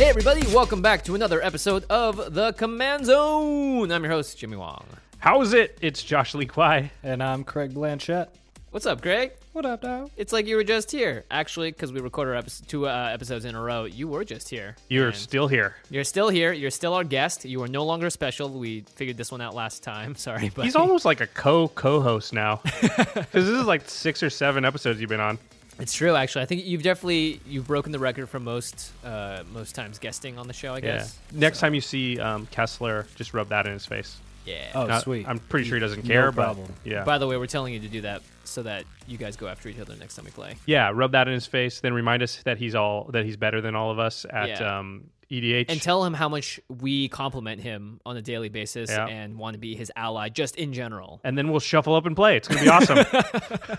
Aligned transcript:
Hey 0.00 0.08
everybody, 0.08 0.40
welcome 0.46 0.80
back 0.80 1.04
to 1.04 1.14
another 1.14 1.44
episode 1.44 1.84
of 1.90 2.32
The 2.32 2.54
Command 2.54 3.04
Zone. 3.04 3.92
I'm 3.92 4.02
your 4.02 4.10
host, 4.10 4.38
Jimmy 4.38 4.56
Wong. 4.56 4.86
How's 5.18 5.52
it? 5.52 5.76
It's 5.82 6.02
Josh 6.02 6.34
Lee 6.34 6.46
Kwai. 6.46 6.90
And 7.02 7.22
I'm 7.22 7.44
Craig 7.44 7.74
Blanchett. 7.74 8.28
What's 8.70 8.86
up, 8.86 9.02
Greg? 9.02 9.32
What 9.52 9.66
up, 9.66 9.82
dog? 9.82 10.10
It's 10.16 10.32
like 10.32 10.46
you 10.46 10.56
were 10.56 10.64
just 10.64 10.90
here. 10.90 11.26
Actually, 11.30 11.70
because 11.72 11.92
we 11.92 12.00
recorded 12.00 12.30
our 12.30 12.38
episode, 12.38 12.66
two 12.66 12.88
uh, 12.88 13.10
episodes 13.12 13.44
in 13.44 13.54
a 13.54 13.60
row, 13.60 13.84
you 13.84 14.08
were 14.08 14.24
just 14.24 14.48
here. 14.48 14.74
You're 14.88 15.08
And 15.08 15.16
still 15.16 15.48
here. 15.48 15.76
You're 15.90 16.04
still 16.04 16.30
here. 16.30 16.54
You're 16.54 16.70
still 16.70 16.94
our 16.94 17.04
guest. 17.04 17.44
You 17.44 17.62
are 17.62 17.68
no 17.68 17.84
longer 17.84 18.08
special. 18.08 18.48
We 18.48 18.80
figured 18.94 19.18
this 19.18 19.30
one 19.30 19.42
out 19.42 19.54
last 19.54 19.82
time. 19.82 20.14
Sorry, 20.16 20.50
but 20.54 20.64
He's 20.64 20.76
almost 20.76 21.04
like 21.04 21.20
a 21.20 21.26
co 21.26 21.68
co-host 21.68 22.32
now, 22.32 22.62
because 22.80 23.26
this 23.32 23.48
is 23.48 23.66
like 23.66 23.86
six 23.86 24.22
or 24.22 24.30
seven 24.30 24.64
episodes 24.64 24.98
you've 24.98 25.10
been 25.10 25.20
on. 25.20 25.38
It's 25.80 25.92
true, 25.92 26.14
actually. 26.14 26.42
I 26.42 26.46
think 26.46 26.64
you've 26.64 26.82
definitely 26.82 27.40
you've 27.46 27.66
broken 27.66 27.92
the 27.92 27.98
record 27.98 28.28
for 28.28 28.38
most 28.40 28.92
uh, 29.04 29.42
most 29.52 29.74
times 29.74 29.98
guesting 29.98 30.38
on 30.38 30.46
the 30.46 30.52
show. 30.54 30.74
I 30.74 30.76
Yeah. 30.76 30.82
guess. 30.98 31.18
Next 31.32 31.60
time 31.60 31.74
you 31.74 31.80
see 31.80 32.18
um, 32.20 32.46
Kessler, 32.46 33.06
just 33.16 33.34
rub 33.34 33.48
that 33.48 33.66
in 33.66 33.72
his 33.72 33.86
face. 33.86 34.18
Yeah. 34.46 34.70
Oh, 34.74 34.86
Not- 34.86 35.02
sweet. 35.02 35.28
I'm 35.28 35.38
pretty 35.38 35.68
sure 35.68 35.76
he 35.76 35.80
doesn't 35.80 36.02
care, 36.02 36.16
No 36.22 36.22
care, 36.28 36.32
problem. 36.32 36.66
but 36.82 36.90
yeah, 36.90 37.04
By 37.04 37.18
the 37.18 37.26
way, 37.26 37.36
we're 37.36 37.46
telling 37.46 37.74
you 37.74 37.80
to 37.80 37.88
do 37.88 38.00
that 38.02 38.22
so 38.44 38.62
that 38.62 38.84
you 39.06 39.18
guys 39.18 39.36
go 39.36 39.46
after 39.46 39.68
each 39.68 39.78
other 39.78 39.94
next 39.96 40.16
time 40.16 40.24
we 40.24 40.30
play. 40.30 40.54
yeah, 40.66 40.90
rub 40.94 41.12
that 41.12 41.28
in 41.28 41.34
his 41.34 41.46
face. 41.46 41.80
Then 41.80 41.92
remind 41.92 42.22
us 42.22 42.42
that 42.44 42.56
he's 42.58 42.74
all 42.74 43.04
that 43.12 43.24
he's 43.24 43.36
better 43.36 43.60
than 43.60 43.74
all 43.76 43.90
of 43.90 43.98
us 43.98 44.24
at 44.30 44.48
Yeah. 44.48 44.78
um, 44.78 45.04
EDH. 45.30 45.66
and 45.68 45.80
tell 45.80 46.04
him 46.04 46.12
how 46.14 46.28
much 46.28 46.58
we 46.80 47.06
compliment 47.08 47.60
him 47.60 48.00
on 48.04 48.16
a 48.16 48.22
daily 48.22 48.48
basis 48.48 48.90
Yeah. 48.90 49.06
and 49.06 49.38
want 49.38 49.54
to 49.54 49.58
be 49.60 49.76
his 49.76 49.92
ally 49.94 50.28
just 50.30 50.56
in 50.56 50.72
general. 50.72 51.20
and 51.22 51.38
then 51.38 51.50
we'll 51.50 51.60
shuffle 51.60 51.94
up 51.94 52.04
and 52.06 52.16
play. 52.16 52.36
It's 52.36 52.48
gonna 52.48 52.62
be 52.62 52.68
awesome. 52.68 52.98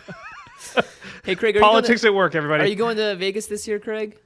Hey, 1.23 1.35
Craig, 1.35 1.55
are 1.55 1.59
Politics 1.59 2.01
you 2.03 2.09
at 2.09 2.15
work, 2.15 2.33
everybody. 2.33 2.63
are 2.63 2.67
you 2.67 2.75
going 2.75 2.97
to 2.97 3.15
Vegas 3.15 3.45
this 3.45 3.67
year, 3.67 3.77
Craig? 3.79 4.17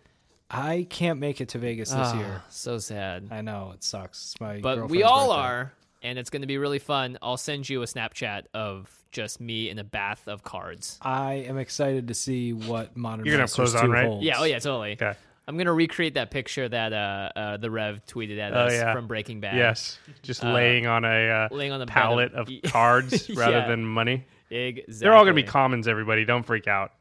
I 0.50 0.88
can't 0.90 1.19
make 1.19 1.41
it 1.41 1.50
to 1.50 1.57
Vegas 1.57 1.90
this 1.90 1.97
Ah, 2.00 2.18
year. 2.18 2.41
So 2.50 2.78
sad. 2.78 3.28
I 3.31 3.41
know 3.41 3.72
it 3.73 3.84
sucks. 3.84 4.31
It's 4.31 4.40
my 4.40 4.59
But 4.62 4.90
we 4.90 5.03
all 5.03 5.28
birthday. 5.28 5.41
are, 5.41 5.74
and 6.03 6.18
it's 6.19 6.29
going 6.29 6.44
to 6.44 6.47
be 6.47 6.57
really 6.57 6.79
fun. 6.79 7.18
I'll 7.22 7.35
send 7.35 7.68
you 7.68 7.81
a 7.81 7.85
Snapchat 7.85 8.44
of 8.53 8.90
just 9.12 9.41
me 9.41 9.69
in 9.69 9.78
a 9.79 9.84
bath 9.84 10.28
of 10.28 10.44
cards. 10.44 10.97
I 11.01 11.34
am 11.34 11.57
excited 11.57 12.07
to 12.07 12.13
see 12.13 12.53
what 12.53 12.95
modern 12.95 13.25
You're 13.25 13.34
gonna 13.34 13.44
have 13.44 13.50
Masters 13.50 13.72
clothes 13.72 13.84
on, 13.84 13.91
right? 13.91 14.06
holds. 14.06 14.24
Yeah, 14.25 14.35
oh 14.40 14.44
yeah, 14.45 14.59
totally. 14.59 14.94
Okay. 14.94 15.13
I'm 15.47 15.57
gonna 15.57 15.74
recreate 15.74 16.13
that 16.16 16.31
picture 16.31 16.68
that 16.69 16.91
uh, 16.94 17.29
uh, 17.35 17.57
the 17.57 17.69
Rev 17.72 18.01
tweeted 18.07 18.40
at 18.40 18.53
Oh, 18.53 18.62
us 18.62 18.74
yeah. 18.74 18.94
from 18.94 19.07
Breaking 19.07 19.40
Bad. 19.41 19.56
Yes, 19.57 20.00
just 20.22 20.44
Uh, 20.44 20.53
laying 20.53 20.85
on 20.88 21.03
a 21.06 21.29
uh, 21.29 21.47
laying 21.51 21.72
on 21.72 21.79
the 21.79 21.85
pallet 21.88 22.34
of- 22.34 22.47
of 22.50 22.62
cards 22.72 23.29
rather 23.29 23.57
Yeah. 23.59 23.68
than 23.68 23.85
money. 23.85 24.25
Exactly. 24.50 24.94
They're 25.00 25.13
all 25.13 25.23
going 25.23 25.35
to 25.35 25.41
be 25.41 25.47
commons, 25.47 25.88
everybody. 25.88 26.25
Don't 26.25 26.45
freak 26.45 26.67
out. 26.67 26.91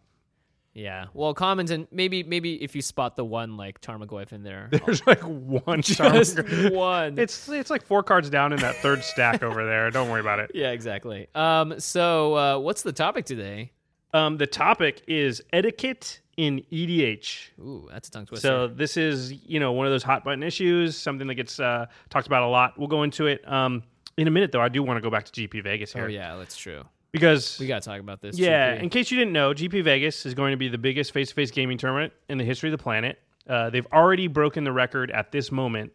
Yeah. 0.74 1.06
Well, 1.14 1.34
commons 1.34 1.70
and 1.70 1.86
maybe 1.92 2.24
maybe 2.24 2.60
if 2.62 2.74
you 2.74 2.82
spot 2.82 3.14
the 3.14 3.24
one 3.24 3.56
like 3.56 3.80
Tarmogoyf 3.80 4.32
in 4.32 4.42
there, 4.42 4.68
There's 4.72 5.06
like 5.06 5.22
one 5.22 5.82
just 5.82 6.38
one. 6.72 7.16
It's 7.16 7.48
it's 7.48 7.70
like 7.70 7.86
four 7.86 8.02
cards 8.02 8.28
down 8.28 8.52
in 8.52 8.58
that 8.58 8.74
third 8.76 9.04
stack 9.04 9.42
over 9.44 9.64
there. 9.64 9.90
Don't 9.92 10.10
worry 10.10 10.20
about 10.20 10.40
it. 10.40 10.50
yeah, 10.54 10.70
exactly. 10.72 11.28
Um. 11.34 11.78
So, 11.78 12.36
uh, 12.36 12.58
what's 12.58 12.82
the 12.82 12.92
topic 12.92 13.24
today? 13.24 13.70
Um, 14.12 14.36
the 14.36 14.46
topic 14.46 15.02
is 15.06 15.42
etiquette 15.52 16.20
in 16.36 16.64
EDH. 16.72 17.50
Ooh, 17.60 17.88
that's 17.90 18.08
a 18.08 18.10
tongue 18.10 18.26
twister. 18.26 18.46
So 18.46 18.66
this 18.66 18.96
is 18.96 19.32
you 19.32 19.60
know 19.60 19.72
one 19.72 19.86
of 19.86 19.92
those 19.92 20.02
hot 20.02 20.24
button 20.24 20.42
issues, 20.42 20.96
something 20.96 21.28
that 21.28 21.34
gets 21.36 21.60
uh, 21.60 21.86
talked 22.10 22.26
about 22.26 22.42
a 22.42 22.48
lot. 22.48 22.76
We'll 22.76 22.88
go 22.88 23.04
into 23.04 23.26
it 23.26 23.46
um, 23.50 23.84
in 24.16 24.26
a 24.26 24.30
minute, 24.30 24.50
though. 24.50 24.60
I 24.60 24.68
do 24.68 24.82
want 24.82 24.96
to 24.96 25.00
go 25.00 25.10
back 25.10 25.24
to 25.26 25.32
GP 25.32 25.62
Vegas 25.62 25.92
here 25.92 26.06
oh 26.06 26.08
yeah, 26.08 26.34
that's 26.36 26.56
true. 26.56 26.84
Because 27.14 27.58
We 27.58 27.66
gotta 27.66 27.80
talk 27.84 28.00
about 28.00 28.20
this. 28.20 28.38
Yeah, 28.38 28.76
GP. 28.76 28.82
in 28.82 28.88
case 28.90 29.10
you 29.10 29.18
didn't 29.18 29.32
know, 29.32 29.54
GP 29.54 29.82
Vegas 29.84 30.26
is 30.26 30.34
going 30.34 30.50
to 30.50 30.56
be 30.56 30.68
the 30.68 30.76
biggest 30.78 31.12
face-to-face 31.12 31.50
gaming 31.52 31.78
tournament 31.78 32.12
in 32.28 32.36
the 32.38 32.44
history 32.44 32.68
of 32.68 32.76
the 32.78 32.82
planet. 32.82 33.18
Uh, 33.48 33.70
they've 33.70 33.86
already 33.92 34.26
broken 34.26 34.64
the 34.64 34.72
record 34.72 35.10
at 35.10 35.30
this 35.32 35.50
moment. 35.52 35.92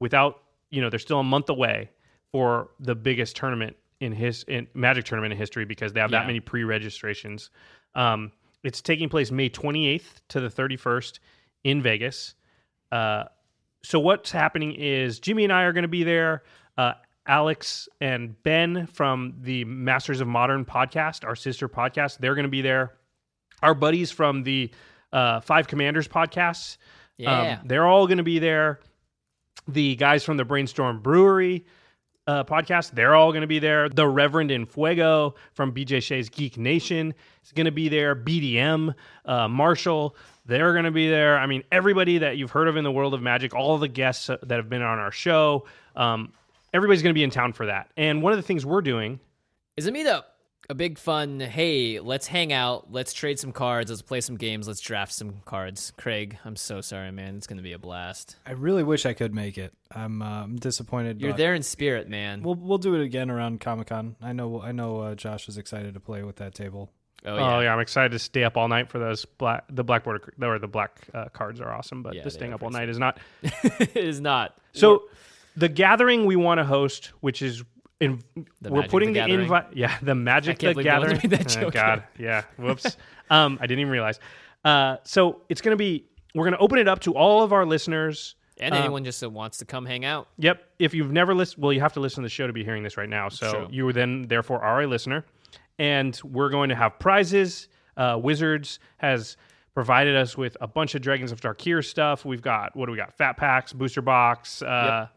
Without, 0.00 0.42
you 0.70 0.80
know, 0.80 0.90
they're 0.90 0.98
still 0.98 1.20
a 1.20 1.24
month 1.24 1.48
away 1.50 1.90
for 2.32 2.70
the 2.80 2.94
biggest 2.94 3.36
tournament 3.36 3.76
in 4.00 4.12
his 4.12 4.42
in 4.44 4.66
Magic 4.74 5.04
tournament 5.04 5.32
in 5.32 5.38
history 5.38 5.64
because 5.64 5.92
they 5.92 6.00
have 6.00 6.10
Yeah. 6.10 6.20
that 6.20 6.26
many 6.26 6.40
pre-registrations. 6.40 7.50
Um, 7.94 8.32
it's 8.64 8.80
taking 8.80 9.08
place 9.08 9.30
May 9.30 9.48
28th 9.50 10.20
to 10.30 10.40
the 10.40 10.48
31st 10.48 11.18
in 11.64 11.82
Vegas. 11.82 12.34
Uh, 12.90 13.24
so 13.82 14.00
what's 14.00 14.30
happening 14.32 14.72
is 14.72 15.20
Jimmy 15.20 15.44
and 15.44 15.52
I 15.52 15.62
are 15.64 15.72
going 15.72 15.82
to 15.82 15.88
be 15.88 16.04
there. 16.04 16.42
Uh, 16.78 16.94
Alex 17.26 17.88
and 18.00 18.40
Ben 18.42 18.86
from 18.86 19.34
the 19.40 19.64
Masters 19.64 20.20
of 20.20 20.28
Modern 20.28 20.64
podcast, 20.64 21.24
our 21.24 21.36
sister 21.36 21.68
podcast, 21.68 22.18
they're 22.18 22.34
going 22.34 22.44
to 22.44 22.50
be 22.50 22.62
there. 22.62 22.94
Our 23.62 23.74
buddies 23.74 24.10
from 24.10 24.42
the 24.42 24.70
uh, 25.12 25.40
Five 25.40 25.66
Commanders 25.66 26.06
podcast, 26.08 26.76
Yeah. 27.16 27.58
um, 27.60 27.66
they're 27.66 27.86
all 27.86 28.06
going 28.06 28.18
to 28.18 28.24
be 28.24 28.38
there. 28.38 28.80
The 29.68 29.96
guys 29.96 30.24
from 30.24 30.36
the 30.36 30.44
Brainstorm 30.44 31.00
Brewery 31.00 31.64
uh, 32.26 32.44
podcast, 32.44 32.90
they're 32.90 33.14
all 33.14 33.32
going 33.32 33.40
to 33.42 33.46
be 33.46 33.58
there. 33.58 33.88
The 33.88 34.06
Reverend 34.06 34.50
in 34.50 34.66
Fuego 34.66 35.34
from 35.54 35.72
BJ 35.72 36.02
Shea's 36.02 36.28
Geek 36.28 36.58
Nation 36.58 37.14
is 37.42 37.52
going 37.52 37.64
to 37.66 37.72
be 37.72 37.88
there. 37.88 38.14
BDM, 38.14 38.94
uh, 39.24 39.48
Marshall, 39.48 40.14
they're 40.44 40.72
going 40.72 40.84
to 40.84 40.90
be 40.90 41.08
there. 41.08 41.38
I 41.38 41.46
mean, 41.46 41.62
everybody 41.72 42.18
that 42.18 42.36
you've 42.36 42.50
heard 42.50 42.68
of 42.68 42.76
in 42.76 42.84
the 42.84 42.92
world 42.92 43.14
of 43.14 43.22
magic, 43.22 43.54
all 43.54 43.78
the 43.78 43.88
guests 43.88 44.26
that 44.26 44.50
have 44.50 44.68
been 44.68 44.82
on 44.82 44.98
our 44.98 45.12
show, 45.12 45.64
um, 45.96 46.32
everybody's 46.74 47.02
going 47.02 47.14
to 47.14 47.18
be 47.18 47.22
in 47.22 47.30
town 47.30 47.52
for 47.52 47.66
that. 47.66 47.90
And 47.96 48.20
one 48.20 48.32
of 48.32 48.36
the 48.36 48.42
things 48.42 48.66
we're 48.66 48.82
doing, 48.82 49.20
Is 49.76 49.86
a 49.86 49.92
meetup. 49.92 50.24
A 50.70 50.74
big 50.74 50.98
fun, 50.98 51.40
hey, 51.40 52.00
let's 52.00 52.26
hang 52.26 52.50
out, 52.50 52.90
let's 52.90 53.12
trade 53.12 53.38
some 53.38 53.52
cards, 53.52 53.90
let's 53.90 54.00
play 54.00 54.22
some 54.22 54.36
games, 54.36 54.66
let's 54.66 54.80
draft 54.80 55.12
some 55.12 55.42
cards. 55.44 55.92
Craig, 55.98 56.38
I'm 56.42 56.56
so 56.56 56.80
sorry, 56.80 57.12
man. 57.12 57.36
It's 57.36 57.46
going 57.46 57.58
to 57.58 57.62
be 57.62 57.74
a 57.74 57.78
blast. 57.78 58.36
I 58.46 58.52
really 58.52 58.82
wish 58.82 59.04
I 59.04 59.12
could 59.12 59.34
make 59.34 59.58
it. 59.58 59.74
I'm, 59.94 60.22
uh, 60.22 60.42
I'm 60.44 60.56
disappointed. 60.56 61.20
You're 61.20 61.34
there 61.34 61.52
in 61.54 61.62
spirit, 61.62 62.08
man. 62.08 62.42
We'll 62.42 62.54
we'll 62.54 62.78
do 62.78 62.94
it 62.94 63.02
again 63.02 63.30
around 63.30 63.60
Comic 63.60 63.88
Con. 63.88 64.16
I 64.22 64.32
know 64.32 64.62
I 64.62 64.72
know 64.72 65.00
uh, 65.00 65.14
Josh 65.14 65.50
is 65.50 65.58
excited 65.58 65.92
to 65.92 66.00
play 66.00 66.22
with 66.22 66.36
that 66.36 66.54
table. 66.54 66.90
oh, 67.26 67.32
oh 67.32 67.36
yeah. 67.36 67.60
yeah. 67.64 67.74
I'm 67.74 67.80
excited 67.80 68.12
to 68.12 68.18
stay 68.18 68.42
up 68.42 68.56
all 68.56 68.68
night 68.68 68.88
for 68.88 68.98
those 68.98 69.26
black. 69.26 69.64
The 69.68 69.84
black 69.84 70.02
border 70.02 70.32
or 70.40 70.58
the 70.58 70.66
black 70.66 71.08
uh, 71.12 71.26
cards 71.26 71.60
are 71.60 71.70
awesome, 71.70 72.02
but 72.02 72.14
Yeah, 72.14 72.22
the 72.22 72.30
staying 72.30 72.54
up 72.54 72.62
all 72.62 72.70
night 72.70 72.88
is 72.88 72.98
not. 72.98 73.18
it 73.42 73.94
is 73.94 74.18
not. 74.18 74.56
So 74.72 75.04
the 75.56 75.68
gathering 75.68 76.26
we 76.26 76.36
want 76.36 76.58
to 76.58 76.64
host, 76.64 77.12
which 77.20 77.42
is 77.42 77.62
in, 78.00 78.22
The 78.60 78.70
we're 78.72 78.88
putting 78.88 79.12
the 79.12 79.20
the, 79.20 79.32
invite. 79.32 79.66
Yeah, 79.74 79.96
the 80.02 80.14
magic 80.14 80.58
the 80.58 80.72
believe 80.74 80.86
no 80.86 81.00
one's 81.00 81.22
gathering. 81.22 81.64
Oh, 81.66 81.70
God, 81.70 82.04
yeah. 82.18 82.42
Whoops. 82.56 82.96
um, 83.30 83.58
I 83.60 83.66
didn't 83.66 83.80
even 83.80 83.92
realize. 83.92 84.18
Uh, 84.64 84.96
so 85.04 85.42
it's 85.48 85.60
gonna 85.60 85.76
be. 85.76 86.06
We're 86.34 86.44
gonna 86.44 86.58
open 86.58 86.78
it 86.78 86.88
up 86.88 87.00
to 87.00 87.14
all 87.14 87.42
of 87.42 87.52
our 87.52 87.64
listeners 87.64 88.34
And 88.60 88.74
Um, 88.74 88.80
anyone 88.80 89.04
just 89.04 89.20
that 89.20 89.30
wants 89.30 89.58
to 89.58 89.64
come 89.64 89.84
hang 89.84 90.04
out. 90.04 90.28
Yep. 90.38 90.62
If 90.78 90.94
you've 90.94 91.12
never 91.12 91.34
listened, 91.34 91.62
well, 91.62 91.72
you 91.72 91.80
have 91.80 91.92
to 91.94 92.00
listen 92.00 92.22
to 92.22 92.26
the 92.26 92.30
show 92.30 92.46
to 92.46 92.52
be 92.52 92.64
hearing 92.64 92.82
this 92.82 92.96
right 92.96 93.08
now. 93.08 93.28
So 93.28 93.50
True. 93.50 93.68
you 93.70 93.92
then, 93.92 94.26
therefore, 94.28 94.62
are 94.62 94.82
a 94.82 94.86
listener. 94.86 95.24
And 95.78 96.18
we're 96.22 96.50
going 96.50 96.68
to 96.68 96.76
have 96.76 96.98
prizes. 96.98 97.68
Uh, 97.96 98.18
Wizards 98.22 98.78
has 98.98 99.36
provided 99.74 100.14
us 100.14 100.36
with 100.36 100.56
a 100.60 100.68
bunch 100.68 100.94
of 100.94 101.02
Dragons 101.02 101.32
of 101.32 101.40
Tarkir 101.40 101.84
stuff. 101.84 102.24
We've 102.24 102.42
got, 102.42 102.76
what 102.76 102.86
do 102.86 102.92
we 102.92 102.98
got? 102.98 103.12
Fat 103.14 103.36
packs, 103.36 103.72
booster 103.72 104.02
box, 104.02 104.62
uh, 104.62 105.08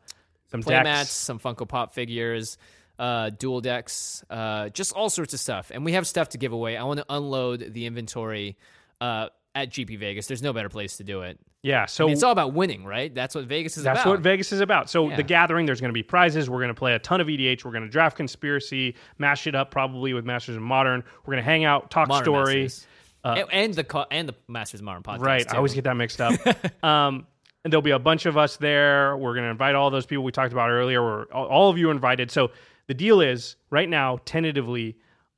some 0.49 0.61
Play 0.61 0.75
decks. 0.75 0.83
mats, 0.83 1.11
some 1.11 1.39
Funko 1.39 1.67
Pop 1.67 1.93
figures, 1.93 2.57
uh, 2.99 3.29
dual 3.31 3.61
decks, 3.61 4.23
uh, 4.29 4.69
just 4.69 4.93
all 4.93 5.09
sorts 5.09 5.33
of 5.33 5.39
stuff. 5.39 5.71
And 5.73 5.85
we 5.85 5.93
have 5.93 6.07
stuff 6.07 6.29
to 6.29 6.37
give 6.37 6.51
away. 6.53 6.77
I 6.77 6.83
want 6.83 6.99
to 6.99 7.05
unload 7.09 7.73
the 7.73 7.85
inventory 7.85 8.57
uh, 9.01 9.29
at 9.53 9.69
GP 9.71 9.99
Vegas. 9.99 10.27
There's 10.27 10.41
no 10.41 10.53
better 10.53 10.69
place 10.69 10.97
to 10.97 11.03
do 11.03 11.21
it. 11.21 11.39
Yeah. 11.63 11.85
So 11.87 12.05
I 12.05 12.07
mean, 12.07 12.13
it's 12.13 12.23
all 12.23 12.31
about 12.31 12.53
winning, 12.53 12.85
right? 12.85 13.13
That's 13.13 13.35
what 13.35 13.43
Vegas 13.45 13.77
is 13.77 13.83
That's 13.83 14.01
about. 14.01 14.09
what 14.11 14.19
Vegas 14.21 14.51
is 14.53 14.61
about. 14.61 14.89
So 14.89 15.09
Yeah. 15.09 15.17
the 15.17 15.23
gathering, 15.23 15.65
there's 15.65 15.81
going 15.81 15.89
to 15.89 15.93
be 15.93 16.03
prizes. 16.03 16.49
We're 16.49 16.59
going 16.59 16.69
to 16.69 16.73
play 16.75 16.93
a 16.93 16.99
ton 16.99 17.19
of 17.19 17.27
EDH. 17.27 17.65
We're 17.65 17.71
going 17.71 17.83
to 17.83 17.89
draft 17.89 18.15
conspiracy, 18.15 18.95
mash 19.17 19.47
it 19.47 19.55
up 19.55 19.69
probably 19.71 20.13
with 20.13 20.23
Masters 20.25 20.55
of 20.55 20.61
Modern. 20.61 21.03
We're 21.25 21.33
going 21.33 21.43
to 21.43 21.49
hang 21.49 21.65
out, 21.65 21.89
talk 21.91 22.07
Modern 22.07 22.23
story. 22.23 22.61
Masters. 22.63 22.87
and, 23.23 23.45
and 23.51 23.73
the 23.73 24.07
and 24.11 24.29
the 24.29 24.35
Masters 24.47 24.79
of 24.79 24.85
Modern 24.85 25.03
podcast. 25.03 25.19
Right. 25.19 25.51
I 25.53 25.57
always 25.57 25.73
get 25.73 25.83
that 25.85 25.95
mixed 25.95 26.21
up. 26.21 26.33
um, 26.83 27.27
and 27.67 27.73
there'll 27.73 27.81
be 27.81 27.91
a 27.91 27.99
bunch 27.99 28.25
of 28.25 28.37
us 28.37 28.55
there. 28.55 29.17
We're 29.17 29.33
going 29.33 29.43
to 29.43 29.49
invite 29.49 29.75
all 29.75 29.89
those 29.89 30.05
people 30.05 30.23
we 30.23 30.31
talked 30.31 30.53
about 30.53 30.69
earlier. 30.69 31.01
We're, 31.03 31.23
all, 31.25 31.69
of 31.69 31.77
you 31.77 31.89
are 31.89 31.91
invited. 31.91 32.31
So 32.31 32.51
the 32.87 32.93
deal 32.93 33.19
is 33.19 33.57
right 33.71 33.89
now, 33.89 34.19
tentatively, 34.23 34.95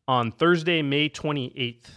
on 0.08 0.31
Thursday, 0.31 0.84
May 0.84 1.10
28th, 1.10 1.86
is 1.86 1.90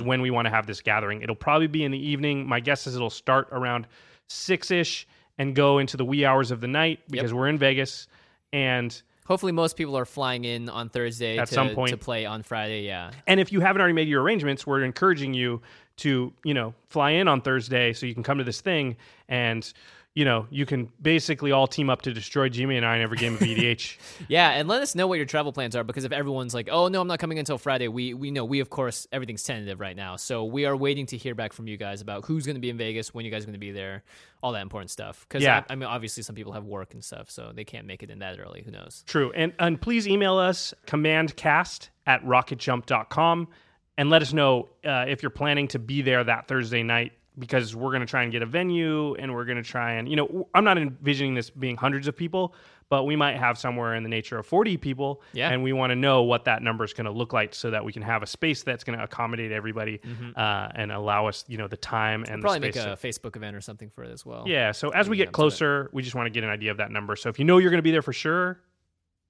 Mm-hmm. 0.00 0.08
when 0.08 0.20
we 0.20 0.32
want 0.32 0.46
to 0.46 0.50
have 0.50 0.66
this 0.66 0.80
gathering. 0.80 1.22
It'll 1.22 1.36
probably 1.36 1.68
be 1.68 1.84
in 1.84 1.92
the 1.92 2.08
evening. 2.08 2.44
My 2.44 2.58
guess 2.58 2.88
is 2.88 2.96
it'll 2.96 3.08
start 3.08 3.46
around 3.52 3.86
six 4.28 4.72
ish 4.72 5.06
and 5.38 5.54
go 5.54 5.78
into 5.78 5.96
the 5.96 6.04
wee 6.04 6.24
hours 6.24 6.50
of 6.50 6.60
the 6.60 6.66
night 6.66 6.98
because 7.08 7.32
we're 7.32 7.46
in 7.46 7.56
Vegas. 7.56 8.08
And 8.52 9.00
Hopefully, 9.28 9.52
most 9.52 9.76
people 9.76 9.96
are 9.96 10.06
flying 10.06 10.44
in 10.44 10.68
on 10.68 10.88
Thursday 10.88 11.38
At 11.38 11.48
to, 11.48 11.54
some 11.54 11.70
point. 11.70 11.90
to 11.90 11.96
play 11.96 12.26
on 12.26 12.42
Friday. 12.42 12.82
Yeah. 12.82 13.10
And 13.26 13.38
if 13.38 13.52
you 13.52 13.60
haven't 13.60 13.80
already 13.80 13.94
made 13.94 14.08
your 14.08 14.22
arrangements, 14.22 14.66
we're 14.66 14.82
encouraging 14.82 15.34
you 15.34 15.60
to, 15.98 16.32
you 16.44 16.54
know, 16.54 16.74
fly 16.88 17.10
in 17.10 17.28
on 17.28 17.42
Thursday 17.42 17.92
so 17.92 18.06
you 18.06 18.14
can 18.14 18.22
come 18.22 18.38
to 18.38 18.44
this 18.44 18.60
thing 18.60 18.96
and, 19.28 19.72
you 20.18 20.24
know, 20.24 20.48
you 20.50 20.66
can 20.66 20.90
basically 21.00 21.52
all 21.52 21.68
team 21.68 21.88
up 21.88 22.02
to 22.02 22.12
destroy 22.12 22.48
Jimmy 22.48 22.76
and 22.76 22.84
I 22.84 22.96
in 22.96 23.02
every 23.02 23.18
game 23.18 23.34
of 23.34 23.40
EDH. 23.40 23.96
Yeah, 24.26 24.50
and 24.50 24.66
let 24.68 24.82
us 24.82 24.96
know 24.96 25.06
what 25.06 25.14
your 25.14 25.26
travel 25.26 25.52
plans 25.52 25.76
are 25.76 25.84
because 25.84 26.04
if 26.04 26.10
everyone's 26.10 26.52
like, 26.52 26.68
"Oh 26.72 26.88
no, 26.88 27.00
I'm 27.00 27.06
not 27.06 27.20
coming 27.20 27.38
until 27.38 27.56
Friday," 27.56 27.86
we 27.86 28.14
we 28.14 28.32
know 28.32 28.44
we 28.44 28.58
of 28.58 28.68
course 28.68 29.06
everything's 29.12 29.44
tentative 29.44 29.78
right 29.78 29.94
now, 29.94 30.16
so 30.16 30.44
we 30.44 30.64
are 30.64 30.76
waiting 30.76 31.06
to 31.06 31.16
hear 31.16 31.36
back 31.36 31.52
from 31.52 31.68
you 31.68 31.76
guys 31.76 32.00
about 32.00 32.24
who's 32.24 32.46
going 32.46 32.56
to 32.56 32.60
be 32.60 32.68
in 32.68 32.76
Vegas, 32.76 33.14
when 33.14 33.24
you 33.24 33.30
guys 33.30 33.44
are 33.44 33.46
going 33.46 33.52
to 33.52 33.60
be 33.60 33.70
there, 33.70 34.02
all 34.42 34.50
that 34.52 34.62
important 34.62 34.90
stuff. 34.90 35.24
Because 35.28 35.44
Yeah. 35.44 35.62
I, 35.70 35.72
I 35.72 35.76
mean, 35.76 35.84
obviously 35.88 36.24
some 36.24 36.34
people 36.34 36.52
have 36.52 36.64
work 36.64 36.94
and 36.94 37.04
stuff, 37.04 37.30
so 37.30 37.52
they 37.54 37.64
can't 37.64 37.86
make 37.86 38.02
it 38.02 38.10
in 38.10 38.18
that 38.18 38.40
early. 38.40 38.62
Who 38.62 38.72
knows? 38.72 39.04
True. 39.06 39.30
And 39.36 39.52
and 39.60 39.80
please 39.80 40.08
email 40.08 40.36
us 40.36 40.74
commandcast 40.88 41.90
at 42.08 42.24
rocketjump.com 42.24 43.48
and 43.96 44.10
let 44.10 44.22
us 44.22 44.32
know 44.32 44.68
uh, 44.84 45.04
if 45.06 45.22
you're 45.22 45.30
planning 45.30 45.68
to 45.68 45.78
be 45.78 46.02
there 46.02 46.24
that 46.24 46.48
Thursday 46.48 46.82
night 46.82 47.12
because 47.38 47.76
we're 47.76 47.90
going 47.90 48.00
to 48.00 48.06
try 48.06 48.22
and 48.22 48.32
get 48.32 48.42
a 48.42 48.46
venue 48.46 49.14
and 49.14 49.32
we're 49.34 49.44
going 49.44 49.62
to 49.62 49.68
try 49.68 49.92
and, 49.92 50.08
you 50.08 50.16
know, 50.16 50.48
I'm 50.54 50.64
not 50.64 50.78
envisioning 50.78 51.34
this 51.34 51.50
being 51.50 51.76
hundreds 51.76 52.08
of 52.08 52.16
people, 52.16 52.54
but 52.88 53.04
we 53.04 53.16
might 53.16 53.36
have 53.36 53.58
somewhere 53.58 53.94
in 53.94 54.02
the 54.02 54.08
nature 54.08 54.38
of 54.38 54.46
40 54.46 54.76
people. 54.78 55.22
Yeah. 55.34 55.50
And 55.50 55.62
we 55.62 55.72
want 55.72 55.90
to 55.90 55.96
know 55.96 56.22
what 56.22 56.44
that 56.46 56.62
number 56.62 56.84
is 56.84 56.92
going 56.92 57.04
to 57.04 57.10
look 57.10 57.32
like 57.32 57.54
so 57.54 57.70
that 57.70 57.84
we 57.84 57.92
can 57.92 58.02
have 58.02 58.22
a 58.22 58.26
space 58.26 58.62
that's 58.62 58.82
going 58.82 58.98
to 58.98 59.04
accommodate 59.04 59.52
everybody 59.52 60.00
uh, 60.36 60.68
and 60.74 60.90
allow 60.90 61.26
us, 61.26 61.44
you 61.48 61.58
know, 61.58 61.68
the 61.68 61.76
time 61.76 62.24
and 62.28 62.40
Probably 62.40 62.58
the 62.58 62.66
make 62.66 62.74
space. 62.74 62.84
a 62.86 62.96
Facebook 63.28 63.36
event 63.36 63.54
or 63.54 63.60
something 63.60 63.90
for 63.90 64.04
it 64.04 64.10
as 64.10 64.24
well. 64.26 64.44
Yeah. 64.46 64.72
So 64.72 64.90
as 64.90 65.08
we 65.08 65.16
get 65.16 65.26
to 65.26 65.32
closer, 65.32 65.90
we 65.92 66.02
just 66.02 66.14
want 66.14 66.26
to 66.26 66.30
get 66.30 66.44
an 66.44 66.50
idea 66.50 66.70
of 66.70 66.78
that 66.78 66.90
number. 66.90 67.14
So 67.14 67.28
if 67.28 67.38
you 67.38 67.44
know 67.44 67.58
you're 67.58 67.70
going 67.70 67.78
to 67.78 67.82
be 67.82 67.92
there 67.92 68.02
for 68.02 68.12
sure, 68.12 68.60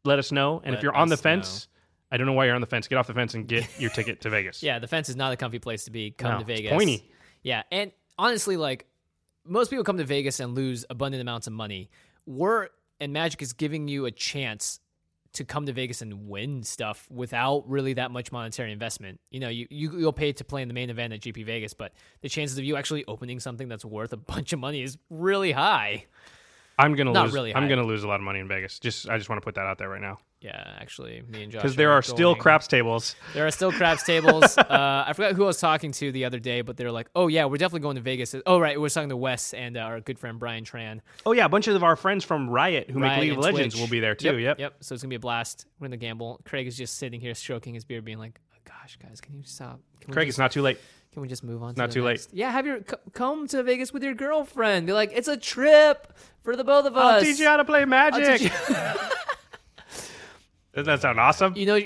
let 0.04 0.18
us 0.18 0.32
know. 0.32 0.62
And 0.64 0.74
if 0.74 0.82
you're 0.82 0.94
on 0.94 1.08
the 1.08 1.16
fence, 1.16 1.68
I 2.10 2.16
don't 2.16 2.26
know 2.26 2.32
why 2.32 2.46
you're 2.46 2.54
on 2.54 2.60
the 2.62 2.66
fence. 2.66 2.88
Get 2.88 2.96
off 2.96 3.06
the 3.08 3.12
fence 3.12 3.34
and 3.34 3.46
get 3.46 3.68
your 3.78 3.90
ticket 3.90 4.20
to 4.22 4.30
Vegas. 4.30 4.62
Yeah, 4.62 4.78
the 4.78 4.86
fence 4.86 5.08
is 5.10 5.16
not 5.16 5.32
a 5.32 5.36
comfy 5.36 5.58
place 5.58 5.84
to 5.84 5.90
be. 5.90 6.12
Come 6.12 6.32
No, 6.32 6.38
to 6.38 6.44
Vegas. 6.44 6.72
pointy. 6.72 7.10
Yeah, 7.42 7.62
and 7.70 7.92
honestly, 8.18 8.56
like 8.56 8.86
most 9.44 9.70
people 9.70 9.84
come 9.84 9.98
to 9.98 10.04
Vegas 10.04 10.40
and 10.40 10.54
lose 10.54 10.84
abundant 10.90 11.20
amounts 11.20 11.46
of 11.46 11.52
money. 11.52 11.90
We're 12.26 12.68
and 13.00 13.12
Magic 13.12 13.42
is 13.42 13.52
giving 13.52 13.88
you 13.88 14.06
a 14.06 14.10
chance 14.10 14.80
to 15.34 15.44
come 15.44 15.66
to 15.66 15.72
Vegas 15.72 16.02
and 16.02 16.28
win 16.28 16.62
stuff 16.62 17.06
without 17.10 17.68
really 17.68 17.94
that 17.94 18.10
much 18.10 18.32
monetary 18.32 18.72
investment. 18.72 19.20
You 19.30 19.40
know, 19.40 19.48
you, 19.48 19.66
you 19.70 19.98
you'll 19.98 20.12
pay 20.12 20.32
to 20.32 20.44
play 20.44 20.62
in 20.62 20.68
the 20.68 20.74
main 20.74 20.90
event 20.90 21.12
at 21.12 21.20
GP 21.20 21.44
Vegas, 21.44 21.74
but 21.74 21.92
the 22.22 22.28
chances 22.28 22.58
of 22.58 22.64
you 22.64 22.76
actually 22.76 23.04
opening 23.06 23.38
something 23.40 23.68
that's 23.68 23.84
worth 23.84 24.12
a 24.12 24.16
bunch 24.34 24.52
of 24.52 24.58
money 24.58 24.82
is 24.82 24.98
really 25.10 25.52
high. 25.52 26.06
I'm 26.78 26.94
gonna 26.94 27.12
Not 27.12 27.24
lose. 27.26 27.34
really 27.34 27.54
I'm 27.54 27.64
high. 27.64 27.68
gonna 27.68 27.84
lose 27.84 28.04
a 28.04 28.08
lot 28.08 28.16
of 28.16 28.22
money 28.22 28.38
in 28.40 28.48
Vegas. 28.48 28.78
Just 28.78 29.08
I 29.08 29.18
just 29.18 29.28
want 29.28 29.40
to 29.42 29.44
put 29.44 29.56
that 29.56 29.66
out 29.66 29.78
there 29.78 29.88
right 29.88 30.00
now 30.00 30.18
Yeah, 30.40 30.76
actually, 30.78 31.22
me 31.28 31.42
and 31.42 31.50
Josh 31.52 31.62
because 31.62 31.74
there 31.76 31.90
are 31.90 32.02
still 32.02 32.32
going- 32.34 32.40
craps 32.40 32.66
tables. 32.68 33.16
There 33.34 33.46
are 33.46 33.50
still 33.50 33.72
craps 33.72 34.04
tables. 34.04 34.56
uh, 34.56 35.04
I 35.06 35.12
forgot 35.12 35.34
who 35.34 35.42
I 35.44 35.46
was 35.48 35.58
talking 35.58 35.90
to 35.92 36.12
the 36.12 36.24
other 36.24 36.38
day, 36.38 36.60
but 36.60 36.76
they're 36.76 36.92
like, 36.92 37.08
"Oh 37.16 37.26
yeah, 37.26 37.46
we're 37.46 37.56
definitely 37.56 37.80
going 37.80 37.96
to 37.96 38.02
Vegas." 38.02 38.34
Oh 38.46 38.58
right, 38.60 38.76
we 38.76 38.82
were 38.82 38.88
talking 38.90 39.08
to 39.08 39.16
Wes 39.16 39.52
and 39.54 39.76
uh, 39.76 39.80
our 39.80 40.00
good 40.00 40.18
friend 40.18 40.38
Brian 40.38 40.64
Tran. 40.64 41.00
Oh 41.26 41.32
yeah, 41.32 41.44
a 41.46 41.48
bunch 41.48 41.66
of 41.66 41.82
our 41.82 41.96
friends 41.96 42.24
from 42.24 42.48
Riot 42.48 42.88
who 42.90 43.00
Riot 43.00 43.12
make 43.16 43.20
League 43.22 43.30
of 43.32 43.36
and 43.38 43.44
Legends 43.54 43.74
Twitch. 43.74 43.80
will 43.82 43.90
be 43.90 44.00
there 44.00 44.14
too. 44.14 44.38
Yep. 44.38 44.60
Yep. 44.60 44.74
So 44.80 44.94
it's 44.94 45.02
gonna 45.02 45.10
be 45.10 45.16
a 45.16 45.20
blast. 45.20 45.66
We're 45.80 45.88
gonna 45.88 45.96
gamble. 45.96 46.40
Craig 46.44 46.66
is 46.68 46.76
just 46.76 46.96
sitting 46.98 47.20
here 47.20 47.34
stroking 47.34 47.74
his 47.74 47.84
beard, 47.84 48.04
being 48.04 48.18
like, 48.18 48.38
oh, 48.54 48.58
"Gosh, 48.64 48.96
guys, 49.02 49.20
can 49.20 49.34
you 49.36 49.42
stop? 49.44 49.80
Can 50.00 50.10
we 50.10 50.12
Craig, 50.14 50.26
just, 50.28 50.34
it's 50.36 50.38
not 50.38 50.52
too 50.52 50.62
late. 50.62 50.78
Can 51.12 51.22
we 51.22 51.28
just 51.28 51.42
move 51.42 51.62
on? 51.62 51.74
to 51.74 51.78
not 51.80 51.88
the 51.90 51.94
too 51.94 52.02
late. 52.04 52.26
Yeah, 52.32 52.50
have 52.50 52.66
your 52.66 52.78
c- 52.80 52.96
come 53.12 53.46
to 53.48 53.62
Vegas 53.62 53.92
with 53.92 54.02
your 54.04 54.14
girlfriend. 54.14 54.86
Be 54.86 54.92
like, 54.92 55.10
it's 55.14 55.28
a 55.28 55.36
trip 55.36 56.12
for 56.42 56.54
the 56.54 56.64
both 56.64 56.86
of 56.86 56.96
us. 56.96 57.02
I'll 57.02 57.20
teach 57.22 57.38
you 57.40 57.46
how 57.46 57.56
to 57.56 57.64
play 57.64 57.84
Magic. 57.84 58.42
you- 58.42 58.50
Doesn't 60.74 60.86
that 60.86 61.00
sound 61.00 61.18
awesome? 61.18 61.54
you 61.56 61.66
know, 61.66 61.80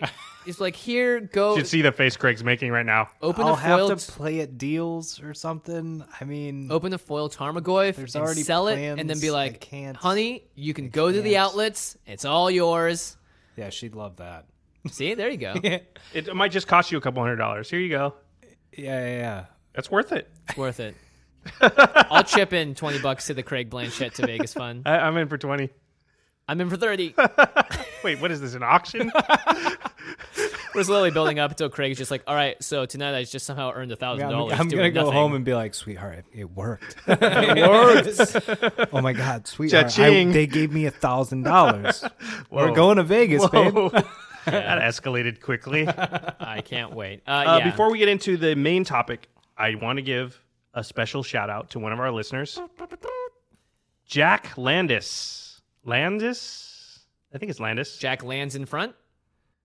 it's 0.45 0.61
like 0.61 0.77
here, 0.77 1.21
go 1.21 1.53
You 1.55 1.61
should 1.61 1.69
see 1.69 1.83
the 1.83 1.93
face 1.93 2.17
Craig's 2.17 2.45
making 2.45 2.73
right 2.73 2.85
now. 2.85 3.09
open 3.23 3.47
I'll 3.47 3.55
a 3.55 3.57
foil. 3.57 3.89
have 3.89 3.99
to 4.05 4.13
play 4.13 4.41
at 4.41 4.59
deals 4.59 5.23
or 5.23 5.33
something. 5.35 6.05
I 6.21 6.25
mean, 6.25 6.71
open 6.71 6.93
a 6.93 6.99
foil 6.99 7.31
Tarmogoyf 7.31 7.95
There's 7.97 8.15
and 8.17 8.25
already 8.25 8.43
sell 8.43 8.69
it, 8.69 8.79
and 8.79 9.09
then 9.09 9.21
be 9.21 9.29
I 9.31 9.33
like, 9.33 9.61
can't- 9.61 9.97
"Honey, 9.97 10.45
you 10.55 10.75
can 10.75 10.91
go 10.91 11.11
to 11.11 11.23
the 11.23 11.33
can't. 11.33 11.37
outlets. 11.51 11.97
It's 12.07 12.25
all 12.25 12.51
yours." 12.51 13.17
yeah, 13.57 13.71
she'd 13.71 13.95
love 13.95 14.17
that. 14.17 14.47
See, 14.91 15.15
there 15.15 15.31
you 15.31 15.37
go. 15.39 15.55
It 16.13 16.35
might 16.35 16.51
just 16.51 16.67
cost 16.67 16.91
you 16.93 16.99
a 16.99 17.01
couple 17.01 17.23
hundred 17.23 17.37
dollars. 17.37 17.71
Here 17.71 17.79
you 17.81 17.89
go. 17.89 18.15
Yeah, 18.77 19.05
yeah, 19.07 19.17
yeah. 19.19 19.45
That's 19.75 19.91
worth 19.91 20.13
it. 20.13 20.31
It's 20.49 20.57
worth 20.59 20.81
it. 20.81 20.95
I'll 22.11 22.25
chip 22.25 22.53
in 22.53 22.75
twenty 22.75 23.01
bucks 23.01 23.27
to 23.27 23.35
the 23.35 23.43
Craig 23.43 23.69
Blanchett 23.71 24.15
to 24.15 24.27
Vegas 24.27 24.55
fund. 24.55 24.83
I, 24.87 24.99
I'm 24.99 25.17
in 25.17 25.29
for 25.29 25.39
twenty. 25.39 25.71
I'm 26.49 26.61
in 26.61 26.71
for 26.71 26.77
thirty. 26.77 27.15
Wait, 28.05 28.21
what 28.21 28.31
is 28.31 28.41
this? 28.41 28.55
An 28.55 28.63
auction? 28.63 29.11
We're 30.75 30.85
slowly 30.85 31.11
building 31.11 31.39
up 31.39 31.51
until 31.51 31.69
Craig's 31.69 31.99
just 31.99 32.11
like, 32.11 32.23
"All 32.27 32.35
right, 32.35 32.63
so 32.63 32.87
tonight 32.87 33.15
I 33.15 33.25
just 33.25 33.45
somehow 33.45 33.73
earned 33.75 33.93
a 33.93 33.97
thousand 33.97 34.31
dollars." 34.31 34.53
I'm 34.53 34.69
gonna 34.69 34.71
doing 34.71 34.95
go 34.95 35.01
nothing." 35.03 35.15
home 35.15 35.35
and 35.35 35.45
be 35.45 35.53
like, 35.53 35.75
sweetheart, 35.75 36.19
it, 36.19 36.25
it 36.33 36.51
worked. 36.51 36.97
it 37.07 38.49
worked. 38.81 38.89
oh 38.93 39.01
my 39.03 39.13
god, 39.13 39.47
sweetheart, 39.47 39.87
I, 39.87 39.89
Cha-ching. 39.89 40.33
they 40.33 40.47
gave 40.47 40.73
me 40.73 40.87
a 40.87 40.91
thousand 40.91 41.43
dollars. 41.43 42.03
We're 42.51 42.73
going 42.73 42.97
to 42.97 43.03
Vegas, 43.03 43.47
babe. 43.49 43.75
Whoa. 43.75 43.91
that 44.51 44.81
escalated 44.83 45.41
quickly. 45.41 45.87
I 45.89 46.63
can't 46.65 46.93
wait. 46.95 47.23
Uh, 47.27 47.31
Uh, 47.31 47.59
yeah. 47.59 47.71
Before 47.71 47.91
we 47.91 47.99
get 47.99 48.09
into 48.09 48.37
the 48.37 48.55
main 48.57 48.85
topic, 48.85 49.29
I 49.57 49.75
want 49.77 49.97
to 49.99 50.03
give 50.03 50.43
a 50.75 50.83
special 50.83 51.23
shout 51.23 51.51
out 51.51 51.71
to 51.71 51.79
one 51.79 51.93
of 51.93 52.01
our 52.01 52.11
listeners, 52.11 52.59
Jack 54.07 54.57
Landis. 54.57 55.61
Landis? 55.85 57.01
I 57.35 57.39
think 57.39 57.51
it's 57.51 57.61
Landis. 57.61 57.97
Jack 57.99 58.23
lands 58.23 58.55
in 58.57 58.67
front. 58.67 58.95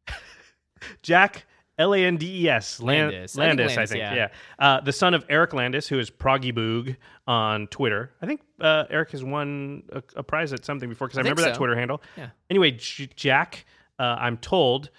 Jack 1.02 1.46
L 1.78 1.94
A 1.94 2.00
N 2.00 2.18
D 2.18 2.44
E 2.46 2.50
S. 2.50 2.80
Lan- 2.80 3.10
Landis. 3.12 3.38
I 3.38 3.42
think 3.50 3.60
Landis, 3.60 3.72
I 3.72 3.76
Landis, 3.76 3.92
think. 3.92 4.02
yeah. 4.02 4.16
Yeah. 4.16 4.28
Uh, 4.60 4.82
the 4.82 4.94
son 4.94 5.14
of 5.14 5.26
Eric 5.30 5.54
Landis, 5.54 5.88
who 5.88 6.00
is 6.00 6.10
Proggy 6.10 6.54
Boog 6.54 6.96
on 7.28 7.68
Twitter. 7.68 8.12
I 8.22 8.26
think 8.26 8.42
uh, 8.62 8.86
Eric 8.90 9.12
has 9.12 9.24
won 9.24 9.84
a, 9.92 10.02
a 10.16 10.24
prize 10.24 10.54
at 10.54 10.66
something 10.66 10.90
before 10.90 11.08
because 11.08 11.20
I, 11.20 11.22
think 11.24 11.36
remember 11.38 11.50
that 11.50 11.56
so. 11.56 11.60
Twitter 11.60 11.76
handle. 11.76 12.02
Yeah. 12.18 12.30
Anyway, 12.50 12.72
J- 12.72 13.10
Jack, 13.16 13.66
uh, 14.00 14.18
I'm 14.20 14.38
told 14.38 14.90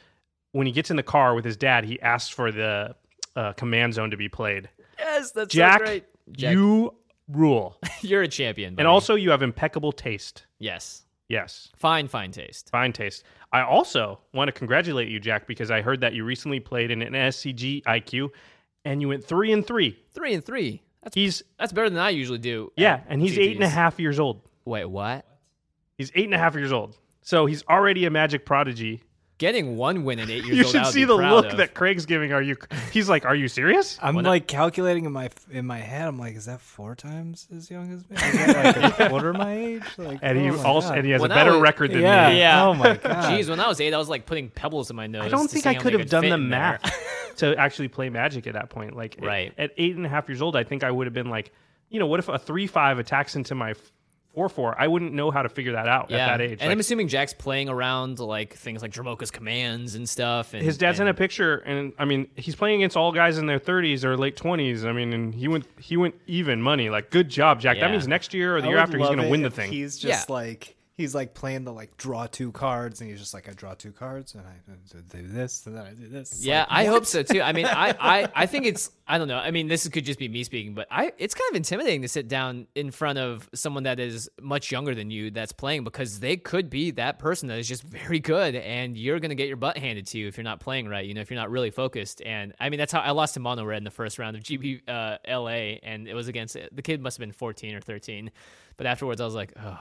when 0.53 0.67
he 0.67 0.73
gets 0.73 0.91
in 0.91 0.97
the 0.97 1.03
car 1.03 1.35
with 1.35 1.45
his 1.45 1.57
dad, 1.57 1.85
he 1.85 2.01
asks 2.01 2.31
for 2.31 2.51
the 2.51 2.95
uh, 3.37 3.53
command 3.55 3.95
zone 3.95 4.11
to 4.11 4.17
be 4.17 4.29
played. 4.29 4.69
Yes, 4.99 5.31
that's 5.33 5.53
Jack, 5.55 5.81
so 5.81 5.85
great. 5.85 6.05
Jack, 6.33 6.53
you 6.53 6.95
rule. 7.29 7.77
you're 8.03 8.23
a 8.23 8.29
champion. 8.29 8.75
and 8.79 8.87
also, 8.89 9.15
you 9.15 9.31
have 9.31 9.43
impeccable 9.43 9.93
taste. 9.93 10.45
yes, 10.59 11.03
Yes. 11.29 11.69
fine, 11.77 12.09
fine 12.09 12.31
taste. 12.33 12.71
Fine 12.71 12.95
taste. 12.95 13.23
I 13.53 13.61
also 13.61 14.19
want 14.33 14.49
to 14.49 14.53
congratulate 14.53 15.09
you, 15.09 15.21
Jack, 15.21 15.47
because 15.47 15.71
I 15.71 15.83
heard 15.83 16.01
that 16.01 16.15
you 16.15 16.25
recently 16.25 16.59
played 16.59 16.91
in 16.91 17.03
an 17.03 17.13
SCG 17.13 17.83
IQ 17.85 18.31
and 18.87 19.03
you 19.03 19.09
went 19.09 19.23
three 19.25 19.53
and 19.53 19.67
three. 19.67 19.99
Three 20.15 20.33
and 20.33 20.43
three. 20.43 20.83
That's 21.03 21.15
He's 21.15 21.43
that's 21.59 21.73
better 21.73 21.91
than 21.91 21.99
I 21.99 22.09
usually 22.11 22.39
do. 22.39 22.73
yeah, 22.77 23.01
and 23.09 23.21
he's 23.21 23.39
eight 23.39 23.57
and 23.57 23.65
a 23.65 23.67
GPs. 23.69 23.71
half 23.73 24.01
years 24.01 24.19
old. 24.19 24.41
Wait, 24.65 24.87
what? 24.87 25.27
He's 25.99 26.11
eight 26.15 26.25
and 26.25 26.35
a 26.35 26.39
half 26.39 26.55
years 26.55 26.73
old. 26.73 26.97
So 27.29 27.45
he's 27.45 27.63
already 27.69 28.07
a 28.07 28.11
magic 28.11 28.47
prodigy. 28.47 29.03
getting 29.37 29.77
one 29.77 30.03
win 30.03 30.19
at 30.19 30.31
eight 30.31 30.45
years 30.47 30.57
You 30.57 30.65
old. 30.65 30.67
I 30.67 30.79
should 30.79 30.85
would 30.87 30.93
see 30.95 31.01
be 31.01 31.05
the 31.05 31.15
look 31.15 31.45
of. 31.53 31.59
that 31.59 31.75
Craig's 31.75 32.07
giving. 32.07 32.33
Are 32.33 32.41
you? 32.41 32.57
He's 32.91 33.07
like, 33.09 33.27
"Are 33.27 33.35
you 33.37 33.49
serious?" 33.49 33.99
I'm 34.03 34.15
When 34.17 34.25
I- 34.25 34.31
like 34.31 34.47
calculating 34.49 35.05
in 35.05 35.13
my 35.13 35.29
in 35.51 35.67
my 35.67 35.77
head. 35.79 36.09
I'm 36.09 36.19
like, 36.19 36.37
is 36.37 36.47
that 36.47 36.61
four 36.63 36.95
times 36.95 37.47
as 37.55 37.71
young 37.71 37.93
as 37.93 38.09
me? 38.09 38.17
Is 38.17 38.47
that 38.47 38.77
like 38.83 38.99
a 38.99 39.09
quarter 39.11 39.35
my 39.35 39.53
age? 39.53 39.83
Like, 39.99 40.21
And 40.23 40.39
he 40.39 40.49
oh 40.49 40.57
my 40.57 40.63
also 40.65 40.89
God. 40.89 40.97
and 40.99 41.07
he 41.07 41.13
has 41.13 41.21
When 41.21 41.31
a 41.31 41.35
I 41.35 41.37
better 41.37 41.53
was- 41.53 41.61
record 41.61 41.91
than 41.93 42.01
yeah. 42.01 42.31
me. 42.31 42.39
Yeah. 42.39 42.65
Oh 42.67 42.73
my 42.75 42.97
god. 43.03 43.25
Jeez, 43.31 43.51
when 43.51 43.61
I 43.61 43.69
was 43.69 43.79
eight, 43.81 43.93
I 43.93 43.99
was 43.99 44.09
like 44.09 44.25
putting 44.25 44.49
pebbles 44.49 44.89
in 44.89 44.97
my 44.97 45.07
nose. 45.07 45.27
I 45.27 45.29
don't 45.29 45.51
think 45.51 45.67
I 45.67 45.75
could 45.75 45.93
have 45.93 46.09
done 46.09 46.29
the 46.31 46.39
math 46.39 46.83
to 47.37 47.55
actually 47.59 47.89
play 47.89 48.09
Magic 48.09 48.47
at 48.47 48.55
that 48.55 48.71
point. 48.71 48.97
Like, 48.97 49.19
Right. 49.21 49.53
at 49.59 49.73
eight 49.77 49.95
and 49.97 50.07
a 50.07 50.09
half 50.09 50.29
years 50.31 50.41
old, 50.41 50.57
I 50.57 50.65
think 50.65 50.83
I 50.83 50.91
would 50.91 51.07
have 51.07 51.15
been 51.15 51.29
like, 51.31 51.53
you 51.91 52.01
know, 52.01 52.07
what 52.07 52.19
if 52.21 52.29
a 52.31 52.39
three 52.39 52.67
five 52.67 52.99
attacks 52.99 53.37
into 53.37 53.55
my 53.55 53.75
four 54.39 54.49
four? 54.49 54.81
I 54.81 54.87
wouldn't 54.87 55.13
know 55.13 55.33
how 55.33 55.43
to 55.43 55.49
figure 55.49 55.73
that 55.73 55.89
out 55.89 56.11
Yeah, 56.11 56.19
at 56.19 56.27
that 56.39 56.41
age. 56.41 56.51
and 56.53 56.61
Like, 56.61 56.71
I'm 56.71 56.79
assuming 56.79 57.09
Jack's 57.09 57.35
playing 57.35 57.69
around 57.69 58.21
like 58.21 58.55
things 58.55 58.83
like 58.83 58.93
Dromoka's 58.93 59.33
commands 59.33 59.97
and 59.97 60.09
stuff. 60.09 60.55
And 60.55 60.65
his 60.65 60.79
dad 60.79 60.93
sent 60.97 61.09
and, 61.09 61.17
a 61.17 61.19
picture, 61.19 61.57
and 61.67 61.93
I 61.99 62.05
mean, 62.05 62.29
he's 62.37 62.55
playing 62.55 62.77
against 62.81 62.97
all 62.97 63.11
guys 63.11 63.37
in 63.39 63.47
their 63.47 63.59
30s 63.59 64.05
or 64.05 64.17
late 64.17 64.37
20s. 64.37 64.85
I 64.85 64.93
mean, 64.93 65.13
and 65.13 65.35
he 65.35 65.49
went 65.49 65.67
he 65.81 65.97
went 65.97 66.15
even 66.29 66.63
money. 66.63 66.89
Like, 66.89 67.11
good 67.11 67.29
job, 67.29 67.61
Jack. 67.61 67.77
Yeah. 67.79 67.87
That 67.87 67.91
means 67.91 68.07
next 68.07 68.33
year 68.33 68.57
or 68.57 68.61
the 68.61 68.69
I 68.69 68.71
year 68.71 68.79
after 68.79 68.97
he's 68.97 69.09
going 69.09 69.19
to 69.23 69.29
win 69.29 69.43
the 69.43 69.51
thing. 69.51 69.73
He's 69.73 69.99
just 69.99 70.29
Yeah. 70.29 70.33
like 70.35 70.77
he's 70.99 71.15
like 71.15 71.33
playing 71.33 71.65
the 71.65 71.73
like 71.73 71.97
draw 71.97 72.27
two 72.27 72.53
cards, 72.53 73.01
and 73.01 73.09
he's 73.09 73.21
just 73.21 73.33
like 73.33 73.49
I 73.49 73.53
draw 73.53 73.73
two 73.73 73.93
cards, 73.93 74.35
and 74.35 74.43
I 74.45 74.97
do 75.17 75.27
this, 75.27 75.65
and 75.65 75.77
then 75.77 75.87
I 75.87 75.95
do 75.95 76.09
this. 76.09 76.33
It's 76.33 76.45
Yeah, 76.45 76.61
like, 76.63 76.69
I 76.71 76.85
hope 76.87 77.07
so 77.07 77.23
too. 77.23 77.41
I 77.41 77.53
mean, 77.53 77.67
I, 77.67 77.95
I, 77.99 78.29
I 78.43 78.47
think 78.47 78.67
it's 78.67 78.91
I 79.07 79.17
don't 79.17 79.29
know. 79.29 79.39
I 79.39 79.53
mean, 79.53 79.69
this 79.69 79.89
could 79.89 80.05
just 80.05 80.19
be 80.19 80.29
me 80.29 80.45
speaking, 80.45 80.75
but 80.75 80.89
I 80.91 81.13
it's 81.17 81.35
kind 81.35 81.49
of 81.51 81.57
intimidating 81.57 82.03
to 82.03 82.09
sit 82.09 82.29
down 82.29 82.67
in 82.75 82.91
front 82.91 83.19
of 83.19 83.49
someone 83.55 83.85
that 83.85 84.01
is 84.01 84.29
much 84.43 84.71
younger 84.73 84.95
than 84.95 85.11
you 85.11 85.31
that's 85.31 85.53
playing 85.53 85.85
because 85.85 86.21
they 86.21 86.37
could 86.37 86.69
be 86.69 86.91
that 86.91 87.19
person 87.19 87.49
that 87.49 87.59
is 87.59 87.69
just 87.69 87.85
very 87.85 88.19
good 88.19 88.57
and 88.57 88.99
you're 88.99 89.21
gonna 89.21 89.37
get 89.37 89.47
your 89.47 89.57
butt 89.57 89.79
handed 89.79 90.07
to 90.09 90.19
you 90.19 90.27
if 90.27 90.37
you're 90.37 90.45
not 90.45 90.59
playing 90.59 90.89
right. 90.89 91.07
You 91.07 91.15
know, 91.15 91.21
if 91.21 91.31
you're 91.31 91.41
not 91.41 91.51
really 91.51 91.71
focused. 91.71 92.21
And 92.27 92.55
I 92.59 92.69
mean, 92.71 92.79
that's 92.79 92.93
how 92.93 93.01
I 93.01 93.13
lost 93.13 93.35
to 93.35 93.41
Mono 93.41 93.65
Red 93.65 93.79
in 93.79 93.85
the 93.85 93.91
first 93.91 94.19
round 94.19 94.37
of 94.37 94.43
GP 94.43 94.83
uh, 94.89 95.19
LA, 95.29 95.79
and 95.83 96.09
it 96.09 96.15
was 96.15 96.27
against 96.27 96.57
the 96.73 96.83
kid 96.83 97.01
must 97.01 97.19
have 97.19 97.21
been 97.21 97.33
14 97.33 97.77
or 97.77 97.81
13, 97.81 98.33
but 98.77 98.87
afterwards 98.87 99.21
I 99.21 99.25
was 99.25 99.35
like, 99.35 99.53
oh, 99.63 99.79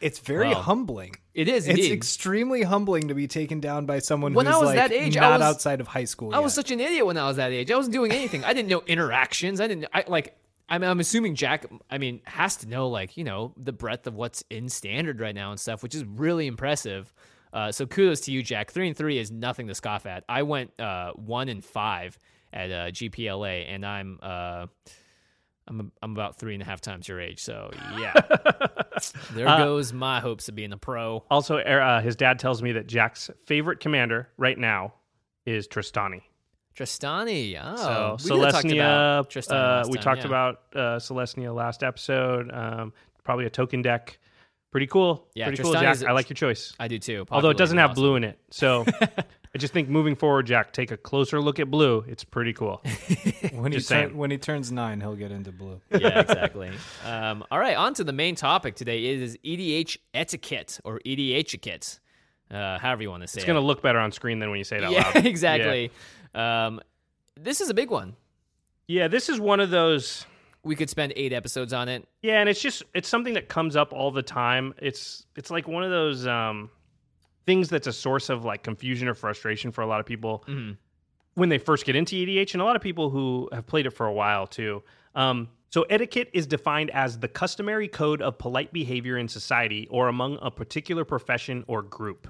It's 0.00 0.18
very 0.18 0.48
Wow. 0.48 0.62
humbling. 0.62 1.16
it 1.34 1.46
is 1.48 1.68
It's 1.68 1.78
indeed. 1.78 1.92
extremely 1.92 2.62
humbling 2.62 3.08
to 3.08 3.14
be 3.14 3.26
taken 3.28 3.60
down 3.60 3.86
by 3.86 3.98
someone 4.00 4.34
When 4.34 4.46
who's 4.46 4.54
I 4.54 4.58
was 4.58 4.66
like 4.68 4.76
that 4.76 4.92
age, 4.92 5.16
I 5.16 5.20
not 5.20 5.40
was- 5.40 5.42
outside 5.56 5.80
of 5.80 5.86
high 5.88 6.04
school. 6.04 6.34
I 6.34 6.38
was 6.40 6.54
such 6.54 6.70
an 6.70 6.80
idiot 6.80 7.06
when 7.06 7.16
I 7.16 7.26
was 7.28 7.36
that 7.36 7.52
age. 7.52 7.70
I 7.70 7.76
wasn't 7.76 7.92
doing 7.94 8.10
anything. 8.12 8.42
I 8.44 8.52
didn't 8.52 8.68
know 8.68 8.82
interactions. 8.86 9.60
I 9.60 9.66
didn't. 9.66 9.86
I 9.92 10.04
like. 10.08 10.36
I'm, 10.68 10.82
I'm 10.84 11.00
assuming 11.00 11.34
Jack. 11.34 11.66
I 11.90 11.98
mean, 11.98 12.20
has 12.24 12.56
to 12.58 12.68
know 12.68 12.88
like 12.88 13.16
you 13.16 13.24
know 13.24 13.52
the 13.56 13.72
breadth 13.72 14.06
of 14.06 14.14
what's 14.14 14.42
in 14.50 14.68
standard 14.68 15.20
right 15.20 15.34
now 15.34 15.50
and 15.50 15.58
stuff, 15.60 15.82
which 15.82 15.94
is 15.94 16.04
really 16.04 16.46
impressive. 16.46 17.12
Uh, 17.52 17.72
so 17.72 17.84
kudos 17.86 18.20
to 18.22 18.32
you, 18.32 18.42
Jack. 18.42 18.70
Three 18.70 18.86
and 18.88 18.96
three 18.96 19.18
is 19.18 19.30
nothing 19.32 19.66
to 19.68 19.74
scoff 19.74 20.06
at. 20.06 20.24
I 20.28 20.42
went 20.44 20.78
uh, 20.80 21.12
one 21.14 21.48
and 21.48 21.64
five 21.64 22.16
at 22.52 22.70
uh, 22.70 22.74
GPLA, 22.92 23.66
and 23.68 23.84
I'm 23.84 24.18
uh, 24.22 24.66
I'm 25.70 25.92
I'm 26.02 26.12
about 26.12 26.36
three 26.36 26.52
and 26.54 26.62
a 26.62 26.66
half 26.66 26.80
times 26.82 27.08
your 27.08 27.20
age. 27.20 27.40
So 27.40 27.70
yeah, 27.98 28.12
there 29.32 29.48
Uh, 29.48 29.56
goes 29.58 29.92
my 29.92 30.20
hopes 30.20 30.48
of 30.48 30.54
being 30.56 30.72
a 30.72 30.76
pro. 30.76 31.24
Also, 31.30 31.56
er, 31.58 31.80
uh, 31.80 32.00
his 32.02 32.16
dad 32.16 32.38
tells 32.38 32.60
me 32.62 32.72
that 32.72 32.86
Jack's 32.88 33.30
favorite 33.46 33.80
commander 33.80 34.28
right 34.36 34.58
now 34.58 34.92
is 35.46 35.66
Trostani. 35.68 36.22
Trostani. 36.76 37.54
so 37.78 37.88
Oh, 37.88 38.16
we 38.22 38.30
could've 38.30 38.52
talked 38.52 38.72
about 38.72 39.30
Trostani 39.30 39.52
uh, 39.52 39.76
last 39.76 39.90
we 39.90 39.96
time, 39.98 40.02
talked 40.04 40.20
yeah. 40.22 40.26
about 40.26 40.60
uh, 40.74 40.78
Celestia 40.98 41.54
last 41.54 41.82
episode. 41.82 42.50
Um, 42.52 42.92
probably 43.24 43.46
a 43.46 43.50
token 43.50 43.80
deck. 43.82 44.18
Pretty 44.72 44.86
cool. 44.86 45.28
Yeah, 45.34 45.46
Pretty 45.46 45.62
cool, 45.62 45.72
Jack. 45.72 45.94
is- 45.96 46.04
I 46.04 46.12
like 46.12 46.28
your 46.30 46.34
choice. 46.36 46.74
I 46.78 46.88
do 46.88 46.98
too. 46.98 47.26
Although 47.30 47.50
it 47.50 47.56
doesn't 47.56 47.78
have 47.78 47.90
awesome. 47.90 48.00
blue 48.02 48.16
in 48.16 48.24
it. 48.24 48.38
So 48.50 48.84
I 49.54 49.58
just 49.58 49.72
think 49.72 49.88
moving 49.88 50.14
forward, 50.14 50.46
Jack, 50.46 50.72
take 50.72 50.92
a 50.92 50.96
closer 50.96 51.40
look 51.40 51.58
at 51.58 51.70
blue. 51.70 52.04
It's 52.06 52.22
pretty 52.22 52.52
cool. 52.52 52.80
when 53.52 53.72
he 53.72 53.78
Just 53.78 53.88
turn- 53.88 54.08
saying. 54.08 54.16
when 54.16 54.30
he 54.30 54.38
turns 54.38 54.70
nine, 54.70 55.00
he'll 55.00 55.16
get 55.16 55.32
into 55.32 55.50
blue. 55.50 55.80
yeah, 55.90 56.20
exactly. 56.20 56.70
Um, 57.04 57.44
all 57.50 57.58
right, 57.58 57.76
on 57.76 57.94
to 57.94 58.04
the 58.04 58.12
main 58.12 58.36
topic 58.36 58.76
today. 58.76 59.06
It 59.06 59.20
is 59.20 59.36
EDH 59.44 59.96
etiquette 60.14 60.78
or 60.84 61.00
EDH 61.04 61.38
etiquette, 61.40 61.98
uh, 62.50 62.78
however 62.78 63.02
you 63.02 63.10
want 63.10 63.22
to 63.22 63.26
say 63.26 63.38
it. 63.38 63.40
It's 63.40 63.44
it. 63.44 63.46
going 63.48 63.60
to 63.60 63.66
look 63.66 63.82
better 63.82 63.98
on 63.98 64.12
screen 64.12 64.38
than 64.38 64.50
when 64.50 64.58
you 64.58 64.64
say 64.64 64.76
it 64.76 64.84
out 64.84 64.92
yeah, 64.92 65.10
loud. 65.14 65.16
exactly. 65.26 65.90
Um, 66.32 66.80
this 67.34 67.60
is 67.60 67.70
a 67.70 67.74
big 67.74 67.90
one. 67.90 68.14
Yeah, 68.86 69.08
this 69.08 69.28
is 69.28 69.40
one 69.40 69.58
of 69.58 69.70
those. 69.70 70.26
We 70.62 70.76
could 70.76 70.90
spend 70.90 71.12
eight 71.16 71.32
episodes 71.32 71.72
on 71.72 71.88
it. 71.88 72.06
Yeah, 72.22 72.38
and 72.40 72.48
it's 72.48 72.60
just 72.60 72.84
it's 72.94 73.08
something 73.08 73.34
that 73.34 73.48
comes 73.48 73.74
up 73.74 73.92
all 73.92 74.10
the 74.12 74.22
time. 74.22 74.74
It's 74.78 75.26
it's 75.34 75.50
like 75.50 75.66
one 75.66 75.82
of 75.82 75.90
those 75.90 76.26
um, 76.26 76.70
things 77.46 77.68
that's 77.68 77.86
a 77.86 77.92
source 77.92 78.28
of 78.28 78.44
like 78.44 78.62
confusion 78.62 79.08
or 79.08 79.14
frustration 79.14 79.72
for 79.72 79.80
a 79.82 79.86
lot 79.86 80.00
of 80.00 80.06
people 80.06 80.44
Mhm. 80.46 80.76
when 81.34 81.48
they 81.48 81.58
first 81.58 81.84
get 81.86 81.96
into 81.96 82.14
EDH, 82.16 82.54
and 82.54 82.60
a 82.62 82.64
lot 82.64 82.76
of 82.76 82.82
people 82.82 83.10
who 83.10 83.48
have 83.52 83.66
played 83.66 83.86
it 83.86 83.90
for 83.90 84.06
a 84.06 84.12
while 84.12 84.46
too. 84.46 84.82
Um, 85.14 85.48
so 85.70 85.82
etiquette 85.82 86.30
is 86.32 86.46
defined 86.46 86.90
as 86.90 87.18
the 87.20 87.28
customary 87.28 87.88
code 87.88 88.20
of 88.22 88.38
polite 88.38 88.72
behavior 88.72 89.16
in 89.16 89.28
society 89.28 89.86
or 89.90 90.08
among 90.08 90.38
a 90.42 90.50
particular 90.50 91.04
profession 91.04 91.64
or 91.68 91.82
group. 91.82 92.28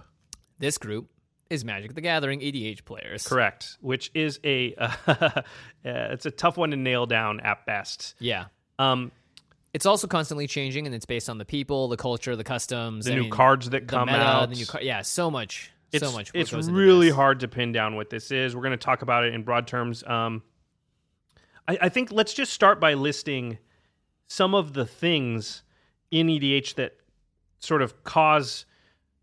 This 0.59 0.77
group 0.79 1.09
is 1.49 1.65
Magic 1.65 1.95
the 1.95 2.01
Gathering 2.03 2.41
EDH 2.43 2.85
players. 2.85 3.27
Correct, 3.27 3.77
which 3.81 4.11
is 4.15 4.39
a 4.45 4.75
uh, 5.07 5.43
it's 5.85 6.27
a 6.27 6.31
tough 6.31 6.57
one 6.57 6.71
to 6.71 6.77
nail 6.77 7.07
down 7.07 7.41
at 7.41 7.67
best. 7.67 8.15
Yeah. 8.19 8.45
Um, 8.79 9.11
It's 9.73 9.87
also 9.87 10.07
constantly 10.09 10.47
changing, 10.47 10.87
and 10.87 10.95
it's 10.95 11.07
based 11.07 11.31
on 11.31 11.39
the 11.39 11.45
people, 11.45 11.89
the 11.89 11.97
culture, 11.97 12.35
the 12.35 12.45
customs, 12.45 13.05
the 13.05 13.13
I 13.13 13.15
new 13.15 13.23
mean, 13.23 13.31
cards 13.31 13.71
that 13.71 13.87
come 13.87 14.07
meta, 14.07 14.19
out. 14.19 14.51
the 14.51 14.57
new 14.57 14.67
car- 14.67 14.83
yeah, 14.83 15.03
so 15.03 15.31
much, 15.31 15.71
it's, 15.93 16.05
so 16.05 16.13
much. 16.13 16.33
It's 16.35 16.53
really 16.53 17.11
hard 17.11 17.41
to 17.41 17.49
pin 17.49 17.71
down 17.71 17.95
what 17.95 18.11
this 18.11 18.31
is. 18.33 18.57
We're 18.57 18.63
going 18.63 18.73
to 18.73 18.77
talk 18.77 19.03
about 19.03 19.25
it 19.25 19.33
in 19.33 19.45
broad 19.45 19.69
terms. 19.69 20.03
Um, 20.05 20.43
I, 21.69 21.79
I 21.83 21.89
think 21.89 22.11
let's 22.11 22.35
just 22.35 22.53
start 22.53 22.81
by 22.81 22.95
listing 22.95 23.59
some 24.27 24.55
of 24.55 24.73
the 24.73 24.87
things 24.87 25.63
in 26.11 26.27
EDH 26.27 26.75
that 26.75 26.97
sort 27.61 27.83
of 27.83 28.03
cause 28.03 28.65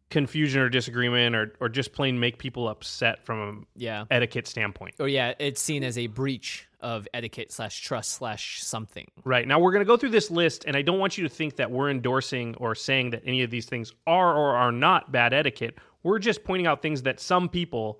confusion 0.09 0.61
or 0.61 0.69
disagreement 0.69 1.35
or, 1.35 1.53
or 1.59 1.67
just 1.67 1.91
plain 1.91 2.17
make 2.19 2.37
people 2.37 2.69
upset 2.69 3.25
from 3.25 3.39
a 3.39 3.79
Yeah. 3.79 4.05
etiquette 4.09 4.47
standpoint. 4.47 4.95
Or 4.99 5.07
yeah, 5.09 5.33
it's 5.37 5.61
seen 5.61 5.83
as 5.83 5.97
a 5.97 6.07
breach 6.07 6.65
of 6.79 7.07
etiquette 7.13 7.51
slash 7.51 7.81
trust 7.81 8.13
slash 8.13 8.63
something. 8.63 9.07
Right. 9.25 9.45
Now 9.47 9.59
we're 9.59 9.71
going 9.71 9.81
to 9.83 9.87
go 9.87 9.97
through 9.97 10.11
this 10.11 10.31
list, 10.31 10.63
and 10.65 10.77
I 10.77 10.81
don't 10.81 10.99
want 10.99 11.17
you 11.17 11.23
to 11.23 11.29
think 11.29 11.57
that 11.57 11.69
we're 11.71 11.89
endorsing 11.89 12.55
or 12.55 12.73
saying 12.75 13.09
that 13.09 13.23
any 13.25 13.43
of 13.43 13.51
these 13.51 13.65
things 13.65 13.91
are 14.05 14.33
or 14.33 14.55
are 14.55 14.71
not 14.71 15.11
bad 15.11 15.33
etiquette. 15.33 15.77
We're 16.03 16.19
just 16.19 16.43
pointing 16.45 16.67
out 16.67 16.81
things 16.81 17.01
that 17.01 17.19
some 17.19 17.49
people, 17.49 17.99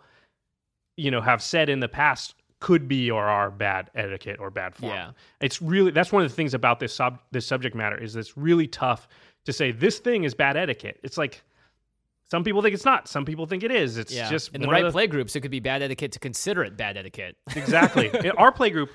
you 0.96 1.12
know, 1.12 1.20
have 1.22 1.42
said 1.42 1.68
in 1.68 1.80
the 1.82 1.90
past 1.90 2.36
could 2.60 2.88
be 2.88 3.12
or 3.12 3.26
are 3.26 3.52
bad 3.52 3.92
etiquette 3.96 4.38
or 4.40 4.50
bad 4.50 4.76
form. 4.76 4.94
Yeah. 4.94 5.12
It's 5.42 5.62
really 5.62 5.92
that's 5.92 6.12
one 6.12 6.24
of 6.24 6.30
the 6.30 6.36
things 6.36 6.54
about 6.54 6.80
this 6.80 6.94
sub 6.94 7.20
this 7.32 7.46
subject 7.46 7.76
matter 7.76 7.98
is 8.02 8.16
it's 8.16 8.38
really 8.38 8.66
tough 8.66 9.08
to 9.46 9.54
say 9.54 9.72
this 9.72 10.00
thing 10.00 10.24
is 10.24 10.34
bad 10.34 10.56
etiquette. 10.58 11.00
It's 11.04 11.18
like 11.18 11.44
some 12.30 12.44
people 12.44 12.62
think 12.62 12.74
it's 12.74 12.86
not, 12.86 13.08
some 13.08 13.26
people 13.26 13.46
think 13.46 13.64
it 13.64 13.72
is. 13.72 13.98
It's 13.98 14.14
Yeah. 14.14 14.30
just 14.30 14.54
in 14.54 14.62
the 14.62 14.68
right 14.68 14.92
play 14.92 15.08
groups, 15.08 15.36
it 15.36 15.42
could 15.42 15.52
be 15.52 15.60
bad 15.60 15.82
etiquette 15.82 16.12
to 16.14 16.20
consider 16.20 16.64
it 16.64 16.76
bad 16.78 16.98
etiquette. 16.98 17.38
Exactly. 17.56 18.10
In 18.14 18.32
our 18.32 18.52
play 18.52 18.70
group, 18.70 18.90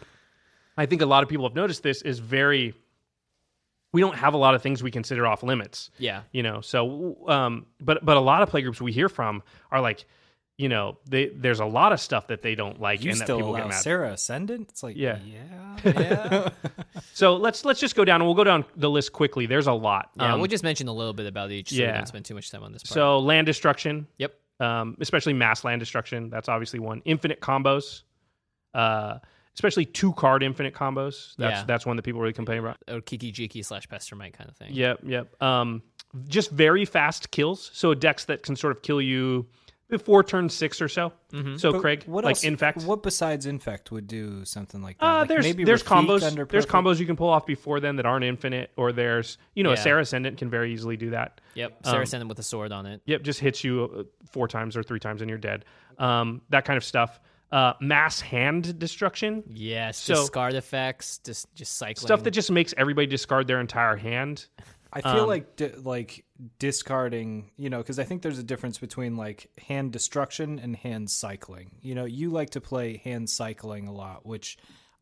I 0.77 0.87
think 0.87 1.03
a 1.03 1.07
lot 1.07 1.23
of 1.23 1.29
people 1.29 1.47
have 1.47 1.55
noticed 1.55 1.83
this 1.83 2.03
is 2.03 2.19
very. 2.19 2.75
We 3.93 4.01
don't 4.01 4.17
have 4.17 4.33
a 4.33 4.39
lot 4.39 4.55
of 4.55 4.63
things 4.63 4.83
we 4.83 4.91
consider 4.91 5.27
off 5.27 5.43
limits. 5.43 5.91
yeah. 5.99 6.23
You 6.33 6.43
know, 6.43 6.63
so 6.63 7.17
um, 7.29 7.67
but 7.81 8.05
but 8.05 8.17
a 8.17 8.21
lot 8.21 8.43
of 8.43 8.49
play 8.49 8.63
groups 8.63 8.81
we 8.81 8.91
hear 8.93 9.09
from 9.11 9.43
are 9.71 9.81
like, 9.83 10.07
you 10.63 10.69
know, 10.69 10.97
they 11.09 11.27
there's 11.27 11.59
a 11.59 11.65
lot 11.67 11.93
of 11.93 11.99
stuff 11.99 12.29
that 12.29 12.41
they 12.41 12.55
don't 12.55 12.81
like 12.81 13.03
You 13.03 13.11
and 13.11 13.19
that 13.19 13.27
people 13.27 13.51
allow 13.51 13.59
get 13.59 13.69
mad. 13.71 13.81
Serra 13.83 14.13
Ascendant? 14.13 14.69
It's 14.71 14.81
like 14.85 14.97
Yeah. 14.97 15.19
yeah, 15.27 15.85
yeah. 15.85 16.49
So 17.15 17.35
let's 17.35 17.65
let's 17.65 17.81
just 17.81 17.97
go 17.97 18.05
down 18.05 18.21
and 18.21 18.29
we'll 18.29 18.37
go 18.37 18.45
down 18.45 18.65
the 18.77 18.89
list 18.89 19.13
quickly. 19.13 19.47
There's 19.47 19.67
a 19.67 19.73
lot. 19.73 20.11
Yeah, 20.15 20.33
Um, 20.35 20.39
we'll 20.39 20.47
just 20.47 20.63
mention 20.63 20.87
a 20.87 20.93
little 20.93 21.15
bit 21.15 21.27
about 21.27 21.51
each 21.51 21.71
so 21.71 21.77
we 21.79 21.83
yeah. 21.83 21.97
don't 21.97 22.07
spend 22.07 22.27
too 22.27 22.37
much 22.37 22.49
time 22.53 22.63
on 22.63 22.71
this 22.73 22.85
part. 22.85 22.95
so 22.95 23.19
land 23.19 23.47
destruction, 23.47 24.07
yep. 24.19 24.35
um, 24.61 24.97
especially 25.01 25.33
mass 25.33 25.65
land 25.65 25.81
destruction. 25.81 26.31
That's 26.31 26.49
obviously 26.49 26.79
one. 26.79 27.03
Infinite 27.07 27.41
combos, 27.41 28.03
uh, 28.73 29.19
especially 29.55 29.85
two 29.85 30.13
card 30.13 30.45
infinite 30.45 30.75
combos. 30.75 31.35
That's 31.39 31.59
Yeah. 31.59 31.65
that's 31.67 31.85
one 31.85 31.97
that 31.97 32.03
people 32.03 32.21
really 32.21 32.35
complain 32.35 32.59
about. 32.59 32.77
Or 32.89 33.01
Kiki 33.01 33.33
Jiki 33.33 33.65
slash 33.65 33.89
Pestermite 33.89 34.35
kind 34.35 34.49
of 34.49 34.57
thing. 34.57 34.75
Yep, 34.75 35.01
yep. 35.05 35.43
Um, 35.43 35.83
just 36.29 36.53
very 36.53 36.85
fast 36.85 37.33
kills. 37.33 37.69
So 37.75 37.95
decks 37.95 38.27
that 38.27 38.45
can 38.45 38.55
sort 38.55 38.77
of 38.77 38.83
kill 38.83 39.01
you 39.03 39.49
before 39.93 40.25
turn 40.25 40.49
six 40.49 40.81
or 40.83 40.89
so. 40.89 41.13
Mm-hmm. 41.33 41.57
So 41.57 41.71
But 41.73 41.81
Craig, 41.83 42.03
what 42.07 42.25
like 42.25 42.33
else, 42.37 42.45
infect. 42.45 42.83
What 42.83 43.03
besides 43.03 43.47
infect 43.47 43.93
would 43.93 44.07
do 44.09 44.45
something 44.45 44.83
like 44.83 44.99
that? 44.99 45.05
Uh, 45.07 45.19
Like 45.21 45.29
there's 45.29 45.45
maybe 45.45 45.63
there's 45.65 45.83
Rafiq 45.83 46.07
combos 46.07 46.23
under 46.25 46.45
there's 46.47 46.67
combos 46.67 46.99
you 46.99 47.07
can 47.07 47.15
pull 47.15 47.29
off 47.29 47.45
before 47.47 47.79
then 47.79 47.97
that 47.97 48.07
aren't 48.07 48.25
infinite, 48.25 48.71
or 48.77 48.91
there's 48.91 49.39
you 49.55 49.63
know 49.63 49.71
a 49.71 49.75
Yeah. 49.75 49.81
Serra 49.83 50.01
Ascendant 50.03 50.39
can 50.39 50.51
very 50.51 50.73
easily 50.73 50.97
do 50.97 51.11
that. 51.11 51.41
Yep. 51.55 51.79
Sarah 51.85 51.99
Um, 52.01 52.07
sent 52.07 52.23
him 52.23 52.29
with 52.29 52.39
a 52.39 52.43
sword 52.43 52.73
on 52.73 52.87
it. 52.87 53.03
Yep, 53.05 53.23
just 53.23 53.39
hits 53.39 53.63
you 53.63 53.85
uh, 54.01 54.03
four 54.31 54.49
times 54.49 54.77
or 54.77 54.83
three 54.83 54.99
times 54.99 55.21
and 55.21 55.29
you're 55.29 55.39
dead. 55.39 55.65
Um, 55.99 56.41
that 56.49 56.65
kind 56.65 56.77
of 56.79 56.85
stuff. 56.85 57.21
Uh, 57.53 57.75
mass 57.83 58.19
hand 58.19 58.79
destruction, 58.79 59.45
Yes. 59.47 59.99
so- 59.99 60.15
discard 60.15 60.55
effects. 60.55 61.19
Just 61.19 61.55
just 61.55 61.77
cycling. 61.77 62.07
stuff 62.07 62.23
that 62.25 62.31
just 62.31 62.51
makes 62.51 62.73
everybody 62.79 63.07
discard 63.07 63.47
their 63.47 63.61
entire 63.61 63.95
hand. 63.97 64.47
I 64.95 65.01
feel 65.03 65.23
Um, 65.23 65.27
like 65.29 65.57
di- 65.57 65.73
like 65.77 66.25
discarding, 66.59 67.51
you 67.57 67.71
know, 67.71 67.79
because 67.79 67.99
I 67.99 68.05
think 68.05 68.23
there's 68.23 68.39
a 68.39 68.45
difference 68.45 68.79
between 68.79 69.17
like 69.17 69.51
hand 69.69 69.93
destruction 69.93 70.59
and 70.59 70.77
hand 70.77 71.11
cycling. 71.11 71.73
You 71.83 71.95
know, 71.95 72.05
you 72.05 72.31
like 72.31 72.51
to 72.51 72.61
play 72.61 73.01
hand 73.05 73.31
cycling 73.31 73.89
a 73.89 73.93
lot, 73.93 74.27
which 74.27 74.59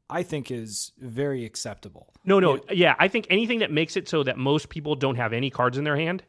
I 0.08 0.22
think 0.22 0.50
is 0.50 0.92
very 0.98 1.44
acceptable. 1.44 2.12
No, 2.24 2.40
no, 2.40 2.60
yeah. 2.70 2.94
I 2.98 3.08
think 3.08 3.26
anything 3.30 3.60
that 3.60 3.70
makes 3.70 3.96
it 3.96 4.08
so 4.08 4.22
that 4.24 4.38
most 4.38 4.68
people 4.68 4.94
don't 4.94 5.16
have 5.16 5.32
any 5.32 5.50
cards 5.50 5.78
in 5.78 5.84
their 5.84 5.96
hand, 5.96 6.22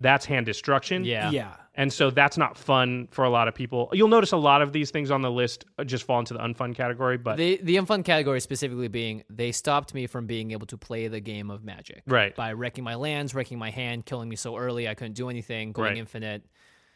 that's 0.00 0.26
hand 0.26 0.46
destruction. 0.46 1.04
Yeah. 1.04 1.30
Yeah. 1.30 1.54
And 1.78 1.92
so 1.92 2.10
that's 2.10 2.38
not 2.38 2.56
fun 2.56 3.06
for 3.10 3.24
a 3.24 3.28
lot 3.30 3.48
of 3.48 3.54
people. 3.54 3.90
You'll 3.92 4.08
notice 4.08 4.32
a 4.32 4.36
lot 4.38 4.62
of 4.62 4.72
these 4.72 4.90
things 4.90 5.10
on 5.10 5.20
the 5.20 5.30
list 5.30 5.66
uh, 5.78 5.84
just 5.84 6.04
fall 6.04 6.18
into 6.18 6.32
the 6.32 6.40
unfun 6.40 6.74
category, 6.74 7.18
but 7.18 7.36
The 7.36 7.60
the 7.62 7.76
unfun 7.76 8.02
category 8.04 8.40
specifically 8.40 8.88
being 8.88 9.24
they 9.28 9.52
stopped 9.52 9.92
me 9.92 10.06
from 10.06 10.26
being 10.26 10.52
able 10.52 10.66
to 10.68 10.78
play 10.78 11.08
the 11.08 11.20
game 11.20 11.50
of 11.50 11.62
Magic. 11.64 12.02
Right. 12.06 12.34
By 12.34 12.54
wrecking 12.54 12.82
my 12.82 12.94
lands, 12.94 13.34
wrecking 13.34 13.58
my 13.58 13.70
hand, 13.70 14.06
killing 14.06 14.28
me 14.28 14.36
so 14.36 14.56
early 14.56 14.88
I 14.88 14.94
couldn't 14.94 15.14
do 15.14 15.28
anything, 15.28 15.72
going 15.72 15.90
Right. 15.90 15.98
infinite. 15.98 16.44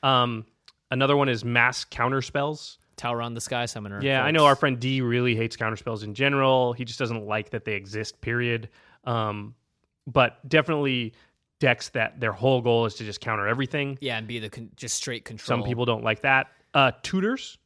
um, 0.03 0.47
another 0.91 1.17
one 1.17 1.29
is 1.29 1.45
mass 1.45 1.85
counter 1.85 2.23
spells. 2.23 2.79
Talrand, 2.97 3.41
Sky 3.41 3.65
Summoner. 3.67 4.01
Yeah, 4.03 4.23
I 4.23 4.31
know 4.31 4.45
our 4.47 4.57
friend 4.57 4.79
D 4.79 5.01
really 5.01 5.35
hates 5.37 5.57
counter 5.57 5.77
spells 5.77 6.03
in 6.03 6.15
general. 6.15 6.73
He 6.75 6.85
just 6.85 6.99
doesn't 6.99 7.27
like 7.27 7.51
that 7.51 7.65
they 7.65 7.75
exist, 7.75 8.21
period. 8.21 8.69
Um, 9.05 9.55
but 10.07 10.47
definitely 10.49 11.15
decks 11.61 11.91
that 11.91 12.19
their 12.19 12.33
whole 12.33 12.61
goal 12.61 12.87
is 12.87 12.95
to 12.97 13.05
just 13.05 13.21
counter 13.21 13.47
everything. 13.47 13.97
Yeah, 14.01 14.19
and 14.19 14.27
be 14.27 14.39
the 14.41 14.51
con- 14.51 14.71
just 14.77 14.97
straight 14.97 15.25
control. 15.25 15.47
Some 15.61 15.63
people 15.69 15.85
don't 15.85 16.03
like 16.03 16.23
that. 16.23 16.49
Uh, 16.75 16.91
tutors. 17.03 17.59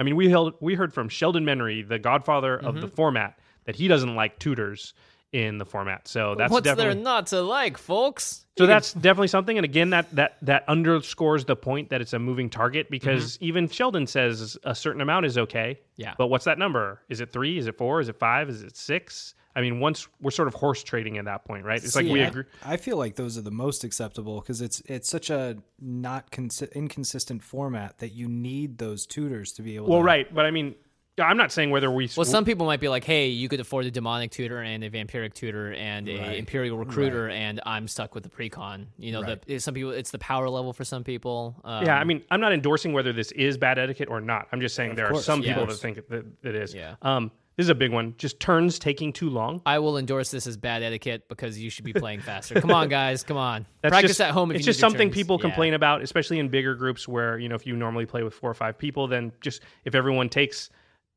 I 0.00 0.02
mean, 0.02 0.16
we 0.16 0.28
held 0.28 0.54
we 0.60 0.74
heard 0.74 0.92
from 0.92 1.08
Sheldon 1.08 1.44
Menery, 1.44 1.86
the 1.86 1.98
godfather 2.00 2.56
of 2.56 2.74
Mm-hmm. 2.74 2.80
the 2.80 2.88
format, 2.88 3.38
that 3.66 3.76
he 3.76 3.86
doesn't 3.86 4.16
like 4.16 4.38
tutors 4.40 4.94
in 5.32 5.56
the 5.58 5.64
format. 5.64 6.06
So 6.08 6.34
that's 6.34 6.50
What's 6.52 6.64
definitely 6.64 6.94
there 6.94 7.02
not 7.04 7.28
to 7.28 7.40
like, 7.40 7.78
folks? 7.78 8.44
so 8.58 8.66
that's 8.66 8.92
definitely 8.92 9.28
something. 9.28 9.56
And 9.56 9.64
again, 9.64 9.90
that 9.90 10.10
that 10.14 10.36
that 10.42 10.64
underscores 10.68 11.44
the 11.44 11.56
point 11.56 11.90
that 11.90 12.00
it's 12.00 12.12
a 12.12 12.18
moving 12.18 12.50
target 12.50 12.90
because 12.90 13.38
even 13.40 13.68
Sheldon 13.68 14.06
says 14.06 14.58
a 14.64 14.74
certain 14.74 15.00
amount 15.00 15.26
is 15.26 15.38
okay. 15.38 15.78
Mm-hmm. 15.78 16.02
Yeah. 16.02 16.14
But 16.18 16.26
what's 16.28 16.44
that 16.46 16.58
number? 16.58 17.00
Is 17.08 17.20
it 17.20 17.32
three? 17.32 17.58
Is 17.58 17.66
it 17.66 17.76
four? 17.78 18.00
Is 18.00 18.08
it 18.08 18.16
five? 18.18 18.48
Is 18.50 18.62
it 18.62 18.76
six? 18.76 19.34
I 19.54 19.60
mean, 19.60 19.80
once 19.80 20.08
we're 20.20 20.30
sort 20.30 20.48
of 20.48 20.54
horse 20.54 20.82
trading 20.82 21.18
at 21.18 21.26
that 21.26 21.44
point, 21.44 21.64
right? 21.64 21.82
It's 21.82 21.96
like 21.96 22.06
we 22.06 22.22
I- 22.22 22.26
agree. 22.26 22.44
I 22.64 22.76
feel 22.76 22.96
like 22.96 23.16
those 23.16 23.36
are 23.36 23.42
the 23.42 23.50
most 23.50 23.84
acceptable 23.84 24.40
because 24.40 24.60
it's 24.60 24.80
it's 24.86 25.08
such 25.08 25.30
a 25.30 25.58
not 25.80 26.30
consi- 26.30 26.72
inconsistent 26.72 27.42
format 27.42 27.98
that 27.98 28.12
you 28.12 28.28
need 28.28 28.78
those 28.78 29.06
tutors 29.06 29.52
to 29.52 29.62
be 29.62 29.76
able. 29.76 29.86
To 29.86 29.92
Well, 29.92 30.00
to, 30.00 30.06
right, 30.06 30.34
but 30.34 30.46
I 30.46 30.50
mean, 30.50 30.74
I'm 31.18 31.36
not 31.36 31.52
saying 31.52 31.70
whether 31.70 31.90
we. 31.90 32.08
Well, 32.16 32.24
some 32.24 32.46
people 32.46 32.64
might 32.64 32.80
be 32.80 32.88
like, 32.88 33.04
"Hey, 33.04 33.28
you 33.28 33.48
could 33.48 33.60
afford 33.60 33.84
a 33.84 33.90
demonic 33.90 34.30
tutor 34.30 34.62
and 34.62 34.82
a 34.82 34.88
vampiric 34.88 35.34
tutor 35.34 35.74
and 35.74 36.08
a 36.08 36.36
imperial 36.36 36.78
recruiter, 36.78 37.28
and 37.28 37.60
I'm 37.66 37.86
stuck 37.86 38.14
with 38.14 38.24
the 38.24 38.30
precon." 38.30 38.86
You 38.96 39.12
know, 39.12 39.36
the 39.46 39.58
some 39.58 39.74
people 39.74 39.90
it's 39.90 40.10
the 40.10 40.18
power 40.18 40.48
level 40.48 40.72
for 40.72 40.84
some 40.84 41.04
people. 41.04 41.54
Um, 41.64 41.84
yeah, 41.84 41.98
I 41.98 42.04
mean, 42.04 42.24
I'm 42.30 42.40
not 42.40 42.54
endorsing 42.54 42.94
whether 42.94 43.12
this 43.12 43.30
is 43.32 43.58
bad 43.58 43.78
etiquette 43.78 44.08
or 44.08 44.22
not. 44.22 44.48
I'm 44.52 44.60
just 44.62 44.74
saying 44.74 44.94
there 44.94 45.08
course, 45.08 45.20
are 45.20 45.24
some 45.24 45.42
yeah. 45.42 45.52
people 45.52 45.66
that 45.66 45.74
think 45.76 46.08
that 46.08 46.24
it 46.42 46.54
is. 46.54 46.74
Yeah. 46.74 46.94
Um, 47.02 47.30
this 47.62 47.66
is 47.66 47.70
a 47.70 47.74
big 47.76 47.92
one. 47.92 48.14
Just 48.18 48.40
turns 48.40 48.78
taking 48.80 49.12
too 49.12 49.30
long. 49.30 49.62
I 49.64 49.78
will 49.78 49.96
endorse 49.96 50.30
this 50.32 50.46
as 50.48 50.56
bad 50.56 50.82
etiquette 50.82 51.28
because 51.28 51.58
you 51.58 51.70
should 51.70 51.84
be 51.84 51.92
playing 51.92 52.20
faster. 52.20 52.60
Come 52.60 52.72
on, 52.72 52.88
guys, 53.00 53.22
come 53.22 53.36
on. 53.36 53.66
That's 53.82 53.92
Practice 53.92 54.10
just, 54.10 54.20
at 54.20 54.32
home. 54.32 54.50
If 54.50 54.56
it's 54.56 54.64
just 54.64 54.80
something 54.80 55.08
turns. 55.08 55.14
people 55.14 55.36
Yeah. 55.36 55.42
complain 55.42 55.74
about, 55.74 56.02
especially 56.02 56.38
in 56.40 56.48
bigger 56.48 56.74
groups 56.74 57.06
where 57.06 57.38
you 57.38 57.48
know 57.48 57.54
if 57.54 57.66
you 57.66 57.76
normally 57.76 58.04
play 58.06 58.24
with 58.24 58.34
four 58.34 58.50
or 58.50 58.54
five 58.54 58.76
people, 58.78 59.06
then 59.06 59.32
just 59.40 59.62
if 59.84 59.94
everyone 59.94 60.28
takes 60.28 60.70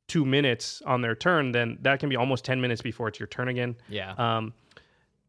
two 0.08 0.24
minutes 0.24 0.84
on 0.86 1.02
their 1.02 1.16
turn, 1.16 1.52
then 1.52 1.80
that 1.82 2.00
can 2.00 2.10
be 2.10 2.16
almost 2.16 2.46
ten 2.46 2.62
minutes 2.62 2.82
before 2.82 3.08
it's 3.08 3.20
your 3.20 3.28
turn 3.28 3.48
again. 3.48 3.76
Yeah. 3.90 4.12
Um, 4.18 4.54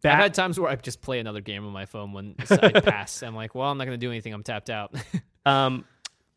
I've 0.05 0.13
had 0.13 0.35
times 0.35 0.61
where 0.61 0.71
I 0.71 0.77
just 0.77 1.01
play 1.01 1.19
another 1.19 1.41
game 1.41 1.67
on 1.67 1.73
my 1.73 1.87
phone 1.87 2.13
when 2.13 2.35
I 2.51 2.81
pass. 2.81 3.23
I'm 3.23 3.35
like, 3.35 3.55
well, 3.55 3.69
I'm 3.71 3.79
not 3.79 3.87
going 3.87 3.99
to 3.99 4.07
do 4.07 4.11
anything. 4.11 4.33
I'm 4.35 4.43
tapped 4.45 4.71
out. 4.71 4.95
um, 5.47 5.85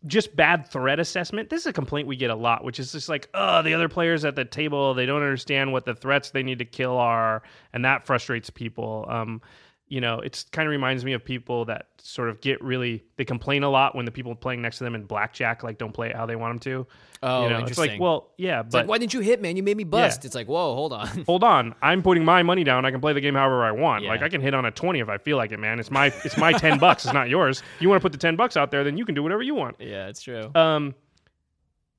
just 0.05 0.35
bad 0.35 0.65
threat 0.67 0.99
assessment. 0.99 1.49
This 1.49 1.61
is 1.61 1.67
a 1.67 1.73
complaint 1.73 2.07
we 2.07 2.15
get 2.15 2.29
a 2.29 2.35
lot, 2.35 2.63
which 2.63 2.79
is 2.79 2.91
just 2.91 3.09
like, 3.09 3.29
oh, 3.33 3.61
the 3.61 3.73
other 3.73 3.89
players 3.89 4.23
at 4.23 4.35
the 4.35 4.45
table 4.45 4.93
they 4.93 5.05
don't 5.05 5.21
understand 5.21 5.71
what 5.71 5.85
the 5.85 5.95
threats 5.95 6.31
they 6.31 6.43
need 6.43 6.59
to 6.59 6.65
kill 6.65 6.97
are, 6.97 7.43
and 7.73 7.83
that 7.85 8.05
frustrates 8.05 8.49
people. 8.49 9.05
Um, 9.09 9.41
you 9.89 9.99
know, 9.99 10.19
it's 10.19 10.43
kind 10.43 10.67
of 10.67 10.71
reminds 10.71 11.03
me 11.03 11.13
of 11.13 11.25
people 11.25 11.65
that 11.65 11.87
sort 11.97 12.29
of 12.29 12.39
get 12.41 12.63
really 12.63 13.03
they 13.17 13.25
complain 13.25 13.63
a 13.63 13.69
lot 13.69 13.95
when 13.95 14.05
the 14.05 14.11
people 14.11 14.33
playing 14.35 14.61
next 14.61 14.77
to 14.77 14.83
them 14.83 14.93
in 14.95 15.03
blackjack 15.03 15.63
like 15.63 15.77
don't 15.79 15.91
play 15.93 16.09
it 16.09 16.15
how 16.15 16.25
they 16.27 16.35
want 16.35 16.51
them 16.53 16.59
to. 16.59 16.87
Oh, 17.21 17.43
you 17.43 17.49
know, 17.49 17.55
it's 17.59 17.77
like, 17.77 17.89
interesting. 17.89 17.99
well, 18.01 18.31
yeah, 18.37 18.61
It's 18.61 18.71
but 18.71 18.77
like, 18.83 18.87
why 18.87 18.97
didn't 18.97 19.13
you 19.13 19.19
hit, 19.19 19.41
man? 19.41 19.57
You 19.57 19.63
made 19.63 19.75
me 19.75 19.83
bust. 19.83 20.23
Yeah. 20.23 20.27
It's 20.27 20.35
like, 20.35 20.47
whoa, 20.47 20.73
hold 20.73 20.93
on. 20.93 21.07
hold 21.25 21.43
on, 21.43 21.75
I'm 21.81 22.01
putting 22.01 22.23
my 22.23 22.43
money 22.43 22.63
down. 22.63 22.85
I 22.85 22.91
can 22.91 23.01
play 23.01 23.11
the 23.11 23.19
game 23.19 23.33
however 23.35 23.63
I 23.65 23.71
want. 23.71 24.03
Yeah. 24.03 24.11
Like 24.11 24.21
I 24.21 24.29
can 24.29 24.39
hit 24.41 24.53
on 24.53 24.63
a 24.65 24.71
twenty 24.71 24.99
if 24.99 25.09
I 25.09 25.17
feel 25.17 25.35
like 25.35 25.51
it, 25.51 25.59
man. 25.59 25.79
It's 25.79 25.91
my 25.91 26.13
it's 26.23 26.37
my 26.37 26.53
ten 26.53 26.77
bucks. 26.85 27.03
It's 27.05 27.13
not 27.13 27.27
yours. 27.27 27.61
You 27.79 27.89
want 27.89 27.99
to 27.99 28.03
put 28.03 28.11
the 28.13 28.17
ten 28.19 28.35
bucks 28.35 28.55
out 28.55 28.71
there, 28.71 28.83
then 28.83 28.97
you 28.97 29.05
can 29.05 29.15
do 29.15 29.23
whatever 29.23 29.41
you 29.41 29.55
want. 29.55 29.75
yeah, 29.79 30.07
it's 30.07 30.21
true. 30.21 30.49
Um, 30.55 30.93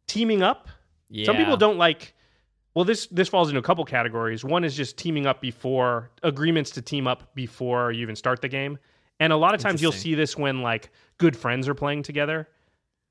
teaming 0.07 0.43
up. 0.43 0.69
yeah. 1.11 1.27
Some 1.27 1.37
people 1.37 1.57
don't 1.57 1.77
like. 1.79 2.15
Well, 2.75 2.85
this 2.85 3.07
this 3.09 3.29
falls 3.29 3.49
into 3.49 3.59
a 3.59 3.63
couple 3.63 3.85
categories. 3.85 4.45
One 4.45 4.65
is 4.65 4.77
just 4.77 4.97
teaming 4.97 5.27
up 5.27 5.41
before 5.41 6.11
agreements 6.23 6.71
to 6.73 6.83
team 6.83 7.07
up 7.07 7.35
before 7.35 7.91
you 7.93 8.03
even 8.03 8.15
start 8.17 8.41
the 8.41 8.49
game, 8.49 8.79
and 9.19 9.33
a 9.33 9.37
lot 9.37 9.55
of 9.55 9.61
times 9.61 9.83
you'll 9.83 9.93
see 9.93 10.15
this 10.15 10.37
when 10.37 10.63
like 10.63 10.91
good 11.19 11.37
friends 11.37 11.69
are 11.69 11.75
playing 11.75 12.03
together. 12.05 12.49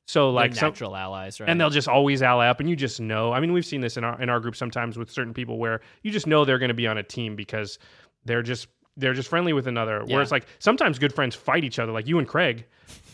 So 0.07 0.27
They're 0.27 0.33
like 0.33 0.55
some, 0.55 0.69
natural 0.69 0.95
allies, 0.95 1.39
right? 1.39 1.47
and 1.47 1.61
they'll 1.61 1.69
just 1.69 1.87
always 1.87 2.23
ally 2.23 2.47
up, 2.47 2.59
and 2.59 2.69
you 2.69 2.75
just 2.75 2.99
know. 2.99 3.31
I 3.31 3.39
mean, 3.39 3.53
we've 3.53 3.65
seen 3.65 3.81
this 3.81 3.97
in 3.97 4.03
our 4.03 4.19
in 4.21 4.29
our 4.29 4.39
group 4.39 4.55
sometimes 4.55 4.97
with 4.97 5.11
certain 5.11 5.33
people 5.33 5.59
where 5.59 5.81
you 6.03 6.11
just 6.11 6.25
know 6.25 6.45
they're 6.45 6.57
going 6.57 6.69
to 6.69 6.73
be 6.73 6.87
on 6.87 6.97
a 6.97 7.03
team 7.03 7.35
because 7.35 7.77
they're 8.25 8.41
just 8.41 8.69
they're 8.97 9.13
just 9.13 9.29
friendly 9.29 9.53
with 9.53 9.67
another. 9.67 10.03
Yeah. 10.07 10.15
Whereas 10.15 10.31
like 10.31 10.47
sometimes 10.59 10.99
good 10.99 11.13
friends 11.13 11.35
fight 11.35 11.63
each 11.63 11.79
other, 11.79 11.91
like 11.91 12.07
you 12.07 12.17
and 12.17 12.27
Craig. 12.27 12.65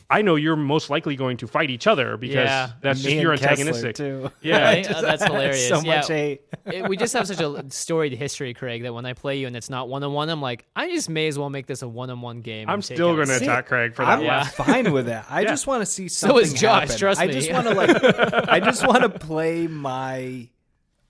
I 0.09 0.21
know 0.21 0.35
you're 0.35 0.55
most 0.55 0.89
likely 0.91 1.15
going 1.15 1.37
to 1.37 1.47
fight 1.47 1.69
each 1.71 1.87
other 1.87 2.15
because 2.15 2.35
Yeah. 2.45 2.69
that's 2.81 2.99
just 3.01 3.15
Me 3.15 3.21
you're 3.21 3.31
and 3.31 3.41
Kessler, 3.41 3.65
antagonistic. 3.69 3.95
too. 3.95 4.31
Yeah. 4.41 4.63
Right? 4.63 4.87
Oh, 4.95 5.01
that's 5.01 5.23
hilarious. 5.25 5.67
so 5.67 5.81
yeah. 5.81 5.95
much 5.97 6.07
hate. 6.09 6.41
It- 6.67 6.87
we 6.87 6.95
just 6.95 7.13
have 7.13 7.25
such 7.25 7.39
a 7.41 7.65
storied 7.71 8.13
history, 8.13 8.53
Craig, 8.53 8.83
that 8.83 8.93
when 8.93 9.05
I 9.05 9.13
play 9.13 9.39
you 9.39 9.47
and 9.47 9.55
it's 9.55 9.69
not 9.69 9.89
one 9.89 10.03
on 10.03 10.13
one, 10.13 10.29
I'm 10.29 10.41
like, 10.41 10.65
I 10.75 10.89
just 10.91 11.09
may 11.09 11.27
as 11.27 11.39
well 11.39 11.49
make 11.49 11.65
this 11.65 11.81
a 11.81 11.87
one 11.87 12.09
on 12.11 12.21
one 12.21 12.41
game. 12.41 12.69
I'm 12.69 12.81
still 12.83 13.15
going 13.15 13.27
to 13.29 13.35
attack 13.37 13.67
Craig 13.67 13.95
for 13.95 14.05
that. 14.05 14.19
I'm. 14.19 14.23
Yeah. 14.23 14.43
fine 14.43 14.91
with 14.91 15.07
that. 15.07 15.25
I 15.29 15.41
Yeah. 15.45 15.49
just 15.49 15.65
want 15.65 15.81
to 15.81 15.85
see 15.87 16.07
So 16.07 16.27
something 16.27 16.43
is 16.43 16.53
Josh, 16.53 16.81
happen. 16.83 16.97
trust 16.97 17.19
I 17.21 17.25
me. 17.27 17.33
just 17.33 17.51
want 17.51 17.67
to 17.67 17.73
like. 17.73 18.49
I 18.49 18.59
just 18.59 18.85
want 18.85 19.01
to 19.03 19.09
play 19.09 19.65
my 19.67 20.47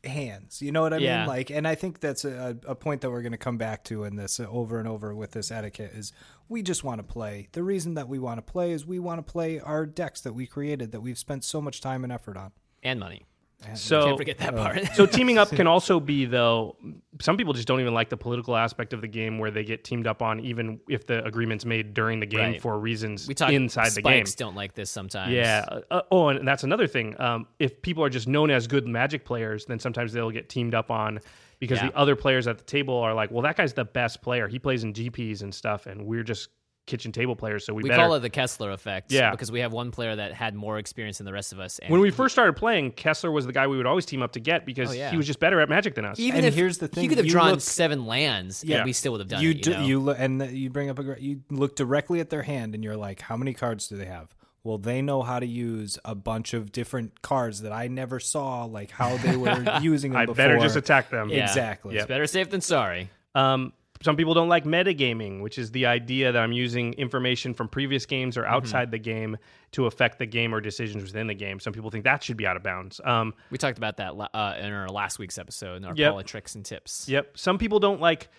hands. 0.08 0.62
You 0.62 0.72
know 0.72 0.82
what 0.82 0.94
I 0.94 0.98
Yeah. 0.98 1.20
mean? 1.20 1.28
Like, 1.28 1.50
and 1.50 1.68
I 1.68 1.76
think 1.76 2.00
that's 2.00 2.26
a, 2.26 2.58
a 2.68 2.76
point 2.76 3.02
that 3.02 3.10
we're 3.12 3.22
going 3.22 3.32
to 3.32 3.38
come 3.38 3.58
back 3.58 3.84
to 3.86 4.04
in 4.04 4.16
this 4.16 4.40
uh, 4.40 4.48
over 4.50 4.80
and 4.80 4.88
over 4.88 5.14
with 5.16 5.32
this 5.32 5.52
etiquette 5.52 5.92
is 5.94 6.14
we 6.50 6.62
just 6.62 6.84
want 6.84 7.00
to 7.00 7.04
play. 7.04 7.48
The 7.54 7.64
reason 7.64 7.94
that 7.96 8.08
we 8.08 8.20
want 8.20 8.38
to 8.38 8.42
play 8.52 8.72
is 8.72 8.86
we 8.86 9.00
want 9.00 9.26
to 9.26 9.32
play 9.32 9.60
our 9.60 9.86
decks 9.86 10.22
that 10.22 10.34
we 10.34 10.46
created 10.48 10.92
that 10.92 11.02
we've 11.02 11.18
spent 11.18 11.44
so 11.44 11.62
much 11.62 11.82
time 11.82 12.04
and 12.04 12.14
effort 12.14 12.38
on. 12.38 12.52
and 12.84 13.00
money. 13.00 13.26
So 13.74 14.06
Can't 14.06 14.18
forget 14.18 14.38
that 14.38 14.56
part. 14.56 14.86
so 14.96 15.06
teaming 15.06 15.38
up 15.38 15.50
can 15.56 15.68
also 15.68 16.00
be 16.00 16.26
though 16.26 16.76
some 17.22 17.38
people 17.38 17.54
just 17.54 17.68
don't 17.68 17.80
even 17.80 17.94
like 17.94 18.10
the 18.10 18.18
political 18.18 18.56
aspect 18.56 18.92
of 18.94 19.02
the 19.02 19.08
game 19.08 19.40
where 19.40 19.50
they 19.52 19.64
get 19.64 19.84
teamed 19.84 20.06
up 20.06 20.22
on 20.22 20.40
even 20.42 20.80
if 20.90 21.08
the 21.08 21.24
agreement's 21.26 21.66
made 21.66 21.94
during 21.94 22.20
the 22.20 22.26
game 22.26 22.52
Right. 22.54 22.62
for 22.62 22.78
reasons 22.78 23.28
we 23.28 23.34
talk 23.34 23.52
inside 23.52 23.92
the 23.92 24.02
game. 24.02 24.26
spikes 24.26 24.36
don't 24.36 24.56
like 24.56 24.74
this 24.76 24.90
sometimes. 24.92 25.32
Yeah. 25.32 25.66
Uh, 25.90 26.02
oh, 26.12 26.30
and 26.30 26.48
that's 26.48 26.64
another 26.64 26.88
thing. 26.88 27.20
Um, 27.20 27.48
if 27.60 27.82
people 27.82 28.04
are 28.04 28.10
just 28.10 28.28
known 28.28 28.52
as 28.52 28.68
good 28.68 28.86
Magic 28.88 29.24
players, 29.26 29.66
then 29.66 29.80
sometimes 29.80 30.12
they'll 30.14 30.32
get 30.32 30.50
teamed 30.50 30.76
up 30.76 30.92
on 30.92 31.20
because 31.60 31.80
Yeah. 31.80 31.88
the 31.90 31.98
other 31.98 32.16
players 32.16 32.48
at 32.48 32.58
the 32.58 32.64
table 32.66 32.96
are 32.98 33.14
like, 33.14 33.32
"Well, 33.32 33.42
that 33.44 33.56
guy's 33.56 33.74
the 33.74 33.86
best 33.86 34.22
player. 34.22 34.48
He 34.50 34.60
plays 34.60 34.84
in 34.84 34.94
GPs 34.94 35.42
and 35.42 35.56
stuff, 35.56 35.86
and 35.86 36.06
we're 36.06 36.24
just 36.24 36.50
kitchen 36.86 37.12
table 37.12 37.36
players, 37.36 37.66
so 37.66 37.74
we, 37.74 37.84
We 37.84 37.90
better." 37.90 38.02
call 38.04 38.14
it 38.14 38.20
the 38.20 38.30
Kessler 38.30 38.72
effect. 38.72 39.12
Yeah. 39.12 39.32
Because 39.32 39.52
we 39.52 39.60
have 39.62 39.74
one 39.74 39.92
player 39.92 40.16
that 40.16 40.34
had 40.34 40.54
more 40.56 40.78
experience 40.78 41.18
than 41.18 41.26
the 41.26 41.34
rest 41.34 41.52
of 41.54 41.60
us. 41.60 41.80
And 41.80 41.90
when 41.92 42.00
we 42.02 42.12
first 42.12 42.34
started 42.36 42.54
playing, 42.56 42.92
Kessler 42.92 43.32
was 43.32 43.46
the 43.46 43.54
guy 43.54 43.68
we 43.68 43.78
would 43.78 43.86
always 43.88 44.06
team 44.06 44.22
up 44.22 44.34
to 44.34 44.40
get 44.40 44.66
because 44.66 44.90
Oh, 44.90 44.94
yeah. 44.94 45.10
he 45.12 45.18
was 45.18 45.26
just 45.28 45.40
better 45.40 45.60
at 45.60 45.70
Magic 45.70 45.96
than 45.96 46.06
us. 46.06 46.20
even 46.20 46.38
And 46.38 46.46
if 46.46 46.54
here's 46.56 46.78
the 46.78 46.88
thing, 46.88 47.02
he 47.04 47.08
thing, 47.08 47.10
could 47.10 47.18
have 47.20 47.26
you 47.26 47.32
drawn 47.32 47.52
look- 47.52 47.62
seven 47.62 48.06
lands, 48.06 48.64
yeah, 48.64 48.78
Yeah. 48.78 48.84
we 48.86 48.94
still 48.94 49.14
would 49.14 49.22
have 49.22 49.28
done 49.30 49.42
you 49.42 49.52
it. 49.52 49.66
You, 49.66 49.74
know? 49.74 49.82
you 49.86 50.00
look 50.00 50.18
and 50.20 50.40
the- 50.42 50.56
you 50.56 50.70
bring 50.70 50.90
up 50.90 51.00
a 51.00 51.04
gr- 51.04 51.14
you 51.18 51.42
look 51.50 51.76
directly 51.76 52.20
at 52.20 52.30
their 52.30 52.44
hand 52.44 52.76
and 52.76 52.84
you're 52.84 52.98
like, 52.98 53.22
how 53.22 53.36
many 53.38 53.54
cards 53.54 53.88
do 53.88 53.98
they 53.98 54.06
have? 54.06 54.36
Well, 54.64 54.78
they 54.80 55.02
know 55.04 55.22
how 55.22 55.40
to 55.40 55.46
use 55.46 56.00
a 56.06 56.16
bunch 56.16 56.54
of 56.56 56.72
different 56.72 57.22
cards 57.22 57.62
that 57.62 57.72
I 57.72 57.88
never 57.88 58.20
saw, 58.20 58.66
like 58.66 58.90
how 58.90 59.16
they 59.18 59.36
were 59.36 59.64
using 59.82 60.12
them 60.12 60.22
I 60.22 60.26
before. 60.26 60.36
better 60.36 60.58
just 60.60 60.76
attack 60.76 61.12
them. 61.12 61.30
Yeah. 61.30 61.44
Exactly. 61.44 61.96
It's 61.98 62.08
better 62.08 62.26
safe 62.26 62.50
than 62.50 62.62
sorry. 62.62 63.10
Um, 63.36 63.74
some 64.06 64.16
people 64.16 64.34
don't 64.34 64.48
like 64.48 64.64
metagaming, 64.64 65.42
which 65.42 65.58
is 65.58 65.72
the 65.72 65.86
idea 65.88 66.32
that 66.32 66.42
I'm 66.42 66.52
using 66.54 66.94
information 66.94 67.54
from 67.54 67.68
previous 67.68 68.06
games 68.06 68.38
or 68.38 68.44
Mm-hmm. 68.44 68.54
outside 68.54 68.92
the 68.92 69.00
game 69.00 69.38
to 69.72 69.88
affect 69.88 70.20
the 70.20 70.26
game 70.26 70.54
or 70.56 70.62
decisions 70.62 71.04
within 71.04 71.28
the 71.28 71.34
game. 71.34 71.60
Some 71.60 71.74
people 71.74 71.90
think 71.90 72.04
that 72.06 72.24
should 72.24 72.38
be 72.38 72.46
out 72.48 72.56
of 72.56 72.64
bounds. 72.64 73.02
Um, 73.04 73.34
We 73.50 73.58
talked 73.58 73.78
about 73.78 73.98
that 73.98 74.12
uh, 74.14 74.56
in 74.62 74.72
our 74.72 74.88
last 74.88 75.20
week's 75.20 75.38
episode, 75.38 75.76
in 75.78 75.86
our 75.86 75.96
Yep. 75.96 76.12
politics 76.12 76.56
and 76.56 76.64
tips. 76.64 77.10
Yep. 77.10 77.38
Some 77.38 77.58
people 77.58 77.80
don't 77.80 78.00
like 78.00 78.30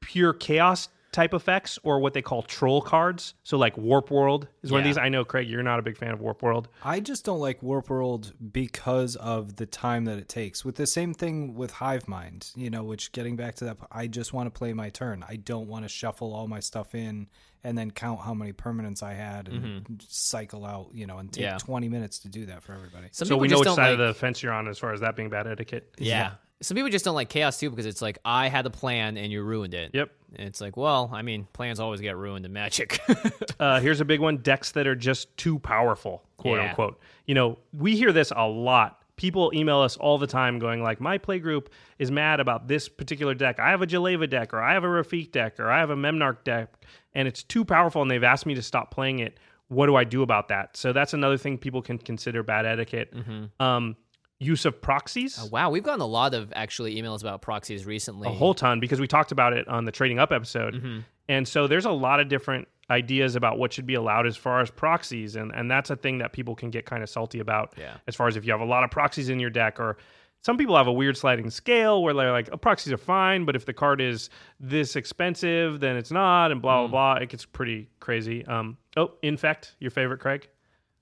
pure 0.00 0.32
chaos 0.32 0.88
type 1.18 1.34
effects 1.34 1.80
or 1.82 1.98
what 1.98 2.14
they 2.14 2.22
call 2.22 2.42
troll 2.42 2.80
cards. 2.80 3.34
So 3.42 3.58
like 3.58 3.76
Warp 3.76 4.10
World 4.10 4.46
is 4.62 4.70
one 4.70 4.80
of 4.80 4.84
these. 4.84 4.96
I 4.96 5.08
know 5.08 5.24
Craig, 5.24 5.48
you're 5.48 5.64
not 5.64 5.80
a 5.80 5.82
big 5.82 5.96
fan 5.96 6.12
of 6.12 6.20
Warp 6.20 6.42
World. 6.42 6.68
I 6.84 7.00
just 7.00 7.24
don't 7.24 7.40
like 7.40 7.60
Warp 7.60 7.90
World 7.90 8.32
because 8.52 9.16
of 9.16 9.56
the 9.56 9.66
time 9.66 10.04
that 10.04 10.18
it 10.18 10.28
takes. 10.28 10.64
With 10.64 10.76
the 10.76 10.86
same 10.86 11.14
thing 11.14 11.54
with 11.54 11.72
Hive 11.72 12.06
Mind, 12.06 12.50
you 12.54 12.70
know, 12.70 12.84
which 12.84 13.10
getting 13.10 13.34
back 13.34 13.56
to 13.56 13.64
that, 13.64 13.78
I 13.90 14.06
just 14.06 14.32
want 14.32 14.46
to 14.52 14.56
play 14.56 14.72
my 14.72 14.90
turn. 14.90 15.24
I 15.28 15.36
don't 15.36 15.66
want 15.66 15.84
to 15.84 15.88
shuffle 15.88 16.32
all 16.32 16.46
my 16.46 16.60
stuff 16.60 16.94
in 16.94 17.26
and 17.64 17.76
then 17.76 17.90
count 17.90 18.20
how 18.20 18.34
many 18.34 18.52
permanents 18.52 19.02
I 19.02 19.14
had 19.14 19.48
and 19.48 20.00
cycle 20.06 20.64
out, 20.64 20.90
you 20.94 21.06
know, 21.06 21.18
and 21.18 21.32
take 21.32 21.44
Mm-hmm. 21.44 21.54
Yeah. 21.54 21.58
20 21.58 21.88
minutes 21.88 22.20
to 22.20 22.28
do 22.28 22.46
that 22.46 22.62
for 22.62 22.74
everybody. 22.74 23.08
Some 23.12 23.26
so 23.26 23.36
we 23.36 23.48
know 23.48 23.58
which 23.58 23.68
side 23.68 23.90
like, 23.90 23.92
of 23.92 23.98
the 23.98 24.14
fence 24.14 24.42
you're 24.42 24.52
on 24.52 24.68
as 24.68 24.78
far 24.78 24.92
as 24.92 25.00
that 25.00 25.16
being 25.16 25.30
bad 25.30 25.46
etiquette. 25.46 25.94
Yeah. 25.98 26.32
Some 26.60 26.74
people 26.74 26.90
just 26.90 27.04
don't 27.04 27.14
like 27.14 27.28
chaos 27.28 27.58
too 27.60 27.70
because 27.70 27.86
it's 27.86 28.02
like 28.02 28.18
I 28.24 28.48
had 28.48 28.66
a 28.66 28.70
plan 28.70 29.16
and 29.16 29.30
you 29.30 29.42
ruined 29.42 29.74
it. 29.74 29.92
Yep. 29.94 30.10
And 30.36 30.48
it's 30.48 30.60
like, 30.60 30.76
well, 30.76 31.08
I 31.12 31.22
mean, 31.22 31.46
plans 31.52 31.78
always 31.80 32.00
get 32.00 32.16
ruined 32.16 32.44
in 32.46 32.52
Magic. 32.52 33.00
Uh, 33.60 33.80
here's 33.80 34.00
a 34.00 34.04
big 34.04 34.20
one: 34.20 34.36
decks 34.36 34.70
that 34.70 34.86
are 34.86 34.94
just 34.94 35.36
too 35.36 35.58
powerful, 35.58 36.22
quote 36.36 36.58
Yeah. 36.58 36.68
unquote. 36.68 37.00
You 37.26 37.34
know, 37.34 37.58
we 37.72 37.96
hear 37.96 38.12
this 38.12 38.32
a 38.36 38.46
lot. 38.46 39.02
People 39.16 39.50
email 39.52 39.80
us 39.80 39.96
all 39.96 40.16
the 40.16 40.28
time, 40.28 40.60
going 40.60 40.80
like, 40.80 41.00
"My 41.00 41.18
play 41.18 41.40
group 41.40 41.70
is 41.98 42.08
mad 42.08 42.38
about 42.38 42.68
this 42.68 42.88
particular 42.88 43.34
deck. 43.34 43.58
I 43.58 43.70
have 43.70 43.82
a 43.82 43.86
Jeleva 43.88 44.30
deck, 44.30 44.54
or 44.54 44.62
I 44.62 44.74
have 44.74 44.84
a 44.84 44.86
Rafiq 44.86 45.32
deck, 45.32 45.58
or 45.58 45.68
I 45.72 45.80
have 45.80 45.90
a 45.90 45.96
Memnarch 45.96 46.44
deck, 46.44 46.72
and 47.14 47.26
it's 47.26 47.42
too 47.42 47.64
powerful, 47.64 48.00
and 48.00 48.08
they've 48.08 48.22
asked 48.22 48.46
me 48.46 48.54
to 48.54 48.62
stop 48.62 48.92
playing 48.92 49.18
it. 49.18 49.40
What 49.66 49.86
do 49.86 49.96
I 49.96 50.04
do 50.04 50.22
about 50.22 50.46
that?" 50.50 50.76
So 50.76 50.92
that's 50.92 51.14
another 51.14 51.36
thing 51.36 51.58
people 51.58 51.82
can 51.82 51.98
consider 51.98 52.44
bad 52.44 52.64
etiquette. 52.64 53.12
Um, 53.58 53.96
use 54.40 54.64
of 54.64 54.80
proxies. 54.80 55.36
Mm-hmm. 55.36 55.50
wow, 55.50 55.70
we've 55.70 55.82
gotten 55.82 56.00
a 56.00 56.06
lot 56.06 56.32
of 56.34 56.52
actually 56.54 56.94
emails 57.00 57.20
about 57.22 57.42
proxies 57.42 57.84
recently. 57.86 58.28
a 58.28 58.30
whole 58.32 58.54
ton 58.54 58.78
because 58.80 59.00
we 59.00 59.06
talked 59.08 59.32
about 59.32 59.52
it 59.52 59.66
on 59.68 59.84
the 59.84 59.92
trading 59.92 60.18
up 60.18 60.30
episode 60.32 60.74
Mm-hmm. 60.74 60.98
and 61.28 61.46
so 61.48 61.66
there's 61.66 61.84
a 61.86 61.90
lot 61.90 62.20
of 62.20 62.28
different 62.28 62.68
ideas 62.90 63.34
about 63.36 63.58
what 63.58 63.72
should 63.72 63.84
be 63.86 63.94
allowed 63.94 64.26
as 64.26 64.36
far 64.36 64.60
as 64.60 64.70
proxies 64.70 65.36
and 65.36 65.52
and 65.54 65.70
that's 65.70 65.90
a 65.90 65.96
thing 65.96 66.18
that 66.18 66.32
people 66.32 66.54
can 66.54 66.70
get 66.70 66.86
kind 66.86 67.02
of 67.02 67.08
salty 67.10 67.38
about 67.40 67.74
Yeah. 67.76 67.94
as 68.06 68.14
far 68.14 68.28
as 68.28 68.36
if 68.36 68.44
you 68.46 68.52
have 68.52 68.60
a 68.60 68.64
lot 68.64 68.84
of 68.84 68.90
proxies 68.90 69.28
in 69.28 69.38
your 69.40 69.50
deck 69.50 69.78
or 69.80 69.98
some 70.40 70.56
people 70.56 70.76
have 70.76 70.86
a 70.86 70.92
weird 70.92 71.16
sliding 71.16 71.50
scale 71.50 72.02
where 72.02 72.14
they're 72.14 72.30
like 72.32 72.48
oh, 72.52 72.56
proxies 72.56 72.92
are 72.92 72.96
fine 72.96 73.44
but 73.44 73.56
if 73.56 73.66
the 73.66 73.72
card 73.74 74.00
is 74.00 74.30
this 74.60 74.94
expensive 74.96 75.80
then 75.80 75.96
it's 75.96 76.10
not 76.12 76.50
and 76.52 76.60
Mm. 76.60 76.62
blah 76.62 76.86
blah 76.86 76.88
blah 76.88 77.14
it 77.22 77.28
gets 77.28 77.44
pretty 77.44 77.88
crazy 78.00 78.46
um 78.46 78.78
oh 78.96 79.12
infect 79.22 79.74
your 79.80 79.90
favorite 79.90 80.20
craig 80.20 80.48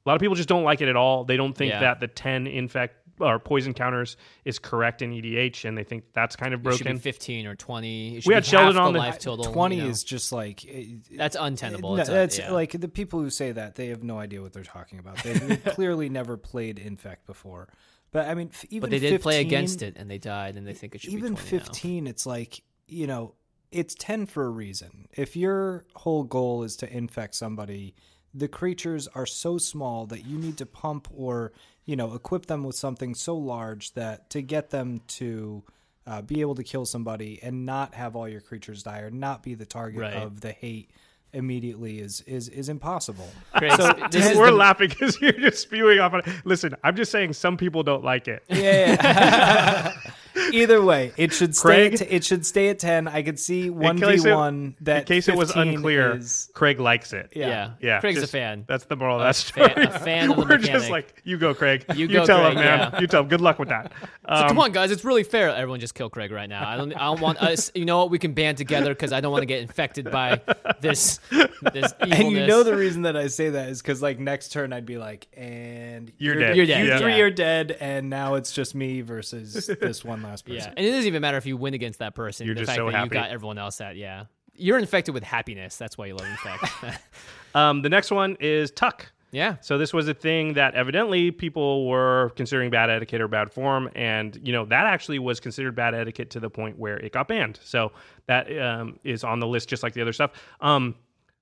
a 0.05 0.09
lot 0.09 0.15
of 0.15 0.21
people 0.21 0.35
just 0.37 0.49
don't 0.49 0.65
like 0.65 0.81
it 0.81 0.89
at 0.89 0.97
all 0.97 1.25
they 1.25 1.37
don't 1.37 1.53
think 1.53 1.71
Yeah. 1.73 1.81
that 1.81 2.01
the 2.01 2.09
10 2.09 2.47
infect 2.49 2.97
or 3.21 3.39
poison 3.39 3.75
counters 3.75 4.17
is 4.45 4.59
correct 4.59 5.03
in 5.03 5.11
EDH, 5.13 5.65
and 5.65 5.77
they 5.77 5.85
think 5.85 6.05
that's 6.13 6.37
kind 6.37 6.53
of 6.55 6.61
It 6.67 6.73
should 6.73 6.85
broken. 6.85 6.97
be 6.97 7.03
15 7.03 7.47
or 7.47 7.55
20. 7.55 8.17
It 8.17 8.23
should 8.23 8.29
We 8.29 8.33
be 8.33 8.35
had 8.37 8.45
Sheldon 8.47 8.75
half 8.77 8.83
on 8.87 8.93
the 8.93 8.99
the- 8.99 9.07
life 9.07 9.19
total. 9.19 9.45
20 9.47 9.77
you 9.77 9.83
know? 9.83 9.89
is 9.89 10.05
just 10.05 10.33
like 10.33 10.65
it- 10.65 11.17
That's 11.17 11.37
untenable. 11.39 11.95
No, 11.97 12.01
It's 12.01 12.09
a- 12.09 12.13
that's 12.13 12.39
yeah. 12.39 12.51
like 12.53 12.73
the 12.73 12.89
people 12.89 13.21
who 13.21 13.31
say 13.31 13.53
that 13.53 13.75
they 13.77 13.89
have 13.89 14.03
no 14.03 14.19
idea 14.19 14.43
what 14.43 14.53
they're 14.53 14.63
talking 14.63 14.99
about. 14.99 15.17
They've 15.23 15.63
clearly 15.65 16.09
never 16.09 16.37
played 16.37 16.79
Infect 16.79 17.27
before. 17.27 17.69
But 18.13 18.29
I 18.29 18.35
mean, 18.35 18.51
even 18.71 18.83
But 18.89 18.91
they 18.91 18.99
did 19.01 19.21
play 19.21 19.41
against 19.41 19.83
it 19.83 19.97
and 19.97 20.11
they 20.11 20.19
died, 20.19 20.57
and 20.57 20.67
they 20.67 20.73
think 20.75 20.95
it 20.95 21.01
should 21.03 21.13
even 21.13 21.35
be 21.35 21.41
20 21.41 21.57
now. 21.59 21.65
15 21.65 22.07
it's 22.07 22.25
like 22.27 22.63
you 22.89 23.07
know 23.07 23.35
it's 23.73 23.95
10 23.99 24.27
for 24.27 24.45
a 24.45 24.49
reason 24.49 25.09
if 25.17 25.37
your 25.37 25.85
whole 25.97 26.23
goal 26.23 26.63
is 26.63 26.77
to 26.77 26.91
infect 26.97 27.35
somebody 27.35 27.95
the 28.33 28.47
creatures 28.47 29.09
are 29.09 29.27
so 29.27 29.59
small 29.59 30.07
that 30.07 30.25
you 30.25 30.39
need 30.39 30.57
to 30.59 30.65
pump 30.67 31.09
or 31.13 31.53
you 31.87 31.97
know 31.97 32.13
equip 32.15 32.47
them 32.47 32.63
with 32.65 32.77
something 32.77 33.15
so 33.15 33.35
large 33.37 33.93
that 33.95 34.29
to 34.31 34.43
get 34.43 34.71
them 34.71 35.01
to 35.07 35.63
uh, 36.07 36.21
be 36.23 36.41
able 36.41 36.55
to 36.55 36.63
kill 36.63 36.85
somebody 36.85 37.41
and 37.43 37.65
not 37.67 37.95
have 37.95 38.15
all 38.15 38.29
your 38.29 38.41
creatures 38.41 38.83
die 38.83 39.01
or 39.01 39.11
not 39.11 39.43
be 39.43 39.55
the 39.55 39.67
target 39.67 40.01
Right. 40.03 40.15
of 40.15 40.41
the 40.41 40.53
hate 40.53 40.91
immediately 41.33 41.99
is 41.99 42.21
is 42.23 42.49
is 42.49 42.69
impossible 42.69 43.29
Great. 43.59 43.73
this 44.11 44.37
We're 44.37 44.47
the- 44.51 44.57
laughing 44.57 44.89
because 44.89 45.21
you're 45.21 45.33
just 45.33 45.61
spewing 45.63 45.99
off 45.99 46.13
on. 46.15 46.23
Listen, 46.45 46.75
I'm 46.85 46.97
just 46.97 47.11
saying 47.13 47.33
some 47.35 47.57
people 47.57 47.83
don't 47.83 48.05
like 48.05 48.27
it. 48.29 48.43
Yeah. 48.49 49.93
Either 50.57 50.83
way, 50.83 51.13
it 51.17 51.33
should 51.33 51.55
stay. 51.57 51.67
Craig? 51.67 51.93
At, 51.95 51.99
t- 52.01 52.05
it 52.15 52.25
should 52.25 52.45
stay 52.47 52.69
at 52.69 52.79
ten. 52.79 53.09
I 53.09 53.23
could 53.23 53.39
see 53.39 53.71
one 53.71 53.99
v 53.99 54.21
one. 54.31 54.77
That 54.81 55.01
in 55.01 55.05
case 55.05 55.29
it 55.29 55.37
was 55.37 55.51
unclear, 55.51 56.17
is- 56.17 56.51
Craig 56.55 56.81
likes 56.81 57.13
it. 57.13 57.33
yeah. 57.35 57.73
Yeah, 57.81 58.01
Craig's 58.01 58.21
just- 58.21 58.33
a 58.33 58.37
fan. 58.37 58.65
That's 58.67 58.85
the 58.87 58.97
moral 58.97 59.21
of 59.21 59.23
that 59.23 59.37
fan- 59.37 59.71
story. 59.71 59.87
a 59.87 59.99
fan 59.99 60.31
of 60.31 60.37
the 60.37 60.45
We're 60.49 60.59
just 60.59 60.91
like, 60.91 61.21
you 61.25 61.37
go, 61.39 61.55
Craig. 61.55 61.85
You 61.95 62.07
You, 62.07 62.09
go, 62.09 62.27
tell 62.27 62.41
Craig, 62.41 62.53
him, 62.57 62.65
man. 62.65 62.91
yeah. 62.93 63.01
You 63.01 63.07
tell 63.07 63.23
him. 63.23 63.29
Good 63.29 63.41
luck 63.41 63.59
with 63.59 63.69
that. 63.69 63.93
So 64.29 64.33
Um, 64.35 64.49
come 64.49 64.59
on, 64.59 64.73
guys, 64.73 64.91
it's 64.91 65.05
really 65.05 65.23
fair. 65.23 65.51
Everyone 65.51 65.79
just 65.79 65.95
kill 65.95 66.11
Craig 66.11 66.33
right 66.33 66.49
now. 66.49 66.69
I 66.69 66.77
don't. 66.77 66.93
I 66.95 67.05
don't 67.05 67.21
want 67.21 67.39
us. 67.39 67.71
You 67.77 67.85
know 67.85 67.99
what? 67.99 68.11
We 68.11 68.19
can 68.19 68.33
band 68.33 68.59
together 68.59 68.89
because 68.93 69.13
I 69.13 69.21
don't 69.21 69.31
want 69.31 69.43
to 69.43 69.47
get 69.47 69.61
infected 69.63 70.11
by 70.11 70.41
this. 70.81 71.21
This 71.31 71.49
evilness. 71.63 71.95
and 72.01 72.33
you 72.33 72.45
know 72.45 72.65
the 72.65 72.75
reason 72.75 73.03
that 73.03 73.17
I 73.17 73.29
say 73.29 73.51
that 73.51 73.69
is 73.69 73.81
because 73.83 74.03
like 74.03 74.19
next 74.19 74.49
turn 74.51 74.73
I'd 74.73 74.85
be 74.85 74.99
like, 74.99 75.29
and 75.37 76.11
You're 76.19 76.35
dead. 76.35 76.57
You're 76.57 76.67
dead, 76.67 76.83
You 76.85 76.89
yeah. 76.91 76.99
three 76.99 77.21
are 77.21 77.31
dead, 77.31 77.77
and 77.79 78.11
now 78.11 78.35
it's 78.35 78.51
just 78.53 78.75
me 78.75 79.01
versus 79.03 79.67
this 79.81 80.05
one 80.05 80.23
last 80.23 80.45
person. 80.47 80.59
Yeah, 80.59 80.75
and 80.77 80.87
it 80.87 80.91
doesn't 80.91 81.07
even 81.07 81.21
matter 81.23 81.37
if 81.37 81.47
you 81.47 81.57
win 81.57 81.75
against 81.75 81.99
that 81.99 82.15
person. 82.15 82.47
You're 82.47 82.55
the 82.55 82.61
just 82.63 82.71
fact 82.71 82.79
so 82.79 82.87
that 82.87 82.93
happy. 82.95 83.05
you 83.07 83.11
got 83.21 83.31
everyone 83.31 83.59
else 83.59 83.77
that. 83.79 83.97
Yeah, 83.97 84.25
you're 84.55 84.79
infected 84.79 85.13
with 85.15 85.23
happiness. 85.23 85.77
That's 85.77 85.99
why 85.99 86.07
you 86.07 86.15
love 86.15 86.27
infect. 86.27 86.65
um, 87.55 87.83
the 87.83 87.89
next 87.89 88.11
one 88.11 88.37
is 88.41 88.71
Tuck. 88.71 89.11
yeah. 89.33 89.57
So 89.61 89.77
this 89.77 89.93
was 89.93 90.09
a 90.09 90.15
thing 90.15 90.55
that 90.55 90.75
evidently 90.75 91.31
people 91.31 91.87
were 91.89 92.33
considering 92.37 92.71
bad 92.71 92.89
etiquette 92.91 93.21
or 93.21 93.29
bad 93.29 93.53
form, 93.53 93.91
and 93.95 94.39
you 94.43 94.53
know 94.53 94.65
that 94.67 94.87
actually 94.87 95.19
was 95.19 95.41
considered 95.41 95.75
bad 95.75 95.95
etiquette 95.95 96.31
to 96.31 96.41
the 96.41 96.49
point 96.51 96.79
where 96.79 96.97
it 96.97 97.13
got 97.13 97.29
banned. 97.29 97.59
So 97.63 97.93
that 98.27 98.47
um, 98.59 98.99
is 99.05 99.25
on 99.25 99.41
the 99.41 99.47
list, 99.47 99.69
just 99.69 99.83
like 99.83 99.93
the 99.93 100.01
other 100.03 100.13
stuff. 100.13 100.31
Um, 100.61 100.95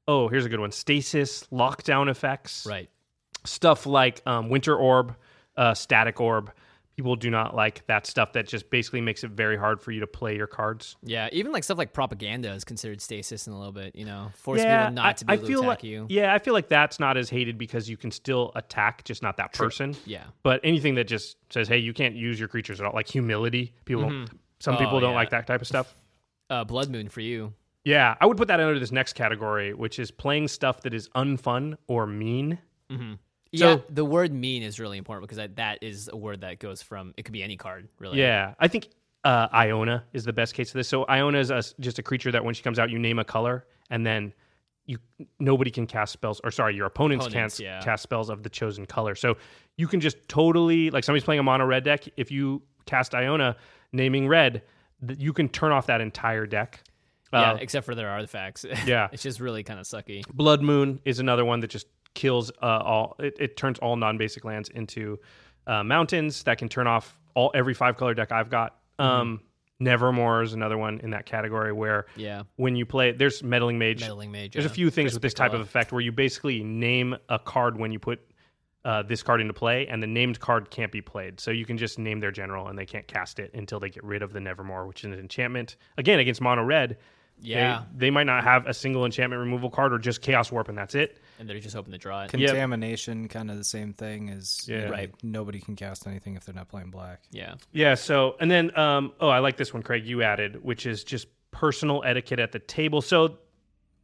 oh, 0.08 0.28
here's 0.28 0.44
a 0.44 0.48
good 0.48 0.60
one: 0.60 0.72
stasis, 0.72 1.44
lockdown 1.52 2.10
effects, 2.10 2.66
Right. 2.68 2.88
stuff 3.44 3.86
like 3.86 4.22
um, 4.26 4.48
winter 4.48 4.74
orb, 4.76 5.14
uh, 5.56 5.74
static 5.74 6.20
orb. 6.20 6.50
People 6.96 7.16
do 7.16 7.28
not 7.28 7.56
like 7.56 7.84
that 7.88 8.06
stuff. 8.06 8.32
That 8.34 8.46
just 8.46 8.70
basically 8.70 9.00
makes 9.00 9.24
it 9.24 9.32
very 9.32 9.56
hard 9.56 9.80
for 9.80 9.90
you 9.90 9.98
to 10.00 10.06
play 10.06 10.36
your 10.36 10.46
cards. 10.46 10.94
Yeah, 11.02 11.28
even 11.32 11.50
like 11.50 11.64
stuff 11.64 11.76
like 11.78 11.92
propaganda 11.92 12.52
is 12.52 12.62
considered 12.64 13.00
stasis 13.00 13.46
in 13.48 13.52
a 13.52 13.56
little 13.58 13.72
bit. 13.72 13.96
You 13.96 14.04
know, 14.04 14.30
force 14.36 14.62
people 14.62 14.90
not 14.92 15.16
to 15.16 15.24
be 15.24 15.30
I 15.32 15.34
able 15.34 15.42
to 15.42 15.48
feel 15.48 15.58
attack 15.60 15.68
like, 15.68 15.84
you. 15.84 16.06
Yeah, 16.08 16.32
I 16.32 16.38
feel 16.38 16.54
like 16.54 16.68
that's 16.68 17.00
not 17.00 17.16
as 17.16 17.28
hated 17.28 17.58
because 17.58 17.88
you 17.88 17.96
can 17.96 18.10
still 18.12 18.52
attack, 18.54 19.02
just 19.04 19.22
not 19.22 19.36
that 19.38 19.52
person. 19.52 19.96
Yeah. 20.06 20.24
But 20.44 20.60
anything 20.62 20.94
that 20.94 21.08
just 21.08 21.36
says, 21.50 21.66
"Hey, 21.66 21.78
you 21.78 21.92
can't 21.92 22.14
use 22.14 22.38
your 22.38 22.48
creatures 22.48 22.80
at 22.80 22.86
all," 22.86 22.92
like 22.94 23.08
humility, 23.08 23.74
people 23.84 24.02
don't. 24.02 24.28
Some 24.60 24.76
Oh, 24.76 24.78
people 24.78 25.00
don't 25.00 25.10
yeah. 25.10 25.16
like 25.16 25.30
that 25.30 25.46
type 25.48 25.60
of 25.60 25.66
stuff. 25.66 25.94
Uh, 26.48 26.62
Blood 26.64 26.90
Moon 26.90 27.08
for 27.08 27.20
you. 27.20 27.52
Yeah, 27.84 28.14
I 28.20 28.26
would 28.26 28.36
put 28.36 28.48
that 28.48 28.60
under 28.60 28.78
this 28.78 28.92
next 28.92 29.14
category, 29.14 29.74
which 29.74 29.98
is 29.98 30.10
playing 30.10 30.48
stuff 30.48 30.80
that 30.82 30.94
is 30.94 31.08
unfun 31.10 31.76
or 31.86 32.06
mean. 32.06 32.58
Yeah, 33.60 33.76
the 33.88 34.04
word 34.04 34.32
mean 34.32 34.62
is 34.62 34.78
really 34.80 34.98
important 34.98 35.22
because 35.24 35.36
that, 35.38 35.56
that 35.56 35.82
is 35.82 36.08
a 36.12 36.16
word 36.16 36.40
that 36.42 36.58
goes 36.58 36.82
from 36.82 37.14
it 37.16 37.24
could 37.24 37.32
be 37.32 37.42
any 37.42 37.56
card 37.56 37.88
really. 37.98 38.18
Yeah, 38.18 38.54
I 38.58 38.68
think 38.68 38.88
uh, 39.24 39.48
Iona 39.52 40.04
is 40.12 40.24
the 40.24 40.32
best 40.32 40.54
case 40.54 40.68
of 40.70 40.74
this. 40.74 40.88
So 40.88 41.04
Iona 41.08 41.38
is 41.38 41.50
a, 41.50 41.62
just 41.80 41.98
a 41.98 42.02
creature 42.02 42.30
that 42.32 42.44
when 42.44 42.54
she 42.54 42.62
comes 42.62 42.78
out, 42.78 42.90
you 42.90 42.98
name 42.98 43.18
a 43.18 43.24
color, 43.24 43.64
and 43.90 44.04
then 44.06 44.32
you 44.86 44.98
nobody 45.38 45.70
can 45.70 45.86
cast 45.86 46.12
spells. 46.12 46.40
Or 46.44 46.50
sorry, 46.50 46.74
your 46.76 46.86
opponents, 46.86 47.26
Opponents, 47.26 47.58
can't 47.58 47.64
yeah. 47.66 47.80
cast 47.80 48.02
spells 48.02 48.28
of 48.30 48.42
the 48.42 48.50
chosen 48.50 48.84
color. 48.86 49.14
So 49.14 49.36
you 49.76 49.88
can 49.88 50.00
just 50.00 50.16
totally 50.28 50.90
like 50.90 51.04
somebody's 51.04 51.24
playing 51.24 51.40
a 51.40 51.42
mono 51.42 51.64
red 51.64 51.84
deck. 51.84 52.04
If 52.16 52.30
you 52.30 52.62
cast 52.86 53.14
Iona, 53.14 53.56
naming 53.92 54.28
red, 54.28 54.62
th- 55.06 55.18
you 55.18 55.32
can 55.32 55.48
turn 55.48 55.72
off 55.72 55.86
that 55.86 56.00
entire 56.00 56.46
deck. 56.46 56.82
Yeah, 57.32 57.52
Uh, 57.52 57.56
except 57.60 57.86
for 57.86 57.94
their 57.94 58.10
artifacts. 58.10 58.64
Yeah. 58.86 59.08
it's 59.10 59.22
just 59.22 59.40
really 59.40 59.62
kind 59.64 59.80
of 59.80 59.86
sucky. 59.86 60.22
Blood 60.28 60.62
Moon 60.62 61.00
is 61.04 61.18
another 61.18 61.44
one 61.44 61.60
that 61.60 61.70
just 61.70 61.86
kills 62.14 62.50
uh, 62.62 62.80
all. 62.84 63.16
It, 63.18 63.36
it 63.38 63.56
turns 63.56 63.78
all 63.78 63.96
non-basic 63.96 64.44
lands 64.44 64.68
into 64.70 65.18
uh, 65.66 65.82
mountains 65.82 66.42
that 66.44 66.58
can 66.58 66.68
turn 66.68 66.86
off 66.86 67.18
all 67.34 67.50
every 67.54 67.74
five 67.74 67.96
color 67.96 68.14
deck 68.14 68.32
I've 68.32 68.50
got. 68.50 68.76
Um, 68.98 69.40
Nevermore 69.80 70.42
is 70.42 70.52
another 70.52 70.78
one 70.78 71.00
in 71.00 71.10
that 71.10 71.26
category 71.26 71.72
where 71.72 72.06
Yeah. 72.16 72.44
when 72.56 72.76
you 72.76 72.86
play, 72.86 73.10
there's 73.12 73.42
Meddling 73.42 73.78
Mage. 73.78 74.00
Meddling 74.00 74.30
Mage, 74.30 74.52
There's 74.52 74.64
a 74.64 74.70
few 74.70 74.88
things 74.88 75.12
with 75.14 75.22
this 75.22 75.34
type 75.34 75.52
of 75.52 75.60
effect 75.60 75.90
where 75.92 76.00
you 76.00 76.12
basically 76.12 76.62
name 76.62 77.16
a 77.28 77.38
card 77.38 77.76
when 77.78 77.90
you 77.90 77.98
put 77.98 78.20
uh, 78.84 79.02
this 79.02 79.22
card 79.22 79.40
into 79.40 79.54
play, 79.54 79.86
and 79.88 80.02
the 80.02 80.06
named 80.06 80.38
card 80.38 80.70
can't 80.70 80.92
be 80.92 81.00
played. 81.00 81.40
So 81.40 81.50
you 81.50 81.64
can 81.64 81.78
just 81.78 81.98
name 81.98 82.20
their 82.20 82.30
general, 82.30 82.68
and 82.68 82.78
they 82.78 82.84
can't 82.86 83.06
cast 83.08 83.38
it 83.38 83.50
until 83.54 83.80
they 83.80 83.88
get 83.88 84.04
rid 84.04 84.22
of 84.22 84.32
the 84.32 84.40
Nevermore, 84.40 84.86
which 84.86 85.00
is 85.04 85.12
an 85.12 85.18
enchantment. 85.18 85.76
Again, 85.96 86.18
against 86.20 86.40
mono 86.42 86.62
red. 86.62 86.98
They- 87.40 87.50
Yeah. 87.50 87.82
they, 87.94 88.10
might 88.10 88.24
not 88.26 88.44
have 88.44 88.66
a 88.66 88.74
single 88.74 89.04
enchantment 89.04 89.40
removal 89.40 89.70
card 89.70 89.92
or 89.92 89.98
just 89.98 90.22
Chaos 90.22 90.50
Warp, 90.52 90.68
and 90.68 90.76
that's 90.78 90.94
it. 90.94 91.18
And 91.38 91.48
they're 91.48 91.58
just 91.58 91.74
hoping 91.74 91.92
to 91.92 91.98
draw 91.98 92.22
it. 92.24 92.30
Contamination, 92.30 93.28
kind 93.28 93.50
of 93.50 93.56
the 93.56 93.64
same 93.64 93.92
thing 93.92 94.30
as 94.30 94.66
Yeah. 94.68 94.84
Right. 94.84 95.10
Nobody 95.22 95.58
can 95.60 95.76
cast 95.76 96.06
anything 96.06 96.36
if 96.36 96.44
they're 96.44 96.54
not 96.54 96.68
playing 96.68 96.90
black. 96.90 97.22
yeah. 97.30 97.54
Yeah. 97.72 97.94
So, 97.94 98.36
and 98.40 98.50
then, 98.50 98.76
um, 98.78 99.12
oh, 99.20 99.28
I 99.28 99.40
like 99.40 99.56
this 99.56 99.74
one, 99.74 99.82
Craig. 99.82 100.06
You 100.06 100.22
added, 100.22 100.62
which 100.64 100.86
is 100.86 101.02
just 101.04 101.26
personal 101.50 102.02
etiquette 102.06 102.38
at 102.40 102.52
the 102.52 102.58
table. 102.60 103.02
So, 103.02 103.38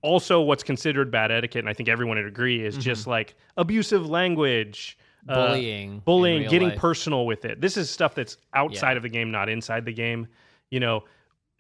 also, 0.03 0.41
what's 0.41 0.63
considered 0.63 1.11
bad 1.11 1.31
etiquette, 1.31 1.61
and 1.61 1.69
I 1.69 1.75
think 1.75 1.89
everyone 1.89 2.17
would 2.17 2.27
agree, 2.27 2.65
is 2.65 2.77
just 2.79 3.07
like 3.07 3.35
abusive 3.57 4.09
language, 4.09 4.97
uh, 5.29 5.35
Mm-hmm. 5.35 5.35
Bullying 5.53 5.93
in 5.93 5.99
bullying, 6.01 6.49
getting 6.49 6.69
life. 6.71 6.79
personal 6.79 7.27
with 7.27 7.45
it. 7.45 7.61
This 7.61 7.77
is 7.77 7.91
stuff 7.91 8.15
that's 8.15 8.39
outside 8.55 8.93
Yeah. 8.93 8.97
of 8.97 9.03
the 9.03 9.09
game, 9.11 9.31
not 9.31 9.49
inside 9.51 9.85
the 9.85 9.93
game. 9.93 10.27
You 10.71 10.81
know, 10.81 11.05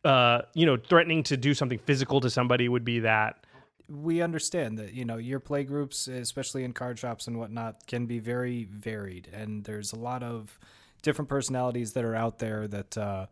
uh, 0.05 0.43
you 0.55 0.67
know, 0.67 0.77
threatening 0.77 1.23
to 1.25 1.37
do 1.37 1.55
something 1.55 1.79
physical 1.79 2.21
to 2.21 2.31
somebody 2.31 2.69
would 2.69 2.85
be 2.85 3.01
that. 3.01 3.45
we 3.89 4.23
understand 4.23 4.79
that 4.79 4.95
you 4.95 5.05
know 5.05 5.17
your 5.17 5.41
play 5.41 5.65
groups 5.65 6.07
especially 6.07 6.63
in 6.63 6.73
card 6.73 6.99
shops 6.99 7.27
and 7.27 7.39
whatnot 7.39 7.87
can 7.89 8.07
be 8.07 8.21
very 8.21 8.65
varied 8.65 9.29
and 9.33 9.65
there's 9.65 9.93
a 9.93 9.99
lot 9.99 10.23
of 10.23 10.59
different 11.03 11.29
personalities 11.29 11.93
that 11.95 12.05
are 12.05 12.15
out 12.15 12.39
there 12.39 12.69
that 12.69 12.97
uh 12.97 13.27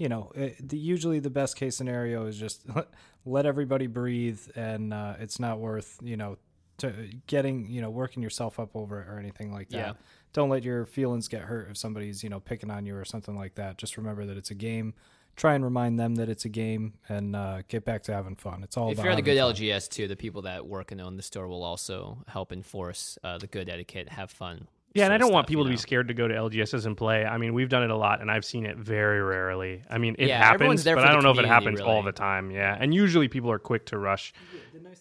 you 0.00 0.08
know, 0.08 0.32
it, 0.34 0.66
the, 0.66 0.78
usually 0.78 1.18
the 1.18 1.28
best 1.28 1.56
case 1.56 1.76
scenario 1.76 2.24
is 2.24 2.38
just 2.38 2.64
let 3.26 3.44
everybody 3.44 3.86
breathe, 3.86 4.40
and 4.56 4.94
uh, 4.94 5.14
it's 5.20 5.38
not 5.38 5.58
worth 5.60 5.98
you 6.02 6.16
know 6.16 6.38
to 6.78 7.10
getting 7.26 7.68
you 7.68 7.82
know 7.82 7.90
working 7.90 8.22
yourself 8.22 8.58
up 8.58 8.74
over 8.74 9.02
it 9.02 9.08
or 9.08 9.18
anything 9.18 9.52
like 9.52 9.68
that. 9.68 9.76
Yeah. 9.76 9.92
Don't 10.32 10.48
let 10.48 10.62
your 10.62 10.86
feelings 10.86 11.28
get 11.28 11.42
hurt 11.42 11.68
if 11.70 11.76
somebody's 11.76 12.24
you 12.24 12.30
know 12.30 12.40
picking 12.40 12.70
on 12.70 12.86
you 12.86 12.96
or 12.96 13.04
something 13.04 13.36
like 13.36 13.56
that. 13.56 13.76
Just 13.76 13.98
remember 13.98 14.24
that 14.24 14.38
it's 14.38 14.50
a 14.50 14.54
game. 14.54 14.94
Try 15.36 15.54
and 15.54 15.64
remind 15.64 15.98
them 15.98 16.16
that 16.16 16.28
it's 16.28 16.44
a 16.44 16.50
game, 16.50 16.94
and 17.08 17.34
uh, 17.34 17.62
get 17.68 17.84
back 17.84 18.02
to 18.04 18.12
having 18.12 18.36
fun. 18.36 18.62
It's 18.62 18.76
all 18.76 18.88
if 18.90 18.94
about 18.98 19.04
you're 19.04 19.12
at 19.12 19.18
a 19.18 19.22
good 19.22 19.38
fun. 19.38 19.54
LGS 19.54 19.88
too, 19.88 20.06
the 20.06 20.16
people 20.16 20.42
that 20.42 20.66
work 20.66 20.92
and 20.92 21.00
own 21.00 21.16
the 21.16 21.22
store 21.22 21.48
will 21.48 21.62
also 21.62 22.18
help 22.28 22.52
enforce 22.52 23.16
uh, 23.24 23.38
the 23.38 23.46
good 23.46 23.68
etiquette, 23.70 24.10
have 24.10 24.30
fun. 24.30 24.66
Yeah, 24.92 25.04
and 25.04 25.14
I 25.14 25.18
don't 25.18 25.32
want 25.32 25.46
people 25.46 25.62
you 25.64 25.70
to 25.70 25.74
be 25.74 25.80
scared 25.80 26.08
to 26.08 26.14
go 26.14 26.26
to 26.26 26.34
LGSs 26.34 26.84
and 26.84 26.96
play. 26.96 27.24
I 27.24 27.38
mean, 27.38 27.54
we've 27.54 27.68
done 27.68 27.84
it 27.84 27.90
a 27.90 27.96
lot, 27.96 28.20
and 28.20 28.28
I've 28.28 28.44
seen 28.44 28.66
it 28.66 28.76
very 28.76 29.22
rarely. 29.22 29.82
I 29.88 29.98
mean, 29.98 30.16
it 30.18 30.26
Yeah, 30.26 30.44
happens, 30.44 30.82
but 30.82 30.98
I 30.98 31.12
don't 31.12 31.22
know 31.22 31.30
if 31.30 31.38
it 31.38 31.42
community, 31.42 31.48
happens 31.48 31.80
all 31.80 32.02
the 32.02 32.12
time. 32.12 32.50
Yeah, 32.50 32.76
and 32.78 32.92
usually 32.92 33.28
people 33.28 33.52
are 33.52 33.60
quick 33.60 33.86
to 33.86 33.98
rush 33.98 34.34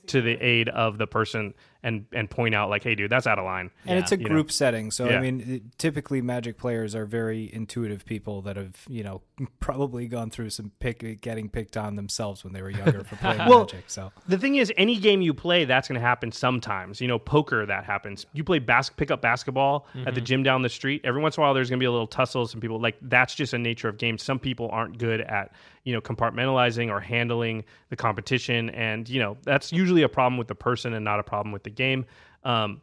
to 0.08 0.22
the 0.22 0.34
aid 0.46 0.70
of 0.70 1.00
the 1.00 1.08
person 1.08 1.56
and 1.84 2.06
and 2.14 2.30
point 2.30 2.54
out 2.56 2.70
like, 2.70 2.84
"Hey, 2.84 2.96
dude, 2.96 3.10
that's 3.12 3.28
out 3.28 3.40
of 3.40 3.46
line." 3.46 3.72
and 3.86 3.98
it's 4.00 4.12
a 4.12 4.18
You 4.18 4.24
know. 4.24 4.30
group 4.30 4.52
setting 4.52 4.92
so 4.92 5.08
Yeah. 5.10 5.18
i 5.18 5.22
mean 5.22 5.72
typically 5.78 6.22
magic 6.22 6.58
players 6.58 6.94
are 6.96 7.06
very 7.06 7.50
intuitive 7.54 8.06
people 8.06 8.42
that 8.44 8.56
have 8.58 8.76
you 8.90 9.04
know 9.04 9.22
probably 9.60 10.08
gone 10.08 10.30
through 10.30 10.50
some 10.50 10.72
pick 10.80 11.22
getting 11.22 11.50
picked 11.50 11.78
on 11.78 11.96
themselves 11.96 12.44
when 12.44 12.52
they 12.54 12.62
were 12.62 12.70
younger 12.70 13.04
for 13.04 13.16
playing 13.16 13.38
Well, 13.48 13.60
magic 13.62 13.86
so 13.88 14.12
The 14.28 14.38
thing 14.38 14.56
is, 14.56 14.72
any 14.78 14.98
game 14.98 15.22
you 15.22 15.34
play, 15.34 15.66
that's 15.66 15.88
going 15.88 16.00
to 16.00 16.06
happen 16.06 16.32
sometimes. 16.32 17.00
You 17.02 17.08
know, 17.08 17.18
poker, 17.20 17.66
that 17.66 17.86
happens. 17.86 18.26
You 18.34 18.44
play 18.44 18.60
bas- 18.60 18.90
pick 18.90 19.12
up 19.12 19.22
basketball 19.22 19.88
at 19.94 20.00
Mm-hmm. 20.00 20.16
the 20.16 20.22
gym 20.22 20.44
down 20.44 20.62
the 20.62 20.70
street. 20.70 21.02
Every 21.04 21.22
once 21.22 21.38
in 21.38 21.42
a 21.42 21.46
while, 21.46 21.54
there's 21.54 21.70
going 21.70 21.80
to 21.80 21.84
be 21.84 21.88
a 21.88 21.92
little 21.92 22.08
tussle. 22.08 22.46
Some 22.48 22.60
people 22.62 22.80
like 22.82 22.98
that's 23.02 23.34
just 23.36 23.54
a 23.54 23.58
nature 23.58 23.88
of 23.88 23.98
games. 23.98 24.22
Some 24.24 24.40
people 24.40 24.70
aren't 24.72 24.98
good 24.98 25.22
at 25.22 25.54
you 25.86 25.94
know 25.94 26.02
compartmentalizing 26.02 26.90
or 26.90 27.00
handling 27.00 27.64
the 27.90 27.96
competition, 27.96 28.70
and 28.72 29.08
you 29.08 29.20
know 29.20 29.38
that's 29.44 29.72
usually 29.72 30.02
a 30.04 30.10
problem 30.10 30.38
with 30.38 30.48
the 30.48 30.56
person 30.56 30.94
and 30.94 31.04
not 31.06 31.20
a 31.20 31.24
problem 31.24 31.52
with 31.54 31.64
the 31.64 31.69
game. 31.72 32.06
Um, 32.44 32.82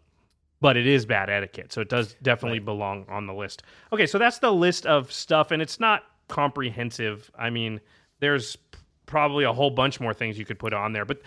but 0.61 0.77
it 0.77 0.87
is 0.87 1.05
bad 1.05 1.29
etiquette, 1.29 1.73
so 1.73 1.81
it 1.83 1.89
does 1.91 2.17
definitely 2.23 2.61
belong 2.61 3.05
on 3.09 3.27
the 3.27 3.35
list. 3.35 3.63
Okay, 3.93 4.07
so 4.07 4.19
that's 4.19 4.39
the 4.39 4.51
list 4.53 4.87
of 4.87 5.13
stuff, 5.13 5.51
and 5.51 5.61
it's 5.61 5.79
not 5.79 6.05
comprehensive. 6.29 7.31
I 7.39 7.51
mean, 7.51 7.81
there's 8.21 8.57
probably 9.05 9.45
a 9.45 9.53
whole 9.53 9.71
bunch 9.71 10.01
more 10.01 10.15
things 10.15 10.39
you 10.39 10.45
could 10.45 10.59
put 10.59 10.73
on 10.73 10.93
there, 10.93 11.05
but 11.05 11.21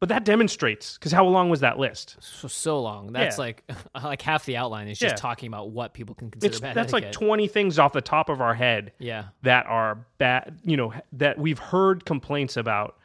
but 0.00 0.08
that 0.10 0.24
demonstrates 0.26 0.98
because 0.98 1.12
how 1.12 1.24
long 1.24 1.48
was 1.48 1.60
that 1.60 1.78
list? 1.78 2.16
so, 2.20 2.46
so 2.46 2.80
long. 2.82 3.12
That's 3.12 3.38
Yeah. 3.38 3.44
like 3.44 3.64
like 4.04 4.20
half 4.20 4.44
the 4.44 4.56
outline 4.58 4.88
is 4.88 4.98
just 4.98 5.12
Yeah. 5.12 5.16
talking 5.16 5.46
about 5.46 5.70
what 5.70 5.94
people 5.94 6.14
can 6.14 6.30
consider 6.30 6.50
It's 6.50 6.60
bad 6.60 6.74
that's 6.76 6.92
like 6.92 7.10
20 7.10 7.48
things 7.48 7.78
off 7.78 7.92
the 7.94 8.02
top 8.02 8.28
of 8.28 8.42
our 8.42 8.52
head 8.54 8.92
yeah. 8.98 9.24
that 9.42 9.64
are 9.66 10.06
bad, 10.18 10.58
you 10.62 10.76
know, 10.76 10.92
that 11.12 11.38
we've 11.38 11.58
heard 11.58 12.04
complaints 12.04 12.58
about, 12.58 12.98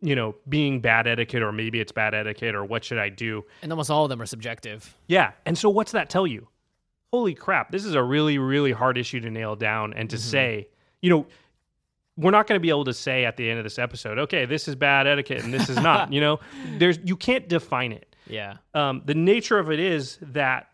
you 0.00 0.14
know, 0.14 0.34
being 0.48 0.80
bad 0.80 1.06
etiquette 1.06 1.42
or 1.42 1.52
maybe 1.52 1.80
it's 1.80 1.92
bad 1.92 2.14
etiquette 2.14 2.54
or 2.54 2.64
what 2.64 2.84
should 2.84 2.98
I 2.98 3.08
do? 3.08 3.44
And 3.62 3.72
almost 3.72 3.90
all 3.90 4.04
of 4.04 4.08
them 4.08 4.20
are 4.22 4.26
subjective. 4.26 4.94
Yeah. 5.08 5.32
And 5.44 5.56
so 5.56 5.68
what's 5.68 5.92
that 5.92 6.08
tell 6.10 6.26
you? 6.26 6.48
Holy 7.12 7.34
crap, 7.34 7.70
this 7.72 7.84
is 7.84 7.94
a 7.94 8.02
really 8.02 8.38
really 8.38 8.72
hard 8.72 8.96
issue 8.96 9.20
to 9.20 9.30
nail 9.30 9.56
down 9.56 9.92
and 9.94 10.08
to 10.10 10.16
say, 10.18 10.68
you 11.02 11.10
know, 11.10 11.26
we're 12.16 12.30
not 12.30 12.46
going 12.46 12.56
to 12.56 12.62
be 12.62 12.68
able 12.68 12.84
to 12.84 12.94
say 12.94 13.24
at 13.24 13.36
the 13.36 13.48
end 13.48 13.58
of 13.58 13.64
this 13.64 13.78
episode, 13.78 14.18
okay, 14.18 14.44
this 14.44 14.68
is 14.68 14.74
bad 14.76 15.06
etiquette 15.06 15.42
and 15.42 15.52
this 15.52 15.68
is 15.68 15.76
not, 15.76 16.12
you 16.12 16.20
know. 16.20 16.38
There's 16.78 16.98
you 17.04 17.16
can't 17.16 17.48
define 17.48 17.92
it. 17.92 18.14
Yeah. 18.26 18.58
um, 18.74 19.02
the 19.06 19.14
nature 19.14 19.58
of 19.58 19.70
it 19.72 19.80
is 19.80 20.18
that 20.22 20.69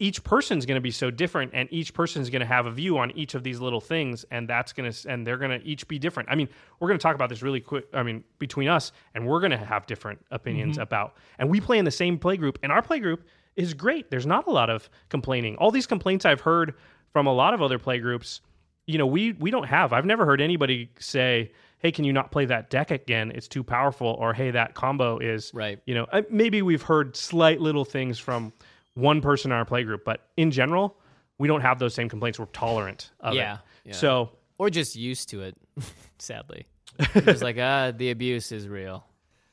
each 0.00 0.24
person's 0.24 0.66
going 0.66 0.74
to 0.74 0.80
be 0.80 0.90
so 0.90 1.10
different 1.10 1.52
and 1.54 1.68
each 1.72 1.94
person's 1.94 2.28
going 2.28 2.40
to 2.40 2.46
have 2.46 2.66
a 2.66 2.70
view 2.70 2.98
on 2.98 3.10
each 3.12 3.34
of 3.34 3.44
these 3.44 3.60
little 3.60 3.80
things 3.80 4.24
and 4.30 4.48
that's 4.48 4.72
going 4.72 4.90
to 4.90 5.08
and 5.08 5.24
they're 5.26 5.38
going 5.38 5.58
to 5.58 5.64
each 5.66 5.86
be 5.86 5.98
different. 5.98 6.28
I 6.30 6.34
mean 6.34 6.48
we're 6.80 6.88
going 6.88 6.98
to 6.98 7.02
talk 7.02 7.14
about 7.14 7.28
this 7.28 7.42
really 7.42 7.60
quick 7.60 7.86
i 7.94 8.02
mean 8.02 8.24
between 8.38 8.68
us 8.68 8.90
and 9.14 9.24
we're 9.26 9.38
going 9.40 9.52
to 9.52 9.56
have 9.56 9.86
different 9.86 10.18
opinions 10.32 10.78
about 10.78 11.16
and 11.38 11.48
we 11.48 11.60
play 11.60 11.78
in 11.78 11.84
the 11.84 11.90
same 11.92 12.18
play 12.18 12.36
group 12.36 12.58
and 12.62 12.72
our 12.72 12.82
play 12.82 12.98
group 12.98 13.24
is 13.56 13.72
great. 13.72 14.10
There's 14.10 14.26
not 14.26 14.48
a 14.48 14.50
lot 14.50 14.68
of 14.68 14.90
complaining. 15.10 15.54
All 15.56 15.70
these 15.70 15.86
complaints 15.86 16.24
i've 16.24 16.40
heard 16.40 16.74
from 17.12 17.28
a 17.28 17.32
lot 17.32 17.54
of 17.54 17.62
other 17.62 17.78
play 17.78 17.98
groups 18.00 18.40
you 18.86 18.98
know 18.98 19.06
we 19.06 19.32
we 19.34 19.50
don't 19.52 19.68
have. 19.68 19.92
I've 19.92 20.04
never 20.06 20.26
heard 20.26 20.40
anybody 20.40 20.90
say 20.98 21.52
hey 21.78 21.92
can 21.92 22.04
you 22.04 22.12
not 22.12 22.32
play 22.32 22.46
that 22.46 22.68
deck 22.68 22.90
again? 22.90 23.30
It's 23.32 23.46
too 23.46 23.62
powerful 23.62 24.08
or 24.08 24.34
hey 24.34 24.50
that 24.50 24.74
combo 24.74 25.18
is 25.18 25.52
Right. 25.54 25.78
you 25.86 25.94
know 25.94 26.06
uh, 26.10 26.22
maybe 26.30 26.62
we've 26.62 26.82
heard 26.82 27.14
slight 27.14 27.60
little 27.60 27.84
things 27.84 28.18
from 28.18 28.52
one 28.94 29.20
person 29.20 29.50
in 29.52 29.56
our 29.56 29.64
play 29.64 29.82
group 29.82 30.04
but 30.04 30.28
in 30.36 30.50
general 30.50 30.96
we 31.38 31.48
don't 31.48 31.60
have 31.62 31.78
those 31.78 31.92
same 31.94 32.08
complaints 32.08 32.38
we're 32.38 32.46
tolerant 32.46 33.10
of 33.20 33.34
Yeah, 33.34 33.54
it 33.54 33.58
yeah. 33.86 33.92
so 33.94 34.30
Or 34.58 34.70
just 34.70 34.94
used 34.96 35.28
to 35.30 35.42
it, 35.42 35.56
sadly. 36.18 36.66
It's 37.14 37.42
like, 37.42 37.56
ah, 37.58 37.90
the 37.90 38.10
abuse 38.10 38.52
is 38.52 38.68
real. 38.68 39.04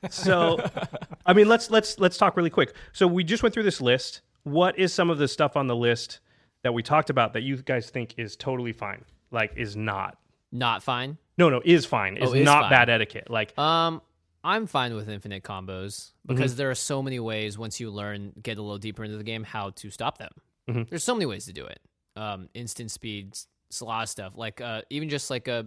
so 0.10 0.60
i 1.26 1.34
mean 1.34 1.48
let's 1.48 1.70
let's 1.72 2.00
let's 2.00 2.18
talk 2.18 2.36
really 2.36 2.50
quick 2.50 2.74
so 2.92 3.06
we 3.08 3.24
just 3.24 3.44
went 3.44 3.54
through 3.54 3.62
this 3.64 3.80
list 3.82 4.22
what 4.44 4.78
is 4.80 4.92
some 4.92 5.10
of 5.12 5.18
the 5.20 5.28
stuff 5.28 5.56
on 5.56 5.68
the 5.68 5.76
list 5.76 6.20
that 6.64 6.74
we 6.74 6.82
talked 6.84 7.10
about 7.12 7.34
that 7.34 7.42
you 7.44 7.58
guys 7.58 7.90
think 7.92 8.16
is 8.18 8.36
totally 8.36 8.74
fine 8.74 9.04
like 9.32 9.52
is 9.56 9.76
not 9.76 10.18
Not 10.52 10.82
fine. 10.82 11.18
no 11.38 11.50
no 11.50 11.62
is 11.66 11.86
fine 11.86 12.18
is, 12.18 12.30
Oh, 12.30 12.34
is 12.34 12.44
not 12.46 12.64
fine. 12.64 12.70
bad 12.72 12.90
etiquette 12.90 13.30
like 13.30 13.56
Um, 13.60 14.02
I'm 14.44 14.66
fine 14.68 14.96
with 14.96 15.08
infinite 15.10 15.44
combos 15.44 16.12
because 16.26 16.56
there 16.56 16.72
are 16.72 16.76
so 16.76 17.02
many 17.04 17.20
ways 17.20 17.58
once 17.58 17.80
you 17.80 17.92
learn, 17.92 18.34
get 18.42 18.58
a 18.58 18.62
little 18.62 18.78
deeper 18.80 19.04
into 19.04 19.18
the 19.18 19.24
game, 19.24 19.44
how 19.44 19.70
to 19.72 19.90
stop 19.92 20.18
them. 20.18 20.32
There's 20.90 21.04
so 21.04 21.14
many 21.14 21.26
ways 21.26 21.46
to 21.46 21.54
do 21.54 21.66
it. 21.66 21.80
Um, 22.16 22.50
instant 22.54 22.92
speeds, 22.92 23.48
a 23.82 23.86
lot 23.86 24.04
of 24.04 24.10
stuff. 24.10 24.34
Like 24.36 24.60
uh, 24.62 24.82
even 24.90 25.10
just 25.10 25.30
like 25.30 25.48
a 25.48 25.66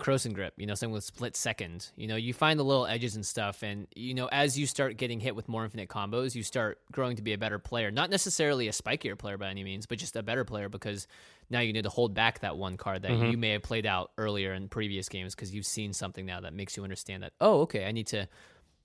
a 0.00 0.04
Krosan 0.04 0.32
Grip, 0.32 0.54
you 0.56 0.66
know, 0.66 0.74
something 0.74 0.92
with 0.94 1.04
split 1.04 1.36
second. 1.36 1.90
You 1.96 2.06
know, 2.06 2.16
you 2.16 2.32
find 2.34 2.58
the 2.58 2.64
little 2.64 2.86
edges 2.86 3.16
and 3.16 3.24
stuff, 3.26 3.62
and 3.62 3.86
you 3.94 4.14
know, 4.14 4.26
as 4.32 4.58
you 4.58 4.66
start 4.66 4.96
getting 4.96 5.20
hit 5.20 5.34
with 5.36 5.48
more 5.48 5.64
infinite 5.64 5.88
combos, 5.88 6.34
you 6.34 6.42
start 6.42 6.78
growing 6.92 7.16
to 7.16 7.22
be 7.22 7.32
a 7.32 7.38
better 7.38 7.58
player. 7.58 7.90
Not 7.90 8.10
necessarily 8.10 8.68
a 8.68 8.72
spikier 8.72 9.16
player 9.18 9.36
by 9.38 9.48
any 9.48 9.64
means, 9.64 9.86
but 9.86 9.98
just 9.98 10.16
a 10.16 10.22
better 10.22 10.44
player 10.44 10.68
because 10.68 11.06
now 11.50 11.60
you 11.60 11.72
need 11.72 11.84
to 11.84 11.90
hold 11.90 12.14
back 12.14 12.40
that 12.40 12.56
one 12.56 12.76
card 12.76 13.02
that 13.02 13.18
you 13.18 13.36
may 13.38 13.50
have 13.50 13.62
played 13.62 13.86
out 13.86 14.10
earlier 14.18 14.52
in 14.54 14.68
previous 14.68 15.08
games 15.08 15.34
because 15.34 15.54
you've 15.54 15.66
seen 15.66 15.92
something 15.92 16.24
now 16.26 16.40
that 16.40 16.52
makes 16.54 16.76
you 16.76 16.82
understand 16.84 17.22
that. 17.22 17.32
Oh, 17.40 17.60
okay, 17.62 17.86
I 17.86 17.92
need 17.92 18.06
to, 18.08 18.26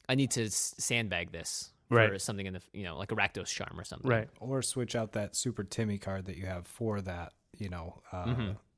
I 0.09 0.15
need 0.15 0.31
to 0.31 0.49
sandbag 0.49 1.31
this 1.31 1.69
for 1.89 1.95
Right. 1.97 2.21
something 2.21 2.45
in 2.47 2.53
the 2.53 2.61
you 2.73 2.83
know 2.83 2.97
like 2.97 3.11
a 3.11 3.15
Rakdos 3.15 3.47
charm 3.47 3.79
or 3.79 3.83
something. 3.83 4.09
right 4.09 4.27
or 4.39 4.61
switch 4.63 4.95
out 4.95 5.11
that 5.11 5.35
super 5.35 5.63
timmy 5.63 5.97
card 5.99 6.25
that 6.25 6.37
you 6.37 6.45
have 6.47 6.65
for 6.65 7.01
that 7.01 7.33
you 7.57 7.69
know 7.69 8.01
uh 8.11 8.23
it- 8.27 8.31
it's- 8.31 8.49
it's 8.49 8.72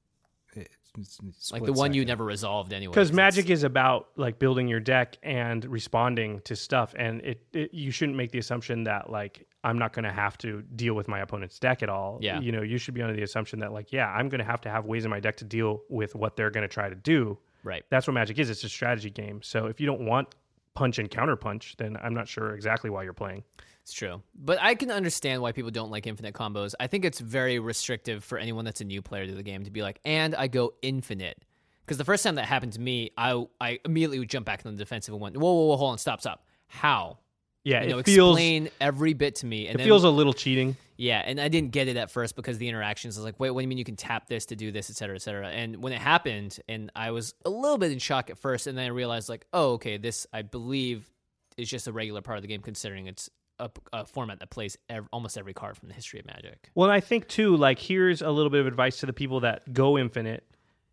Like 1.51 1.63
the 1.63 1.73
one 1.73 1.93
you 1.93 2.05
never 2.05 2.23
resolved 2.23 2.73
anyway. 2.73 2.91
because 2.91 3.11
magic 3.11 3.49
is 3.49 3.63
about 3.63 4.07
like 4.15 4.39
building 4.39 4.67
your 4.67 4.79
deck 4.79 5.17
and 5.23 5.63
responding 5.65 6.39
to 6.41 6.55
stuff 6.55 6.93
and 6.97 7.21
it, 7.21 7.41
it 7.53 7.73
you 7.73 7.91
shouldn't 7.91 8.17
make 8.17 8.31
the 8.31 8.39
assumption 8.39 8.83
that 8.85 9.09
like 9.09 9.45
i'm 9.63 9.77
not 9.77 9.93
going 9.93 10.03
to 10.05 10.11
have 10.11 10.37
to 10.37 10.61
deal 10.75 10.93
with 10.93 11.07
my 11.07 11.19
opponent's 11.19 11.59
deck 11.59 11.83
at 11.83 11.89
all 11.89 12.17
Yeah. 12.21 12.39
you 12.39 12.51
know 12.51 12.61
you 12.61 12.77
should 12.77 12.93
be 12.93 13.01
under 13.01 13.15
the 13.15 13.23
assumption 13.23 13.59
that 13.59 13.71
like 13.73 13.91
yeah 13.91 14.07
i'm 14.09 14.29
going 14.29 14.39
to 14.39 14.45
have 14.45 14.61
to 14.61 14.69
have 14.69 14.85
ways 14.85 15.05
in 15.05 15.11
my 15.11 15.19
deck 15.19 15.37
to 15.37 15.45
deal 15.45 15.81
with 15.89 16.15
what 16.15 16.35
they're 16.35 16.51
going 16.51 16.67
to 16.67 16.73
try 16.73 16.87
to 16.89 16.95
do 16.95 17.37
right. 17.63 17.83
that's 17.89 18.07
what 18.07 18.13
magic 18.13 18.39
is 18.39 18.49
it's 18.49 18.63
a 18.63 18.69
strategy 18.69 19.09
game 19.09 19.41
so 19.43 19.65
if 19.67 19.79
you 19.79 19.85
don't 19.85 20.05
want 20.05 20.27
punch 20.75 20.99
and 20.99 21.09
counter 21.09 21.35
punch 21.35 21.75
then 21.77 21.97
i'm 22.01 22.13
not 22.13 22.27
sure 22.27 22.53
exactly 22.53 22.89
why 22.89 23.03
you're 23.03 23.13
playing 23.13 23.43
It's 23.85 23.93
true. 23.93 24.21
But 24.35 24.59
I 24.61 24.75
can 24.75 24.91
understand 24.91 25.41
why 25.41 25.51
people 25.51 25.71
don't 25.71 25.91
like 25.91 26.07
infinite 26.07 26.33
combos. 26.33 26.73
I 26.79 26.87
think 26.87 27.05
it's 27.05 27.19
very 27.19 27.59
restrictive 27.59 28.23
for 28.23 28.37
anyone 28.37 28.65
that's 28.65 28.81
a 28.81 28.85
new 28.85 29.01
player 29.01 29.27
to 29.27 29.33
the 29.33 29.43
game 29.43 29.63
to 29.63 29.71
be 29.71 29.81
like, 29.81 29.99
and 30.03 30.35
I 30.35 30.47
go 30.47 30.73
infinite. 30.81 31.43
Because 31.85 31.97
the 31.97 32.05
first 32.05 32.23
time 32.23 32.35
that 32.35 32.45
happened 32.45 32.73
to 32.73 32.81
me, 32.81 33.11
I 33.15 33.45
I 33.61 33.79
immediately 33.85 34.17
would 34.19 34.29
jump 34.29 34.45
back 34.45 34.65
on 34.65 34.71
the 34.73 34.77
defensive 34.77 35.13
and 35.13 35.21
went, 35.21 35.37
whoa, 35.37 35.53
whoa, 35.53 35.65
whoa, 35.67 35.77
hold 35.77 35.91
on, 35.91 35.97
stop, 35.99 36.19
stop. 36.19 36.45
How? 36.67 37.19
yeah 37.63 37.83
You 37.83 37.89
know, 37.89 37.99
it 37.99 38.05
feels 38.05 38.35
explain 38.35 38.69
every 38.81 39.13
bit 39.13 39.35
to 39.35 39.45
me. 39.45 39.67
And 39.67 39.75
it 39.75 39.77
then, 39.79 39.87
feels 39.87 40.03
a 40.03 40.09
little 40.09 40.33
cheating 40.33 40.75
yeah, 40.97 41.21
and 41.25 41.41
I 41.41 41.49
didn't 41.49 41.71
get 41.71 41.87
it 41.87 41.97
at 41.97 42.09
first 42.09 42.35
because 42.35 42.57
the 42.57 42.69
interactions 42.69 43.17
I 43.17 43.19
was 43.19 43.25
like, 43.25 43.39
wait, 43.39 43.51
what 43.51 43.59
do 43.59 43.63
you 43.63 43.67
mean 43.67 43.77
you 43.77 43.83
can 43.83 43.97
tap 43.97 44.27
this 44.27 44.45
to 44.47 44.55
do 44.55 44.71
this, 44.71 44.89
et 44.89 44.95
cetera, 44.95 45.15
et 45.15 45.21
cetera. 45.21 45.49
And 45.49 45.83
when 45.83 45.91
it 45.91 45.99
happened, 45.99 46.57
and 46.69 46.89
I 46.95 47.11
was 47.11 47.33
a 47.43 47.49
little 47.49 47.77
bit 47.77 47.91
in 47.91 47.99
shock 47.99 48.29
at 48.29 48.37
first, 48.37 48.65
and 48.65 48.77
then 48.77 48.85
I 48.85 48.89
realized 48.89 49.27
like, 49.27 49.45
oh, 49.51 49.73
okay, 49.73 49.97
this 49.97 50.25
I 50.31 50.43
believe 50.43 51.09
is 51.57 51.69
just 51.69 51.87
a 51.87 51.91
regular 51.91 52.21
part 52.21 52.37
of 52.37 52.43
the 52.43 52.47
game, 52.47 52.61
considering 52.61 53.07
it's 53.07 53.29
a, 53.59 53.69
a 53.93 54.05
format 54.05 54.39
that 54.39 54.49
plays 54.49 54.77
ev- 54.89 55.07
almost 55.13 55.37
every 55.37 55.53
card 55.53 55.77
from 55.77 55.87
the 55.89 55.93
history 55.95 56.19
of 56.19 56.25
Magic. 56.25 56.69
Well, 56.75 56.89
I 56.89 56.99
think 56.99 57.27
too, 57.27 57.55
like 57.55 57.79
here's 57.79 58.21
a 58.21 58.29
little 58.29 58.49
bit 58.49 58.61
of 58.61 58.67
advice 58.67 58.99
to 58.99 59.05
the 59.05 59.13
people 59.13 59.39
that 59.41 59.71
go 59.73 59.97
infinite 59.97 60.43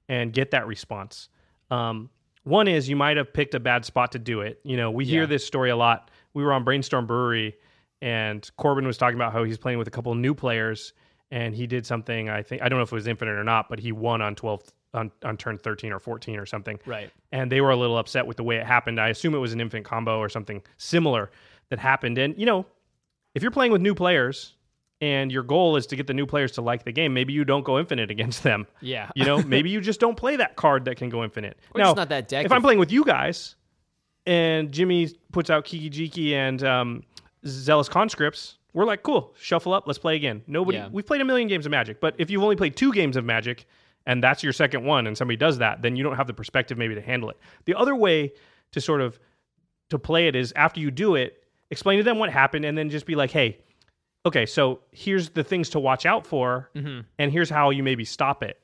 and 0.09 0.33
get 0.33 0.51
that 0.53 0.67
response. 0.67 1.29
Um, 1.71 2.11
one 2.45 2.69
is 2.69 2.89
you 2.89 2.97
might 2.97 3.17
have 3.17 3.33
picked 3.33 3.55
a 3.55 3.61
bad 3.61 3.85
spot 3.85 4.13
to 4.13 4.19
do 4.19 4.41
it. 4.41 4.61
You 4.65 4.77
know, 4.77 4.91
we 4.91 5.05
hear 5.05 5.23
Yeah. 5.23 5.27
this 5.27 5.47
story 5.47 5.71
a 5.71 5.77
lot. 5.77 6.11
We 6.35 6.43
were 6.45 6.53
on 6.53 6.65
Brainstorm 6.65 7.07
Brewery, 7.07 7.55
and 8.01 8.49
Corbin 8.57 8.87
was 8.87 8.99
talking 8.99 9.17
about 9.17 9.33
how 9.33 9.45
he's 9.45 9.59
playing 9.59 9.79
with 9.79 9.87
a 9.89 9.93
couple 9.93 10.15
new 10.15 10.35
players, 10.35 10.93
and 11.31 11.55
he 11.55 11.67
did 11.67 11.87
something. 11.87 12.29
I 12.29 12.43
think 12.43 12.63
I 12.63 12.69
don't 12.69 12.79
know 12.79 12.83
if 12.83 12.93
it 12.93 12.95
was 12.95 13.07
infinite 13.07 13.33
or 13.39 13.45
not, 13.45 13.69
but 13.69 13.79
he 13.79 13.93
won 13.93 14.21
on 14.23 14.35
twelve 14.35 14.63
on, 14.95 15.11
on 15.25 15.37
turn 15.37 15.57
thirteen 15.57 15.93
or 15.93 15.99
fourteen 15.99 16.37
or 16.39 16.45
something 16.45 16.79
Right. 16.85 17.11
and 17.31 17.51
they 17.51 17.63
were 17.63 17.71
a 17.71 17.77
little 17.77 17.97
upset 17.97 18.27
with 18.27 18.37
the 18.37 18.43
way 18.45 18.57
it 18.57 18.67
happened. 18.67 19.01
I 19.01 19.09
assume 19.09 19.35
it 19.35 19.39
was 19.39 19.55
an 19.55 19.61
infant 19.61 19.87
combo 19.87 20.19
or 20.19 20.29
something 20.29 20.61
similar 20.77 21.31
that 21.73 21.79
happened. 21.81 22.19
And 22.19 22.39
you 22.39 22.47
know, 22.47 22.67
if 23.35 23.43
you're 23.43 23.51
playing 23.51 23.73
with 23.73 23.81
new 23.81 23.95
players 23.95 24.55
and 25.01 25.33
your 25.33 25.43
goal 25.43 25.77
is 25.77 25.87
to 25.87 25.97
get 25.97 26.07
the 26.07 26.13
new 26.15 26.27
players 26.27 26.53
to 26.53 26.61
like 26.63 26.85
the 26.85 26.93
game, 26.93 27.13
maybe 27.15 27.33
you 27.33 27.45
don't 27.45 27.65
go 27.65 27.79
infinite 27.79 28.11
against 28.11 28.43
them. 28.43 28.67
Yeah. 28.83 29.11
You 29.17 29.25
know, 29.25 29.43
maybe 29.43 29.71
you 29.75 29.81
just 29.81 29.99
don't 29.99 30.17
play 30.17 30.37
that 30.37 30.55
card 30.55 30.85
that 30.85 30.97
can 30.97 31.09
go 31.09 31.25
infinite. 31.25 31.59
Or 31.75 31.81
now, 31.81 31.95
not 31.95 32.11
that 32.11 32.29
deck 32.29 32.45
if 32.45 32.53
I'm 32.53 32.61
playing 32.63 32.79
with 32.79 32.93
you 32.93 33.05
guys 33.05 33.57
and 34.27 34.71
Jimmy 34.71 35.09
puts 35.33 35.49
out 35.51 35.65
Kiki 35.65 35.91
Jiki 36.09 36.33
and 36.35 36.63
um, 36.63 37.03
Zealous 37.47 37.89
Conscripts, 37.89 38.59
we're 38.75 38.85
like, 38.85 39.03
cool, 39.03 39.35
shuffle 39.41 39.73
up, 39.73 39.87
let's 39.87 39.99
play 39.99 40.15
again. 40.15 40.43
Nobody, 40.47 40.79
Yeah. 40.79 40.89
we've 40.93 41.07
played 41.07 41.21
a 41.23 41.25
million 41.25 41.49
games 41.49 41.67
of 41.67 41.71
Magic, 41.71 42.01
but 42.01 42.15
if 42.19 42.31
you've 42.31 42.43
only 42.43 42.57
played 42.57 42.77
two 42.77 42.93
games 42.93 43.17
of 43.17 43.25
Magic 43.25 43.67
and 44.07 44.23
that's 44.23 44.43
your 44.43 44.53
second 44.53 44.85
one 44.85 45.07
and 45.07 45.17
somebody 45.17 45.37
does 45.39 45.59
that, 45.59 45.81
then 45.83 45.97
you 45.97 46.05
don't 46.05 46.17
have 46.17 46.27
the 46.27 46.35
perspective 46.35 46.77
maybe 46.77 46.95
to 46.95 47.01
handle 47.03 47.31
it. 47.31 47.39
The 47.65 47.75
other 47.75 47.97
way 47.97 48.33
to 48.73 48.81
sort 48.81 49.01
of 49.01 49.19
to 49.91 49.99
play 49.99 50.29
it 50.29 50.37
is 50.37 50.53
after 50.57 50.81
you 50.81 50.91
do 50.91 51.17
it, 51.17 51.42
explain 51.73 51.99
to 51.99 52.05
them 52.05 52.19
what 52.19 52.31
happened 52.31 52.65
and 52.65 52.79
then 52.79 52.89
just 52.91 53.07
be 53.07 53.17
like, 53.17 53.31
hey, 53.33 53.59
okay, 54.25 54.47
so 54.47 54.81
here's 54.93 55.31
the 55.31 55.43
things 55.43 55.71
to 55.71 55.81
watch 55.81 56.07
out 56.07 56.25
for, 56.25 56.71
mm-hmm. 56.77 57.01
and 57.19 57.33
here's 57.33 57.51
how 57.51 57.71
you 57.71 57.83
maybe 57.83 58.05
stop 58.05 58.43
it. 58.45 58.61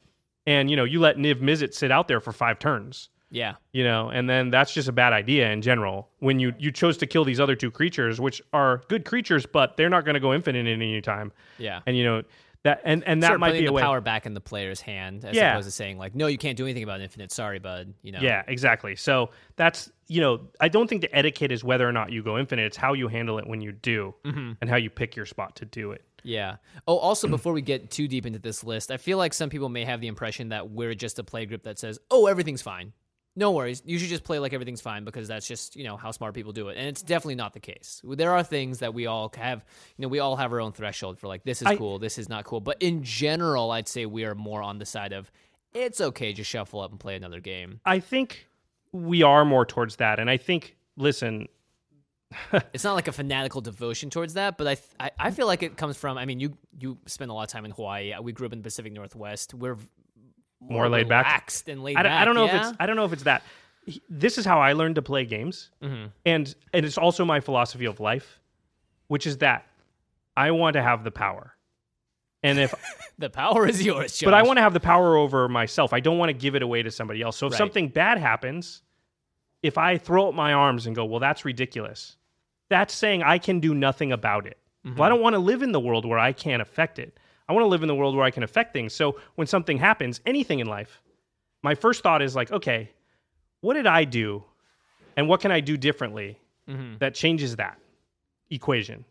And 0.46 0.70
you 0.70 0.76
know, 0.76 0.84
you 0.84 1.00
let 1.00 1.16
Niv 1.16 1.40
Mizzet 1.40 1.74
sit 1.74 1.90
out 1.90 2.06
there 2.06 2.20
for 2.20 2.32
five 2.32 2.58
turns, 2.58 3.10
Yeah. 3.30 3.54
you 3.72 3.82
know, 3.82 4.08
and 4.08 4.30
then 4.30 4.50
that's 4.50 4.72
just 4.72 4.88
a 4.88 4.92
bad 4.92 5.12
idea 5.12 5.50
in 5.50 5.60
general. 5.62 6.08
When 6.20 6.38
you 6.38 6.54
you 6.58 6.70
chose 6.70 6.96
to 6.98 7.06
kill 7.06 7.24
these 7.24 7.40
other 7.40 7.56
two 7.56 7.70
creatures, 7.70 8.20
which 8.20 8.40
are 8.52 8.82
good 8.88 9.04
creatures, 9.04 9.44
but 9.46 9.76
they're 9.76 9.90
not 9.90 10.04
going 10.04 10.14
to 10.14 10.20
go 10.20 10.32
infinite 10.32 10.66
in 10.66 10.80
any 10.80 11.00
time. 11.00 11.32
Yeah. 11.58 11.80
And 11.86 11.96
you 11.96 12.04
know 12.04 12.22
that 12.64 12.80
and 12.84 13.04
and 13.04 13.22
that 13.22 13.28
Start 13.28 13.40
might 13.40 13.52
be 13.52 13.64
a 13.64 13.66
the 13.66 13.72
way. 13.72 13.82
power 13.82 14.00
back 14.00 14.26
in 14.26 14.34
the 14.34 14.40
player's 14.40 14.80
hand 14.80 15.24
as 15.24 15.36
Yeah. 15.36 15.52
opposed 15.52 15.68
to 15.68 15.72
saying 15.72 15.98
like, 15.98 16.14
no, 16.14 16.26
you 16.26 16.38
can't 16.38 16.56
do 16.56 16.64
anything 16.64 16.82
about 16.82 17.00
infinite. 17.00 17.30
Sorry, 17.32 17.58
bud. 17.58 17.94
You 18.02 18.12
know. 18.12 18.20
Yeah, 18.20 18.42
exactly. 18.46 18.96
So 18.96 19.30
that's 19.56 19.90
you 20.08 20.20
know, 20.20 20.48
I 20.60 20.68
don't 20.68 20.88
think 20.88 21.02
the 21.02 21.14
etiquette 21.14 21.52
is 21.52 21.62
whether 21.62 21.86
or 21.86 21.92
not 21.92 22.10
you 22.12 22.22
go 22.22 22.38
infinite. 22.38 22.64
It's 22.64 22.76
how 22.76 22.94
you 22.94 23.08
handle 23.08 23.38
it 23.38 23.46
when 23.46 23.60
you 23.60 23.72
do, 23.72 24.14
mm-hmm. 24.24 24.52
and 24.60 24.70
how 24.70 24.76
you 24.76 24.88
pick 24.90 25.14
your 25.16 25.26
spot 25.26 25.56
to 25.56 25.66
do 25.66 25.92
it. 25.92 26.02
Yeah. 26.24 26.56
Oh, 26.86 26.96
also, 26.96 27.28
before 27.28 27.52
we 27.52 27.62
get 27.62 27.90
too 27.90 28.08
deep 28.08 28.26
into 28.26 28.38
this 28.38 28.64
list, 28.64 28.90
I 28.90 28.96
feel 28.96 29.18
like 29.18 29.32
some 29.32 29.50
people 29.50 29.68
may 29.68 29.84
have 29.84 30.00
the 30.00 30.08
impression 30.08 30.48
that 30.48 30.70
we're 30.70 30.94
just 30.94 31.18
a 31.18 31.24
play 31.24 31.46
group 31.46 31.62
that 31.62 31.78
says, 31.78 31.98
"Oh, 32.10 32.26
everything's 32.26 32.62
fine." 32.62 32.92
No 33.38 33.52
worries. 33.52 33.84
You 33.86 34.00
should 34.00 34.08
just 34.08 34.24
play 34.24 34.40
like 34.40 34.52
everything's 34.52 34.80
fine 34.80 35.04
because 35.04 35.28
that's 35.28 35.46
just 35.46 35.76
you 35.76 35.84
know 35.84 35.96
how 35.96 36.10
smart 36.10 36.34
people 36.34 36.50
do 36.50 36.70
it, 36.70 36.76
and 36.76 36.88
it's 36.88 37.02
definitely 37.02 37.36
not 37.36 37.52
the 37.52 37.60
case. 37.60 38.02
There 38.04 38.32
are 38.32 38.42
things 38.42 38.80
that 38.80 38.94
we 38.94 39.06
all 39.06 39.32
have. 39.36 39.64
You 39.96 40.02
know, 40.02 40.08
we 40.08 40.18
all 40.18 40.34
have 40.34 40.52
our 40.52 40.60
own 40.60 40.72
threshold 40.72 41.20
for 41.20 41.28
like 41.28 41.44
this 41.44 41.62
is 41.62 41.68
I- 41.68 41.76
cool, 41.76 42.00
this 42.00 42.18
is 42.18 42.28
not 42.28 42.44
cool. 42.44 42.60
But 42.60 42.82
in 42.82 43.04
general, 43.04 43.70
I'd 43.70 43.86
say 43.86 44.06
we 44.06 44.24
are 44.24 44.34
more 44.34 44.60
on 44.60 44.78
the 44.78 44.84
side 44.86 45.12
of 45.12 45.30
it's 45.72 46.00
okay, 46.00 46.32
just 46.32 46.50
shuffle 46.50 46.80
up 46.80 46.90
and 46.90 46.98
play 46.98 47.14
another 47.14 47.38
game. 47.38 47.80
I 47.84 48.00
think 48.00 48.48
we 48.90 49.22
are 49.22 49.44
more 49.44 49.64
towards 49.64 49.96
that, 49.96 50.18
and 50.18 50.28
I 50.28 50.36
think 50.36 50.76
listen, 50.96 51.46
it's 52.72 52.82
not 52.82 52.94
like 52.94 53.06
a 53.06 53.12
fanatical 53.12 53.60
devotion 53.60 54.10
towards 54.10 54.34
that, 54.34 54.58
but 54.58 54.66
I, 54.66 54.74
th- 54.74 54.88
I 54.98 55.10
I 55.18 55.30
feel 55.30 55.46
like 55.46 55.62
it 55.62 55.76
comes 55.76 55.96
from. 55.96 56.18
I 56.18 56.24
mean, 56.26 56.40
you 56.40 56.58
you 56.76 56.98
spend 57.06 57.30
a 57.30 57.34
lot 57.34 57.44
of 57.44 57.50
time 57.50 57.64
in 57.64 57.70
Hawaii. 57.70 58.12
We 58.20 58.32
grew 58.32 58.46
up 58.48 58.52
in 58.52 58.58
the 58.58 58.64
Pacific 58.64 58.92
Northwest. 58.92 59.54
We're 59.54 59.76
v- 60.62 60.72
More 60.74 60.88
laid 60.88 61.08
back? 61.08 61.52
and 61.66 61.82
laid 61.82 61.96
I 61.96 62.02
don't, 62.02 62.10
back. 62.12 62.22
I 62.22 62.24
don't 62.24 62.34
know 62.34 62.44
yeah? 62.46 62.56
if 62.56 62.68
it's 62.70 62.76
I 62.80 62.86
don't 62.86 62.96
know 62.96 63.04
if 63.04 63.12
it's 63.12 63.22
that. 63.24 63.42
This 64.10 64.36
is 64.36 64.44
how 64.44 64.60
I 64.60 64.72
learned 64.74 64.96
to 64.96 65.02
play 65.02 65.24
games, 65.24 65.70
Mm-hmm. 65.82 66.06
and 66.26 66.54
and 66.74 66.84
it's 66.86 66.98
also 66.98 67.24
my 67.24 67.40
philosophy 67.40 67.86
of 67.86 68.00
life, 68.00 68.38
which 69.08 69.26
is 69.26 69.38
that 69.38 69.66
I 70.36 70.50
want 70.50 70.74
to 70.74 70.82
have 70.82 71.04
the 71.04 71.10
power, 71.10 71.54
and 72.42 72.58
if 72.58 72.74
the 73.18 73.30
power 73.30 73.66
is 73.66 73.82
yours, 73.84 74.18
Josh. 74.18 74.24
but 74.26 74.34
I 74.34 74.42
want 74.42 74.58
to 74.58 74.62
have 74.62 74.74
the 74.74 74.80
power 74.80 75.16
over 75.16 75.48
myself. 75.48 75.92
I 75.92 76.00
don't 76.00 76.18
want 76.18 76.28
to 76.28 76.34
give 76.34 76.54
it 76.54 76.62
away 76.62 76.82
to 76.82 76.90
somebody 76.90 77.22
else. 77.22 77.36
So 77.36 77.46
if 77.46 77.52
Right. 77.52 77.58
something 77.58 77.88
bad 77.88 78.18
happens, 78.18 78.82
if 79.62 79.78
I 79.78 79.96
throw 79.96 80.28
up 80.28 80.34
my 80.34 80.52
arms 80.52 80.86
and 80.86 80.94
go, 80.94 81.04
"Well, 81.06 81.20
that's 81.20 81.44
ridiculous," 81.46 82.16
that's 82.68 82.92
saying 82.94 83.22
I 83.22 83.38
can 83.38 83.58
do 83.60 83.74
nothing 83.74 84.12
about 84.12 84.46
it. 84.46 84.58
Well, 84.84 85.02
I 85.02 85.08
don't 85.10 85.20
want 85.22 85.34
to 85.34 85.38
live 85.40 85.62
in 85.62 85.72
the 85.72 85.80
world 85.80 86.04
where 86.06 86.18
I 86.18 86.32
can't 86.32 86.62
affect 86.62 86.98
it. 86.98 87.18
I 87.48 87.52
want 87.52 87.64
to 87.64 87.68
live 87.68 87.82
in 87.82 87.88
the 87.88 87.94
world 87.94 88.14
where 88.14 88.24
I 88.24 88.30
can 88.30 88.42
affect 88.42 88.72
things. 88.72 88.92
So 88.92 89.18
when 89.36 89.46
something 89.46 89.78
happens, 89.78 90.20
anything 90.26 90.60
in 90.60 90.66
life, 90.66 91.02
my 91.62 91.74
first 91.74 92.02
thought 92.02 92.22
is 92.22 92.36
like, 92.36 92.52
okay, 92.52 92.90
what 93.60 93.74
did 93.74 93.86
I 93.86 94.04
do, 94.04 94.44
and 95.16 95.28
what 95.28 95.40
can 95.40 95.50
I 95.50 95.60
do 95.60 95.76
differently 95.76 96.38
mm-hmm. 96.68 96.98
that 96.98 97.14
changes 97.14 97.56
that 97.56 97.78
equation? 98.50 99.04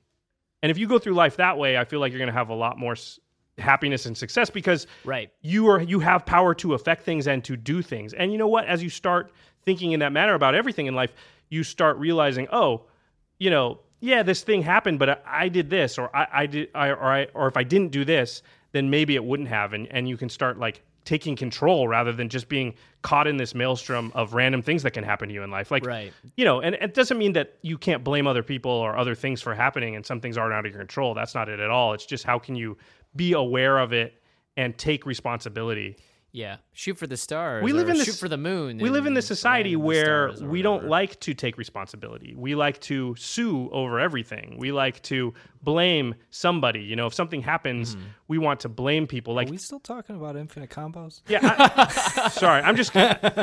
And 0.64 0.72
if 0.72 0.78
you 0.78 0.88
go 0.88 1.00
through 1.00 1.14
life 1.14 1.38
that 1.38 1.58
way, 1.58 1.78
I 1.78 1.86
feel 1.86 2.00
like 2.00 2.12
you're 2.12 2.20
going 2.20 2.28
to 2.28 2.34
have 2.34 2.50
a 2.50 2.56
lot 2.56 2.78
more 2.78 2.94
s- 2.94 3.20
happiness 3.58 4.06
and 4.06 4.18
success 4.18 4.50
because 4.50 4.88
right. 5.04 5.32
you 5.42 5.68
are 5.68 5.82
you 5.82 6.00
have 6.00 6.26
power 6.26 6.54
to 6.56 6.74
affect 6.74 7.04
things 7.04 7.28
and 7.28 7.44
to 7.44 7.58
do 7.58 7.82
things. 7.82 8.14
And 8.14 8.32
you 8.32 8.38
know 8.38 8.48
what? 8.48 8.66
As 8.66 8.82
you 8.82 8.90
start 8.90 9.32
thinking 9.64 9.92
in 9.92 10.00
that 10.00 10.12
manner 10.12 10.34
about 10.34 10.56
everything 10.56 10.86
in 10.86 10.96
life, 10.96 11.14
you 11.50 11.64
start 11.64 11.98
realizing, 11.98 12.48
oh, 12.52 12.86
you 13.38 13.50
know, 13.50 13.80
yeah, 14.00 14.24
this 14.24 14.42
thing 14.44 14.62
happened, 14.62 15.00
but 15.00 15.10
I, 15.10 15.18
I 15.26 15.50
did 15.50 15.70
this, 15.70 15.98
or 15.98 16.16
I, 16.16 16.28
I 16.32 16.46
did, 16.46 16.70
I, 16.76 16.90
or 16.90 17.04
I, 17.06 17.28
or 17.34 17.48
if 17.48 17.58
I 17.58 17.64
didn't 17.64 17.92
do 17.92 18.06
this, 18.06 18.44
then 18.72 18.90
maybe 18.90 19.16
it 19.16 19.24
wouldn't 19.24 19.50
have. 19.50 19.74
And 19.74 19.88
and 19.92 20.08
you 20.08 20.18
can 20.18 20.30
start 20.30 20.60
like 20.60 20.82
taking 21.06 21.38
control 21.38 21.88
rather 21.88 22.12
than 22.12 22.28
just 22.28 22.50
being 22.50 22.74
caught 23.02 23.28
in 23.28 23.38
this 23.38 23.56
maelstrom 23.56 24.12
of 24.14 24.34
random 24.34 24.62
things 24.62 24.84
that 24.84 24.92
can 24.92 25.06
happen 25.06 25.30
to 25.30 25.34
you 25.34 25.42
in 25.42 25.50
life. 25.50 25.72
Like, 25.72 25.86
Right. 25.86 26.12
you 26.36 26.44
know, 26.44 26.60
and 26.60 26.76
it 26.76 26.94
doesn't 26.94 27.18
mean 27.18 27.32
that 27.32 27.56
you 27.62 27.78
can't 27.78 28.04
blame 28.04 28.28
other 28.28 28.44
people 28.44 28.72
or 28.72 28.98
other 28.98 29.16
things 29.16 29.42
for 29.42 29.56
happening 29.56 29.96
and 29.96 30.06
some 30.06 30.20
things 30.20 30.38
aren't 30.38 30.54
out 30.54 30.66
of 30.66 30.72
your 30.74 30.82
control. 30.82 31.14
That's 31.14 31.34
not 31.34 31.48
it 31.48 31.62
at 31.62 31.70
all. 31.70 31.94
It's 31.94 32.06
just 32.06 32.26
how 32.26 32.40
can 32.40 32.56
you 32.56 32.78
be 33.16 33.32
aware 33.32 33.80
of 33.80 33.94
it 33.94 34.22
and 34.58 34.78
take 34.78 35.06
responsibility. 35.06 35.96
Yeah. 36.38 36.58
Shoot 36.74 36.98
for 37.00 37.08
the 37.08 37.18
stars. 37.18 37.64
We 37.64 37.74
live 37.74 37.88
or 37.88 37.92
in 37.92 37.98
shoot 37.98 38.06
this 38.06 38.20
for 38.20 38.30
the 38.30 38.38
moon. 38.38 38.78
We 38.78 38.90
live 38.92 39.04
in 39.06 39.08
and 39.08 39.18
this 39.18 39.26
society 39.26 39.76
land 39.76 39.84
the 39.84 39.88
where 39.88 40.28
stars 40.30 40.42
or 40.44 40.48
we 40.50 40.62
don't 40.62 40.86
like 40.88 41.20
to 41.22 41.34
take 41.34 41.58
responsibility. 41.58 42.36
We 42.36 42.54
like 42.54 42.80
to 42.82 43.16
sue 43.18 43.70
over 43.72 44.00
everything. 44.00 44.56
We 44.60 44.72
like 44.72 45.02
to 45.04 45.34
blame 45.64 46.14
somebody. 46.30 46.82
You 46.82 46.96
know, 46.96 47.08
if 47.08 47.14
something 47.16 47.42
happens, 47.42 47.96
Mm-hmm. 47.96 48.06
we 48.28 48.38
want 48.38 48.60
to 48.62 48.70
blame 48.70 49.08
people. 49.08 49.34
Like 49.34 49.48
Are 49.48 49.52
we 49.52 49.58
still 49.58 49.80
talking 49.80 50.16
about 50.16 50.36
infinite 50.36 50.70
combos? 50.70 51.22
yeah, 51.28 51.40
I, 51.76 52.30
sorry. 52.32 52.62
I'm 52.62 52.76
just 52.76 52.92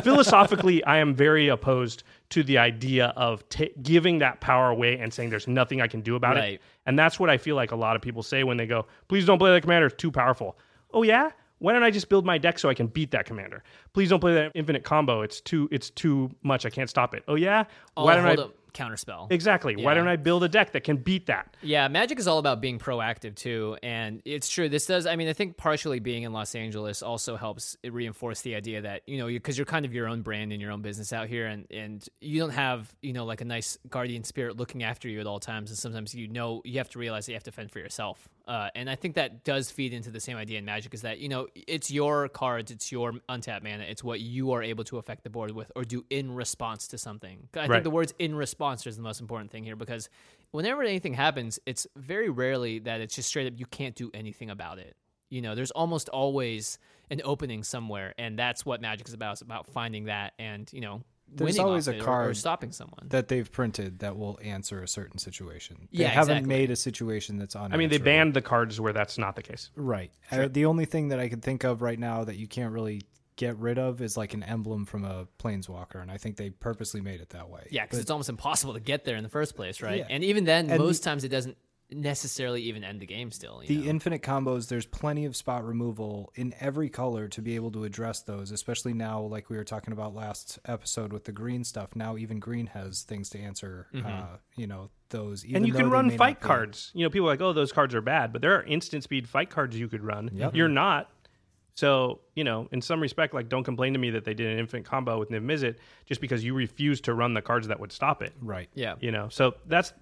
philosophically, 0.04 0.84
I 0.84 0.98
am 0.98 1.14
very 1.14 1.48
opposed 1.48 2.04
to 2.30 2.42
the 2.42 2.58
idea 2.58 3.06
of 3.16 3.48
ta 3.48 3.64
giving 3.82 4.18
that 4.20 4.40
power 4.40 4.70
away 4.70 4.98
and 4.98 5.12
saying 5.12 5.30
there's 5.30 5.48
nothing 5.48 5.80
I 5.80 5.88
can 5.88 6.00
do 6.00 6.14
about 6.16 6.36
Right. 6.36 6.54
it. 6.54 6.60
And 6.86 6.98
that's 6.98 7.18
what 7.18 7.30
I 7.30 7.38
feel 7.38 7.56
like 7.56 7.72
a 7.72 7.76
lot 7.76 7.96
of 7.96 8.02
people 8.02 8.22
say 8.22 8.44
when 8.44 8.56
they 8.56 8.66
go, 8.66 8.86
"Please 9.08 9.24
don't 9.26 9.38
play 9.38 9.50
that 9.52 9.62
commander; 9.62 9.86
it's 9.86 9.96
too 9.96 10.10
powerful." 10.12 10.56
Oh 10.92 11.02
yeah. 11.02 11.30
Why 11.64 11.72
don't 11.72 11.82
I 11.82 11.90
just 11.90 12.10
build 12.10 12.26
my 12.26 12.36
deck 12.36 12.58
so 12.58 12.68
I 12.68 12.74
can 12.74 12.88
beat 12.88 13.10
that 13.12 13.24
commander? 13.24 13.62
Please 13.94 14.10
don't 14.10 14.20
play 14.20 14.34
that 14.34 14.52
infinite 14.54 14.84
combo. 14.84 15.22
It's 15.22 15.40
too 15.40 15.66
it's 15.72 15.88
too 15.88 16.30
much. 16.42 16.66
I 16.66 16.68
can't 16.68 16.90
stop 16.90 17.14
it. 17.14 17.24
Oh 17.26 17.36
yeah. 17.36 17.64
Oh, 17.96 18.04
Why 18.04 18.16
don't 18.16 18.26
hold 18.26 18.38
I 18.38 18.42
up. 18.42 18.54
Counterspell. 18.74 19.30
exactly? 19.30 19.76
Why 19.76 19.94
don't 19.94 20.08
I 20.08 20.16
build 20.16 20.44
a 20.44 20.48
deck 20.48 20.72
that 20.72 20.84
can 20.84 20.96
beat 20.98 21.26
that? 21.26 21.56
Yeah, 21.62 21.88
Magic 21.88 22.18
is 22.18 22.26
all 22.26 22.38
about 22.38 22.60
being 22.60 22.78
proactive 22.78 23.34
too, 23.34 23.76
and 23.82 24.20
it's 24.24 24.48
true. 24.48 24.68
This 24.68 24.86
does. 24.86 25.06
I 25.06 25.16
mean, 25.16 25.28
I 25.28 25.32
think 25.32 25.56
partially 25.56 26.00
being 26.00 26.24
in 26.24 26.32
Los 26.32 26.54
Angeles 26.54 27.02
also 27.02 27.36
helps 27.36 27.76
reinforce 27.84 28.42
the 28.42 28.54
idea 28.54 28.82
that 28.82 29.02
you 29.06 29.18
know 29.18 29.26
because 29.28 29.56
you're 29.56 29.64
kind 29.64 29.84
of 29.84 29.94
your 29.94 30.08
own 30.08 30.22
brand 30.22 30.52
and 30.52 30.60
your 30.60 30.72
own 30.72 30.82
business 30.82 31.12
out 31.12 31.28
here, 31.28 31.46
and 31.46 31.66
and 31.70 32.06
you 32.20 32.40
don't 32.40 32.50
have 32.50 32.94
you 33.00 33.12
know 33.12 33.24
like 33.24 33.40
a 33.40 33.44
nice 33.44 33.78
guardian 33.88 34.24
spirit 34.24 34.56
looking 34.56 34.82
after 34.82 35.08
you 35.08 35.20
at 35.20 35.26
all 35.26 35.40
times, 35.40 35.70
and 35.70 35.78
sometimes 35.78 36.14
you 36.14 36.26
know 36.28 36.60
you 36.64 36.78
have 36.78 36.90
to 36.90 36.98
realize 36.98 37.26
that 37.26 37.32
you 37.32 37.36
have 37.36 37.44
to 37.44 37.52
fend 37.52 37.70
for 37.70 37.78
yourself. 37.78 38.28
Uh, 38.46 38.68
and 38.74 38.90
I 38.90 38.94
think 38.94 39.14
that 39.14 39.42
does 39.44 39.70
feed 39.70 39.94
into 39.94 40.10
the 40.10 40.20
same 40.20 40.36
idea 40.36 40.58
in 40.58 40.64
Magic 40.66 40.92
is 40.92 41.02
that 41.02 41.18
you 41.18 41.28
know 41.28 41.46
it's 41.54 41.90
your 41.90 42.28
cards, 42.28 42.70
it's 42.70 42.90
your 42.90 43.12
untapped 43.28 43.64
mana, 43.64 43.84
it's 43.84 44.02
what 44.02 44.20
you 44.20 44.52
are 44.52 44.62
able 44.62 44.84
to 44.84 44.98
affect 44.98 45.22
the 45.22 45.30
board 45.30 45.52
with 45.52 45.70
or 45.76 45.84
do 45.84 46.04
in 46.10 46.34
response 46.34 46.88
to 46.88 46.98
something. 46.98 47.48
I 47.54 47.68
think 47.68 47.84
the 47.84 47.90
words 47.90 48.12
in 48.18 48.34
response 48.34 48.63
is 48.72 48.96
the 48.96 49.02
most 49.02 49.20
important 49.20 49.50
thing 49.50 49.64
here 49.64 49.76
because 49.76 50.08
whenever 50.50 50.82
anything 50.82 51.14
happens, 51.14 51.58
it's 51.66 51.86
very 51.96 52.28
rarely 52.30 52.78
that 52.80 53.00
it's 53.00 53.14
just 53.14 53.28
straight 53.28 53.46
up 53.46 53.58
you 53.58 53.66
can't 53.66 53.94
do 53.94 54.10
anything 54.14 54.50
about 54.50 54.78
it. 54.78 54.96
You 55.30 55.42
know, 55.42 55.54
there's 55.54 55.70
almost 55.72 56.08
always 56.10 56.78
an 57.10 57.20
opening 57.24 57.62
somewhere, 57.64 58.14
and 58.18 58.38
that's 58.38 58.64
what 58.64 58.80
Magic 58.80 59.08
is 59.08 59.14
about. 59.14 59.32
It's 59.32 59.42
about 59.42 59.66
finding 59.66 60.04
that 60.04 60.32
and 60.38 60.70
you 60.72 60.80
know, 60.80 61.02
There's 61.32 61.58
always 61.58 61.88
a 61.88 61.92
it 61.92 61.96
or- 61.96 62.02
or, 62.02 62.04
card 62.04 62.36
stopping 62.36 62.70
someone. 62.72 63.06
that 63.08 63.28
they've 63.28 63.50
printed 63.50 63.98
that 64.00 64.16
will 64.16 64.38
answer 64.42 64.82
a 64.82 64.86
certain 64.88 65.18
situation. 65.18 65.88
They 65.92 66.00
Yeah, 66.02 66.08
haven't 66.08 66.36
exactly. 66.38 66.48
made 66.48 66.70
a 66.70 66.76
situation 66.76 67.38
that's 67.38 67.56
on. 67.56 67.72
I 67.72 67.76
mean, 67.76 67.88
they 67.88 67.98
banned 67.98 68.34
the 68.34 68.42
cards 68.42 68.80
where 68.80 68.92
that's 68.92 69.18
not 69.18 69.34
the 69.34 69.42
case. 69.42 69.70
Right. 69.74 70.12
Uh, 70.30 70.48
the 70.48 70.66
only 70.66 70.84
thing 70.84 71.08
that 71.08 71.18
I 71.18 71.28
can 71.28 71.40
think 71.40 71.64
of 71.64 71.82
right 71.82 71.98
now 71.98 72.24
that 72.24 72.36
you 72.36 72.46
can't 72.46 72.72
really 72.72 73.02
get 73.36 73.56
rid 73.58 73.78
of 73.78 74.00
is 74.00 74.16
like 74.16 74.34
an 74.34 74.42
emblem 74.42 74.84
from 74.84 75.04
a 75.04 75.26
planeswalker, 75.38 76.00
and 76.00 76.10
I 76.10 76.16
think 76.18 76.36
they 76.36 76.50
purposely 76.50 77.00
made 77.00 77.20
it 77.20 77.30
that 77.30 77.48
way. 77.48 77.66
yeah, 77.70 77.82
because 77.84 77.98
it's 77.98 78.10
almost 78.10 78.28
impossible 78.28 78.74
to 78.74 78.80
get 78.80 79.04
there 79.04 79.16
in 79.16 79.22
the 79.22 79.28
first 79.30 79.56
place, 79.56 79.82
right? 79.82 79.98
Yeah. 79.98 80.06
And 80.10 80.22
even 80.24 80.44
then, 80.44 80.70
And 80.70 80.78
most 80.82 81.02
the- 81.02 81.10
times 81.10 81.24
it 81.24 81.28
doesn't 81.28 81.56
necessarily 81.90 82.62
even 82.62 82.82
end 82.82 83.00
the 83.00 83.06
game. 83.06 83.30
Still, 83.30 83.60
you 83.62 83.68
the 83.68 83.84
know? 83.84 83.90
infinite 83.90 84.22
combos, 84.22 84.68
there's 84.68 84.86
plenty 84.86 85.26
of 85.26 85.36
spot 85.36 85.64
removal 85.66 86.32
in 86.34 86.54
every 86.58 86.88
color 86.88 87.28
to 87.28 87.42
be 87.42 87.54
able 87.56 87.70
to 87.72 87.84
address 87.84 88.22
those, 88.22 88.50
especially 88.50 88.94
now, 88.94 89.20
like 89.20 89.50
we 89.50 89.56
were 89.56 89.64
talking 89.64 89.92
about 89.92 90.14
last 90.14 90.58
episode 90.64 91.12
with 91.12 91.24
the 91.24 91.32
green 91.32 91.62
stuff. 91.62 91.94
Now, 91.94 92.16
even 92.16 92.38
green 92.40 92.66
has 92.68 93.02
things 93.02 93.28
to 93.30 93.38
answer, 93.38 93.86
uh, 94.04 94.38
you 94.56 94.66
know, 94.66 94.90
those. 95.10 95.44
Even 95.44 95.56
and 95.58 95.66
you 95.66 95.74
can 95.74 95.90
run 95.90 96.10
fight 96.16 96.40
cards. 96.40 96.90
You 96.94 97.04
know, 97.04 97.10
people 97.10 97.28
are 97.28 97.32
like, 97.32 97.40
oh, 97.42 97.52
those 97.52 97.70
cards 97.72 97.94
are 97.94 98.00
bad, 98.00 98.32
but 98.32 98.42
there 98.42 98.56
are 98.58 98.62
instant 98.64 99.04
speed 99.04 99.28
fight 99.28 99.50
cards 99.50 99.78
you 99.78 99.88
could 99.88 100.02
run. 100.02 100.30
Yep. 100.32 100.54
You're 100.56 100.68
not. 100.68 101.10
So, 101.74 102.20
you 102.34 102.44
know, 102.44 102.68
in 102.70 102.80
some 102.80 103.00
respect, 103.00 103.34
like, 103.34 103.48
don't 103.48 103.64
complain 103.64 103.92
to 103.94 103.98
me 103.98 104.10
that 104.10 104.24
they 104.24 104.32
did 104.34 104.52
an 104.52 104.58
infinite 104.58 104.84
combo 104.84 105.18
with 105.18 105.30
Niv 105.30 105.44
Mizzet 105.44 105.76
just 106.06 106.20
because 106.20 106.44
you 106.44 106.54
refused 106.54 107.04
to 107.04 107.14
run 107.14 107.34
the 107.34 107.42
cards 107.42 107.66
that 107.68 107.80
would 107.80 107.90
stop 107.90 108.22
it. 108.22 108.32
Right. 108.40 108.68
yeah, 108.74 108.94
You 109.00 109.10
know, 109.10 109.28
so 109.28 109.54
that's 109.66 109.92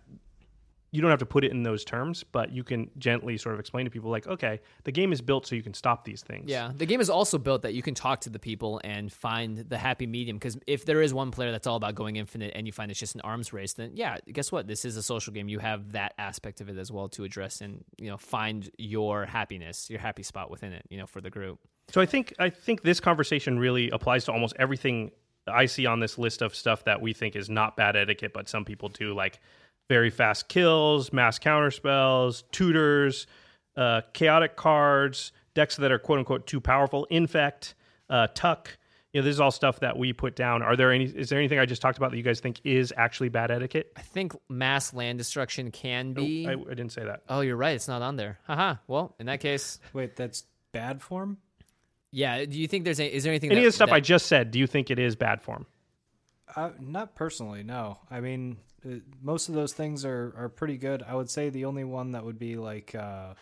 you 0.92 1.00
don't 1.00 1.10
have 1.10 1.18
to 1.18 1.26
put 1.26 1.42
it 1.42 1.50
in 1.50 1.62
those 1.62 1.84
terms, 1.84 2.22
but 2.22 2.52
you 2.52 2.62
can 2.62 2.90
gently 2.98 3.38
sort 3.38 3.54
of 3.54 3.60
explain 3.60 3.86
to 3.86 3.90
people 3.90 4.10
like, 4.10 4.26
okay, 4.26 4.60
the 4.84 4.92
game 4.92 5.10
is 5.10 5.22
built 5.22 5.46
so 5.46 5.56
you 5.56 5.62
can 5.62 5.72
stop 5.72 6.04
these 6.04 6.22
things. 6.22 6.50
Yeah, 6.50 6.70
the 6.74 6.84
game 6.84 7.00
is 7.00 7.08
also 7.08 7.38
built 7.38 7.62
that 7.62 7.72
you 7.72 7.82
can 7.82 7.94
talk 7.94 8.20
to 8.20 8.30
the 8.30 8.38
people 8.38 8.78
and 8.84 9.10
find 9.10 9.56
the 9.56 9.78
happy 9.78 10.06
medium. 10.06 10.36
Because 10.36 10.58
if 10.66 10.84
there 10.84 11.00
is 11.00 11.14
one 11.14 11.30
player 11.30 11.50
that's 11.50 11.66
all 11.66 11.76
about 11.76 11.94
going 11.94 12.16
infinite 12.16 12.52
and 12.54 12.66
you 12.66 12.72
find 12.74 12.90
it's 12.90 13.00
just 13.00 13.14
an 13.14 13.22
arms 13.22 13.54
race, 13.54 13.72
then 13.72 13.92
yeah, 13.94 14.18
guess 14.30 14.52
what? 14.52 14.66
This 14.66 14.84
is 14.84 14.98
a 14.98 15.02
social 15.02 15.32
game. 15.32 15.48
You 15.48 15.60
have 15.60 15.92
that 15.92 16.12
aspect 16.18 16.60
of 16.60 16.68
it 16.68 16.76
as 16.76 16.92
well 16.92 17.08
to 17.08 17.24
address 17.24 17.62
and 17.62 17.82
you 17.96 18.10
know 18.10 18.18
find 18.18 18.70
your 18.76 19.24
happiness, 19.24 19.88
your 19.88 19.98
happy 19.98 20.22
spot 20.22 20.50
within 20.50 20.74
it. 20.74 20.84
You 20.90 20.98
know, 20.98 21.06
for 21.06 21.22
the 21.22 21.30
group. 21.30 21.58
So 21.88 22.02
I 22.02 22.06
think 22.06 22.34
I 22.38 22.50
think 22.50 22.82
this 22.82 23.00
conversation 23.00 23.58
really 23.58 23.88
applies 23.90 24.26
to 24.26 24.32
almost 24.32 24.54
everything 24.58 25.12
I 25.46 25.66
see 25.66 25.86
on 25.86 26.00
this 26.00 26.18
list 26.18 26.42
of 26.42 26.54
stuff 26.54 26.84
that 26.84 27.00
we 27.00 27.12
think 27.12 27.34
is 27.34 27.50
not 27.50 27.76
bad 27.76 27.96
etiquette, 27.96 28.32
but 28.32 28.48
some 28.48 28.64
people 28.64 28.88
do, 28.88 29.14
like 29.14 29.40
very 29.88 30.10
fast 30.10 30.48
kills, 30.48 31.12
mass 31.12 31.38
counterspells, 31.38 32.44
tutors, 32.52 33.26
uh, 33.76 34.02
chaotic 34.12 34.56
cards, 34.56 35.32
decks 35.54 35.76
that 35.76 35.92
are 35.92 35.98
quote 35.98 36.18
unquote 36.18 36.46
too 36.46 36.60
powerful, 36.60 37.04
infect, 37.10 37.74
uh, 38.10 38.26
tuck. 38.34 38.76
You 39.12 39.20
know, 39.20 39.26
this 39.26 39.34
is 39.34 39.40
all 39.40 39.50
stuff 39.50 39.80
that 39.80 39.98
we 39.98 40.14
put 40.14 40.34
down. 40.34 40.62
Are 40.62 40.74
there 40.74 40.90
any? 40.90 41.04
Is 41.04 41.28
there 41.28 41.38
anything 41.38 41.58
I 41.58 41.66
just 41.66 41.82
talked 41.82 41.98
about 41.98 42.12
that 42.12 42.16
you 42.16 42.22
guys 42.22 42.40
think 42.40 42.60
is 42.64 42.94
actually 42.96 43.28
bad 43.28 43.50
etiquette? 43.50 43.92
I 43.94 44.00
think 44.00 44.32
mass 44.48 44.94
land 44.94 45.18
destruction 45.18 45.70
can 45.70 46.14
be. 46.14 46.46
I, 46.48 46.52
I 46.52 46.56
didn't 46.56 46.90
say 46.90 47.04
that. 47.04 47.20
oh, 47.28 47.42
you're 47.42 47.56
right. 47.56 47.74
It's 47.74 47.88
not 47.88 48.00
on 48.00 48.16
there. 48.16 48.38
Haha. 48.46 48.76
Well, 48.86 49.14
in 49.18 49.26
that 49.26 49.40
case, 49.40 49.78
Wait, 49.92 50.16
that's 50.16 50.44
bad 50.72 51.02
form. 51.02 51.36
yeah. 52.10 52.42
Do 52.46 52.58
you 52.58 52.66
think 52.66 52.84
there's 52.84 53.00
a, 53.00 53.14
is 53.14 53.24
there 53.24 53.32
anything? 53.32 53.50
Any 53.50 53.60
that, 53.60 53.66
of 53.66 53.72
the 53.72 53.76
stuff 53.76 53.90
that- 53.90 53.96
I 53.96 54.00
just 54.00 54.26
said, 54.26 54.50
do 54.50 54.58
you 54.58 54.66
think 54.66 54.90
it 54.90 54.98
is 54.98 55.14
bad 55.14 55.42
form? 55.42 55.66
Uh, 56.56 56.70
not 56.80 57.14
personally, 57.14 57.62
no. 57.62 57.98
I 58.10 58.20
mean, 58.20 58.56
uh, 58.86 58.96
most 59.22 59.48
of 59.48 59.54
those 59.54 59.72
things 59.72 60.04
are, 60.04 60.34
are 60.36 60.48
pretty 60.48 60.76
good. 60.78 61.02
I 61.06 61.14
would 61.14 61.30
say 61.30 61.50
the 61.50 61.64
only 61.64 61.84
one 61.84 62.12
that 62.12 62.24
would 62.24 62.38
be 62.38 62.56
like 62.56 62.94
uh, 62.94 63.34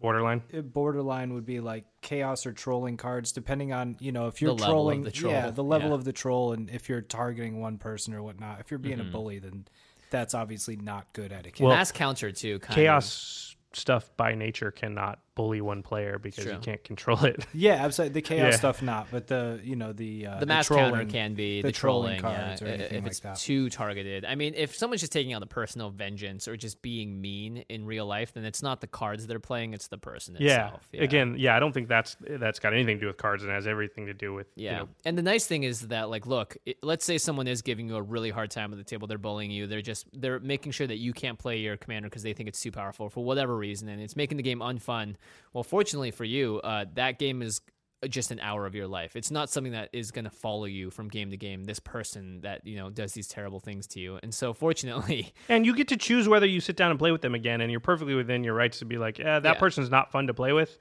Borderline. 0.00 0.42
borderline 0.72 1.34
would 1.34 1.44
be 1.44 1.60
like 1.60 1.84
chaos 2.00 2.46
or 2.46 2.52
trolling 2.52 2.96
cards, 2.96 3.32
depending 3.32 3.72
on 3.74 3.96
you 4.00 4.12
know 4.12 4.28
if 4.28 4.40
you're 4.40 4.54
The 4.54 4.62
level 4.62 4.66
of 4.66 4.72
trolling, 4.74 5.02
the 5.02 5.10
troll, 5.10 5.32
yeah, 5.32 5.50
the 5.50 5.64
level 5.64 5.88
yeah. 5.90 5.94
of 5.94 6.04
the 6.04 6.12
troll, 6.12 6.52
and 6.52 6.70
if 6.70 6.88
you're 6.88 7.02
targeting 7.02 7.60
one 7.60 7.76
person 7.76 8.14
or 8.14 8.22
whatnot. 8.22 8.60
If 8.60 8.70
you're 8.70 8.78
being 8.78 8.98
Mm-hmm. 8.98 9.08
a 9.08 9.12
bully, 9.12 9.38
then 9.40 9.66
that's 10.10 10.32
obviously 10.34 10.76
not 10.76 11.12
good 11.12 11.32
etiquette. 11.32 11.60
Well, 11.64 11.76
mass 11.76 11.92
counter 11.92 12.32
too. 12.32 12.58
Kind 12.60 12.74
Chaos 12.76 13.54
stuff 13.74 14.10
by 14.16 14.34
nature 14.34 14.70
cannot 14.70 15.20
bully 15.36 15.60
one 15.60 15.82
player 15.82 16.18
because 16.18 16.44
you 16.44 16.58
can't 16.60 16.82
control 16.84 17.24
it. 17.24 17.46
yeah, 17.54 17.74
absolutely. 17.84 18.14
The 18.14 18.22
chaos 18.22 18.52
Yeah. 18.52 18.56
stuff, 18.58 18.82
not, 18.82 19.06
but 19.10 19.26
the 19.28 19.60
you 19.62 19.76
know 19.76 19.92
the 19.92 20.26
uh, 20.26 20.40
the 20.40 20.46
mass 20.46 20.66
trolling, 20.66 20.90
counter 20.92 21.04
can 21.10 21.34
be 21.34 21.62
the 21.62 21.68
the, 21.68 21.72
trolling 21.72 22.18
trolling, 22.20 22.36
cards 22.46 22.60
yeah, 22.60 22.66
or 22.66 22.70
i- 22.70 22.74
anything 22.74 22.98
if 22.98 23.02
like 23.04 23.10
it's 23.12 23.20
that. 23.20 23.36
too 23.38 23.70
targeted. 23.70 24.24
I 24.24 24.34
mean, 24.34 24.54
if 24.56 24.74
someone's 24.76 25.00
just 25.00 25.12
taking 25.12 25.32
out 25.32 25.40
the 25.40 25.46
personal 25.46 25.90
vengeance 25.90 26.48
or 26.48 26.56
just 26.56 26.82
being 26.82 27.20
mean 27.20 27.64
in 27.68 27.86
real 27.86 28.06
life, 28.06 28.32
then 28.34 28.44
it's 28.44 28.62
not 28.62 28.80
the 28.80 28.86
cards 28.86 29.26
they're 29.26 29.38
playing; 29.38 29.72
it's 29.72 29.88
the 29.88 29.98
person 29.98 30.36
Yeah. 30.38 30.66
itself. 30.66 30.88
Yeah. 30.92 31.02
Again, 31.04 31.36
yeah, 31.38 31.56
I 31.56 31.60
don't 31.60 31.72
think 31.72 31.88
that's 31.88 32.16
that's 32.20 32.58
got 32.58 32.72
anything 32.74 32.96
to 32.96 33.00
do 33.00 33.06
with 33.06 33.16
cards 33.16 33.42
and 33.42 33.52
has 33.52 33.66
everything 33.66 34.06
to 34.06 34.14
do 34.14 34.34
with 34.34 34.48
you 34.56 34.64
Yeah. 34.66 34.78
know, 34.80 34.88
And 35.04 35.16
the 35.16 35.22
nice 35.22 35.46
thing 35.46 35.62
is 35.62 35.88
that, 35.88 36.10
like, 36.10 36.26
look, 36.26 36.56
it, 36.66 36.78
let's 36.82 37.04
say 37.04 37.18
someone 37.18 37.46
is 37.46 37.62
giving 37.62 37.88
you 37.88 37.96
a 37.96 38.02
really 38.02 38.30
hard 38.30 38.50
time 38.50 38.72
at 38.72 38.78
the 38.78 38.84
table. 38.84 39.06
They're 39.06 39.16
bullying 39.18 39.50
you. 39.50 39.66
They're 39.66 39.80
just, 39.80 40.06
they're 40.12 40.40
making 40.40 40.72
sure 40.72 40.86
that 40.86 40.96
you 40.98 41.12
can't 41.12 41.38
play 41.38 41.58
your 41.58 41.76
commander 41.76 42.08
because 42.08 42.22
they 42.22 42.32
think 42.32 42.48
it's 42.48 42.60
too 42.60 42.72
powerful 42.72 43.08
for 43.08 43.24
whatever 43.24 43.56
reason. 43.56 43.88
And 43.88 44.02
it's 44.02 44.16
making 44.16 44.36
the 44.36 44.42
game 44.42 44.58
unfun. 44.60 45.14
Well, 45.52 45.64
fortunately 45.64 46.10
for 46.10 46.24
you, 46.24 46.60
uh, 46.62 46.84
that 46.94 47.18
game 47.18 47.42
is 47.42 47.60
just 48.08 48.30
an 48.30 48.40
hour 48.40 48.64
of 48.64 48.74
your 48.74 48.86
life. 48.86 49.14
It's 49.14 49.30
not 49.30 49.50
something 49.50 49.72
that 49.72 49.90
is 49.92 50.10
going 50.10 50.24
to 50.24 50.30
follow 50.30 50.64
you 50.64 50.90
from 50.90 51.08
game 51.08 51.30
to 51.32 51.36
game. 51.36 51.64
This 51.64 51.78
person 51.80 52.40
that, 52.40 52.66
you 52.66 52.76
know, 52.76 52.88
does 52.88 53.12
these 53.12 53.28
terrible 53.28 53.60
things 53.60 53.86
to 53.88 54.00
you. 54.00 54.18
And 54.22 54.34
so, 54.34 54.54
fortunately, 54.54 55.34
And 55.50 55.66
you 55.66 55.74
get 55.76 55.88
to 55.88 55.98
choose 55.98 56.26
whether 56.26 56.46
you 56.46 56.60
sit 56.60 56.76
down 56.76 56.90
and 56.90 56.98
play 56.98 57.10
with 57.12 57.20
them 57.20 57.34
again, 57.34 57.60
and 57.60 57.70
you're 57.70 57.78
perfectly 57.80 58.14
within 58.14 58.42
your 58.42 58.54
rights 58.54 58.78
to 58.78 58.86
be 58.86 58.96
like, 58.96 59.18
yeah, 59.18 59.38
that 59.40 59.54
Yeah. 59.56 59.60
person's 59.60 59.90
not 59.90 60.10
fun 60.12 60.28
to 60.28 60.34
play 60.34 60.52
with, 60.54 60.78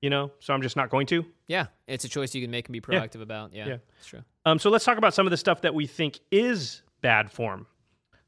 you 0.00 0.08
know, 0.08 0.30
so 0.40 0.54
I'm 0.54 0.62
just 0.62 0.76
not 0.76 0.88
going 0.88 1.06
to. 1.08 1.26
yeah, 1.46 1.66
it's 1.86 2.04
a 2.04 2.08
choice 2.08 2.34
you 2.34 2.40
can 2.40 2.50
make 2.50 2.68
and 2.68 2.72
be 2.72 2.80
proactive 2.80 3.20
about. 3.20 3.52
Yeah, 3.52 3.66
Yeah. 3.66 3.76
it's 3.98 4.06
true. 4.06 4.22
Um, 4.46 4.58
so 4.58 4.70
let's 4.70 4.86
talk 4.86 4.96
about 4.96 5.12
some 5.12 5.26
of 5.26 5.30
the 5.30 5.36
stuff 5.36 5.60
that 5.60 5.74
we 5.74 5.86
think 5.86 6.20
is 6.30 6.80
bad 7.02 7.30
form. 7.30 7.66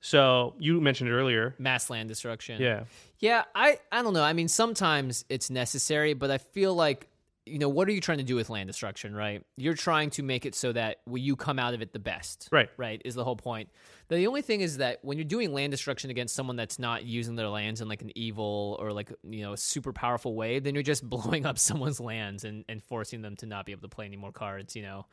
So 0.05 0.52
you 0.59 0.82
mentioned 0.82 1.09
it 1.09 1.14
earlier. 1.14 1.55
Mass 1.59 1.88
land 1.88 2.11
destruction. 2.11 2.61
Yeah. 2.61 2.84
Yeah, 3.20 3.44
I 3.55 3.78
I 3.90 4.02
don't 4.02 4.12
know. 4.12 4.22
I 4.22 4.34
mean, 4.34 4.48
sometimes 4.48 5.24
it's 5.30 5.48
necessary, 5.48 6.12
but 6.12 6.30
I 6.30 6.36
feel 6.36 6.74
like 6.74 7.09
you 7.46 7.59
know 7.59 7.70
what 7.70 7.88
are 7.88 7.92
you 7.92 8.02
trying 8.02 8.18
to 8.18 8.24
do 8.24 8.36
with 8.36 8.50
land 8.50 8.66
destruction, 8.66 9.16
right? 9.16 9.42
You're 9.57 9.72
trying 9.72 10.11
to 10.11 10.22
make 10.22 10.44
it 10.44 10.55
so 10.55 10.72
that 10.72 10.98
well, 11.07 11.16
you 11.16 11.36
come 11.36 11.59
out 11.59 11.72
of 11.72 11.80
it 11.80 11.94
the 11.94 11.98
best, 11.98 12.50
Right. 12.52 12.68
Right 12.76 13.00
is 13.02 13.14
the 13.14 13.24
whole 13.24 13.36
point. 13.36 13.70
The 14.09 14.26
only 14.26 14.42
thing 14.42 14.61
is 14.61 14.76
that 14.76 14.98
when 15.00 15.16
you're 15.16 15.24
doing 15.24 15.55
land 15.55 15.70
destruction 15.70 16.11
against 16.11 16.34
someone 16.34 16.57
that's 16.57 16.78
not 16.78 17.05
using 17.07 17.34
their 17.34 17.48
lands 17.48 17.80
in 17.80 17.88
like 17.88 18.02
an 18.02 18.11
evil 18.14 18.76
or 18.78 18.92
like 18.92 19.11
you 19.22 19.40
know 19.40 19.55
a 19.55 19.57
super 19.57 19.94
powerful 19.94 20.34
way, 20.34 20.59
then 20.59 20.74
you're 20.74 20.82
just 20.82 21.09
blowing 21.09 21.46
up 21.46 21.59
someone's 21.59 21.98
lands 21.98 22.44
and 22.44 22.66
and 22.68 22.82
forcing 22.84 23.22
them 23.22 23.36
to 23.36 23.46
not 23.46 23.64
be 23.64 23.72
able 23.72 23.88
to 23.88 23.88
play 23.88 24.05
any 24.05 24.16
more 24.18 24.32
cards. 24.32 24.76
You 24.76 24.82
know, 24.82 25.07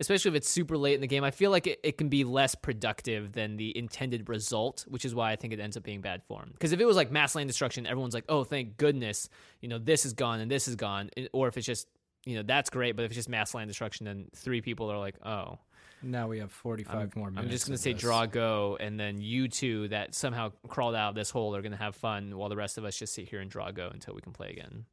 especially 0.00 0.30
if 0.30 0.34
it's 0.34 0.48
super 0.48 0.76
late 0.76 0.94
in 0.94 1.00
the 1.02 1.06
game. 1.06 1.22
I 1.22 1.30
feel 1.30 1.50
like 1.50 1.66
it, 1.66 1.78
it 1.84 1.98
can 1.98 2.08
be 2.08 2.24
less 2.24 2.54
productive 2.54 3.32
than 3.32 3.56
the 3.56 3.76
intended 3.76 4.28
result, 4.28 4.84
which 4.88 5.04
is 5.04 5.14
why 5.14 5.30
I 5.30 5.36
think 5.36 5.52
it 5.52 5.60
ends 5.60 5.76
up 5.76 5.82
being 5.82 6.00
bad 6.00 6.22
form. 6.24 6.50
Because 6.52 6.72
if 6.72 6.80
it 6.80 6.86
was 6.86 6.96
like 6.96 7.10
mass 7.10 7.34
land 7.34 7.48
destruction, 7.48 7.86
everyone's 7.86 8.14
like, 8.14 8.24
oh, 8.28 8.42
thank 8.42 8.76
goodness, 8.78 9.28
you 9.60 9.68
know, 9.68 9.78
this 9.78 10.06
is 10.06 10.14
gone 10.14 10.40
and 10.40 10.50
this 10.50 10.66
is 10.66 10.74
gone. 10.74 11.10
Or 11.32 11.48
if 11.48 11.56
it's 11.56 11.66
just, 11.66 11.86
you 12.24 12.36
know, 12.36 12.42
that's 12.42 12.70
great. 12.70 12.96
But 12.96 13.04
if 13.04 13.10
it's 13.10 13.16
just 13.16 13.28
mass 13.28 13.54
land 13.54 13.68
destruction, 13.68 14.06
then 14.06 14.28
three 14.34 14.62
people 14.62 14.90
are 14.90 14.98
like, 14.98 15.16
oh, 15.24 15.58
Now 16.02 16.28
we 16.28 16.38
have 16.38 16.50
45 16.50 17.14
more 17.14 17.30
minutes. 17.30 17.44
I'm 17.44 17.50
just 17.50 17.66
going 17.66 17.76
to 17.76 17.82
say 17.82 17.92
this. 17.92 18.00
draw 18.00 18.24
go. 18.24 18.78
And 18.80 18.98
then 18.98 19.20
you 19.20 19.48
two 19.48 19.88
that 19.88 20.14
somehow 20.14 20.52
crawled 20.66 20.94
out 20.94 21.10
of 21.10 21.14
this 21.14 21.30
hole 21.30 21.54
are 21.54 21.62
going 21.62 21.72
to 21.72 21.78
have 21.78 21.94
fun 21.94 22.36
while 22.38 22.48
the 22.48 22.56
rest 22.56 22.78
of 22.78 22.84
us 22.86 22.96
just 22.96 23.14
sit 23.14 23.28
here 23.28 23.40
and 23.40 23.50
draw 23.50 23.70
go 23.70 23.90
until 23.92 24.14
we 24.14 24.22
can 24.22 24.32
play 24.32 24.48
again. 24.50 24.86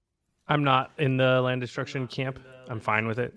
I'm 0.49 0.63
not 0.63 0.91
in 0.97 1.17
the 1.17 1.41
land 1.41 1.61
destruction 1.61 2.07
camp. 2.07 2.39
I'm 2.69 2.79
fine 2.79 3.07
with 3.07 3.19
it. 3.19 3.33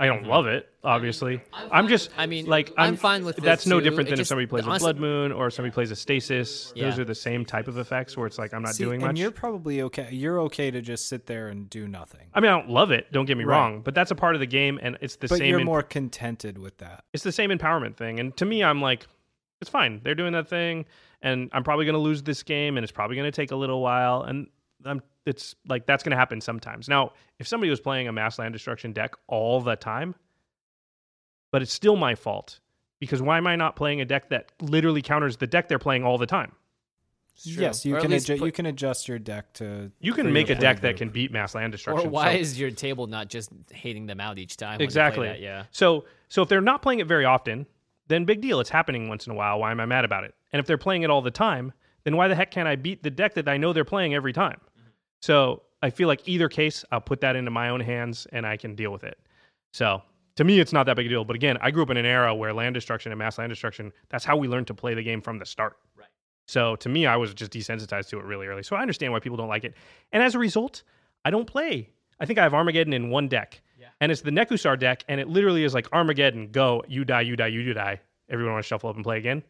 I 0.00 0.06
don't 0.06 0.24
love 0.26 0.46
it, 0.46 0.68
obviously. 0.84 1.40
I'm 1.72 1.88
just, 1.88 2.10
I 2.16 2.26
mean, 2.26 2.46
like, 2.46 2.72
I'm 2.78 2.96
fine 2.96 3.24
with 3.24 3.34
this 3.36 3.44
That's 3.44 3.66
no 3.66 3.80
too. 3.80 3.84
different 3.84 4.08
It 4.08 4.12
than 4.12 4.20
if 4.20 4.28
somebody 4.28 4.46
plays 4.46 4.64
a 4.64 4.68
honestly- 4.68 4.92
Blood 4.92 5.00
Moon 5.00 5.32
or 5.32 5.50
somebody 5.50 5.72
plays 5.72 5.90
a 5.90 5.96
Stasis. 5.96 6.72
Those 6.76 6.98
are 7.00 7.04
the 7.04 7.14
same 7.16 7.44
type 7.44 7.66
of 7.66 7.78
effects 7.78 8.16
where 8.16 8.26
it's 8.28 8.38
like 8.38 8.54
I'm 8.54 8.62
not 8.62 8.74
See, 8.76 8.84
doing 8.84 9.02
and 9.02 9.08
much. 9.12 9.18
you're 9.18 9.32
probably 9.32 9.82
okay. 9.82 10.08
You're 10.12 10.40
okay 10.42 10.70
to 10.70 10.80
just 10.80 11.08
sit 11.08 11.26
there 11.26 11.48
and 11.48 11.68
do 11.68 11.88
nothing. 11.88 12.28
I 12.32 12.38
mean, 12.40 12.50
I 12.52 12.54
don't 12.58 12.70
love 12.70 12.92
it. 12.92 13.10
Don't 13.12 13.26
get 13.26 13.36
me 13.36 13.42
Right. 13.44 13.56
wrong, 13.58 13.80
but 13.80 13.94
that's 13.94 14.12
a 14.12 14.14
part 14.14 14.36
of 14.36 14.40
the 14.40 14.46
game, 14.46 14.78
and 14.80 14.96
it's 15.00 15.16
the 15.16 15.26
But 15.26 15.38
same. 15.38 15.48
you're 15.50 15.60
in- 15.60 15.66
more 15.66 15.82
contented 15.82 16.58
with 16.58 16.78
that. 16.78 17.02
it's 17.12 17.24
the 17.24 17.32
same 17.32 17.50
empowerment 17.50 17.96
thing. 17.96 18.20
And 18.20 18.36
to 18.36 18.44
me, 18.44 18.62
I'm 18.62 18.80
like, 18.80 19.06
it's 19.60 19.68
fine. 19.70 20.00
They're 20.04 20.14
doing 20.14 20.32
that 20.34 20.48
thing, 20.48 20.84
and 21.22 21.50
I'm 21.52 21.64
probably 21.64 21.84
going 21.86 21.94
to 21.94 21.98
lose 21.98 22.22
this 22.22 22.44
game, 22.44 22.76
and 22.76 22.84
it's 22.84 22.92
probably 22.92 23.16
going 23.16 23.26
to 23.30 23.34
take 23.34 23.50
a 23.50 23.56
little 23.56 23.82
while. 23.82 24.22
And 24.22 24.46
I'm, 24.84 25.02
it's 25.26 25.54
like 25.66 25.86
that's 25.86 26.02
going 26.02 26.12
to 26.12 26.16
happen 26.16 26.40
sometimes. 26.40 26.88
Now, 26.88 27.12
if 27.38 27.46
somebody 27.48 27.70
was 27.70 27.80
playing 27.80 28.08
a 28.08 28.12
mass 28.12 28.38
land 28.38 28.52
destruction 28.52 28.92
deck 28.92 29.14
all 29.26 29.60
the 29.60 29.76
time, 29.76 30.14
but 31.50 31.62
it's 31.62 31.72
still 31.72 31.96
my 31.96 32.14
fault 32.14 32.60
because 33.00 33.22
why 33.22 33.38
am 33.38 33.46
I 33.46 33.56
not 33.56 33.76
playing 33.76 34.00
a 34.00 34.04
deck 34.04 34.30
that 34.30 34.52
literally 34.60 35.02
counters 35.02 35.36
the 35.36 35.46
deck 35.46 35.68
they're 35.68 35.78
playing 35.78 36.04
all 36.04 36.18
the 36.18 36.26
time? 36.26 36.52
Yes, 37.44 37.84
you 37.84 37.96
can 37.96 38.10
adju- 38.10 38.38
put- 38.38 38.46
you 38.46 38.52
can 38.52 38.66
adjust 38.66 39.06
your 39.06 39.18
deck 39.18 39.52
to. 39.54 39.92
You 40.00 40.12
can 40.12 40.32
make 40.32 40.50
a 40.50 40.56
deck 40.56 40.80
player 40.80 40.92
that 40.92 40.98
can 40.98 41.10
beat 41.10 41.30
mass 41.30 41.54
land 41.54 41.70
destruction. 41.70 42.08
Or 42.08 42.10
destruction. 42.10 42.12
why 42.12 42.34
so- 42.34 42.40
is 42.40 42.58
your 42.58 42.70
table 42.72 43.06
not 43.06 43.28
just 43.28 43.50
hating 43.70 44.06
them 44.06 44.20
out 44.20 44.38
each 44.38 44.56
time? 44.56 44.72
when 44.72 44.78
play 44.78 44.84
Exactly. 44.84 45.28
that? 45.28 45.40
Yeah. 45.40 45.64
So 45.70 46.04
so 46.28 46.42
if 46.42 46.48
they're 46.48 46.60
not 46.60 46.82
playing 46.82 46.98
it 46.98 47.06
very 47.06 47.24
often, 47.24 47.66
then 48.08 48.24
big 48.24 48.40
deal. 48.40 48.58
It's 48.58 48.70
happening 48.70 49.08
once 49.08 49.26
in 49.26 49.32
a 49.32 49.36
while. 49.36 49.60
Why 49.60 49.70
am 49.70 49.78
I 49.78 49.86
mad 49.86 50.04
about 50.04 50.24
it? 50.24 50.34
And 50.52 50.58
if 50.58 50.66
they're 50.66 50.78
playing 50.78 51.02
it 51.02 51.10
all 51.10 51.22
the 51.22 51.30
time, 51.30 51.72
then 52.02 52.16
why 52.16 52.26
the 52.26 52.34
heck 52.34 52.50
can't 52.50 52.66
I 52.66 52.74
beat 52.74 53.02
the 53.02 53.10
deck 53.10 53.34
that 53.34 53.48
I 53.48 53.56
know 53.56 53.72
they're 53.72 53.84
playing 53.84 54.14
every 54.14 54.32
time? 54.32 54.60
So 55.20 55.62
I 55.82 55.90
feel 55.90 56.08
like 56.08 56.26
either 56.26 56.48
case, 56.48 56.84
I'll 56.90 57.00
put 57.00 57.20
that 57.20 57.36
into 57.36 57.50
my 57.50 57.68
own 57.68 57.80
hands 57.80 58.26
and 58.32 58.46
I 58.46 58.56
can 58.56 58.74
deal 58.74 58.90
with 58.90 59.04
it. 59.04 59.18
So 59.72 60.02
to 60.36 60.44
me, 60.44 60.60
it's 60.60 60.72
not 60.72 60.86
that 60.86 60.96
big 60.96 61.06
a 61.06 61.08
deal. 61.08 61.24
But 61.24 61.36
again, 61.36 61.58
I 61.60 61.70
grew 61.70 61.82
up 61.82 61.90
in 61.90 61.96
an 61.96 62.06
era 62.06 62.34
where 62.34 62.52
land 62.52 62.74
destruction 62.74 63.12
and 63.12 63.18
mass 63.18 63.38
land 63.38 63.50
destruction, 63.50 63.92
that's 64.08 64.24
how 64.24 64.36
we 64.36 64.48
learned 64.48 64.68
to 64.68 64.74
play 64.74 64.94
the 64.94 65.02
game 65.02 65.20
from 65.20 65.38
the 65.38 65.46
start. 65.46 65.76
Right. 65.96 66.08
So 66.46 66.76
to 66.76 66.88
me, 66.88 67.06
I 67.06 67.16
was 67.16 67.34
just 67.34 67.52
desensitized 67.52 68.08
to 68.10 68.18
it 68.18 68.24
really 68.24 68.46
early. 68.46 68.62
So 68.62 68.76
I 68.76 68.82
understand 68.82 69.12
why 69.12 69.20
people 69.20 69.36
don't 69.36 69.48
like 69.48 69.64
it. 69.64 69.74
And 70.12 70.22
as 70.22 70.34
a 70.34 70.38
result, 70.38 70.82
I 71.24 71.30
don't 71.30 71.46
play. 71.46 71.90
I 72.20 72.26
think 72.26 72.38
I 72.38 72.42
have 72.42 72.54
Armageddon 72.54 72.92
in 72.92 73.10
one 73.10 73.28
deck. 73.28 73.60
Yeah. 73.78 73.88
And 74.00 74.10
it's 74.10 74.22
the 74.22 74.30
Nekusar 74.30 74.78
deck, 74.78 75.04
and 75.08 75.20
it 75.20 75.28
literally 75.28 75.64
is 75.64 75.74
like 75.74 75.92
Armageddon, 75.92 76.50
go, 76.50 76.82
you 76.88 77.04
die, 77.04 77.20
you 77.20 77.36
die, 77.36 77.48
you 77.48 77.64
do 77.64 77.74
die. 77.74 78.00
Everyone 78.28 78.54
want 78.54 78.64
to 78.64 78.68
shuffle 78.68 78.90
up 78.90 78.96
and 78.96 79.04
play 79.04 79.18
again. 79.18 79.42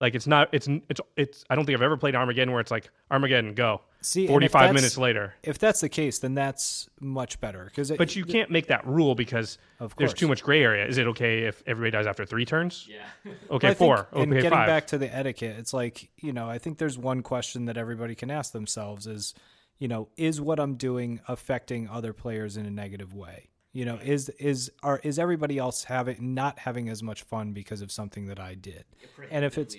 Like 0.00 0.14
it's 0.14 0.26
not, 0.26 0.48
it's, 0.52 0.68
it's, 0.88 1.00
it's. 1.16 1.44
I 1.50 1.56
don't 1.56 1.64
think 1.64 1.76
I've 1.76 1.82
ever 1.82 1.96
played 1.96 2.14
Armageddon 2.14 2.52
where 2.52 2.60
it's 2.60 2.70
like 2.70 2.90
Armageddon, 3.10 3.54
go. 3.54 3.80
See, 4.00 4.28
Forty-five 4.28 4.74
minutes 4.74 4.96
later. 4.96 5.34
If 5.42 5.58
that's 5.58 5.80
the 5.80 5.88
case, 5.88 6.20
then 6.20 6.34
that's 6.34 6.88
much 7.00 7.40
better 7.40 7.64
because. 7.64 7.90
But 7.90 8.14
you 8.14 8.24
can't 8.24 8.48
make 8.50 8.68
that 8.68 8.86
rule 8.86 9.16
because 9.16 9.58
Of 9.80 9.94
there's 9.96 10.14
too 10.14 10.28
much 10.28 10.42
gray 10.44 10.62
area. 10.62 10.86
Is 10.86 10.98
it 10.98 11.08
okay 11.08 11.40
if 11.44 11.62
everybody 11.66 11.90
dies 11.90 12.06
after 12.06 12.24
three 12.24 12.44
turns? 12.44 12.86
Yeah. 12.88 12.98
Okay, 13.50 13.68
I 13.68 13.70
think- 13.70 13.78
four. 13.78 14.06
And 14.12 14.30
Okay, 14.32 14.42
getting 14.42 14.50
five. 14.50 14.68
back 14.68 14.86
to 14.88 14.98
the 14.98 15.12
etiquette, 15.12 15.56
it's 15.58 15.72
like 15.74 16.10
you 16.18 16.32
know, 16.32 16.48
I 16.48 16.58
think 16.58 16.78
there's 16.78 16.96
one 16.96 17.22
question 17.22 17.64
that 17.64 17.76
everybody 17.76 18.14
can 18.14 18.30
ask 18.30 18.52
themselves: 18.52 19.06
is 19.08 19.34
you 19.78 19.88
know, 19.88 20.08
is 20.16 20.40
what 20.40 20.60
I'm 20.60 20.76
doing 20.76 21.20
affecting 21.26 21.88
other 21.88 22.12
players 22.12 22.56
in 22.56 22.66
a 22.66 22.70
negative 22.70 23.14
way? 23.14 23.48
You 23.72 23.84
know, 23.84 23.96
is 23.96 24.28
is 24.38 24.70
are 24.82 25.00
is 25.02 25.18
everybody 25.18 25.58
else 25.58 25.84
having 25.84 26.34
not 26.34 26.58
having 26.60 26.88
as 26.88 27.02
much 27.02 27.22
fun 27.22 27.52
because 27.52 27.82
of 27.82 27.90
something 27.92 28.26
that 28.26 28.38
I 28.40 28.54
did? 28.54 28.84
And 29.30 29.44
if 29.44 29.58
it's 29.58 29.76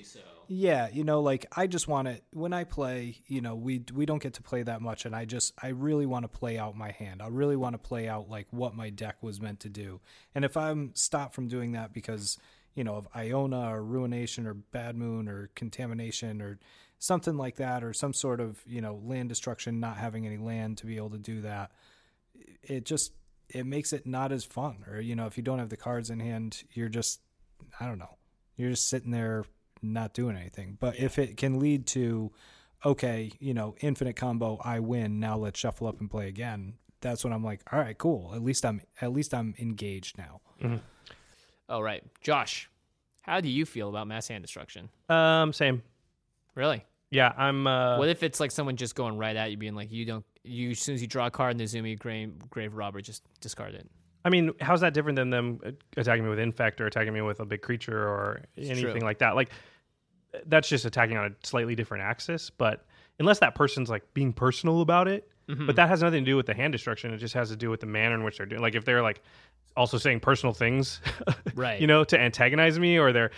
Yeah, 0.52 0.90
you 0.92 1.04
know, 1.04 1.22
like 1.22 1.46
I 1.56 1.68
just 1.68 1.88
want 1.88 2.08
to 2.08 2.22
when 2.34 2.54
I 2.54 2.64
play, 2.64 3.18
you 3.28 3.40
know, 3.40 3.54
we 3.54 3.84
we 3.94 4.08
don't 4.08 4.22
get 4.22 4.34
to 4.34 4.42
play 4.42 4.64
that 4.64 4.82
much 4.82 5.06
and 5.06 5.16
I 5.16 5.26
just 5.26 5.54
I 5.62 5.68
really 5.68 6.08
want 6.08 6.24
to 6.24 6.28
play 6.28 6.58
out 6.58 6.76
my 6.76 6.90
hand. 6.90 7.22
I 7.22 7.28
really 7.28 7.56
want 7.56 7.76
to 7.76 7.78
play 7.78 8.08
out 8.08 8.30
like 8.32 8.48
what 8.50 8.76
my 8.76 8.90
deck 8.90 9.18
was 9.22 9.40
meant 9.40 9.60
to 9.60 9.70
do. 9.70 10.02
And 10.34 10.44
if 10.44 10.58
I'm 10.58 10.96
stopped 10.96 11.36
from 11.36 11.50
doing 11.50 11.74
that 11.74 11.94
because, 11.94 12.40
you 12.74 12.84
know, 12.84 12.96
of 12.96 13.08
Iona 13.16 13.72
or 13.76 13.84
Ruination 13.84 14.48
or 14.48 14.56
Bad 14.56 14.96
Moon 14.96 15.28
or 15.30 15.52
Contamination 15.54 16.42
or 16.42 16.58
something 16.98 17.38
like 17.38 17.58
that 17.58 17.84
or 17.84 17.94
some 17.94 18.16
sort 18.16 18.42
of, 18.42 18.60
you 18.66 18.82
know, 18.82 19.00
land 19.04 19.30
destruction, 19.30 19.80
not 19.80 19.98
having 19.98 20.26
any 20.26 20.38
land 20.38 20.80
to 20.80 20.88
be 20.88 20.98
able 20.98 21.12
to 21.12 21.20
do 21.20 21.42
that, 21.42 21.70
it 22.64 22.86
just 22.86 23.14
it 23.50 23.68
makes 23.68 23.94
it 23.94 24.08
not 24.08 24.32
as 24.32 24.46
fun. 24.46 24.84
Or, 24.90 25.00
you 25.00 25.16
know, 25.16 25.28
if 25.28 25.38
you 25.38 25.44
don't 25.44 25.60
have 25.60 25.70
the 25.70 25.78
cards 25.78 26.10
in 26.10 26.20
hand, 26.20 26.64
you're 26.74 26.90
just 26.90 27.22
I 27.80 27.86
don't 27.86 28.00
know. 28.00 28.18
You're 28.58 28.72
just 28.72 28.90
sitting 28.90 29.12
there 29.12 29.46
not 29.82 30.14
doing 30.14 30.36
anything. 30.36 30.78
But 30.80 30.98
if 30.98 31.20
it 31.20 31.38
can 31.38 31.60
lead 31.60 31.88
to, 31.88 32.32
okay, 32.86 33.32
you 33.40 33.54
know, 33.54 33.76
infinite 33.82 34.16
combo, 34.16 34.60
I 34.64 34.80
win. 34.80 35.20
Now 35.20 35.38
let's 35.38 35.60
shuffle 35.60 35.88
up 35.88 36.00
and 36.00 36.10
play 36.10 36.28
again. 36.28 36.74
That's 37.02 37.24
when 37.24 37.32
I'm 37.32 37.44
like, 37.44 37.62
all 37.72 37.80
right, 37.80 37.98
cool. 37.98 38.34
At 38.36 38.44
least 38.44 38.66
I'm 38.66 38.82
at 39.02 39.14
least 39.14 39.34
I'm 39.34 39.56
engaged 39.58 40.18
now. 40.18 40.42
Mm-hmm. 40.62 40.78
All 41.70 41.84
right, 41.84 42.04
Josh, 42.22 42.70
how 43.22 43.40
do 43.42 43.48
you 43.48 43.66
feel 43.66 43.90
about 43.90 44.08
mass 44.08 44.28
hand 44.28 44.44
destruction? 44.44 44.90
Um, 45.08 45.54
same. 45.54 45.84
Really? 46.56 46.84
Yeah, 47.12 47.32
I'm. 47.38 47.66
Uh, 47.66 47.98
what 47.98 48.10
if 48.10 48.24
it's 48.24 48.40
like 48.40 48.52
someone 48.52 48.76
just 48.76 48.96
going 48.96 49.18
right 49.18 49.36
at 49.36 49.52
you, 49.52 49.58
being 49.58 49.76
like, 49.76 49.92
you 49.92 50.06
don't, 50.06 50.26
you 50.44 50.72
as 50.72 50.80
soon 50.80 50.96
as 50.96 51.02
you 51.02 51.08
draw 51.08 51.28
a 51.28 51.32
card 51.32 51.52
in 51.52 51.58
the 51.58 51.64
Zumi 51.64 51.98
grave, 51.98 52.34
grave 52.50 52.76
robber, 52.76 53.02
just 53.02 53.24
discard 53.40 53.74
it. 53.76 53.90
I 54.26 54.30
mean, 54.30 54.52
how's 54.60 54.82
that 54.82 54.94
different 54.94 55.16
than 55.16 55.30
them 55.30 55.62
attacking 55.96 56.24
me 56.24 56.30
with 56.30 56.40
infect 56.40 56.82
or 56.82 56.88
attacking 56.88 57.14
me 57.14 57.22
with 57.22 57.40
a 57.40 57.46
big 57.46 57.62
creature 57.62 58.08
or 58.08 58.42
it's 58.56 58.70
anything 58.70 58.92
true. 58.92 59.02
like 59.02 59.20
that? 59.20 59.36
Like 59.36 59.50
that's 60.46 60.70
just 60.70 60.86
attacking 60.86 61.18
on 61.18 61.26
a 61.26 61.48
slightly 61.48 61.76
different 61.76 62.04
axis. 62.04 62.50
But 62.50 62.86
unless 63.20 63.40
that 63.40 63.56
person's 63.56 63.90
like 63.90 64.14
being 64.14 64.34
personal 64.34 64.82
about 64.82 65.08
it, 65.08 65.30
mm-hmm. 65.48 65.66
but 65.66 65.76
that 65.76 65.90
has 65.90 66.02
nothing 66.02 66.24
to 66.24 66.32
do 66.32 66.36
with 66.36 66.46
the 66.46 66.54
hand 66.54 66.74
destruction. 66.74 67.14
It 67.14 67.18
just 67.18 67.34
has 67.34 67.50
to 67.50 67.56
do 67.56 67.70
with 67.70 67.80
the 67.80 67.88
manner 67.88 68.16
in 68.16 68.24
which 68.24 68.38
they're 68.38 68.46
doing. 68.46 68.62
Like 68.62 68.76
if 68.76 68.86
they're 68.86 69.02
like 69.04 69.22
also 69.76 69.98
saying 69.98 70.20
personal 70.20 70.54
things, 70.54 71.02
right? 71.56 71.80
You 71.80 71.88
know, 71.88 72.04
to 72.04 72.20
antagonize 72.20 72.80
me 72.80 72.98
or 72.98 73.12
they're 73.12 73.32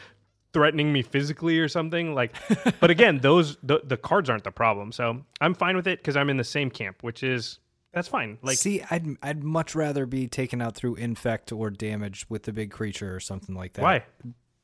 threatening 0.53 0.91
me 0.91 1.01
physically 1.01 1.59
or 1.59 1.69
something 1.69 2.13
like 2.13 2.35
but 2.81 2.89
again 2.89 3.17
those 3.21 3.55
the, 3.63 3.79
the 3.85 3.95
cards 3.95 4.29
aren't 4.29 4.43
the 4.43 4.51
problem 4.51 4.91
so 4.91 5.21
i'm 5.39 5.53
fine 5.53 5.77
with 5.77 5.87
it 5.87 5.99
because 5.99 6.17
i'm 6.17 6.29
in 6.29 6.35
the 6.35 6.43
same 6.43 6.69
camp 6.69 7.01
which 7.03 7.23
is 7.23 7.59
that's 7.93 8.07
fine. 8.07 8.37
Like, 8.41 8.57
see, 8.57 8.81
I'd 8.89 9.05
I'd 9.21 9.43
much 9.43 9.75
rather 9.75 10.05
be 10.05 10.27
taken 10.27 10.61
out 10.61 10.75
through 10.75 10.95
infect 10.95 11.51
or 11.51 11.69
damage 11.69 12.25
with 12.29 12.43
the 12.43 12.53
big 12.53 12.71
creature 12.71 13.13
or 13.13 13.19
something 13.19 13.53
like 13.53 13.73
that. 13.73 13.81
Why? 13.81 14.03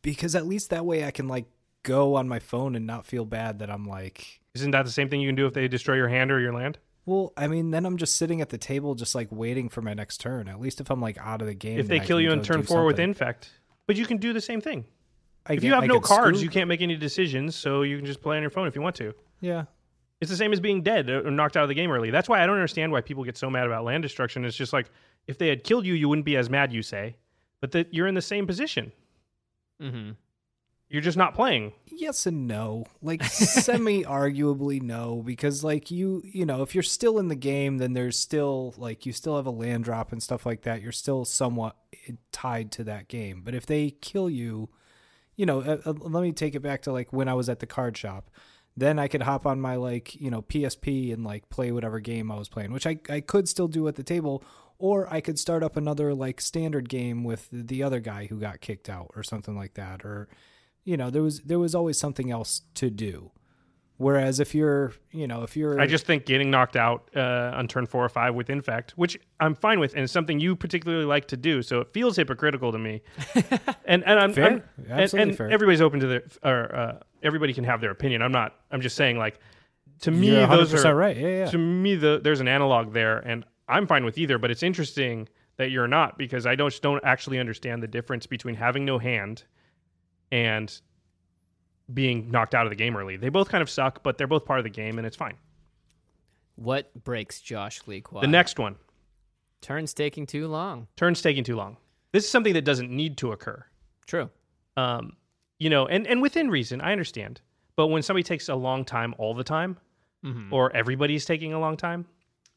Because 0.01 0.35
at 0.35 0.47
least 0.47 0.69
that 0.69 0.85
way 0.85 1.03
I 1.03 1.11
can 1.11 1.27
like 1.27 1.45
go 1.87 2.15
on 2.15 2.27
my 2.27 2.39
phone 2.39 2.75
and 2.75 2.85
not 2.85 3.05
feel 3.05 3.25
bad 3.25 3.59
that 3.59 3.71
I'm 3.71 3.85
like. 3.85 4.41
Isn't 4.53 4.71
that 4.71 4.85
the 4.85 4.91
same 4.91 5.09
thing 5.09 5.21
you 5.21 5.29
can 5.29 5.35
do 5.35 5.47
if 5.47 5.53
they 5.53 5.67
destroy 5.67 5.95
your 5.95 6.09
hand 6.09 6.31
or 6.31 6.39
your 6.39 6.53
land? 6.53 6.77
Well, 7.05 7.31
I 7.37 7.47
mean, 7.47 7.71
then 7.71 7.85
I'm 7.85 7.95
just 7.95 8.17
sitting 8.17 8.41
at 8.41 8.49
the 8.49 8.57
table, 8.57 8.93
just 8.93 9.15
like 9.15 9.29
waiting 9.31 9.69
for 9.69 9.81
my 9.81 9.93
next 9.93 10.19
turn. 10.19 10.49
At 10.49 10.59
least 10.59 10.81
if 10.81 10.91
I'm 10.91 10.99
like 10.99 11.17
out 11.17 11.41
of 11.41 11.47
the 11.47 11.53
game, 11.53 11.79
if 11.79 11.87
they 11.87 11.99
kill 11.99 12.19
you 12.19 12.31
in 12.31 12.43
turn 12.43 12.63
four 12.63 12.83
with 12.83 12.99
infect, 12.99 13.49
but 13.87 13.95
you 13.95 14.05
can 14.05 14.17
do 14.17 14.33
the 14.33 14.41
same 14.41 14.59
thing. 14.59 14.83
I 15.45 15.53
if 15.53 15.61
get, 15.61 15.67
you 15.67 15.73
have 15.73 15.83
I 15.83 15.87
no 15.87 16.01
cards, 16.01 16.43
you 16.43 16.49
can't 16.49 16.67
make 16.67 16.81
any 16.81 16.97
decisions, 16.97 17.55
so 17.55 17.83
you 17.83 17.95
can 17.95 18.05
just 18.05 18.21
play 18.21 18.35
on 18.35 18.43
your 18.43 18.51
phone 18.51 18.67
if 18.67 18.75
you 18.75 18.81
want 18.81 18.97
to. 18.97 19.13
Yeah, 19.39 19.63
it's 20.19 20.29
the 20.29 20.35
same 20.35 20.51
as 20.51 20.59
being 20.59 20.81
dead 20.81 21.09
or 21.09 21.31
knocked 21.31 21.55
out 21.55 21.63
of 21.63 21.69
the 21.69 21.75
game 21.75 21.91
early. 21.91 22.11
That's 22.11 22.27
why 22.27 22.43
I 22.43 22.45
don't 22.45 22.55
understand 22.55 22.91
why 22.91 22.99
people 22.99 23.23
get 23.23 23.37
so 23.37 23.49
mad 23.49 23.65
about 23.65 23.85
land 23.85 24.03
destruction. 24.03 24.43
It's 24.43 24.57
just 24.57 24.73
like 24.73 24.89
if 25.27 25.37
they 25.37 25.47
had 25.47 25.63
killed 25.63 25.85
you, 25.85 25.93
you 25.93 26.09
wouldn't 26.09 26.25
be 26.25 26.35
as 26.35 26.49
mad. 26.49 26.73
You 26.73 26.81
say, 26.81 27.15
but 27.61 27.71
that 27.71 27.93
you're 27.93 28.07
in 28.07 28.15
the 28.15 28.21
same 28.21 28.45
position. 28.45 28.91
Mm-hmm. 29.81 30.11
You're 30.89 31.01
just 31.01 31.17
not 31.17 31.35
playing. 31.35 31.73
Yes 31.87 32.25
and 32.25 32.47
no. 32.47 32.85
Like 33.01 33.23
semi 33.23 34.03
arguably 34.05 34.81
no, 34.81 35.21
because 35.25 35.63
like 35.63 35.91
you 35.91 36.21
you 36.25 36.45
know, 36.45 36.61
if 36.61 36.73
you're 36.73 36.83
still 36.83 37.19
in 37.19 37.27
the 37.27 37.35
game, 37.35 37.77
then 37.77 37.93
there's 37.93 38.17
still 38.17 38.73
like 38.77 39.05
you 39.05 39.13
still 39.13 39.35
have 39.35 39.45
a 39.45 39.51
land 39.51 39.83
drop 39.83 40.11
and 40.11 40.23
stuff 40.23 40.45
like 40.45 40.61
that. 40.61 40.81
You're 40.81 40.91
still 40.91 41.25
somewhat 41.25 41.75
tied 42.31 42.71
to 42.73 42.83
that 42.85 43.07
game. 43.07 43.41
But 43.43 43.53
if 43.53 43.65
they 43.65 43.91
kill 43.91 44.29
you, 44.29 44.69
you 45.35 45.45
know, 45.45 45.61
uh, 45.61 45.81
uh, 45.85 45.93
let 45.93 46.21
me 46.23 46.31
take 46.31 46.55
it 46.55 46.61
back 46.61 46.83
to 46.83 46.91
like 46.91 47.11
when 47.11 47.27
I 47.27 47.33
was 47.33 47.49
at 47.49 47.59
the 47.59 47.67
card 47.67 47.97
shop 47.97 48.29
then 48.77 48.99
I 48.99 49.07
could 49.07 49.23
hop 49.23 49.47
on 49.47 49.59
my 49.59 49.75
like, 49.75 50.15
you 50.21 50.29
know, 50.29 50.43
PSP 50.43 51.11
and 51.11 51.23
like 51.23 51.49
play 51.49 51.71
whatever 51.71 51.99
game 51.99 52.31
I 52.31 52.37
was 52.37 52.47
playing, 52.47 52.71
which 52.71 52.85
I, 52.85 52.99
I 53.09 53.21
could 53.21 53.49
still 53.49 53.67
do 53.67 53.87
at 53.87 53.95
the 53.95 54.03
table, 54.03 54.43
or 54.77 55.11
I 55.11 55.19
could 55.19 55.39
start 55.39 55.63
up 55.63 55.75
another 55.75 56.13
like 56.13 56.39
standard 56.39 56.87
game 56.87 57.23
with 57.23 57.49
the 57.51 57.81
other 57.81 57.99
guy 57.99 58.27
who 58.27 58.39
got 58.39 58.61
kicked 58.61 58.87
out 58.87 59.09
or 59.15 59.23
something 59.23 59.57
like 59.57 59.73
that. 59.73 60.05
Or, 60.05 60.29
you 60.87 60.95
know, 60.95 61.09
there 61.09 61.21
was 61.21 61.41
there 61.41 61.59
was 61.59 61.75
always 61.75 61.99
something 61.99 62.31
else 62.31 62.61
to 62.75 62.89
do. 62.89 63.31
Whereas 63.97 64.39
if 64.39 64.53
you're, 64.53 64.93
you 65.11 65.27
know, 65.27 65.41
if 65.41 65.57
you're, 65.57 65.81
I 65.81 65.87
just 65.87 66.05
think 66.05 66.25
getting 66.25 66.51
knocked 66.51 66.75
out 66.75 67.09
uh, 67.15 67.51
on 67.55 67.67
turn 67.67 67.87
four 67.87 68.05
or 68.05 68.09
five 68.09 68.35
with 68.35 68.49
infect, 68.49 68.91
which 68.91 69.19
I'm 69.39 69.55
fine 69.55 69.79
with, 69.79 69.95
and 69.95 70.03
it's 70.03 70.13
something 70.13 70.39
you 70.39 70.55
particularly 70.55 71.05
like 71.05 71.27
to 71.29 71.37
do, 71.37 71.63
so 71.63 71.81
it 71.81 71.91
feels 71.93 72.15
hypocritical 72.15 72.71
to 72.71 72.77
me. 72.77 73.01
and 73.85 74.03
and 74.05 74.19
I'm, 74.19 74.33
fair. 74.33 74.45
I'm 74.45 74.63
Absolutely 74.87 75.01
and, 75.01 75.29
and 75.29 75.37
fair. 75.37 75.49
everybody's 75.49 75.81
open 75.81 75.99
to 75.99 76.07
their, 76.07 76.23
or 76.43 76.75
uh, 76.75 76.99
everybody 77.23 77.53
can 77.53 77.63
have 77.63 77.81
their 77.81 77.91
opinion. 77.91 78.21
I'm 78.21 78.31
not. 78.31 78.55
I'm 78.71 78.81
just 78.81 78.95
saying, 78.95 79.17
like, 79.17 79.39
to 80.01 80.11
me, 80.11 80.29
those 80.29 80.85
are 80.85 80.95
right. 80.95 81.17
Yeah, 81.17 81.27
yeah. 81.27 81.45
To 81.47 81.57
me, 81.57 81.95
the, 81.95 82.21
there's 82.23 82.39
an 82.39 82.47
analog 82.47 82.93
there, 82.93 83.17
and 83.17 83.45
I'm 83.67 83.87
fine 83.87 84.05
with 84.05 84.19
either. 84.19 84.37
But 84.37 84.51
it's 84.51 84.63
interesting 84.63 85.27
that 85.57 85.71
you're 85.71 85.87
not 85.87 86.19
because 86.19 86.45
I 86.45 86.55
don't 86.55 86.79
don't 86.81 87.03
actually 87.03 87.39
understand 87.39 87.81
the 87.81 87.87
difference 87.87 88.27
between 88.27 88.55
having 88.55 88.85
no 88.85 88.99
hand 88.99 89.43
and 90.31 90.81
being 91.93 92.29
knocked 92.31 92.53
out 92.53 92.65
of 92.65 92.69
the 92.69 92.75
game 92.75 92.97
early. 92.97 93.17
They 93.17 93.29
both 93.29 93.49
kind 93.49 93.61
of 93.61 93.69
suck, 93.69 94.03
but 94.03 94.17
they're 94.17 94.27
both 94.27 94.45
part 94.45 94.59
of 94.59 94.63
the 94.63 94.69
game, 94.69 94.97
and 94.97 95.07
it's 95.07 95.15
fine. 95.15 95.35
What 96.55 96.91
breaks 97.03 97.39
Josh 97.39 97.81
Lee 97.87 98.01
Kwai? 98.01 98.21
The 98.21 98.27
next 98.27 98.59
one. 98.59 98.75
Turns 99.61 99.93
taking 99.93 100.25
too 100.25 100.47
long. 100.47 100.87
Turns 100.95 101.21
taking 101.21 101.43
too 101.43 101.55
long. 101.55 101.77
This 102.11 102.25
is 102.25 102.29
something 102.29 102.53
that 102.53 102.65
doesn't 102.65 102.89
need 102.89 103.17
to 103.17 103.31
occur. 103.31 103.63
True. 104.05 104.29
Um, 104.75 105.15
you 105.59 105.69
know, 105.69 105.87
and, 105.87 106.05
and 106.07 106.21
within 106.21 106.49
reason, 106.49 106.81
I 106.81 106.91
understand. 106.91 107.41
But 107.75 107.87
when 107.87 108.01
somebody 108.01 108.23
takes 108.23 108.49
a 108.49 108.55
long 108.55 108.85
time 108.85 109.13
all 109.17 109.33
the 109.33 109.43
time, 109.43 109.77
mm-hmm. 110.23 110.53
or 110.53 110.75
everybody's 110.75 111.25
taking 111.25 111.53
a 111.53 111.59
long 111.59 111.77
time, 111.77 112.05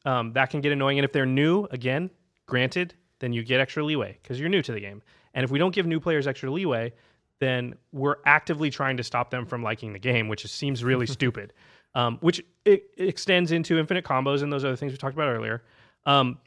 um, 0.05 0.33
that 0.33 0.49
can 0.49 0.61
get 0.61 0.71
annoying. 0.71 0.99
And 0.99 1.05
if 1.05 1.11
they're 1.11 1.25
new, 1.25 1.67
again, 1.71 2.09
granted, 2.47 2.95
then 3.19 3.33
you 3.33 3.43
get 3.43 3.59
extra 3.59 3.83
leeway 3.83 4.17
because 4.21 4.39
you're 4.39 4.49
new 4.49 4.61
to 4.61 4.71
the 4.71 4.79
game. 4.79 5.01
And 5.33 5.43
if 5.43 5.51
we 5.51 5.59
don't 5.59 5.73
give 5.73 5.85
new 5.85 5.99
players 5.99 6.27
extra 6.27 6.51
leeway, 6.51 6.93
then 7.41 7.73
we're 7.91 8.17
actively 8.25 8.69
trying 8.69 8.95
to 8.97 9.03
stop 9.03 9.31
them 9.31 9.47
from 9.47 9.63
liking 9.63 9.93
the 9.93 9.99
game, 9.99 10.27
which 10.27 10.45
is, 10.45 10.51
seems 10.51 10.83
really 10.83 11.07
stupid. 11.07 11.51
Um, 11.93 12.19
which 12.21 12.39
it, 12.63 12.85
it, 12.95 13.09
extends 13.09 13.51
into 13.51 13.77
infinite 13.77 14.05
combos 14.05 14.43
and 14.43 14.53
those 14.53 14.63
other 14.63 14.77
things 14.77 14.93
we 14.93 14.97
talked 14.97 15.15
about 15.15 15.27
earlier. 15.27 15.61
Um, 16.05 16.37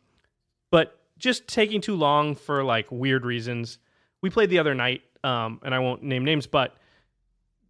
but 0.70 0.98
just 1.18 1.46
taking 1.46 1.82
too 1.82 1.96
long 1.96 2.34
for 2.34 2.64
like 2.64 2.90
weird 2.90 3.26
reasons. 3.26 3.78
We 4.22 4.30
played 4.30 4.48
the 4.48 4.58
other 4.58 4.74
night, 4.74 5.02
um, 5.22 5.60
and 5.64 5.74
I 5.74 5.80
won't 5.80 6.02
name 6.02 6.24
names, 6.24 6.46
but 6.46 6.76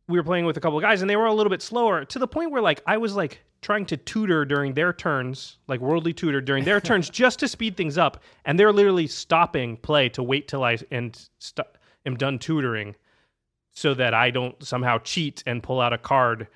we 0.06 0.18
were 0.18 0.22
playing 0.22 0.44
with 0.44 0.56
a 0.56 0.60
couple 0.60 0.78
of 0.78 0.82
guys, 0.82 1.00
and 1.00 1.10
they 1.10 1.16
were 1.16 1.26
a 1.26 1.34
little 1.34 1.50
bit 1.50 1.62
slower 1.62 2.04
to 2.04 2.18
the 2.18 2.28
point 2.28 2.52
where 2.52 2.62
like 2.62 2.82
I 2.86 2.98
was 2.98 3.16
like 3.16 3.40
trying 3.62 3.86
to 3.86 3.96
tutor 3.96 4.44
during 4.44 4.74
their 4.74 4.92
turns, 4.92 5.56
like 5.66 5.80
worldly 5.80 6.12
tutor 6.12 6.42
during 6.42 6.64
their 6.64 6.80
turns, 6.88 7.08
just 7.10 7.38
to 7.40 7.48
speed 7.48 7.76
things 7.76 7.96
up, 7.98 8.22
and 8.44 8.60
they're 8.60 8.72
literally 8.72 9.06
stopping 9.06 9.78
play 9.78 10.10
to 10.10 10.22
wait 10.22 10.46
till 10.46 10.62
I 10.62 10.78
and 10.90 11.18
st- 11.38 11.66
am 12.06 12.16
done 12.16 12.38
tutoring 12.38 12.94
so 13.74 13.92
that 13.94 14.14
I 14.14 14.30
don't 14.30 14.60
somehow 14.64 14.98
cheat 14.98 15.42
and 15.46 15.62
pull 15.62 15.80
out 15.80 15.92
a 15.92 15.98
card 15.98 16.48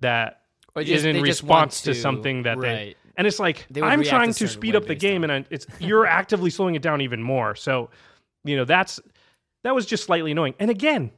that 0.00 0.42
just, 0.76 0.88
is 0.90 1.04
in 1.04 1.22
response 1.22 1.82
to, 1.82 1.94
to, 1.94 1.98
something 1.98 2.42
that 2.42 2.58
right. 2.58 2.68
they. 2.68 2.94
And 3.16 3.26
it's 3.28 3.38
like 3.38 3.66
I'm 3.80 4.02
trying 4.02 4.32
to 4.32 4.48
speed 4.48 4.74
up 4.74 4.86
the 4.86 4.94
game, 4.96 5.22
on. 5.22 5.30
and 5.30 5.46
it's 5.48 5.66
you're 5.78 6.04
actively 6.04 6.50
slowing 6.50 6.74
it 6.74 6.82
down 6.82 7.00
even 7.00 7.22
more. 7.22 7.54
So, 7.54 7.90
you 8.42 8.56
know, 8.56 8.64
that's 8.64 9.00
that 9.62 9.74
was 9.74 9.86
just 9.86 10.04
slightly 10.04 10.32
annoying. 10.32 10.54
And 10.58 10.68
again, 10.68 11.12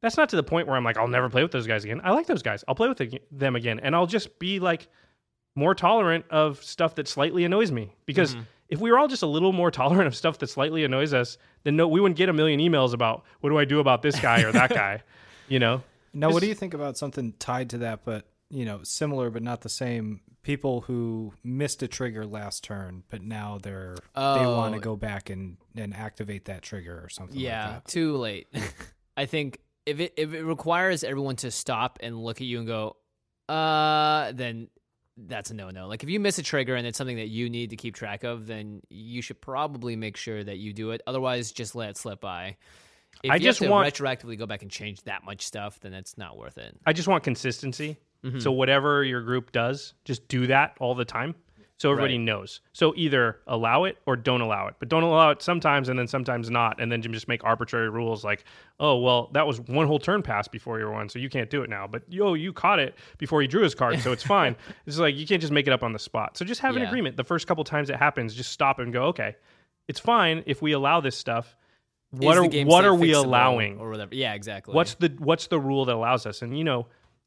that's 0.00 0.16
not 0.16 0.30
to 0.30 0.36
the 0.36 0.42
point 0.42 0.66
where 0.66 0.76
I'm 0.76 0.84
like, 0.84 0.96
I'll 0.96 1.08
never 1.08 1.28
play 1.28 1.42
with 1.42 1.52
those 1.52 1.66
guys 1.66 1.84
again. 1.84 2.00
I 2.02 2.12
like 2.12 2.26
those 2.26 2.42
guys. 2.42 2.64
I'll 2.66 2.74
play 2.74 2.88
with 2.88 3.02
them 3.30 3.54
again, 3.54 3.80
and 3.80 3.94
I'll 3.94 4.06
just 4.06 4.38
be 4.38 4.60
like 4.60 4.88
more 5.54 5.74
tolerant 5.74 6.24
of 6.30 6.62
stuff 6.64 6.94
that 6.94 7.06
slightly 7.06 7.44
annoys 7.44 7.70
me 7.70 7.94
because. 8.06 8.32
Mm-hmm 8.34 8.42
if 8.72 8.80
we 8.80 8.90
were 8.90 8.98
all 8.98 9.06
just 9.06 9.22
a 9.22 9.26
little 9.26 9.52
more 9.52 9.70
tolerant 9.70 10.06
of 10.06 10.16
stuff 10.16 10.38
that 10.38 10.48
slightly 10.48 10.82
annoys 10.82 11.12
us, 11.12 11.36
then 11.62 11.76
no, 11.76 11.86
we 11.86 12.00
wouldn't 12.00 12.16
get 12.16 12.30
a 12.30 12.32
million 12.32 12.58
emails 12.58 12.94
about 12.94 13.24
what 13.40 13.50
do 13.50 13.58
I 13.58 13.66
do 13.66 13.78
about 13.80 14.00
this 14.00 14.18
guy 14.18 14.42
or 14.42 14.50
that 14.50 14.70
guy, 14.74 15.02
you 15.46 15.58
know. 15.58 15.82
Now, 16.14 16.30
what 16.30 16.40
do 16.40 16.48
you 16.48 16.54
think 16.54 16.72
about 16.72 16.96
something 16.96 17.34
tied 17.38 17.70
to 17.70 17.78
that, 17.78 18.04
but 18.04 18.26
you 18.50 18.64
know, 18.64 18.80
similar 18.82 19.30
but 19.30 19.42
not 19.42 19.60
the 19.60 19.68
same? 19.68 20.20
People 20.42 20.80
who 20.80 21.34
missed 21.44 21.82
a 21.82 21.88
trigger 21.88 22.26
last 22.26 22.64
turn, 22.64 23.04
but 23.10 23.22
now 23.22 23.58
they're 23.62 23.94
oh. 24.14 24.38
they 24.38 24.46
want 24.46 24.74
to 24.74 24.80
go 24.80 24.96
back 24.96 25.28
and 25.28 25.58
and 25.76 25.94
activate 25.94 26.46
that 26.46 26.62
trigger 26.62 26.98
or 27.02 27.10
something. 27.10 27.38
Yeah, 27.38 27.74
like 27.74 27.86
too 27.86 28.16
late. 28.16 28.48
I 29.16 29.26
think 29.26 29.58
if 29.84 30.00
it 30.00 30.14
if 30.16 30.32
it 30.32 30.44
requires 30.44 31.04
everyone 31.04 31.36
to 31.36 31.50
stop 31.50 31.98
and 32.02 32.18
look 32.18 32.40
at 32.40 32.46
you 32.46 32.58
and 32.58 32.66
go, 32.66 32.96
uh, 33.48 34.32
then 34.32 34.68
that's 35.16 35.50
a 35.50 35.54
no 35.54 35.70
no. 35.70 35.88
Like 35.88 36.02
if 36.02 36.08
you 36.08 36.20
miss 36.20 36.38
a 36.38 36.42
trigger 36.42 36.74
and 36.74 36.86
it's 36.86 36.98
something 36.98 37.16
that 37.16 37.28
you 37.28 37.50
need 37.50 37.70
to 37.70 37.76
keep 37.76 37.94
track 37.94 38.24
of, 38.24 38.46
then 38.46 38.80
you 38.88 39.22
should 39.22 39.40
probably 39.40 39.96
make 39.96 40.16
sure 40.16 40.42
that 40.42 40.58
you 40.58 40.72
do 40.72 40.90
it. 40.90 41.02
Otherwise, 41.06 41.52
just 41.52 41.74
let 41.74 41.90
it 41.90 41.96
slip 41.96 42.20
by. 42.20 42.56
If 43.22 43.30
I 43.30 43.34
you 43.34 43.40
just 43.40 43.60
have 43.60 43.68
to 43.68 43.70
want- 43.70 43.92
retroactively 43.92 44.38
go 44.38 44.46
back 44.46 44.62
and 44.62 44.70
change 44.70 45.02
that 45.02 45.24
much 45.24 45.44
stuff, 45.46 45.78
then 45.80 45.92
it's 45.92 46.16
not 46.16 46.38
worth 46.38 46.58
it. 46.58 46.78
I 46.86 46.92
just 46.92 47.08
want 47.08 47.24
consistency. 47.24 47.98
Mm-hmm. 48.24 48.38
So 48.38 48.52
whatever 48.52 49.04
your 49.04 49.20
group 49.20 49.52
does, 49.52 49.94
just 50.04 50.26
do 50.28 50.46
that 50.46 50.76
all 50.80 50.94
the 50.94 51.04
time. 51.04 51.34
So 51.82 51.90
everybody 51.90 52.14
Right. 52.14 52.20
knows. 52.20 52.60
So 52.72 52.94
either 52.96 53.40
allow 53.48 53.82
it 53.82 53.98
or 54.06 54.14
don't 54.14 54.40
allow 54.40 54.68
it. 54.68 54.76
But 54.78 54.88
don't 54.88 55.02
allow 55.02 55.30
it 55.30 55.42
sometimes 55.42 55.88
and 55.88 55.98
then 55.98 56.06
sometimes 56.06 56.48
not. 56.48 56.80
And 56.80 56.92
then 56.92 57.02
just 57.02 57.26
make 57.26 57.42
arbitrary 57.42 57.90
rules 57.90 58.22
like, 58.22 58.44
oh, 58.78 58.98
well, 59.00 59.30
that 59.32 59.48
was 59.48 59.60
one 59.62 59.88
whole 59.88 59.98
turn 59.98 60.22
pass 60.22 60.46
before 60.46 60.78
your 60.78 60.92
one, 60.92 61.08
so 61.08 61.18
you 61.18 61.28
can't 61.28 61.50
do 61.50 61.64
it 61.64 61.68
now. 61.68 61.88
But 61.88 62.04
yo, 62.08 62.34
you 62.34 62.52
caught 62.52 62.78
it 62.78 62.94
before 63.18 63.42
he 63.42 63.48
drew 63.48 63.64
his 63.64 63.74
card, 63.74 63.98
so 63.98 64.12
it's 64.12 64.22
fine. 64.22 64.54
it's 64.86 64.98
like 64.98 65.16
you 65.16 65.26
can't 65.26 65.40
just 65.40 65.52
make 65.52 65.66
it 65.66 65.72
up 65.72 65.82
on 65.82 65.92
the 65.92 65.98
spot. 65.98 66.36
So 66.36 66.44
just 66.44 66.60
have 66.60 66.76
an 66.76 66.82
agreement. 66.82 67.16
The 67.16 67.24
first 67.24 67.48
couple 67.48 67.64
times 67.64 67.90
it 67.90 67.96
happens, 67.96 68.32
just 68.32 68.52
stop 68.52 68.78
and 68.78 68.92
go, 68.92 69.06
okay, 69.06 69.34
it's 69.88 69.98
fine 69.98 70.44
if 70.46 70.62
we 70.62 70.70
allow 70.70 71.00
this 71.00 71.16
stuff. 71.18 71.56
What 72.12 72.36
Is 72.36 72.62
are 72.62 72.64
what 72.64 72.84
are 72.84 72.94
we 72.94 73.10
allowing? 73.10 73.80
or 73.80 73.90
whatever? 73.90 74.14
Yeah, 74.14 74.34
exactly. 74.34 74.72
What's 74.72 74.94
the 74.94 75.08
what's 75.18 75.48
the 75.48 75.58
rule 75.58 75.84
that 75.86 75.96
allows 75.96 76.26
us? 76.26 76.42
And 76.42 76.56
you 76.56 76.62
know, 76.62 76.86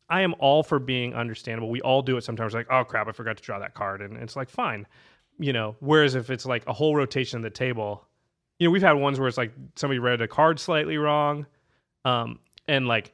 I 0.10 0.22
am 0.22 0.36
all 0.40 0.64
for 0.64 0.80
being 0.80 1.14
understandable. 1.16 1.70
We 1.70 1.82
all 1.82 2.02
do 2.02 2.18
it 2.18 2.24
sometimes. 2.24 2.54
Like, 2.54 2.68
oh 2.70 2.84
crap, 2.84 3.08
I 3.08 3.12
forgot 3.12 3.38
to 3.38 3.44
draw 3.44 3.60
that 3.60 3.74
card, 3.74 4.02
and 4.02 4.18
it's 4.18 4.36
like 4.36 4.50
fine, 4.50 4.86
you 5.40 5.54
know. 5.54 5.76
Whereas 5.80 6.16
if 6.16 6.30
it's 6.30 6.46
like 6.46 6.66
a 6.68 6.74
whole 6.74 6.96
rotation 6.96 7.38
of 7.38 7.44
the 7.44 7.50
table, 7.50 8.06
you 8.60 8.68
know, 8.68 8.72
we've 8.72 8.82
had 8.82 8.94
ones 8.94 9.20
where 9.20 9.28
it's 9.28 9.38
like 9.38 9.54
somebody 9.76 10.00
read 10.00 10.22
a 10.22 10.28
card 10.28 10.60
slightly 10.60 10.98
wrong, 10.98 11.46
um, 12.04 12.40
and 12.68 12.88
like 12.88 13.14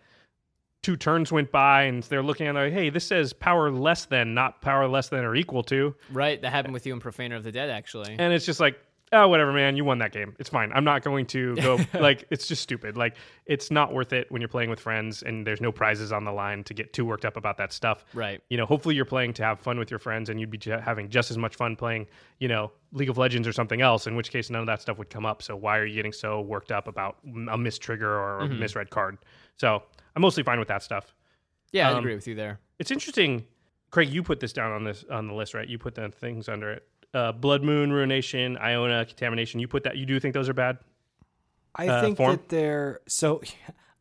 two 0.84 0.98
turns 0.98 1.32
went 1.32 1.52
by, 1.52 1.84
and 1.84 2.04
they're 2.04 2.24
looking 2.24 2.48
at 2.48 2.56
it 2.56 2.60
like, 2.60 2.74
hey, 2.74 2.90
this 2.90 3.06
says 3.06 3.34
power 3.34 3.72
less 3.72 4.06
than, 4.06 4.34
not 4.34 4.62
power 4.62 4.88
less 4.88 5.10
than 5.10 5.24
or 5.24 5.36
equal 5.36 5.64
to, 5.64 5.96
right? 6.12 6.42
That 6.42 6.52
happened 6.52 6.74
with 6.74 6.86
you 6.86 6.94
in 6.94 7.00
Profaner 7.00 7.38
of 7.38 7.44
the 7.44 7.52
Dead, 7.52 7.70
actually. 7.70 8.16
and 8.20 8.34
it's 8.34 8.46
just 8.46 8.60
like 8.60 8.80
oh 9.14 9.28
whatever 9.28 9.52
man 9.52 9.76
you 9.76 9.84
won 9.84 9.98
that 9.98 10.12
game 10.12 10.34
it's 10.40 10.50
fine 10.50 10.72
i'm 10.74 10.84
not 10.84 11.04
going 11.04 11.26
to 11.26 11.56
go 11.58 11.78
like 12.00 12.26
it's 12.30 12.48
just 12.48 12.62
stupid 12.62 12.96
like 12.96 13.16
it's 13.46 13.70
not 13.70 13.94
worth 13.94 14.14
it 14.14 14.32
when 14.32 14.42
you're 14.42 14.48
playing 14.48 14.70
with 14.70 14.80
friends 14.80 15.22
and 15.22 15.46
there's 15.46 15.60
no 15.60 15.72
prizes 15.72 16.12
on 16.12 16.24
the 16.24 16.32
line 16.32 16.64
to 16.64 16.74
get 16.74 16.94
too 16.94 17.04
worked 17.06 17.26
up 17.26 17.36
about 17.38 17.58
that 17.58 17.74
stuff 17.74 18.06
Right. 18.14 18.42
you 18.50 18.58
know 18.58 18.66
hopefully 18.66 18.96
you're 18.96 19.04
playing 19.06 19.34
to 19.34 19.44
have 19.44 19.60
fun 19.60 19.78
with 19.78 19.90
your 19.92 20.00
friends 20.00 20.30
and 20.30 20.40
you'd 20.40 20.50
be 20.50 20.58
ju- 20.58 20.72
having 20.82 21.10
just 21.10 21.30
as 21.32 21.38
much 21.38 21.56
fun 21.56 21.76
playing 21.76 22.08
you 22.40 22.48
know 22.48 22.72
league 22.94 23.10
of 23.10 23.18
legends 23.18 23.48
or 23.48 23.54
something 23.54 23.82
else 23.82 24.08
in 24.08 24.16
which 24.16 24.32
case 24.32 24.50
none 24.50 24.62
of 24.62 24.68
that 24.68 24.82
stuff 24.82 24.98
would 24.98 25.10
come 25.10 25.26
up 25.26 25.42
so 25.42 25.56
why 25.56 25.78
are 25.78 25.86
you 25.86 25.96
getting 25.96 26.14
so 26.14 26.42
worked 26.42 26.72
up 26.72 26.88
about 26.88 27.18
a 27.50 27.58
missed 27.58 27.82
trigger 27.82 28.10
or 28.20 28.40
a 28.40 28.48
misread 28.48 28.90
card 28.90 29.18
so 29.58 29.84
i'm 30.16 30.22
mostly 30.22 30.44
fine 30.44 30.60
with 30.60 30.68
that 30.68 30.84
stuff 30.84 31.14
yeah, 31.74 31.88
I 31.90 31.94
um, 31.94 32.00
agree 32.00 32.16
with 32.16 32.28
you 32.28 32.36
there. 32.36 32.60
it's 32.80 32.92
interesting, 32.92 33.46
Craig. 33.92 34.10
You 34.10 34.24
put 34.24 34.42
this 34.42 34.52
down 34.52 34.74
on 34.74 34.84
this 34.84 35.06
on 35.10 35.28
the 35.28 35.34
list, 35.34 35.54
right? 35.54 35.66
You 35.66 35.78
put 35.78 35.96
the 35.96 36.10
things 36.10 36.50
under 36.50 36.70
it. 36.70 36.86
Uh, 37.14 37.32
Blood 37.34 37.64
Moon, 37.64 37.92
Ruination, 37.92 38.58
Iona, 38.58 39.06
Contamination. 39.06 39.60
You 39.60 39.68
put 39.68 39.84
that. 39.84 39.98
You 39.98 40.06
do 40.06 40.20
think 40.20 40.34
those 40.34 40.48
are 40.50 40.54
bad? 40.54 40.78
I 41.76 41.88
uh, 41.88 42.02
think 42.02 42.18
form? 42.18 42.32
that 42.32 42.50
they're 42.50 43.02
so. 43.08 43.42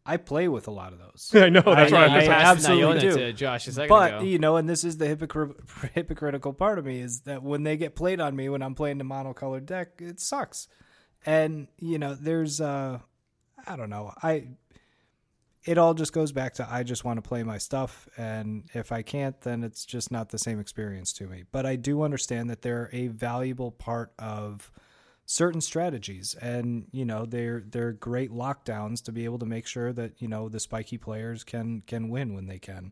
I 0.07 0.17
play 0.17 0.49
with 0.49 0.67
a 0.67 0.71
lot 0.71 0.93
of 0.93 0.99
those. 0.99 1.31
I 1.35 1.51
know. 1.51 1.61
That's 1.61 1.93
I- 1.93 1.97
why 1.97 2.05
I'm 2.07 2.13
I 2.13 2.19
just 2.21 2.29
passed 2.31 2.31
asking. 2.31 2.73
absolutely 2.81 2.83
Iona 2.87 3.01
do. 3.01 3.17
to 3.19 3.33
Josh 3.33 3.69
a 3.69 3.73
second 3.73 3.89
But 3.91 4.15
ago. 4.15 4.25
you 4.25 4.39
know, 4.39 4.57
and 4.57 4.69
this 4.69 4.83
is 4.83 4.97
the 4.97 5.05
hypocr- 5.15 5.91
hypocritical 5.95 6.53
part 6.53 6.79
of 6.79 6.87
me 6.87 7.01
is 7.01 7.21
that 7.23 7.43
when 7.43 7.65
they 7.65 7.77
get 7.77 7.95
played 7.95 8.21
on 8.21 8.35
me 8.35 8.49
when 8.49 8.63
I'm 8.63 8.75
playing 8.75 8.99
the 8.99 9.05
monocolored 9.05 9.67
deck, 9.67 9.89
it 9.99 10.19
sucks. 10.19 10.69
And 11.27 11.69
you 11.79 11.99
know, 11.99 12.15
there's 12.15 12.61
uh, 12.61 12.99
I 13.67 13.77
don't 13.77 13.91
know, 13.91 14.13
I. 14.23 14.49
It 15.65 15.77
all 15.77 15.95
just 15.95 16.13
goes 16.13 16.33
back 16.33 16.55
to 16.55 16.67
I 16.71 16.83
just 16.83 17.05
want 17.05 17.23
to 17.23 17.29
play 17.29 17.43
my 17.43 17.59
stuff, 17.59 18.09
and 18.17 18.65
if 18.73 18.93
I 18.93 19.03
can't, 19.03 19.39
then 19.43 19.63
it's 19.63 19.85
just 19.85 20.11
not 20.11 20.31
the 20.31 20.39
same 20.39 20.59
experience 20.59 21.13
to 21.15 21.27
me. 21.27 21.45
But 21.53 21.67
I 21.67 21.77
do 21.77 22.03
understand 22.03 22.49
that 22.51 22.63
they're 22.63 22.89
a 22.93 23.09
valuable 23.09 23.71
part 23.71 24.13
of 24.19 24.73
certain 25.31 25.61
strategies 25.61 26.35
and 26.43 26.89
you 26.91 27.05
know 27.05 27.25
they're 27.25 27.63
they're 27.69 27.93
great 27.93 28.33
lockdowns 28.33 29.01
to 29.01 29.13
be 29.13 29.25
able 29.25 29.39
to 29.39 29.47
make 29.47 29.65
sure 29.65 29.93
that 29.93 30.11
you 30.21 30.27
know 30.27 30.49
the 30.49 30.59
spiky 30.59 30.99
players 30.99 31.45
can 31.45 31.81
can 31.87 32.09
win 32.09 32.35
when 32.35 32.47
they 32.47 32.59
can 32.59 32.91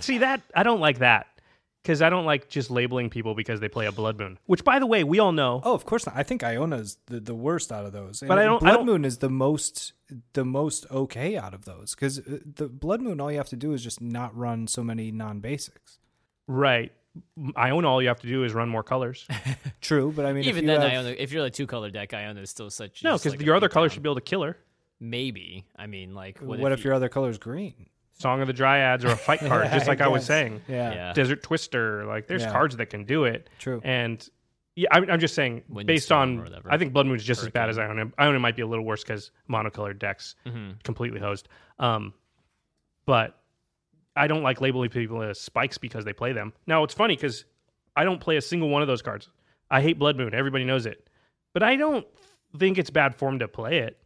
see 0.00 0.18
that 0.18 0.42
I 0.54 0.62
don't 0.62 0.80
like 0.80 0.98
that 0.98 1.39
because 1.82 2.02
I 2.02 2.10
don't 2.10 2.26
like 2.26 2.48
just 2.48 2.70
labeling 2.70 3.08
people 3.10 3.34
because 3.34 3.60
they 3.60 3.68
play 3.68 3.86
a 3.86 3.92
Blood 3.92 4.18
Moon. 4.18 4.38
Which, 4.46 4.64
by 4.64 4.78
the 4.78 4.86
way, 4.86 5.02
we 5.04 5.18
all 5.18 5.32
know. 5.32 5.60
Oh, 5.64 5.74
of 5.74 5.84
course 5.86 6.06
not. 6.06 6.14
I 6.16 6.22
think 6.22 6.42
Iona's 6.42 6.98
the, 7.06 7.20
the 7.20 7.34
worst 7.34 7.72
out 7.72 7.86
of 7.86 7.92
those. 7.92 8.22
But 8.26 8.38
I 8.38 8.44
don't- 8.44 8.62
I 8.62 8.66
Blood 8.66 8.76
don't- 8.76 8.86
Moon 8.86 9.04
is 9.04 9.18
the 9.18 9.30
most 9.30 9.92
the 10.32 10.44
most 10.44 10.90
okay 10.90 11.36
out 11.36 11.54
of 11.54 11.64
those 11.64 11.94
because 11.94 12.18
uh, 12.18 12.38
the 12.56 12.68
Blood 12.68 13.00
Moon, 13.00 13.20
all 13.20 13.30
you 13.30 13.38
have 13.38 13.48
to 13.50 13.56
do 13.56 13.72
is 13.72 13.82
just 13.82 14.00
not 14.00 14.36
run 14.36 14.66
so 14.66 14.82
many 14.82 15.10
non 15.12 15.40
basics. 15.40 15.98
Right. 16.46 16.92
Iona, 17.56 17.88
all 17.88 18.00
you 18.02 18.08
have 18.08 18.20
to 18.20 18.28
do 18.28 18.44
is 18.44 18.52
run 18.54 18.68
more 18.68 18.82
colors. 18.84 19.26
True, 19.80 20.12
but 20.14 20.26
I 20.26 20.32
mean, 20.32 20.44
Even 20.44 20.64
you 20.64 20.70
then, 20.70 20.80
have- 20.80 20.90
Iona, 20.92 21.08
if 21.18 21.32
you're 21.32 21.44
a 21.44 21.50
two 21.50 21.66
color 21.66 21.90
deck, 21.90 22.12
Iona 22.14 22.40
is 22.40 22.50
still 22.50 22.70
such. 22.70 23.02
no, 23.02 23.16
because 23.16 23.32
like 23.32 23.42
your 23.42 23.54
other 23.56 23.68
beatdown. 23.68 23.72
color 23.72 23.88
should 23.88 24.02
be 24.02 24.08
able 24.08 24.14
to 24.16 24.20
kill 24.20 24.42
her. 24.42 24.56
Maybe. 25.00 25.64
I 25.76 25.86
mean, 25.86 26.14
like, 26.14 26.38
what, 26.40 26.58
what, 26.58 26.72
if, 26.72 26.84
your 26.84 26.92
other 26.94 27.08
color 27.08 27.30
is 27.30 27.38
green? 27.38 27.86
Song 28.20 28.40
of 28.42 28.46
the 28.46 28.52
Dryads 28.52 29.04
or 29.04 29.08
a 29.08 29.16
fight 29.16 29.40
card, 29.40 29.64
Yeah, 29.64 29.74
just 29.74 29.88
like 29.92 30.00
I, 30.00 30.08
was 30.08 30.24
saying. 30.26 30.60
Yeah, 30.68 30.92
Yeah. 30.92 31.12
Desert 31.14 31.42
Twister. 31.42 32.04
Like, 32.04 32.26
there's 32.26 32.42
Yeah. 32.42 32.52
cards 32.52 32.76
that 32.76 32.86
can 32.86 33.04
do 33.04 33.24
it. 33.24 33.48
true. 33.58 33.80
And 33.82 34.26
yeah, 34.76 34.88
I'm, 34.92 35.10
I'm 35.10 35.20
just 35.20 35.34
saying, 35.34 35.62
based 35.86 36.12
on. 36.12 36.48
I 36.68 36.76
think 36.78 36.92
Blood 36.92 37.06
Moon 37.06 37.16
is 37.16 37.24
just 37.24 37.42
as 37.42 37.48
bad 37.48 37.68
as 37.70 37.78
Iona. 37.78 38.10
Iona 38.18 38.38
might 38.38 38.56
be 38.56 38.62
a 38.62 38.66
little 38.66 38.84
worse 38.84 39.02
because 39.02 39.30
monocolored 39.48 39.98
decks 39.98 40.36
Mm-hmm. 40.46 40.72
completely 40.84 41.18
hosed. 41.20 41.48
Um, 41.78 42.12
but 43.06 43.36
I 44.16 44.26
don't 44.26 44.42
like 44.42 44.60
labeling 44.60 44.90
people 44.90 45.22
as 45.22 45.40
spikes 45.40 45.78
because 45.78 46.04
they 46.04 46.12
play 46.12 46.32
them. 46.32 46.52
Now 46.66 46.84
it's 46.84 46.94
funny 46.94 47.16
because 47.16 47.44
I 47.96 48.04
don't 48.04 48.20
play 48.20 48.36
a 48.36 48.40
single 48.42 48.68
one 48.68 48.82
of 48.82 48.88
those 48.88 49.02
cards. 49.02 49.28
I 49.70 49.80
hate 49.80 49.98
Blood 49.98 50.16
Moon. 50.16 50.34
Everybody 50.34 50.64
knows 50.64 50.84
it, 50.86 51.08
but 51.52 51.62
I 51.62 51.76
don't 51.76 52.06
think 52.58 52.76
it's 52.78 52.90
bad 52.90 53.14
form 53.14 53.38
to 53.38 53.48
play 53.48 53.78
it. 53.78 53.96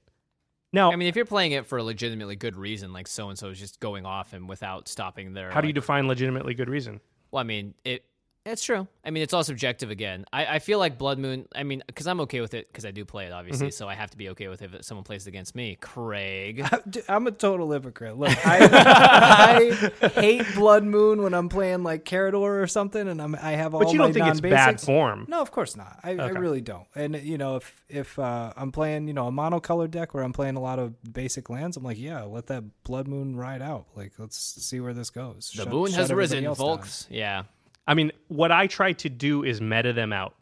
Now, 0.74 0.90
I 0.90 0.96
mean, 0.96 1.06
if 1.06 1.14
you're 1.14 1.24
playing 1.24 1.52
it 1.52 1.66
for 1.66 1.78
a 1.78 1.84
legitimately 1.84 2.34
good 2.34 2.56
reason, 2.56 2.92
like 2.92 3.06
so 3.06 3.28
and 3.28 3.38
so 3.38 3.48
is 3.50 3.60
just 3.60 3.78
going 3.78 4.04
off 4.04 4.32
and 4.32 4.48
without 4.48 4.88
stopping 4.88 5.32
their. 5.32 5.52
how 5.52 5.60
do 5.60 5.68
you 5.68 5.70
like- 5.70 5.76
define 5.76 6.08
legitimately 6.08 6.54
good 6.54 6.68
reason? 6.68 7.00
Well, 7.30 7.40
I 7.40 7.44
mean, 7.44 7.74
it. 7.84 8.04
It's 8.46 8.62
true. 8.62 8.86
I 9.02 9.10
mean, 9.10 9.22
it's 9.22 9.32
all 9.32 9.42
subjective 9.42 9.90
again. 9.90 10.26
I, 10.30 10.46
I 10.46 10.58
feel 10.58 10.78
like 10.78 10.98
Blood 10.98 11.18
Moon. 11.18 11.48
I 11.54 11.62
mean, 11.62 11.82
because 11.86 12.06
I'm 12.06 12.20
okay 12.22 12.42
with 12.42 12.52
it 12.52 12.68
because 12.68 12.84
I 12.84 12.90
do 12.90 13.06
play 13.06 13.24
it, 13.24 13.32
obviously. 13.32 13.70
So 13.70 13.88
I 13.88 13.94
have 13.94 14.10
to 14.10 14.18
be 14.18 14.28
okay 14.30 14.48
with 14.48 14.60
it 14.60 14.74
if 14.74 14.84
someone 14.84 15.02
plays 15.02 15.26
it 15.26 15.30
against 15.30 15.54
me. 15.54 15.78
Craig. 15.80 16.62
I'm 17.08 17.26
a 17.26 17.30
total 17.30 17.72
hypocrite. 17.72 18.18
Look, 18.18 18.36
I, 18.46 19.88
I 20.02 20.08
hate 20.08 20.44
Blood 20.54 20.84
Moon 20.84 21.22
when 21.22 21.32
I'm 21.32 21.48
playing 21.48 21.84
like 21.84 22.04
Karador 22.04 22.62
or 22.62 22.66
something, 22.66 23.08
and 23.08 23.20
I'm 23.22 23.34
I 23.34 23.52
have 23.52 23.72
all 23.72 23.80
But 23.80 23.92
you 23.92 23.98
don't 23.98 24.08
my 24.08 24.12
think 24.12 24.26
it's 24.26 24.40
bad 24.40 24.78
form. 24.78 25.24
No, 25.26 25.40
of 25.40 25.50
course 25.50 25.74
not. 25.74 26.00
I, 26.04 26.10
I 26.10 26.28
really 26.28 26.60
don't. 26.60 26.86
And 26.94 27.16
you 27.16 27.38
know, 27.38 27.56
if 27.56 27.82
if 27.88 28.18
uh, 28.18 28.52
I'm 28.58 28.72
playing, 28.72 29.08
you 29.08 29.14
know, 29.14 29.26
a 29.28 29.32
monocolored 29.32 29.90
deck 29.90 30.12
where 30.12 30.22
I'm 30.22 30.34
playing 30.34 30.56
a 30.56 30.60
lot 30.60 30.78
of 30.78 30.94
basic 31.14 31.48
lands, 31.48 31.78
I'm 31.78 31.82
like, 31.82 31.98
yeah, 31.98 32.22
let 32.24 32.48
that 32.48 32.64
Blood 32.84 33.08
Moon 33.08 33.36
ride 33.36 33.62
out. 33.62 33.86
Like, 33.96 34.12
let's 34.18 34.36
see 34.36 34.80
where 34.80 34.92
this 34.92 35.08
goes. 35.08 35.50
The 35.54 35.62
Shut- 35.62 35.72
moon 35.72 35.92
has 35.92 36.12
risen, 36.12 36.44
else 36.44 36.58
down. 36.58 36.66
folks. 36.66 37.06
Yeah. 37.10 37.44
I 37.86 37.94
mean, 37.94 38.12
what 38.28 38.50
I 38.52 38.66
try 38.66 38.92
to 38.92 39.08
do 39.08 39.44
is 39.44 39.60
meta 39.60 39.92
them 39.92 40.12
out. 40.12 40.34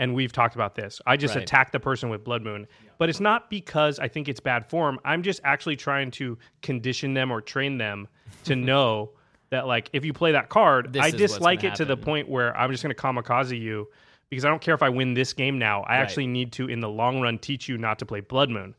And 0.00 0.14
we've 0.14 0.32
talked 0.32 0.54
about 0.54 0.76
this. 0.76 1.00
I 1.06 1.16
just 1.16 1.34
Right. 1.34 1.42
attack 1.42 1.72
the 1.72 1.80
person 1.80 2.08
with 2.08 2.22
Blood 2.22 2.42
Moon. 2.42 2.68
But 2.98 3.08
it's 3.08 3.18
not 3.20 3.50
because 3.50 3.98
I 3.98 4.06
think 4.06 4.28
it's 4.28 4.38
bad 4.38 4.68
form. 4.70 5.00
I'm 5.04 5.22
just 5.22 5.40
actually 5.42 5.74
trying 5.76 6.12
to 6.12 6.38
condition 6.62 7.14
them 7.14 7.32
or 7.32 7.40
train 7.40 7.78
them 7.78 8.06
to 8.44 8.54
know 8.70 9.10
that, 9.50 9.66
like, 9.66 9.90
if 9.92 10.04
you 10.04 10.12
play 10.12 10.32
that 10.32 10.50
card, 10.50 10.92
This 10.92 11.02
I 11.02 11.10
dislike 11.10 11.64
it 11.64 11.74
to 11.76 11.84
the 11.84 11.96
point 11.96 12.28
where 12.28 12.56
I'm 12.56 12.70
just 12.70 12.82
going 12.84 12.94
to 12.94 13.00
kamikaze 13.00 13.58
you 13.58 13.88
because 14.30 14.44
I 14.44 14.50
don't 14.50 14.60
care 14.60 14.74
if 14.74 14.82
I 14.82 14.88
win 14.90 15.14
this 15.14 15.32
game 15.32 15.58
now. 15.58 15.82
I 15.82 15.94
Right. 15.96 16.02
actually 16.02 16.26
need 16.28 16.52
to, 16.52 16.68
in 16.68 16.78
the 16.80 16.88
long 16.88 17.20
run, 17.20 17.38
teach 17.38 17.68
you 17.68 17.76
not 17.78 17.98
to 18.00 18.06
play 18.06 18.20
Blood 18.20 18.50
Moon. 18.50 18.74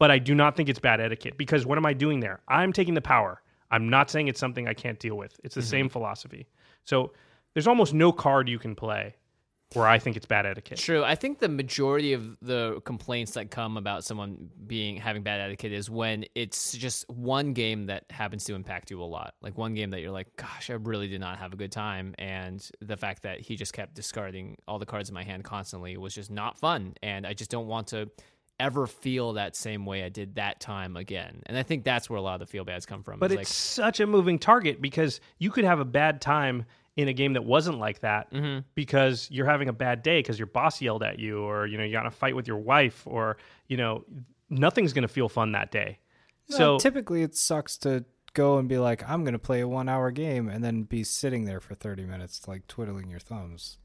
but 0.00 0.12
I 0.12 0.18
do 0.20 0.32
not 0.32 0.56
think 0.56 0.68
it's 0.68 0.78
bad 0.78 1.00
etiquette 1.00 1.36
because 1.36 1.66
what 1.66 1.76
am 1.76 1.84
I 1.84 1.92
doing 1.92 2.20
there? 2.20 2.38
I'm 2.46 2.72
taking 2.72 2.94
the 2.94 3.00
power. 3.00 3.42
I'm 3.72 3.88
not 3.88 4.10
saying 4.10 4.28
it's 4.28 4.38
something 4.38 4.68
I 4.68 4.72
can't 4.74 4.96
deal 5.00 5.16
with. 5.16 5.38
It's 5.42 5.56
the 5.56 5.60
Mm-hmm. 5.60 5.68
same 5.70 5.88
philosophy. 5.88 6.46
So 6.88 7.12
there's 7.52 7.66
almost 7.66 7.92
no 7.92 8.12
card 8.12 8.48
you 8.48 8.58
can 8.58 8.74
play 8.74 9.14
where 9.74 9.86
I 9.86 9.98
think 9.98 10.16
it's 10.16 10.24
bad 10.24 10.46
etiquette. 10.46 10.78
True. 10.78 11.04
I 11.04 11.14
think 11.14 11.38
the 11.38 11.48
majority 11.50 12.14
of 12.14 12.38
the 12.40 12.80
complaints 12.86 13.32
that 13.32 13.50
come 13.50 13.76
about 13.76 14.02
someone 14.02 14.48
being 14.66 14.96
having 14.96 15.22
bad 15.22 15.42
etiquette 15.42 15.72
is 15.72 15.90
when 15.90 16.24
it's 16.34 16.72
just 16.72 17.06
one 17.10 17.52
game 17.52 17.84
that 17.86 18.04
happens 18.08 18.44
to 18.44 18.54
impact 18.54 18.90
you 18.90 19.02
a 19.02 19.04
lot. 19.04 19.34
Like 19.42 19.58
one 19.58 19.74
game 19.74 19.90
that 19.90 20.00
you're 20.00 20.10
like, 20.10 20.34
gosh, 20.36 20.70
I 20.70 20.74
really 20.74 21.08
did 21.08 21.20
not 21.20 21.38
have 21.38 21.52
a 21.52 21.56
good 21.56 21.72
time, 21.72 22.14
and 22.18 22.66
the 22.80 22.96
fact 22.96 23.24
that 23.24 23.40
he 23.40 23.56
just 23.56 23.74
kept 23.74 23.94
discarding 23.94 24.56
all 24.66 24.78
the 24.78 24.86
cards 24.86 25.10
in 25.10 25.14
my 25.14 25.24
hand 25.24 25.44
constantly 25.44 25.98
was 25.98 26.14
just 26.14 26.30
not 26.30 26.56
fun, 26.56 26.94
and 27.02 27.26
I 27.26 27.34
just 27.34 27.50
don't 27.50 27.66
want 27.66 27.88
to 27.88 28.08
ever 28.60 28.86
feel 28.86 29.34
that 29.34 29.54
same 29.54 29.86
way 29.86 30.02
I 30.02 30.08
did 30.08 30.34
that 30.36 30.60
time 30.60 30.96
again. 30.96 31.42
And 31.46 31.56
I 31.56 31.62
think 31.62 31.84
that's 31.84 32.10
where 32.10 32.16
a 32.16 32.22
lot 32.22 32.34
of 32.34 32.40
the 32.40 32.46
feel 32.46 32.64
bads 32.64 32.86
come 32.86 33.02
from. 33.02 33.20
But 33.20 33.30
is 33.30 33.38
it's 33.38 33.38
like, 33.38 33.46
such 33.46 34.00
a 34.00 34.06
moving 34.06 34.38
target 34.38 34.80
because 34.82 35.20
you 35.38 35.50
could 35.50 35.64
have 35.64 35.78
a 35.78 35.84
bad 35.84 36.20
time 36.20 36.64
in 36.98 37.08
a 37.08 37.12
game 37.12 37.32
that 37.34 37.44
wasn't 37.44 37.78
like 37.78 38.00
that 38.00 38.30
Mm-hmm. 38.32 38.60
because 38.74 39.28
you're 39.30 39.46
having 39.46 39.68
a 39.68 39.72
bad 39.72 40.02
day 40.02 40.18
because 40.18 40.38
your 40.38 40.46
boss 40.48 40.82
yelled 40.82 41.02
at 41.02 41.18
you 41.18 41.42
or 41.44 41.66
you 41.66 41.78
know 41.78 41.84
you 41.84 41.92
got 41.92 42.00
in 42.02 42.06
a 42.08 42.10
fight 42.10 42.34
with 42.36 42.46
your 42.48 42.58
wife 42.58 43.02
or 43.06 43.36
you 43.68 43.76
know 43.76 44.04
nothing's 44.50 44.92
going 44.92 45.02
to 45.02 45.08
feel 45.08 45.28
fun 45.28 45.52
that 45.52 45.70
day. 45.70 45.98
No, 46.50 46.56
So 46.56 46.78
typically, 46.78 47.22
it 47.22 47.36
sucks 47.36 47.76
to 47.78 48.04
go 48.34 48.58
and 48.58 48.68
be 48.68 48.78
like, 48.78 49.08
I'm 49.08 49.22
going 49.22 49.32
to 49.34 49.38
play 49.38 49.60
a 49.60 49.68
one 49.68 49.88
hour 49.88 50.10
game, 50.10 50.48
and 50.48 50.62
then 50.64 50.82
be 50.82 51.02
sitting 51.04 51.44
there 51.44 51.60
for 51.60 51.74
30 51.74 52.04
minutes, 52.04 52.46
like 52.48 52.66
twiddling 52.66 53.08
your 53.08 53.20
thumbs. 53.20 53.78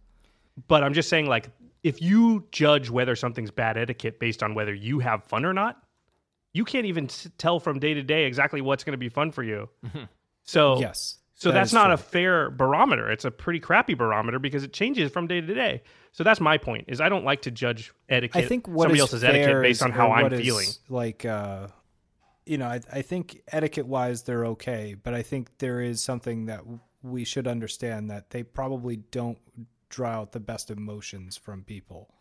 but 0.68 0.84
I'm 0.84 0.93
just 0.93 1.09
saying 1.09 1.28
like 1.28 1.49
if 1.84 2.01
you 2.01 2.47
judge 2.51 2.89
whether 2.89 3.16
something's 3.16 3.51
bad 3.51 3.78
etiquette 3.78 4.20
based 4.20 4.41
on 4.41 4.53
whether 4.55 4.74
you 4.74 4.99
have 4.99 5.24
fun 5.26 5.45
or 5.45 5.53
not, 5.53 5.78
you 6.53 6.64
can't 6.66 6.86
even 6.86 7.05
s- 7.05 7.28
tell 7.38 7.59
from 7.59 7.80
day 7.80 7.93
to 7.93 8.01
day 8.03 8.26
exactly 8.26 8.61
what's 8.61 8.84
going 8.84 8.93
to 8.93 8.97
be 8.97 9.09
fun 9.09 9.32
for 9.32 9.43
you. 9.43 9.68
So 10.43 10.80
Yes. 10.80 11.18
So 11.44 11.50
that 11.50 11.56
that's 11.56 11.74
not 11.74 11.86
true. 11.86 11.94
a 11.94 11.98
fair 11.98 12.50
barometer. 12.50 13.12
It's 13.12 13.26
a 13.26 13.32
pretty 13.32 13.60
crappy 13.60 13.94
barometer 13.94 14.39
because 14.39 14.64
it 14.64 14.74
changes 14.74 15.12
from 15.12 15.28
day 15.28 15.41
to 15.41 15.54
day. 15.54 15.84
So 16.12 16.24
that's 16.24 16.39
my 16.39 16.58
point. 16.58 16.86
Is 16.88 17.02
I 17.02 17.10
don't 17.10 17.26
like 17.26 17.41
to 17.44 17.52
judge 17.52 17.91
etiquette, 18.10 18.44
I 18.44 18.48
think 18.48 18.68
what 18.68 18.84
somebody 18.84 19.00
is 19.00 19.02
else's 19.02 19.24
etiquette 19.24 19.62
based 19.62 19.82
on 19.82 19.91
how 19.91 20.12
I'm 20.12 20.30
feeling. 20.30 20.68
Like, 20.89 21.26
uh, 21.26 21.68
you 22.46 22.58
know, 22.58 22.68
I, 22.68 22.82
I 22.91 23.02
think 23.02 23.41
etiquette 23.52 23.88
wise 23.88 24.24
they're 24.24 24.46
okay, 24.48 24.96
but 25.02 25.14
I 25.14 25.22
think 25.22 25.58
there 25.58 25.82
is 25.82 26.02
something 26.02 26.46
that 26.46 26.62
we 27.02 27.24
should 27.24 27.48
understand 27.48 28.10
that 28.12 28.30
they 28.30 28.44
probably 28.44 28.98
don't 28.98 29.38
draw 29.89 30.12
out 30.12 30.32
the 30.32 30.39
best 30.39 30.72
emotions 30.72 31.38
from 31.38 31.64
people, 31.64 32.14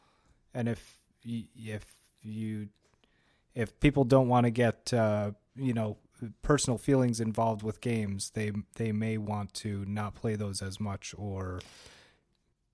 and 0.55 0.69
if 0.69 0.97
if 1.25 1.85
you 2.23 2.69
if 3.55 3.79
people 3.81 4.05
don't 4.05 4.29
want 4.29 4.45
to 4.45 4.51
get 4.51 4.93
uh, 4.93 5.33
you 5.57 5.75
know 5.75 5.97
personal 6.43 6.79
feelings 6.79 7.21
involved 7.21 7.63
with 7.63 7.81
games, 7.81 8.31
they 8.31 8.53
they 8.77 8.93
may 8.93 9.19
want 9.19 9.55
to 9.55 9.85
not 9.87 10.15
play 10.15 10.37
those 10.37 10.63
as 10.63 10.81
much 10.81 11.15
or 11.17 11.61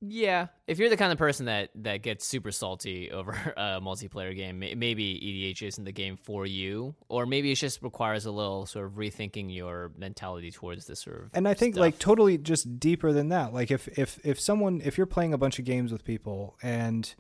Yeah, 0.01 0.47
if 0.69 0.79
you're 0.79 0.89
the 0.91 0.97
kind 0.97 1.11
of 1.11 1.19
person 1.19 1.47
that 1.47 1.71
that 1.77 2.03
gets 2.03 2.25
super 2.27 2.53
salty 2.53 3.11
over 3.11 3.33
a 3.57 3.81
multiplayer 3.81 4.35
game, 4.35 4.61
maybe 4.61 5.15
EDH 5.53 5.67
isn't 5.67 5.85
the 5.85 5.93
game 5.93 6.17
for 6.17 6.47
you, 6.47 6.95
or 7.09 7.27
maybe 7.27 7.51
it 7.51 7.57
just 7.57 7.83
requires 7.83 8.25
a 8.25 8.31
little 8.31 8.65
sort 8.67 8.87
of 8.87 8.93
rethinking 8.93 9.53
your 9.53 9.91
mentality 9.97 10.51
towards 10.53 10.87
this 10.87 11.01
sort 11.01 11.25
of. 11.25 11.31
and 11.35 11.49
i 11.49 11.55
think 11.55 11.75
stuff. 11.75 11.81
like 11.81 11.99
totally 11.99 12.39
just 12.39 12.79
deeper 12.79 13.13
than 13.13 13.29
that 13.31 13.53
like 13.53 13.71
if 13.71 13.89
if 13.99 14.21
if 14.25 14.39
someone 14.39 14.81
if 14.85 14.97
you're 14.97 15.07
playing 15.07 15.35
a 15.35 15.39
bunch 15.39 15.59
of 15.59 15.65
games 15.65 15.91
with 15.91 16.05
people 16.05 16.57
and 16.63 17.15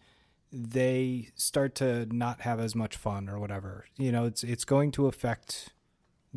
they 0.52 1.28
start 1.34 1.74
to 1.74 2.06
not 2.14 2.40
have 2.42 2.58
as 2.60 2.74
much 2.74 2.96
fun 2.96 3.28
or 3.28 3.38
whatever 3.38 3.84
you 3.96 4.10
know 4.12 4.24
it's 4.24 4.42
it's 4.44 4.64
going 4.64 4.90
to 4.90 5.06
affect 5.06 5.72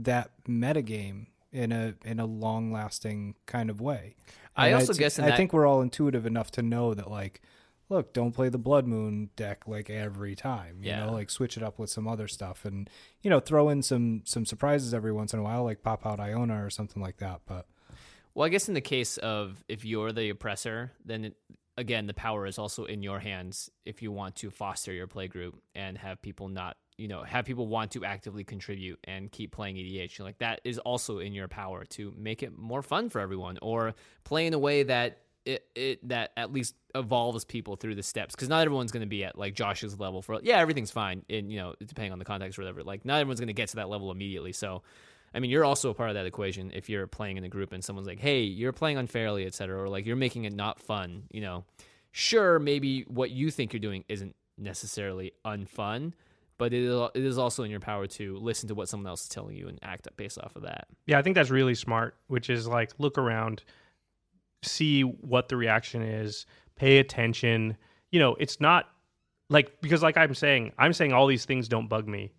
that 0.04 0.32
metagame 0.48 1.28
in 1.52 1.72
a 1.72 1.96
in 2.06 2.20
a 2.20 2.26
long 2.26 2.72
lasting 2.72 3.36
kind 3.46 3.70
of 3.70 3.82
way 3.82 4.16
I 4.56 4.68
And 4.68 4.76
also 4.76 4.94
I'd- 4.94 5.00
guess 5.00 5.20
in 5.20 5.26
i 5.26 5.30
that- 5.30 5.38
think 5.38 5.52
we're 5.54 5.66
all 5.66 5.82
intuitive 5.82 6.26
enough 6.26 6.52
to 6.52 6.62
know 6.62 6.94
that 6.94 7.10
like 7.10 7.42
look 7.90 8.14
don't 8.14 8.32
play 8.32 8.48
the 8.48 8.58
blood 8.58 8.88
moon 8.88 9.30
deck 9.36 9.68
like 9.68 9.90
every 9.90 10.34
time 10.36 10.78
you 10.82 10.90
Yeah. 10.90 11.06
know 11.06 11.12
like 11.12 11.30
switch 11.30 11.58
it 11.58 11.64
up 11.64 11.78
with 11.78 11.90
some 11.90 12.08
other 12.08 12.28
stuff 12.30 12.64
and 12.64 12.90
you 13.22 13.30
know 13.30 13.40
throw 13.42 13.68
in 13.70 13.82
some 13.82 14.22
some 14.26 14.46
surprises 14.46 14.94
every 14.94 15.12
once 15.12 15.34
in 15.34 15.40
a 15.40 15.44
while 15.44 15.64
like 15.66 15.84
pop 15.84 16.06
out 16.06 16.20
iona 16.22 16.64
or 16.66 16.70
something 16.70 17.02
like 17.02 17.18
that 17.18 17.42
but 17.46 17.66
Well, 18.34 18.46
I 18.46 18.50
guess 18.50 18.70
in 18.70 18.74
the 18.76 18.80
case 18.82 19.18
of 19.18 19.62
if 19.68 19.84
you're 19.84 20.14
the 20.14 20.30
oppressor, 20.30 20.94
then 21.04 21.26
it, 21.26 21.36
again 21.76 22.08
the 22.08 22.14
power 22.14 22.46
is 22.46 22.58
also 22.58 22.86
in 22.86 23.04
your 23.04 23.20
hands 23.20 23.70
if 23.84 24.02
you 24.02 24.10
want 24.14 24.38
to 24.38 24.50
foster 24.52 24.94
your 24.94 25.08
play 25.08 25.28
group 25.28 25.62
and 25.76 25.98
have 25.98 26.22
people 26.22 26.48
not, 26.48 26.78
you 27.02 27.08
know, 27.08 27.24
have 27.24 27.46
people 27.46 27.68
want 27.68 27.92
to 27.92 28.06
actively 28.06 28.44
contribute 28.44 29.00
and 29.06 29.32
keep 29.32 29.52
playing 29.52 29.76
EDH. 29.76 30.20
Like 30.20 30.38
that 30.38 30.62
is 30.64 30.78
also 30.78 31.18
in 31.18 31.34
your 31.34 31.48
power 31.48 31.84
to 31.86 32.14
make 32.16 32.44
it 32.44 32.56
more 32.56 32.84
fun 32.84 33.10
for 33.10 33.20
everyone 33.20 33.58
or 33.62 33.96
play 34.24 34.46
in 34.46 34.54
a 34.54 34.60
way 34.60 34.84
that 34.84 35.18
it, 35.44 35.66
it 35.74 36.08
that 36.08 36.30
at 36.38 36.54
least 36.54 36.76
evolves 36.94 37.44
people 37.44 37.76
through 37.76 37.96
the 37.96 38.04
steps 38.04 38.36
because 38.36 38.48
not 38.48 38.62
everyone's 38.62 38.92
going 38.92 39.02
to 39.02 39.10
be 39.10 39.24
at 39.24 39.36
like 39.36 39.56
Josh's 39.56 40.00
level 40.00 40.22
for 40.22 40.40
yeah 40.44 40.58
everything's 40.58 40.92
fine 40.92 41.24
and 41.32 41.52
you 41.52 41.58
know 41.58 41.74
depending 41.84 42.12
on 42.12 42.20
the 42.20 42.26
context 42.26 42.60
or 42.60 42.62
whatever 42.62 42.84
like 42.84 43.06
not 43.06 43.20
everyone's 43.20 43.40
going 43.40 43.48
to 43.48 43.54
get 43.54 43.70
to 43.70 43.78
that 43.78 43.90
level 43.90 44.12
immediately 44.12 44.52
so 44.52 44.84
I 45.34 45.40
mean, 45.40 45.50
you're 45.50 45.64
also 45.64 45.90
a 45.90 45.94
part 45.94 46.10
of 46.10 46.16
that 46.16 46.26
equation 46.26 46.72
if 46.74 46.90
you're 46.90 47.08
playing 47.08 47.38
in 47.38 47.44
a 47.44 47.50
group 47.50 47.72
and 47.72 47.84
someone's 47.84 48.08
like, 48.08 48.20
"Hey, 48.20 48.42
you're 48.42 48.74
playing 48.74 48.98
unfairly, 48.98 49.46
etc., 49.46 49.82
or 49.82 49.88
like 49.88 50.06
you're 50.06 50.18
making 50.18 50.44
it 50.44 50.54
not 50.54 50.80
fun." 50.80 51.24
You 51.32 51.42
know, 51.42 51.64
sure, 52.12 52.60
maybe 52.60 53.04
what 53.04 53.32
you 53.32 53.50
think 53.50 53.72
you're 53.72 53.80
doing 53.80 54.04
isn't 54.10 54.36
necessarily 54.58 55.32
unfun, 55.46 56.14
but 56.62 56.76
it 56.76 56.84
is, 56.84 57.10
it 57.16 57.26
is 57.26 57.40
also 57.40 57.64
in 57.64 57.72
your 57.72 57.80
power 57.80 58.06
to 58.06 58.38
listen 58.38 58.68
to 58.68 58.76
what 58.76 58.88
someone 58.88 59.08
else 59.08 59.24
is 59.24 59.30
telling 59.30 59.56
you 59.56 59.68
and 59.68 59.80
act 59.82 60.08
based 60.16 60.38
off 60.38 60.56
of 60.56 60.62
that. 60.62 60.86
Yeah, 61.08 61.18
I 61.18 61.24
think 61.24 61.34
that's 61.34 61.50
really 61.50 61.74
smart, 61.74 62.16
which 62.28 62.52
is 62.52 62.68
like 62.68 62.92
look 63.00 63.18
around, 63.18 63.64
see 64.62 65.02
what 65.02 65.50
the 65.50 65.58
reaction 65.58 66.04
is, 66.04 66.46
pay 66.76 67.00
attention. 67.00 67.76
You 68.12 68.20
know, 68.20 68.36
it's 68.36 68.62
not 68.62 68.90
like 69.50 69.82
because 69.82 70.04
like 70.04 70.18
I'm 70.18 70.36
saying, 70.36 70.72
I'm 70.78 70.94
saying 70.94 71.14
all 71.14 71.26
these 71.26 71.46
things 71.46 71.68
don't 71.68 71.88
bug 71.88 72.08
me. 72.08 72.32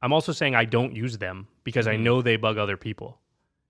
I'm 0.00 0.14
also 0.14 0.32
saying 0.32 0.54
I 0.54 0.64
don't 0.64 0.96
use 0.96 1.18
them 1.18 1.46
because 1.62 1.86
I 1.86 1.92
mm-hmm. 1.92 2.04
know 2.04 2.22
they 2.22 2.36
bug 2.36 2.56
other 2.56 2.78
people. 2.78 3.20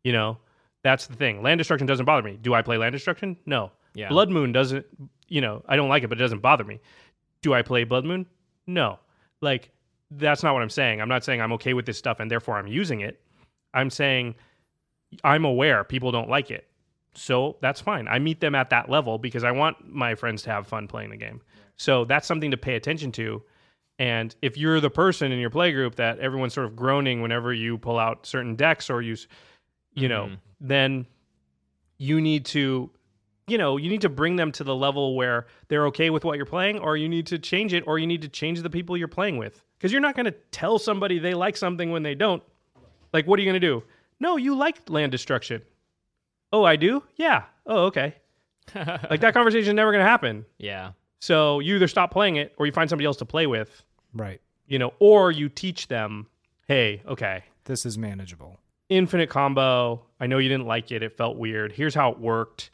You 0.04 0.12
know, 0.12 0.38
that's 0.84 1.08
the 1.08 1.16
thing. 1.16 1.42
Land 1.42 1.58
destruction 1.58 1.88
doesn't 1.88 2.06
bother 2.06 2.22
me. 2.22 2.38
Do 2.40 2.54
I 2.54 2.62
play 2.62 2.78
land 2.78 2.92
destruction? 2.92 3.36
No. 3.46 3.72
Yeah. 3.94 4.10
Blood 4.10 4.30
Moon 4.30 4.52
doesn't, 4.52 4.86
you 5.26 5.40
know, 5.40 5.64
I 5.66 5.74
don't 5.74 5.88
like 5.88 6.04
it, 6.04 6.08
but 6.08 6.18
it 6.18 6.22
doesn't 6.22 6.40
bother 6.40 6.62
me. 6.62 6.78
Do 7.42 7.52
I 7.52 7.62
play 7.62 7.82
Blood 7.82 8.04
Moon? 8.04 8.26
No. 8.68 9.00
Like, 9.40 9.72
that's 10.10 10.42
not 10.42 10.54
what 10.54 10.62
I'm 10.62 10.70
saying. 10.70 11.00
I'm 11.00 11.08
not 11.08 11.24
saying 11.24 11.40
I'm 11.40 11.52
okay 11.54 11.74
with 11.74 11.86
this 11.86 11.98
stuff 11.98 12.20
and 12.20 12.30
therefore 12.30 12.58
I'm 12.58 12.66
using 12.66 13.00
it. 13.00 13.20
I'm 13.74 13.90
saying 13.90 14.34
I'm 15.24 15.44
aware 15.44 15.84
people 15.84 16.10
don't 16.12 16.28
like 16.30 16.50
it. 16.50 16.66
So 17.14 17.56
that's 17.60 17.80
fine. 17.80 18.06
I 18.08 18.18
meet 18.18 18.40
them 18.40 18.54
at 18.54 18.70
that 18.70 18.88
level 18.88 19.18
because 19.18 19.44
I 19.44 19.50
want 19.50 19.76
my 19.92 20.14
friends 20.14 20.42
to 20.42 20.50
have 20.50 20.66
fun 20.66 20.86
playing 20.88 21.10
the 21.10 21.16
game. 21.16 21.40
So 21.76 22.04
that's 22.04 22.26
something 22.26 22.50
to 22.50 22.56
pay 22.56 22.74
attention 22.76 23.12
to. 23.12 23.42
And 23.98 24.34
if 24.42 24.56
you're 24.56 24.80
the 24.80 24.90
person 24.90 25.32
in 25.32 25.38
your 25.40 25.50
play 25.50 25.72
group 25.72 25.96
that 25.96 26.18
everyone's 26.20 26.54
sort 26.54 26.66
of 26.66 26.76
groaning 26.76 27.20
whenever 27.20 27.52
you 27.52 27.78
pull 27.78 27.98
out 27.98 28.26
certain 28.26 28.54
decks 28.54 28.88
or 28.90 29.02
use, 29.02 29.26
you 29.94 30.08
know, 30.08 30.26
Mhm. 30.26 30.38
then 30.60 31.06
you 31.98 32.20
need 32.20 32.44
to, 32.46 32.90
you 33.48 33.58
know, 33.58 33.76
you 33.76 33.88
need 33.88 34.02
to 34.02 34.08
bring 34.08 34.36
them 34.36 34.52
to 34.52 34.64
the 34.64 34.74
level 34.74 35.16
where 35.16 35.46
they're 35.68 35.86
okay 35.86 36.10
with 36.10 36.24
what 36.24 36.36
you're 36.36 36.46
playing, 36.46 36.78
or 36.78 36.96
you 36.96 37.08
need 37.08 37.26
to 37.28 37.38
change 37.38 37.72
it, 37.72 37.84
or 37.86 37.98
you 37.98 38.06
need 38.06 38.22
to 38.22 38.28
change 38.28 38.62
the 38.62 38.70
people 38.70 38.96
you're 38.96 39.08
playing 39.08 39.36
with. 39.36 39.64
Because 39.76 39.92
you're 39.92 40.00
not 40.00 40.16
going 40.16 40.26
to 40.26 40.34
tell 40.50 40.78
somebody 40.78 41.18
they 41.18 41.34
like 41.34 41.56
something 41.56 41.90
when 41.90 42.02
they 42.02 42.14
don't. 42.14 42.42
Like, 43.12 43.26
what 43.26 43.38
are 43.38 43.42
you 43.42 43.46
going 43.46 43.60
to 43.60 43.66
do? 43.66 43.82
No, 44.20 44.36
you 44.36 44.54
like 44.54 44.88
land 44.90 45.12
destruction. 45.12 45.62
Oh, 46.52 46.64
I 46.64 46.76
do? 46.76 47.02
Yeah. 47.16 47.44
Oh, 47.66 47.84
okay. 47.86 48.14
like 48.74 49.20
that 49.20 49.34
conversation 49.34 49.68
is 49.70 49.74
never 49.74 49.92
going 49.92 50.04
to 50.04 50.08
happen. 50.08 50.44
Yeah. 50.58 50.92
So 51.20 51.60
you 51.60 51.76
either 51.76 51.88
stop 51.88 52.10
playing 52.10 52.36
it 52.36 52.54
or 52.58 52.66
you 52.66 52.72
find 52.72 52.88
somebody 52.88 53.06
else 53.06 53.16
to 53.18 53.24
play 53.24 53.46
with, 53.46 53.82
right 54.14 54.40
you 54.68 54.78
know, 54.78 54.92
or 54.98 55.32
you 55.32 55.48
teach 55.48 55.88
them, 55.88 56.26
hey, 56.68 57.02
okay, 57.06 57.44
this 57.64 57.84
is 57.86 57.98
manageable 57.98 58.60
infinite 58.88 59.28
combo. 59.28 60.02
I 60.20 60.26
know 60.26 60.38
you 60.38 60.48
didn't 60.48 60.66
like 60.66 60.90
it. 60.92 61.02
It 61.02 61.16
felt 61.16 61.36
weird. 61.36 61.72
Here's 61.72 61.94
how 61.94 62.10
it 62.10 62.18
worked. 62.18 62.70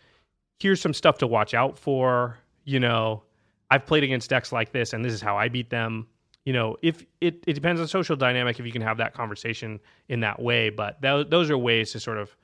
Here's 0.65 0.81
some 0.81 0.95
stuff 0.95 1.19
to 1.19 1.27
watch 1.27 1.53
out 1.53 1.79
for. 1.79 2.39
You 2.65 2.81
know, 2.81 3.23
I've 3.71 3.85
played 3.85 4.03
against 4.03 4.31
decks 4.31 4.51
like 4.51 4.73
this, 4.73 4.95
and 4.95 5.05
this 5.05 5.13
is 5.13 5.21
how 5.21 5.37
I 5.37 5.49
beat 5.49 5.69
them. 5.69 6.07
You 6.47 6.55
know, 6.55 6.79
if 6.81 7.05
it, 7.21 7.45
it 7.47 7.53
depends 7.53 7.83
on 7.83 7.87
social 7.87 8.17
dynamic 8.17 8.59
if 8.59 8.65
you 8.65 8.73
can 8.73 8.81
have 8.81 8.97
that 8.97 9.13
conversation 9.13 9.79
in 10.09 10.21
that 10.21 10.41
way, 10.41 10.71
but 10.71 11.01
tho- 11.03 11.23
those 11.25 11.51
are 11.51 11.59
ways 11.59 11.93
to 11.93 12.01
sort 12.01 12.17
of 12.17 12.35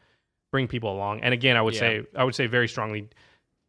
bring 0.52 0.68
people 0.68 0.92
along. 0.92 1.20
And 1.22 1.32
again, 1.32 1.56
I 1.56 1.62
would 1.62 1.72
Yeah. 1.74 1.80
say 1.80 2.02
I 2.14 2.24
would 2.24 2.34
say 2.34 2.46
very 2.46 2.68
strongly 2.68 3.08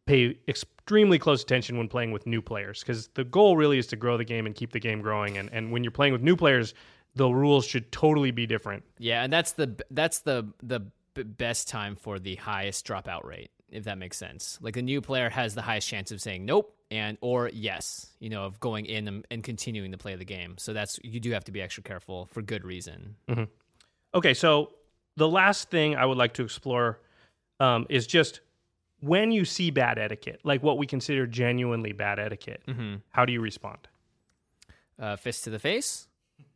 pay 0.06 0.36
extremely 0.48 1.18
close 1.18 1.42
attention 1.42 1.78
when 1.78 1.88
playing 1.88 2.12
with 2.12 2.26
new 2.26 2.42
players 2.42 2.80
because 2.80 3.08
the 3.14 3.24
goal 3.24 3.56
really 3.56 3.78
is 3.78 3.86
to 3.86 3.96
grow 3.96 4.18
the 4.18 4.24
game 4.24 4.44
and 4.44 4.54
keep 4.54 4.72
the 4.72 4.80
game 4.80 5.00
growing. 5.00 5.38
And 5.38 5.48
and 5.52 5.72
when 5.72 5.82
you're 5.82 5.90
playing 5.92 6.12
with 6.12 6.20
new 6.22 6.36
players, 6.36 6.74
the 7.14 7.28
rules 7.30 7.64
should 7.66 7.90
totally 7.92 8.30
be 8.32 8.46
different. 8.46 8.84
Yeah, 8.98 9.22
and 9.24 9.32
that's 9.32 9.52
the 9.52 9.74
that's 9.90 10.18
the 10.20 10.46
the 10.62 10.80
b- 11.14 11.22
best 11.22 11.68
time 11.68 11.94
for 11.96 12.18
the 12.18 12.34
highest 12.36 12.86
dropout 12.86 13.24
rate, 13.24 13.50
if 13.72 13.84
that 13.84 13.98
makes 13.98 14.16
sense. 14.16 14.58
Like 14.60 14.76
a 14.76 14.82
new 14.82 15.00
player 15.00 15.30
has 15.30 15.54
the 15.54 15.62
highest 15.62 15.88
chance 15.88 16.10
of 16.12 16.20
saying 16.20 16.44
nope 16.44 16.76
and 16.90 17.16
or 17.20 17.50
yes, 17.52 18.08
you 18.20 18.28
know, 18.28 18.44
of 18.44 18.60
going 18.60 18.86
in 18.86 19.08
and, 19.08 19.26
and 19.30 19.42
continuing 19.42 19.92
to 19.92 19.98
play 19.98 20.14
the 20.14 20.24
game. 20.24 20.56
So 20.58 20.72
that's 20.72 20.98
you 21.02 21.20
do 21.20 21.32
have 21.32 21.44
to 21.44 21.52
be 21.52 21.60
extra 21.62 21.82
careful 21.82 22.26
for 22.26 22.42
good 22.42 22.64
reason. 22.64 23.16
Okay, 24.14 24.34
so 24.34 24.72
the 25.16 25.28
last 25.28 25.70
thing 25.70 25.96
I 25.96 26.04
would 26.04 26.18
like 26.18 26.34
to 26.34 26.42
explore 26.44 27.00
um, 27.60 27.86
is 27.88 28.06
just 28.06 28.40
when 29.00 29.32
you 29.32 29.44
see 29.44 29.70
bad 29.70 29.98
etiquette, 29.98 30.40
like 30.44 30.62
what 30.62 30.78
we 30.78 30.86
consider 30.86 31.26
genuinely 31.26 31.92
bad 31.92 32.18
etiquette. 32.18 32.62
Mm-hmm. 32.68 32.96
How 33.10 33.24
do 33.24 33.32
you 33.32 33.40
respond? 33.40 33.78
Uh, 34.98 35.16
fist 35.16 35.44
to 35.44 35.50
the 35.50 35.58
face? 35.58 36.06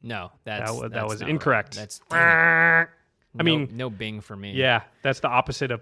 No, 0.03 0.31
that's 0.45 0.71
that 0.81 0.93
that's 0.93 1.09
was 1.09 1.23
incorrect. 1.23 1.77
Right. 1.77 1.81
That's 1.81 2.01
I 2.11 2.87
no- 3.35 3.45
mean, 3.45 3.71
no 3.73 3.91
Bing 3.91 4.21
for 4.21 4.37
me. 4.37 4.53
yeah, 4.53 4.83
that's 5.03 5.21
the 5.21 5.29
opposite 5.29 5.71
of 5.71 5.81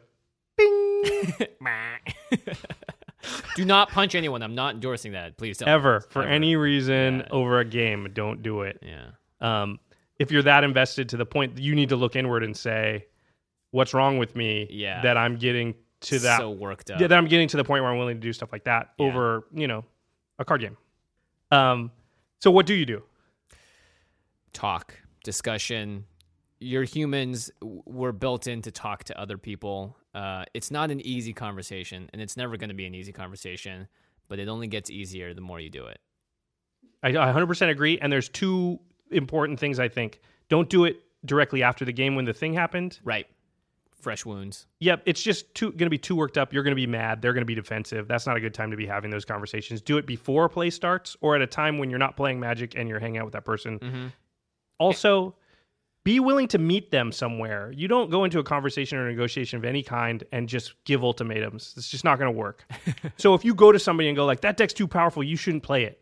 do 3.57 3.65
not 3.65 3.91
punch 3.91 4.15
anyone. 4.15 4.43
I'm 4.43 4.55
not 4.55 4.75
endorsing 4.75 5.13
that. 5.13 5.37
Please 5.37 5.59
don't. 5.59 5.69
ever 5.69 6.01
for 6.11 6.23
Ever. 6.23 6.31
any 6.31 6.57
reason 6.57 7.21
Yeah. 7.21 7.29
over 7.31 7.61
a 7.61 7.65
game. 7.65 8.09
Don't 8.13 8.43
do 8.43 8.63
it. 8.63 8.83
Yeah. 8.83 9.11
Um, 9.41 9.79
if 10.19 10.31
you're 10.31 10.43
that 10.43 10.65
invested 10.65 11.09
to 11.11 11.17
the 11.17 11.27
point 11.27 11.57
that 11.57 11.63
you 11.63 11.75
need 11.75 11.89
to 11.91 11.97
look 11.97 12.17
inward 12.17 12.45
and 12.45 12.57
say, 12.57 13.07
"What's 13.71 13.95
wrong 13.95 14.19
with 14.19 14.37
me?" 14.37 14.67
Yeah. 14.71 15.03
that 15.03 15.17
I'm 15.17 15.37
getting 15.37 15.75
to 16.03 16.19
that 16.21 16.39
so 16.39 16.51
worked 16.51 16.91
up. 16.91 17.01
yeah, 17.01 17.07
that 17.07 17.17
I'm 17.17 17.27
getting 17.27 17.49
to 17.49 17.57
the 17.57 17.65
point 17.65 17.83
where 17.83 17.91
I'm 17.91 17.99
willing 17.99 18.17
to 18.17 18.21
do 18.21 18.33
stuff 18.33 18.53
like 18.53 18.65
that 18.65 18.91
Yeah. 18.99 19.07
over, 19.07 19.47
you 19.53 19.67
know, 19.67 19.85
a 20.39 20.45
card 20.45 20.61
game. 20.61 20.77
Um, 21.51 21.91
so 22.41 22.51
what 22.51 22.67
do 22.67 22.75
you 22.75 22.87
do? 22.87 23.03
talk, 24.53 24.95
discussion. 25.25 26.05
Your 26.61 26.85
humans 26.85 27.51
w- 27.61 27.83
were 27.87 28.13
built 28.13 28.47
in 28.47 28.63
to 28.63 28.71
talk 28.71 29.03
to 29.05 29.19
other 29.21 29.37
people. 29.37 29.97
Uh, 30.15 30.45
it's 30.55 30.71
not 30.71 30.91
an 30.91 31.01
easy 31.01 31.33
conversation, 31.33 32.09
and 32.13 32.23
it's 32.23 32.37
never 32.37 32.57
going 32.57 32.69
to 32.69 32.75
be 32.75 32.87
an 32.87 32.95
easy 32.95 33.13
conversation, 33.13 33.89
but 34.29 34.39
it 34.39 34.49
only 34.49 34.69
gets 34.69 34.91
easier 34.91 35.35
the 35.35 35.41
more 35.41 35.59
you 35.59 35.71
do 35.71 35.87
it. 35.87 36.01
I, 37.03 37.09
I 37.09 37.33
100% 37.33 37.71
agree. 37.71 37.99
And 37.99 38.13
there's 38.13 38.29
two 38.29 38.79
important 39.11 39.61
things. 39.61 39.79
I 39.79 39.89
think 39.89 40.21
don't 40.49 40.69
do 40.69 40.85
it 40.85 41.03
directly 41.25 41.63
after 41.63 41.85
the 41.85 41.93
game 41.93 42.17
when 42.17 42.25
the 42.25 42.33
thing 42.33 42.55
happened. 42.55 42.99
Right. 43.05 43.27
Fresh 44.01 44.27
wounds. 44.27 44.67
Yep, 44.81 45.03
it's 45.07 45.23
just 45.23 45.55
too 45.55 45.71
going 45.71 45.87
to 45.87 45.91
be 45.91 45.99
too 45.99 46.15
worked 46.15 46.37
up. 46.37 46.53
You're 46.53 46.63
going 46.63 46.73
to 46.73 46.81
be 46.81 46.87
mad. 46.87 47.23
They're 47.23 47.33
going 47.33 47.43
to 47.43 47.47
be 47.47 47.55
defensive. 47.55 48.07
That's 48.07 48.27
not 48.27 48.37
a 48.37 48.41
good 48.41 48.53
time 48.53 48.71
to 48.71 48.77
be 48.77 48.87
having 48.87 49.11
those 49.11 49.25
conversations. 49.25 49.81
Do 49.81 49.97
it 49.97 50.07
before 50.07 50.49
play 50.49 50.69
starts 50.69 51.17
or 51.23 51.35
at 51.35 51.41
a 51.41 51.47
time 51.47 51.79
when 51.79 51.89
you're 51.89 51.99
not 51.99 52.15
playing 52.15 52.39
Magic 52.39 52.75
and 52.77 52.87
you're 52.89 53.01
hanging 53.01 53.19
out 53.19 53.25
with 53.25 53.33
that 53.33 53.47
person. 53.47 53.79
Mm-hmm. 53.79 54.07
Also, 54.79 55.35
be 56.05 56.21
willing 56.21 56.47
to 56.49 56.59
meet 56.59 56.91
them 56.91 57.11
somewhere. 57.11 57.73
You 57.75 57.89
don't 57.89 58.11
go 58.11 58.25
into 58.25 58.39
a 58.39 58.45
conversation 58.45 58.99
or 58.99 59.09
negotiation 59.09 59.59
of 59.59 59.65
any 59.65 59.83
kind 59.83 60.23
and 60.33 60.49
just 60.49 60.75
give 60.85 61.03
ultimatums. 61.03 61.75
It's 61.77 61.89
just 61.89 62.05
not 62.05 62.19
going 62.19 62.33
to 62.33 62.39
work. 62.39 62.71
so 63.17 63.33
if 63.35 63.45
you 63.45 63.55
go 63.55 63.73
to 63.73 63.79
somebody 63.79 64.09
and 64.09 64.17
go 64.17 64.27
like 64.27 64.43
that 64.43 64.59
deck's 64.59 64.75
too 64.75 64.87
powerful, 64.87 65.23
you 65.23 65.37
shouldn't 65.37 65.63
play 65.63 65.85
it. 65.85 66.01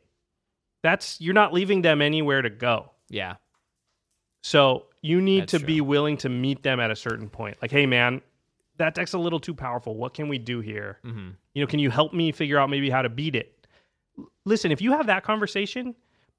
That's 0.83 1.21
you're 1.21 1.35
not 1.35 1.53
leaving 1.53 1.83
them 1.83 2.03
anywhere 2.03 2.43
to 2.43 2.51
go. 2.51 2.91
Yeah. 3.09 3.37
So 4.43 4.87
you 5.03 5.21
need 5.21 5.43
That's 5.43 5.53
to 5.53 5.59
true. 5.59 5.67
be 5.67 5.81
willing 5.81 6.17
to 6.19 6.29
meet 6.29 6.65
them 6.65 6.81
at 6.81 6.91
a 6.91 6.97
certain 6.97 7.29
point. 7.29 7.59
Like, 7.63 7.71
hey 7.71 7.87
man, 7.87 8.23
that 8.79 8.95
deck's 8.95 9.13
a 9.13 9.19
little 9.19 9.39
too 9.39 9.55
powerful. 9.55 9.95
What 9.97 10.15
can 10.15 10.29
we 10.29 10.39
do 10.39 10.61
here? 10.61 10.99
Mm-hmm. 11.05 11.31
You 11.55 11.63
know, 11.63 11.69
can 11.69 11.79
you 11.79 11.91
help 11.91 12.13
me 12.13 12.33
figure 12.33 12.59
out 12.59 12.69
maybe 12.69 12.91
how 12.91 13.03
to 13.03 13.09
beat 13.09 13.37
it? 13.37 13.67
Listen, 14.45 14.73
if 14.73 14.83
you 14.83 14.91
have 14.93 15.07
that 15.07 15.23
conversation 15.23 15.95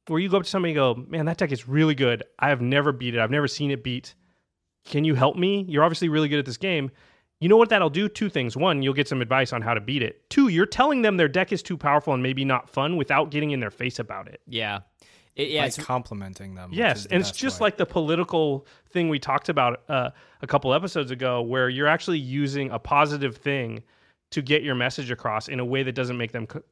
where 0.08 0.20
you 0.20 0.30
go 0.30 0.38
up 0.38 0.43
to 0.43 0.49
somebody 0.49 0.72
and 0.72 0.78
go, 0.78 0.95
man, 1.08 1.26
that 1.26 1.38
deck 1.38 1.51
is 1.51 1.68
really 1.68 1.95
good. 1.95 2.24
I 2.39 2.49
have 2.49 2.62
never 2.62 2.91
beat 2.91 3.16
it. 3.16 3.20
I've 3.20 3.32
never 3.32 3.47
seen 3.47 3.72
it 3.72 3.84
beat. 3.84 4.16
Can 4.86 5.04
you 5.04 5.16
help 5.16 5.38
me? 5.38 5.66
You're 5.68 5.84
obviously 5.84 6.10
really 6.10 6.28
good 6.28 6.39
at 6.39 6.45
this 6.45 6.58
game. 6.58 6.91
You 7.39 7.49
know 7.49 7.58
what 7.58 7.70
that'll 7.70 7.89
do? 7.89 8.08
Two 8.08 8.30
things. 8.30 8.56
One, 8.56 8.82
you'll 8.82 8.93
get 8.93 9.08
some 9.08 9.22
advice 9.22 9.54
on 9.54 9.62
how 9.62 9.74
to 9.74 9.82
beat 9.82 10.01
it. 10.01 10.30
Two, 10.30 10.47
you're 10.47 10.66
telling 10.66 11.01
them 11.01 11.18
their 11.18 11.28
deck 11.28 11.51
is 11.51 11.62
too 11.62 11.78
powerful 11.78 12.14
and 12.14 12.24
maybe 12.24 12.45
not 12.45 12.70
fun 12.70 12.95
without 12.95 13.32
getting 13.32 13.51
in 13.51 13.60
their 13.60 13.72
face 13.72 13.99
about 13.99 14.28
it. 14.28 14.41
Yeah. 14.47 14.80
It, 15.36 15.49
yeah. 15.49 15.62
by 15.62 15.68
It's, 15.68 15.78
complimenting 15.78 16.56
them. 16.56 16.70
Yes, 16.72 17.04
the 17.06 17.14
and 17.14 17.22
it's 17.22 17.32
just 17.32 17.60
way. 17.60 17.66
like 17.66 17.78
the 17.78 17.86
political 17.86 18.68
thing 18.91 19.10
we 19.10 19.20
talked 19.20 19.49
about 19.49 19.82
uh, 19.89 20.12
a 20.41 20.47
couple 20.47 20.74
episodes 20.74 21.12
ago, 21.12 21.41
where 21.41 21.70
you're 21.70 21.88
actually 21.88 22.20
using 22.20 22.70
a 22.70 22.78
positive 22.78 23.38
thing 23.38 23.84
to 24.32 24.41
get 24.41 24.64
your 24.64 24.76
message 24.76 25.12
across 25.12 25.47
in 25.47 25.60
a 25.60 25.66
way 25.66 25.84
that 25.84 25.93
doesn't 25.93 26.18
make 26.18 26.32
them 26.32 26.45
co- 26.45 26.64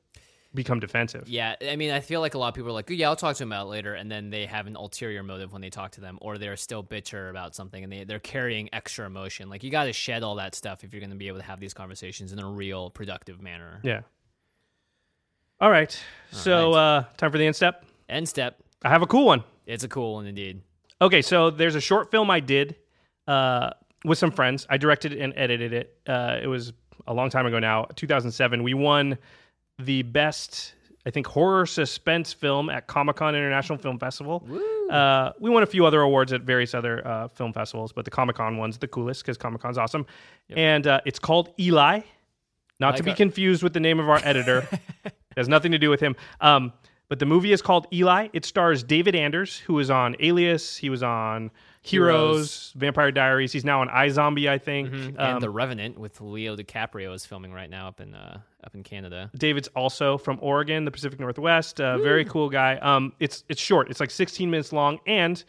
become 0.54 0.80
defensive. 0.80 1.30
yeah. 1.30 1.56
I 1.62 1.76
mean, 1.78 1.92
I 1.92 2.02
feel 2.02 2.20
like 2.20 2.34
a 2.34 2.38
lot 2.38 2.50
of 2.50 2.54
people 2.56 2.70
are 2.70 2.74
like, 2.74 2.90
yeah, 2.90 3.08
I'll 3.08 3.16
talk 3.16 3.36
to 3.38 3.40
them 3.40 3.52
about 3.54 3.68
it 3.68 3.70
later. 3.70 3.94
And 3.94 4.12
then 4.12 4.30
they 4.30 4.46
have 4.46 4.68
an 4.68 4.76
ulterior 4.76 5.24
motive 5.24 5.54
when 5.54 5.62
they 5.62 5.70
talk 5.70 5.92
to 5.92 6.02
them, 6.02 6.18
or 6.22 6.38
they're 6.38 6.58
still 6.58 6.84
bitter 6.84 7.30
about 7.30 7.56
something 7.56 7.84
and 7.84 7.92
they, 7.92 8.04
they're 8.04 8.20
carrying 8.20 8.70
extra 8.74 9.06
emotion. 9.06 9.50
Like, 9.50 9.64
you 9.64 9.72
got 9.72 9.86
to 9.86 9.94
shed 9.94 10.24
all 10.24 10.36
that 10.36 10.54
stuff 10.56 10.84
if 10.84 10.92
you're 10.94 11.00
going 11.00 11.12
to 11.12 11.16
be 11.16 11.30
able 11.30 11.40
to 11.40 11.46
have 11.46 11.60
these 11.62 11.74
conversations 11.74 12.34
in 12.34 12.40
a 12.40 12.46
real, 12.48 12.90
productive 12.90 13.42
manner. 13.42 13.80
Yeah. 13.84 14.02
All 15.62 15.70
right. 15.72 15.98
so 16.32 16.74
Uh, 16.74 17.04
time 17.18 17.32
for 17.32 17.38
the 17.38 17.46
end 17.46 17.56
step. 17.56 17.86
End 18.10 18.28
step. 18.28 18.58
I 18.84 18.90
have 18.90 19.04
a 19.04 19.08
cool 19.08 19.26
one. 19.26 19.44
It's 19.66 19.84
a 19.84 19.88
cool 19.88 20.16
one 20.16 20.26
indeed. 20.26 20.62
Okay, 21.02 21.22
so 21.22 21.50
there's 21.50 21.76
a 21.76 21.82
short 21.82 22.12
film 22.12 22.30
I 22.30 22.40
did 22.40 22.76
uh, 23.28 23.70
with 24.04 24.18
some 24.18 24.32
friends. 24.32 24.68
I 24.70 24.78
directed 24.78 25.14
and 25.14 25.34
edited 25.38 25.72
it. 25.72 25.98
Uh, 26.06 26.40
it 26.42 26.48
was 26.48 26.74
a 27.08 27.14
long 27.14 27.30
time 27.30 27.46
ago 27.46 27.60
now, 27.60 27.86
2007. 27.96 28.64
We 28.64 28.74
won 28.74 29.18
the 29.82 30.04
best, 30.04 30.74
I 31.06 31.10
think, 31.10 31.28
horror 31.28 31.66
suspense 31.66 32.32
film 32.34 32.70
at 32.70 32.88
Comic 32.88 33.18
Con 33.18 33.36
International 33.36 33.78
Film 33.78 34.00
Festival. 34.00 34.48
Uh, 34.90 35.32
we 35.40 35.50
won 35.50 35.64
a 35.64 35.66
few 35.68 35.86
other 35.86 36.02
awards 36.02 36.34
at 36.34 36.42
various 36.42 36.74
other 36.74 37.06
uh, 37.08 37.28
film 37.28 37.54
festivals, 37.54 37.92
but 37.94 38.06
the 38.06 38.12
Comic 38.12 38.36
Con 38.36 38.58
one's 38.58 38.78
the 38.78 38.88
coolest 38.88 39.24
because 39.24 39.38
Comic 39.38 39.62
Con's 39.62 39.78
awesome. 39.78 40.06
And 40.50 40.86
uh, 40.88 41.02
it's 41.06 41.20
called 41.20 41.54
Eli, 41.60 42.02
not 42.80 42.90
Like 42.90 42.96
to 42.98 43.04
be 43.04 43.12
our- 43.12 43.16
confused 43.18 43.64
with 43.64 43.74
the 43.74 43.80
name 43.80 44.00
of 44.00 44.10
our 44.10 44.20
editor. 44.24 44.68
it 45.06 45.14
has 45.38 45.48
nothing 45.48 45.72
to 45.72 45.78
do 45.78 45.90
with 45.90 46.00
him. 46.00 46.16
Um, 46.42 46.74
but 47.10 47.20
the 47.20 47.26
movie 47.26 47.52
is 47.52 47.62
called 47.62 47.88
Eli. 47.94 48.30
It 48.34 48.46
stars 48.46 48.84
David 48.84 49.16
Anders, 49.16 49.58
who 49.60 49.74
was 49.74 49.90
on 49.90 50.16
Alias. 50.20 50.78
He 50.78 50.90
was 50.90 51.04
on 51.04 51.52
Heroes, 51.84 52.14
Heroes. 52.14 52.74
Vampire 52.76 53.12
Diaries. 53.12 53.52
He's 53.52 53.66
now 53.66 53.82
on 53.82 53.88
iZombie, 53.90 54.48
I 54.48 54.58
think. 54.60 54.92
and 54.94 55.20
Um, 55.20 55.40
The 55.40 55.50
Revenant 55.50 55.98
with 55.98 56.22
Leo 56.22 56.56
DiCaprio 56.56 57.14
is 57.16 57.26
filming 57.26 57.52
right 57.52 57.70
now 57.70 57.88
up 57.88 58.00
in 58.00 58.14
uh, 58.14 58.40
up 58.64 58.76
in 58.76 58.84
Canada. 58.84 59.32
David's 59.36 59.68
also 59.70 60.18
from 60.18 60.38
Oregon, 60.42 60.86
the 60.86 60.92
Pacific 60.92 61.20
Northwest. 61.20 61.82
Uh, 61.82 61.98
very 61.98 62.24
cool 62.26 62.50
guy. 62.50 62.76
Um, 62.78 63.14
it's 63.20 63.44
it's 63.50 63.60
short. 63.62 63.90
It's 63.90 64.00
like 64.00 64.12
16 64.12 64.50
minutes 64.52 64.72
long, 64.72 65.00
and 65.08 65.44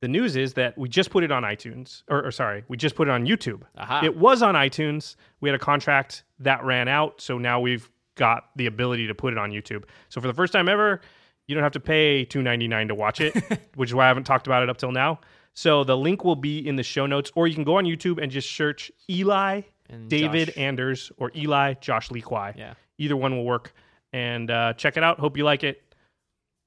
the 0.00 0.08
news 0.08 0.34
is 0.36 0.54
that 0.54 0.76
we 0.78 0.88
just 0.88 1.10
put 1.10 1.22
it 1.22 1.30
on 1.30 1.42
iTunes, 1.42 2.02
or, 2.08 2.24
or 2.26 2.30
sorry, 2.32 2.64
we 2.68 2.76
just 2.78 2.94
put 2.96 3.06
it 3.06 3.10
on 3.10 3.26
YouTube. 3.26 3.62
Aha. 3.76 4.00
It 4.04 4.16
was 4.16 4.42
on 4.42 4.54
iTunes. 4.54 5.16
We 5.40 5.48
had 5.50 5.54
a 5.54 5.62
contract 5.62 6.24
that 6.40 6.64
ran 6.64 6.88
out, 6.88 7.20
so 7.20 7.36
now 7.38 7.60
we've 7.60 7.88
got 8.16 8.48
the 8.56 8.66
ability 8.66 9.06
to 9.06 9.14
put 9.14 9.32
it 9.32 9.38
on 9.38 9.50
YouTube. 9.52 9.84
So 10.08 10.20
for 10.20 10.26
the 10.26 10.34
first 10.34 10.52
time 10.52 10.68
ever, 10.68 11.00
you 11.46 11.54
don't 11.54 11.62
have 11.62 11.72
to 11.72 11.80
pay 11.80 12.26
2.99 12.26 12.88
to 12.88 12.94
watch 12.94 13.20
it, 13.20 13.34
which 13.76 13.90
is 13.90 13.94
why 13.94 14.04
I 14.06 14.08
haven't 14.08 14.24
talked 14.24 14.46
about 14.46 14.62
it 14.62 14.70
up 14.70 14.76
till 14.78 14.92
now. 14.92 15.20
So 15.54 15.84
the 15.84 15.96
link 15.96 16.24
will 16.24 16.36
be 16.36 16.66
in 16.66 16.76
the 16.76 16.82
show 16.82 17.06
notes, 17.06 17.30
or 17.34 17.46
you 17.46 17.54
can 17.54 17.64
go 17.64 17.76
on 17.76 17.84
YouTube 17.84 18.22
and 18.22 18.32
just 18.32 18.50
search 18.50 18.90
Eli 19.10 19.62
And 19.90 20.08
David 20.08 20.48
Josh. 20.48 20.56
Anders 20.56 21.12
or 21.18 21.30
Eli 21.36 21.74
Josh 21.74 22.10
Lee 22.10 22.22
Kwai. 22.22 22.54
Yeah. 22.56 22.74
Either 22.98 23.16
one 23.16 23.36
will 23.36 23.44
work. 23.44 23.74
And 24.12 24.50
uh, 24.50 24.74
check 24.74 24.96
it 24.96 25.02
out. 25.02 25.18
Hope 25.18 25.36
you 25.36 25.44
like 25.44 25.64
it. 25.64 25.82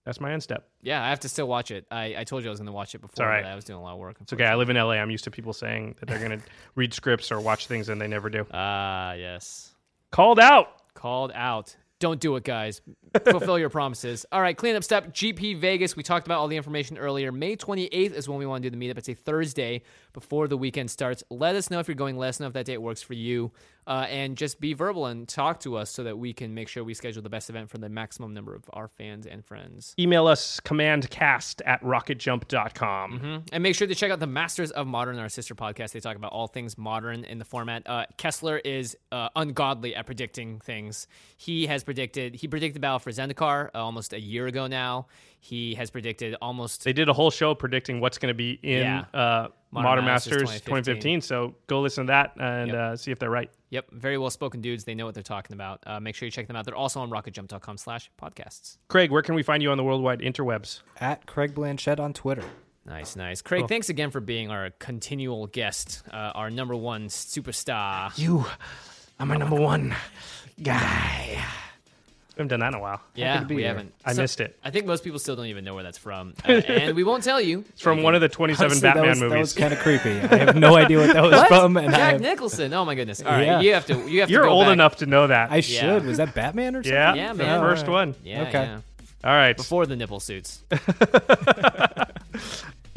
That's 0.06 0.22
my 0.22 0.32
end 0.32 0.44
step. 0.44 0.68
Yeah, 0.84 1.04
I 1.04 1.10
have 1.10 1.22
to 1.22 1.30
still 1.30 1.48
watch 1.48 1.72
it. 1.72 1.88
I, 1.90 2.16
I 2.20 2.24
told 2.26 2.44
you 2.44 2.50
I 2.50 2.52
was 2.52 2.60
going 2.60 2.68
to 2.68 2.72
watch 2.72 2.94
it 2.94 3.00
before, 3.00 3.26
all 3.26 3.32
right. 3.32 3.44
but 3.44 3.50
I 3.50 3.56
was 3.56 3.66
doing 3.66 3.80
a 3.80 3.82
lot 3.82 3.94
of 3.94 4.00
work. 4.00 4.18
It's 4.22 4.32
okay. 4.34 4.46
I 4.46 4.54
live 4.56 4.70
in 4.70 4.76
LA. 4.76 4.92
I'm 4.92 5.10
used 5.10 5.24
to 5.24 5.32
people 5.32 5.52
saying 5.52 5.96
that 6.00 6.08
they're 6.08 6.20
going 6.20 6.40
to 6.40 6.46
read 6.76 6.94
scripts 6.94 7.32
or 7.32 7.40
watch 7.40 7.66
things 7.66 7.90
and 7.90 8.00
they 8.00 8.08
never 8.08 8.30
do. 8.30 8.46
Ah, 8.52 9.14
yes. 9.14 9.74
Called 10.12 10.40
out. 10.40 10.94
Called 10.94 11.32
out. 11.34 11.76
Don't 12.06 12.20
do 12.20 12.36
it, 12.36 12.44
guys. 12.44 12.84
Fulfill 13.32 13.58
your 13.58 13.72
promises. 13.72 14.28
All 14.32 14.40
right, 14.40 14.56
cleanup 14.56 14.84
step. 14.84 15.12
GP 15.12 15.58
Vegas. 15.60 15.96
We 15.96 16.04
talked 16.04 16.28
about 16.28 16.40
all 16.40 16.48
the 16.48 16.56
information 16.56 17.00
earlier. 17.00 17.32
May 17.32 17.56
28th 17.58 18.14
is 18.14 18.30
when 18.30 18.38
we 18.38 18.46
want 18.46 18.62
to 18.62 18.70
do 18.70 18.78
the 18.78 18.80
meetup. 18.80 19.00
It's 19.00 19.10
a 19.10 19.16
Thursday 19.16 19.82
before 20.16 20.48
the 20.48 20.58
weekend 20.58 20.90
starts. 20.90 21.24
Let 21.30 21.56
us 21.56 21.70
know 21.70 21.78
if 21.78 21.88
you're 21.88 21.94
going. 21.94 22.18
Let 22.18 22.30
us 22.30 22.40
know 22.40 22.48
if 22.48 22.54
that 22.54 22.66
date 22.66 22.80
works 22.80 23.04
for 23.04 23.14
you. 23.14 23.52
Uh, 23.88 24.08
and 24.10 24.36
just 24.36 24.60
be 24.60 24.74
verbal 24.74 25.06
and 25.06 25.28
talk 25.28 25.60
to 25.60 25.76
us 25.78 25.92
so 25.92 26.04
that 26.06 26.18
we 26.18 26.34
can 26.34 26.56
make 26.56 26.68
sure 26.68 26.84
we 26.84 26.96
schedule 26.96 27.22
the 27.22 27.30
best 27.30 27.52
event 27.52 27.70
for 27.70 27.78
the 27.78 27.88
maximum 27.88 28.34
number 28.34 28.56
of 28.56 28.64
our 28.74 28.88
fans 28.88 29.28
and 29.28 29.46
friends. 29.46 29.94
Email 30.00 30.26
us 30.26 30.60
commandcast 30.62 31.62
at 31.68 31.84
rocketjump.com. 31.84 33.20
Mhm. 33.20 33.50
And 33.54 33.62
make 33.64 33.76
sure 33.76 33.88
to 33.88 33.94
check 33.94 34.12
out 34.12 34.20
the 34.20 34.26
Masters 34.28 34.72
of 34.72 34.88
Modern, 34.88 35.20
our 35.20 35.30
sister 35.30 35.54
podcast. 35.54 35.92
They 35.92 36.00
talk 36.00 36.16
about 36.16 36.32
all 36.32 36.48
things 36.48 36.78
modern 36.80 37.24
in 37.26 37.38
the 37.38 37.46
format. 37.46 37.84
Uh, 37.86 38.06
Kessler 38.18 38.58
is 38.58 38.98
uh, 39.12 39.30
ungodly 39.36 39.96
at 39.96 40.08
predicting 40.08 40.60
things. 40.62 41.08
He 41.38 41.68
has 41.68 41.84
predicted, 41.84 42.36
he 42.36 42.48
predicted 42.48 42.82
battle 42.82 43.00
for 43.00 43.12
Zendikar 43.12 43.70
uh, 43.76 43.84
almost 43.84 44.14
a 44.14 44.20
year 44.20 44.48
ago 44.48 44.68
now. 44.68 45.08
He 45.46 45.76
has 45.76 45.92
predicted 45.92 46.36
almost 46.42 46.84
They 46.84 46.92
did 46.92 47.08
a 47.08 47.14
whole 47.14 47.30
show 47.30 47.54
predicting 47.54 48.00
what's 48.00 48.18
going 48.18 48.30
to 48.32 48.34
be 48.36 48.60
in 48.64 48.80
Yeah. 48.80 49.06
uh, 49.14 49.48
Modern, 49.70 49.84
Modern 49.90 50.06
Masters, 50.06 50.42
Masters 50.42 50.62
2015. 50.62 51.22
So 51.22 51.54
go 51.68 51.82
listen 51.82 52.08
to 52.08 52.12
that 52.12 52.34
and 52.40 52.70
Yep. 52.70 52.76
uh, 52.78 52.96
see 52.96 53.12
if 53.12 53.20
they're 53.20 53.30
right. 53.30 53.52
Yep, 53.70 53.92
very 53.92 54.18
well 54.18 54.32
spoken 54.32 54.60
dudes. 54.62 54.86
They 54.86 54.96
know 54.96 55.06
what 55.06 55.14
they're 55.14 55.22
talking 55.22 55.54
about. 55.54 55.84
Uh, 55.86 56.00
make 56.00 56.16
sure 56.16 56.26
you 56.26 56.32
check 56.32 56.48
them 56.48 56.56
out. 56.56 56.66
They're 56.66 56.74
also 56.76 57.00
on 57.00 57.12
rocketjump.com 57.12 57.78
slash 57.78 58.10
podcasts. 58.20 58.78
Craig, 58.88 59.12
where 59.12 59.22
can 59.22 59.36
we 59.36 59.44
find 59.44 59.62
you 59.62 59.70
on 59.70 59.78
the 59.78 59.84
worldwide 59.84 60.22
interwebs? 60.22 60.82
At 61.00 61.28
Craig 61.28 61.54
Blanchett 61.54 62.00
on 62.00 62.14
Twitter. 62.14 62.44
Nice, 62.88 63.16
nice. 63.16 63.44
Craig, 63.44 63.68
thanks 63.68 63.90
again 63.90 64.10
for 64.10 64.22
being 64.22 64.50
our 64.50 64.72
continual 64.80 65.46
guest, 65.46 66.02
uh, 66.12 66.32
our 66.34 66.50
number 66.50 66.76
one 66.76 67.08
superstar. 67.08 68.18
You 68.18 68.46
are 69.20 69.26
my 69.28 69.38
number 69.38 69.58
one 69.62 69.96
guy. 70.64 71.44
We 72.36 72.42
haven't 72.42 72.50
done 72.50 72.60
that 72.60 72.68
in 72.68 72.74
a 72.74 72.80
while. 72.82 73.02
Yeah, 73.16 73.46
we 73.48 73.58
here. 73.58 73.68
haven't. 73.70 73.94
I 74.04 74.12
So- 74.12 74.22
missed 74.24 74.42
it. 74.42 74.60
I 74.62 74.70
think 74.70 74.86
most 74.86 75.06
people 75.06 75.20
still 75.20 75.38
don't 75.38 75.46
even 75.46 75.64
know 75.64 75.74
where 75.74 75.84
that's 75.84 75.98
from, 75.98 76.34
uh, 76.46 76.52
and 76.52 76.94
we 76.96 77.06
won't 77.06 77.24
tell 77.24 77.40
you. 77.40 77.64
It's 77.70 77.82
from 77.82 78.04
one 78.04 78.14
of 78.14 78.20
the 78.20 78.28
27 78.28 78.66
Honestly, 78.66 78.82
Batman 78.82 79.04
that 79.04 79.10
was, 79.10 79.20
movies. 79.22 79.32
That 79.32 79.40
was 79.40 79.54
kind 79.54 79.74
of 79.74 79.80
creepy. 79.80 80.20
I 80.20 80.38
have 80.46 80.56
no 80.58 80.76
idea 80.84 80.98
what 81.00 81.14
that 81.14 81.24
was 81.24 81.32
What? 81.32 81.48
from, 81.48 81.78
and 81.78 81.88
I, 81.96 81.98
Jack 81.98 82.12
have- 82.14 82.22
Nicholson. 82.22 82.74
Oh 82.74 82.84
my 82.84 82.96
goodness! 82.96 83.22
All 83.22 83.32
right, 83.32 83.46
Yeah. 83.46 83.62
you 83.62 83.74
have 83.74 83.86
to. 83.86 84.10
You 84.10 84.20
have 84.20 84.30
You're 84.30 84.42
to 84.42 84.48
go 84.50 84.54
old 84.54 84.66
back. 84.66 84.74
enough 84.74 84.96
to 84.98 85.06
know 85.06 85.28
that. 85.28 85.50
I 85.52 85.62
should. 85.62 86.06
Was 86.06 86.18
that 86.18 86.36
Batman 86.36 86.76
or 86.76 86.80
something? 86.84 86.94
yeah, 86.94 87.16
Yeah, 87.16 87.34
the 87.34 87.44
first 87.46 87.88
one. 87.88 88.16
Yeah, 88.24 88.42
Okay. 88.44 88.64
yeah. 88.64 88.80
All 89.24 89.32
right. 89.34 89.56
Before 89.58 89.86
the 89.86 89.96
nipple 89.96 90.20
suits. 90.20 90.62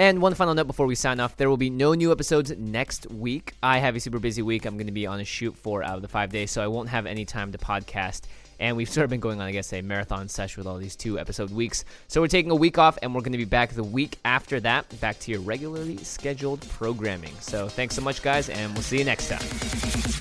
And 0.00 0.22
one 0.22 0.34
final 0.34 0.54
note 0.54 0.68
before 0.68 0.86
we 0.86 0.94
sign 0.94 1.18
off 1.18 1.36
there 1.36 1.50
will 1.50 1.56
be 1.56 1.70
no 1.70 1.92
new 1.92 2.12
episodes 2.12 2.56
next 2.56 3.10
week. 3.10 3.54
I 3.64 3.78
have 3.78 3.96
a 3.96 4.00
super 4.00 4.20
busy 4.20 4.42
week. 4.42 4.64
I'm 4.64 4.76
going 4.76 4.86
to 4.86 4.92
be 4.92 5.08
on 5.08 5.18
a 5.18 5.24
shoot 5.24 5.56
for 5.56 5.82
out 5.82 5.96
of 5.96 6.02
the 6.02 6.08
five 6.08 6.30
days, 6.30 6.52
so 6.52 6.62
I 6.62 6.68
won't 6.68 6.88
have 6.88 7.04
any 7.04 7.24
time 7.24 7.50
to 7.50 7.58
podcast. 7.58 8.22
And 8.60 8.76
we've 8.76 8.88
sort 8.90 9.02
of 9.04 9.10
been 9.10 9.18
going 9.18 9.40
on, 9.40 9.48
I 9.48 9.50
guess, 9.50 9.72
a 9.72 9.82
marathon 9.82 10.28
sesh 10.28 10.56
with 10.56 10.68
all 10.68 10.76
these 10.78 10.94
two 10.94 11.18
episode 11.18 11.50
weeks. 11.50 11.84
So 12.06 12.20
we're 12.20 12.28
taking 12.28 12.52
a 12.52 12.56
week 12.56 12.78
off, 12.78 12.96
and 13.02 13.12
we're 13.12 13.22
going 13.22 13.32
to 13.32 13.38
be 13.38 13.44
back 13.44 13.70
the 13.70 13.82
week 13.82 14.18
after 14.24 14.60
that, 14.60 15.00
back 15.00 15.18
to 15.20 15.32
your 15.32 15.40
regularly 15.40 15.96
scheduled 15.98 16.60
programming. 16.68 17.34
So 17.40 17.68
thanks 17.68 17.96
so 17.96 18.02
much, 18.02 18.22
guys, 18.22 18.48
and 18.50 18.72
we'll 18.74 18.82
see 18.82 18.98
you 18.98 19.04
next 19.04 19.28
time. 19.28 19.40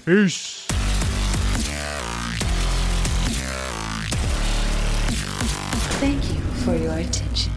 Peace. 0.05 0.65
Thank 5.99 6.23
you 6.32 6.41
for 6.63 6.75
your 6.75 6.93
attention. 6.93 7.57